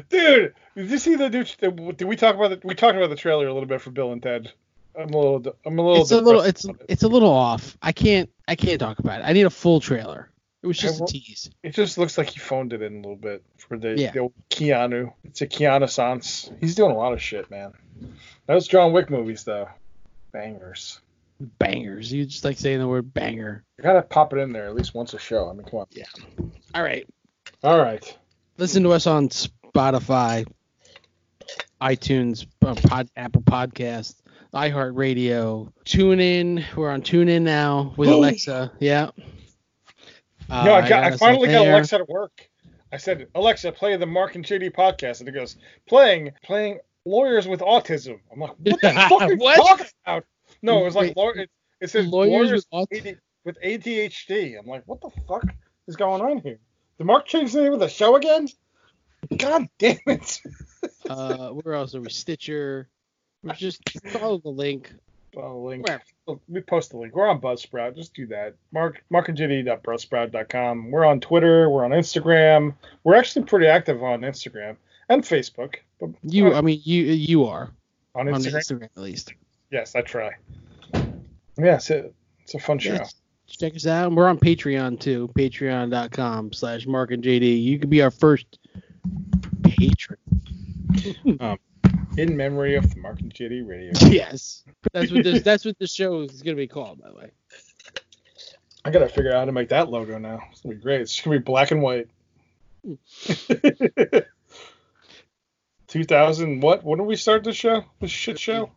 Dude, 0.08 0.54
did 0.76 0.90
you 0.90 0.98
see 0.98 1.14
the 1.16 1.30
new? 1.30 1.44
Did 1.92 2.06
we 2.06 2.16
talk 2.16 2.34
about 2.36 2.50
the? 2.50 2.60
We 2.66 2.74
talked 2.74 2.96
about 2.96 3.10
the 3.10 3.16
trailer 3.16 3.46
a 3.46 3.52
little 3.52 3.68
bit 3.68 3.80
for 3.80 3.90
Bill 3.90 4.12
and 4.12 4.22
Ted. 4.22 4.52
I'm 4.98 5.10
a 5.10 5.16
little. 5.16 5.56
I'm 5.64 5.78
a 5.78 5.82
little. 5.82 6.02
It's 6.02 6.10
a 6.12 6.20
little. 6.20 6.40
It's 6.42 6.64
it. 6.64 6.76
it's 6.88 7.02
a 7.02 7.08
little 7.08 7.30
off. 7.30 7.76
I 7.82 7.92
can't. 7.92 8.30
I 8.48 8.54
can't 8.56 8.80
talk 8.80 8.98
about 8.98 9.20
it. 9.20 9.24
I 9.24 9.32
need 9.32 9.46
a 9.46 9.50
full 9.50 9.80
trailer. 9.80 10.30
It 10.62 10.66
was 10.66 10.78
just 10.78 11.00
a 11.00 11.06
tease. 11.06 11.50
It 11.62 11.74
just 11.74 11.96
looks 11.96 12.18
like 12.18 12.30
he 12.30 12.40
phoned 12.40 12.72
it 12.72 12.82
in 12.82 12.94
a 12.94 12.96
little 12.96 13.14
bit 13.16 13.44
for 13.56 13.78
the, 13.78 13.96
Yeah. 13.96 14.10
the 14.10 14.18
old 14.18 14.32
Keanu. 14.50 15.12
It's 15.22 15.40
a 15.40 15.46
Keanu 15.46 15.88
Sans. 15.88 16.50
He's 16.60 16.74
doing 16.74 16.90
a 16.90 16.96
lot 16.96 17.12
of 17.12 17.22
shit, 17.22 17.48
man. 17.50 17.72
Those 18.46 18.66
John 18.66 18.92
Wick 18.92 19.08
movies, 19.08 19.44
though, 19.44 19.68
bangers. 20.32 21.00
Bangers. 21.40 22.12
You 22.12 22.24
just 22.24 22.44
like 22.44 22.58
saying 22.58 22.78
the 22.78 22.88
word 22.88 23.12
banger. 23.12 23.64
You 23.78 23.84
gotta 23.84 24.02
pop 24.02 24.32
it 24.32 24.38
in 24.38 24.52
there 24.52 24.66
at 24.66 24.74
least 24.74 24.94
once 24.94 25.14
a 25.14 25.18
show. 25.18 25.48
I 25.48 25.52
mean, 25.52 25.64
come 25.66 25.80
on. 25.80 25.86
Yeah. 25.90 26.04
All 26.74 26.82
right. 26.82 27.06
All 27.62 27.78
right. 27.78 28.16
Listen 28.58 28.82
to 28.84 28.92
us 28.92 29.06
on 29.06 29.28
Spotify, 29.28 30.46
iTunes, 31.80 32.46
uh, 32.64 32.74
pod, 32.74 33.08
Apple 33.16 33.42
Podcast, 33.42 34.16
iHeartRadio, 34.54 35.72
TuneIn. 35.84 36.64
We're 36.74 36.90
on 36.90 37.02
TuneIn 37.02 37.42
now 37.42 37.92
with 37.96 38.08
Alexa. 38.08 38.72
Yeah. 38.80 39.10
Uh, 40.48 40.64
no, 40.64 40.74
I, 40.74 40.88
got, 40.88 41.04
I 41.04 41.10
us 41.10 41.18
finally 41.18 41.48
got. 41.48 41.66
Alexa 41.66 41.98
to 41.98 42.04
work. 42.08 42.48
I 42.92 42.98
said, 42.98 43.26
Alexa, 43.34 43.72
play 43.72 43.96
the 43.96 44.06
Marc 44.06 44.36
and 44.36 44.44
JD 44.44 44.72
podcast, 44.72 45.20
and 45.20 45.28
it 45.28 45.32
goes, 45.32 45.56
playing, 45.88 46.30
playing 46.44 46.78
lawyers 47.04 47.48
with 47.48 47.60
autism. 47.60 48.20
I'm 48.32 48.40
like, 48.40 48.54
what 48.58 48.80
the 48.80 48.90
fuck 49.08 49.22
are 49.22 49.32
you 49.32 49.38
What? 49.38 49.56
talking 49.56 49.86
about? 50.06 50.24
No, 50.66 50.80
it 50.80 50.84
was 50.84 50.94
like 50.96 51.14
Wait. 51.16 51.36
it, 51.36 51.50
it 51.80 51.90
says 51.90 52.06
Lawyers 52.06 52.50
lawyers, 52.50 52.66
with 52.72 52.88
with, 52.90 53.06
AD 53.06 53.18
with 53.44 53.62
ADHD. 53.62 54.58
I'm 54.58 54.66
like, 54.66 54.82
what 54.86 55.00
the 55.00 55.10
fuck 55.28 55.44
is 55.86 55.96
going 55.96 56.20
on 56.20 56.38
here? 56.38 56.58
Did 56.98 57.06
Marc 57.06 57.26
change 57.26 57.52
the 57.52 57.62
name 57.62 57.72
of 57.72 57.80
the 57.80 57.88
show 57.88 58.16
again? 58.16 58.48
God 59.36 59.68
damn 59.78 59.98
it! 60.06 60.40
Uh, 61.08 61.50
where 61.50 61.74
else 61.74 61.94
are 61.94 62.00
we? 62.00 62.10
Stitcher. 62.10 62.88
We 63.44 63.52
just 63.52 63.80
follow 64.08 64.38
the 64.38 64.48
link. 64.48 64.92
Follow 65.32 65.62
the 65.62 65.68
link. 65.68 65.86
Where? 65.86 66.02
We 66.48 66.60
post 66.60 66.90
the 66.90 66.96
link. 66.96 67.14
We're 67.14 67.28
on 67.28 67.40
Buzzsprout. 67.40 67.94
Just 67.94 68.12
do 68.12 68.26
that. 68.26 68.54
Mark 68.72 69.04
markandjitty.buzzsprout.com. 69.12 70.90
We're 70.90 71.04
on 71.04 71.20
Twitter. 71.20 71.70
We're 71.70 71.84
on 71.84 71.92
Instagram. 71.92 72.74
We're 73.04 73.14
actually 73.14 73.44
pretty 73.44 73.68
active 73.68 74.02
on 74.02 74.22
Instagram 74.22 74.76
and 75.08 75.22
Facebook. 75.22 75.76
But 76.00 76.10
You, 76.24 76.52
uh, 76.52 76.58
I 76.58 76.60
mean, 76.60 76.80
you, 76.82 77.04
you 77.04 77.44
are 77.44 77.70
on 78.16 78.28
on 78.28 78.34
Instagram. 78.34 78.54
Instagram 78.54 78.84
at 78.96 79.02
least. 79.02 79.34
Yes, 79.70 79.94
I 79.94 80.02
try. 80.02 80.32
Yeah, 80.94 81.76
it's 81.76 81.90
a, 81.90 82.10
it's 82.42 82.54
a 82.54 82.58
fun 82.58 82.78
show. 82.78 82.94
Yes. 82.94 83.14
Check 83.48 83.76
us 83.76 83.86
out. 83.86 84.12
We're 84.12 84.28
on 84.28 84.38
Patreon 84.38 85.00
too. 85.00 85.30
Patreon.com 85.36 86.52
slash 86.52 86.86
Marc 86.86 87.12
and 87.12 87.22
JD. 87.22 87.62
You 87.62 87.78
could 87.78 87.90
be 87.90 88.02
our 88.02 88.10
first 88.10 88.58
patron. 89.62 90.18
um, 91.40 91.58
In 92.16 92.36
memory 92.36 92.74
of 92.74 92.92
the 92.92 93.00
Marc 93.00 93.20
and 93.20 93.32
JD 93.32 93.68
Radio. 93.68 93.92
yes. 94.10 94.64
That's 94.92 95.12
what 95.12 95.22
this 95.24 95.42
that's 95.42 95.64
what 95.64 95.78
the 95.78 95.86
show 95.86 96.22
is 96.22 96.42
gonna 96.42 96.56
be 96.56 96.66
called, 96.66 97.00
by 97.00 97.08
the 97.08 97.14
way. 97.14 97.30
I 98.84 98.90
gotta 98.90 99.08
figure 99.08 99.32
out 99.32 99.38
how 99.38 99.44
to 99.46 99.52
make 99.52 99.68
that 99.70 99.88
logo 99.90 100.18
now. 100.18 100.40
It's 100.50 100.60
gonna 100.60 100.74
be 100.74 100.80
great. 100.80 101.00
It's 101.02 101.20
gonna 101.20 101.38
be 101.38 101.42
black 101.42 101.70
and 101.70 101.82
white. 101.82 102.08
2000 105.88 106.60
what? 106.60 106.84
When 106.84 106.98
did 106.98 107.06
we 107.06 107.16
start 107.16 107.44
this 107.44 107.56
show? 107.56 107.84
This 108.00 108.10
shit 108.10 108.38
show? 108.38 108.70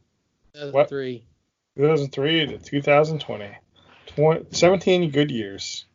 What? 0.72 0.90
Three. 0.90 1.24
2003 1.78 2.48
to 2.48 2.58
2020. 2.58 3.50
20, 4.08 4.46
17 4.52 5.12
good 5.12 5.32
years. 5.32 5.86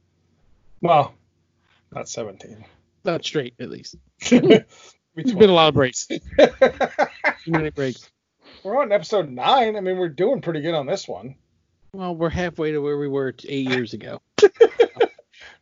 Well, 0.80 1.14
not 1.92 2.08
17. 2.08 2.64
Not 3.04 3.24
straight, 3.24 3.54
at 3.60 3.70
least. 3.70 3.96
It's 5.16 5.30
been 5.32 5.48
a 5.48 5.52
lot 5.52 5.68
of 5.68 5.74
breaks. 5.74 6.08
Many 7.46 7.70
breaks. 7.70 8.10
we're 8.64 8.82
on 8.82 8.90
episode 8.90 9.30
9. 9.30 9.76
I 9.76 9.80
mean, 9.80 9.96
we're 9.96 10.08
doing 10.08 10.40
pretty 10.40 10.60
good 10.60 10.74
on 10.74 10.86
this 10.86 11.06
one. 11.06 11.36
Well, 11.92 12.16
we're 12.16 12.30
halfway 12.30 12.72
to 12.72 12.80
where 12.80 12.98
we 12.98 13.06
were 13.06 13.32
eight 13.48 13.68
years 13.70 13.92
ago. 13.94 14.20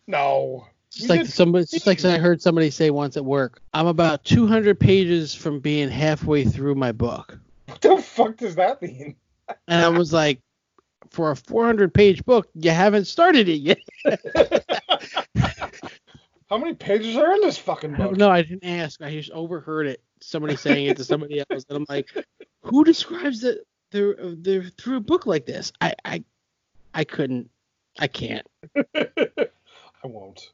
No. 0.06 0.66
It's 0.88 1.02
We 1.02 1.08
like 1.08 1.26
somebody, 1.26 1.62
it's 1.62 1.70
just 1.72 1.86
like 1.86 2.04
I 2.04 2.18
heard 2.18 2.42
somebody 2.42 2.70
say 2.70 2.90
once 2.90 3.16
at 3.16 3.24
work. 3.24 3.60
I'm 3.72 3.86
about 3.86 4.24
200 4.24 4.78
pages 4.78 5.34
from 5.34 5.60
being 5.60 5.88
halfway 5.88 6.44
through 6.44 6.74
my 6.74 6.92
book, 6.92 7.38
fuck 8.12 8.36
does 8.36 8.54
that 8.56 8.82
mean? 8.82 9.16
and 9.68 9.84
I 9.84 9.88
was 9.88 10.12
like, 10.12 10.40
for 11.10 11.30
a 11.30 11.36
400 11.36 11.92
page 11.92 12.24
book, 12.24 12.48
you 12.54 12.70
haven't 12.70 13.06
started 13.06 13.48
it 13.48 13.56
yet. 13.56 13.80
How 16.48 16.58
many 16.58 16.74
pages 16.74 17.16
are 17.16 17.32
in 17.32 17.40
this 17.40 17.56
fucking 17.56 17.94
book? 17.94 18.18
don't. 18.18 18.30
I 18.30 18.42
didn't 18.42 18.64
ask. 18.64 19.00
I 19.00 19.10
just 19.10 19.30
overheard 19.30 19.86
it. 19.86 20.02
Somebody 20.20 20.56
saying 20.56 20.86
it 20.86 20.96
to 20.98 21.04
somebody 21.04 21.40
else, 21.40 21.64
and 21.68 21.78
I'm 21.78 21.86
like, 21.88 22.10
who 22.62 22.84
describes 22.84 23.40
the 23.40 23.62
the 23.90 24.38
the 24.40 24.70
through 24.78 24.98
a 24.98 25.00
book 25.00 25.26
like 25.26 25.46
this? 25.46 25.72
I 25.80 25.94
I 26.04 26.24
I 26.92 27.04
couldn't. 27.04 27.48
I 27.98 28.06
can't. 28.06 28.46
I 28.94 29.48
won't. 30.04 30.52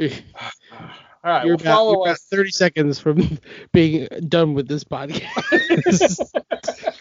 You're 0.00 0.10
All 1.22 1.30
right, 1.30 1.44
well, 1.44 1.54
about, 1.54 1.64
follow 1.64 1.92
you're 1.92 2.02
about 2.02 2.14
us. 2.14 2.26
30 2.30 2.50
seconds 2.50 2.98
from 2.98 3.38
being 3.72 4.08
done 4.28 4.54
with 4.54 4.68
this 4.68 4.84
podcast. 4.84 6.30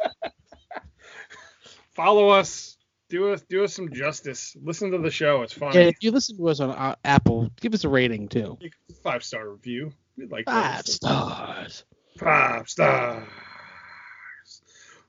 follow 1.96 2.30
us. 2.30 2.76
Do 3.10 3.32
us 3.32 3.42
do 3.50 3.64
us 3.64 3.74
some 3.74 3.92
justice. 3.92 4.56
Listen 4.62 4.92
to 4.92 4.98
the 5.00 5.10
show. 5.10 5.42
It's 5.42 5.54
fun. 5.54 5.74
Yeah, 5.74 5.84
if 5.84 5.96
you 6.02 6.12
listen 6.12 6.38
to 6.38 6.50
us 6.50 6.60
on 6.60 6.70
uh, 6.70 6.96
Apple, 7.04 7.50
give 7.60 7.74
us 7.74 7.84
a 7.84 7.90
rating 7.90 8.28
too. 8.28 8.58
Five 9.02 9.24
star 9.24 9.50
review. 9.50 9.94
We'd 10.18 10.32
like 10.32 10.46
Five 10.46 10.84
those. 10.86 10.96
stars. 10.96 11.84
Five 12.18 12.70
stars. 12.70 13.24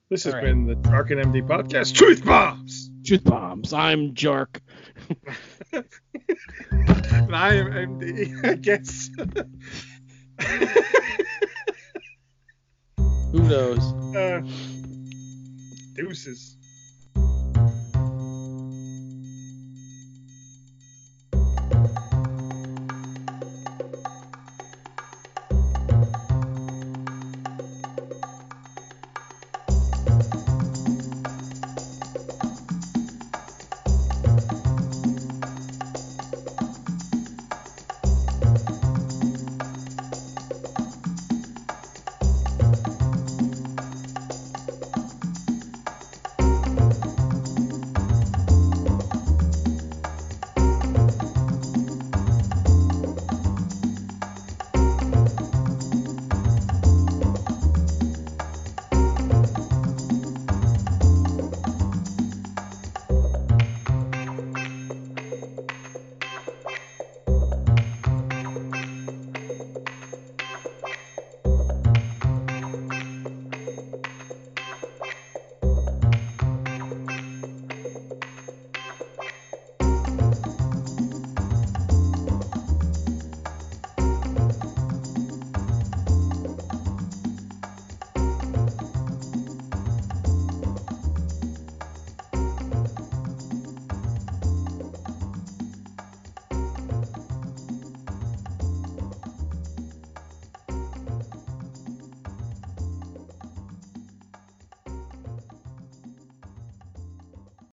This 0.09 0.25
has 0.25 0.35
All 0.35 0.41
right. 0.41 0.47
been 0.47 0.67
the 0.67 0.77
Dark 0.77 1.11
and 1.11 1.21
MD 1.21 1.47
podcast. 1.47 1.95
Truth 1.95 2.25
bombs. 2.25 2.90
Truth 3.05 3.25
bombs. 3.25 3.73
I'm 3.73 4.15
Jark. 4.15 4.61
and 5.73 5.85
I 7.35 7.55
am 7.55 7.71
MD. 7.73 8.45
I 8.45 8.55
guess. 8.55 9.11
Who 13.33 13.43
knows? 13.43 13.83
uh, 14.17 14.41
deuces. 15.95 16.57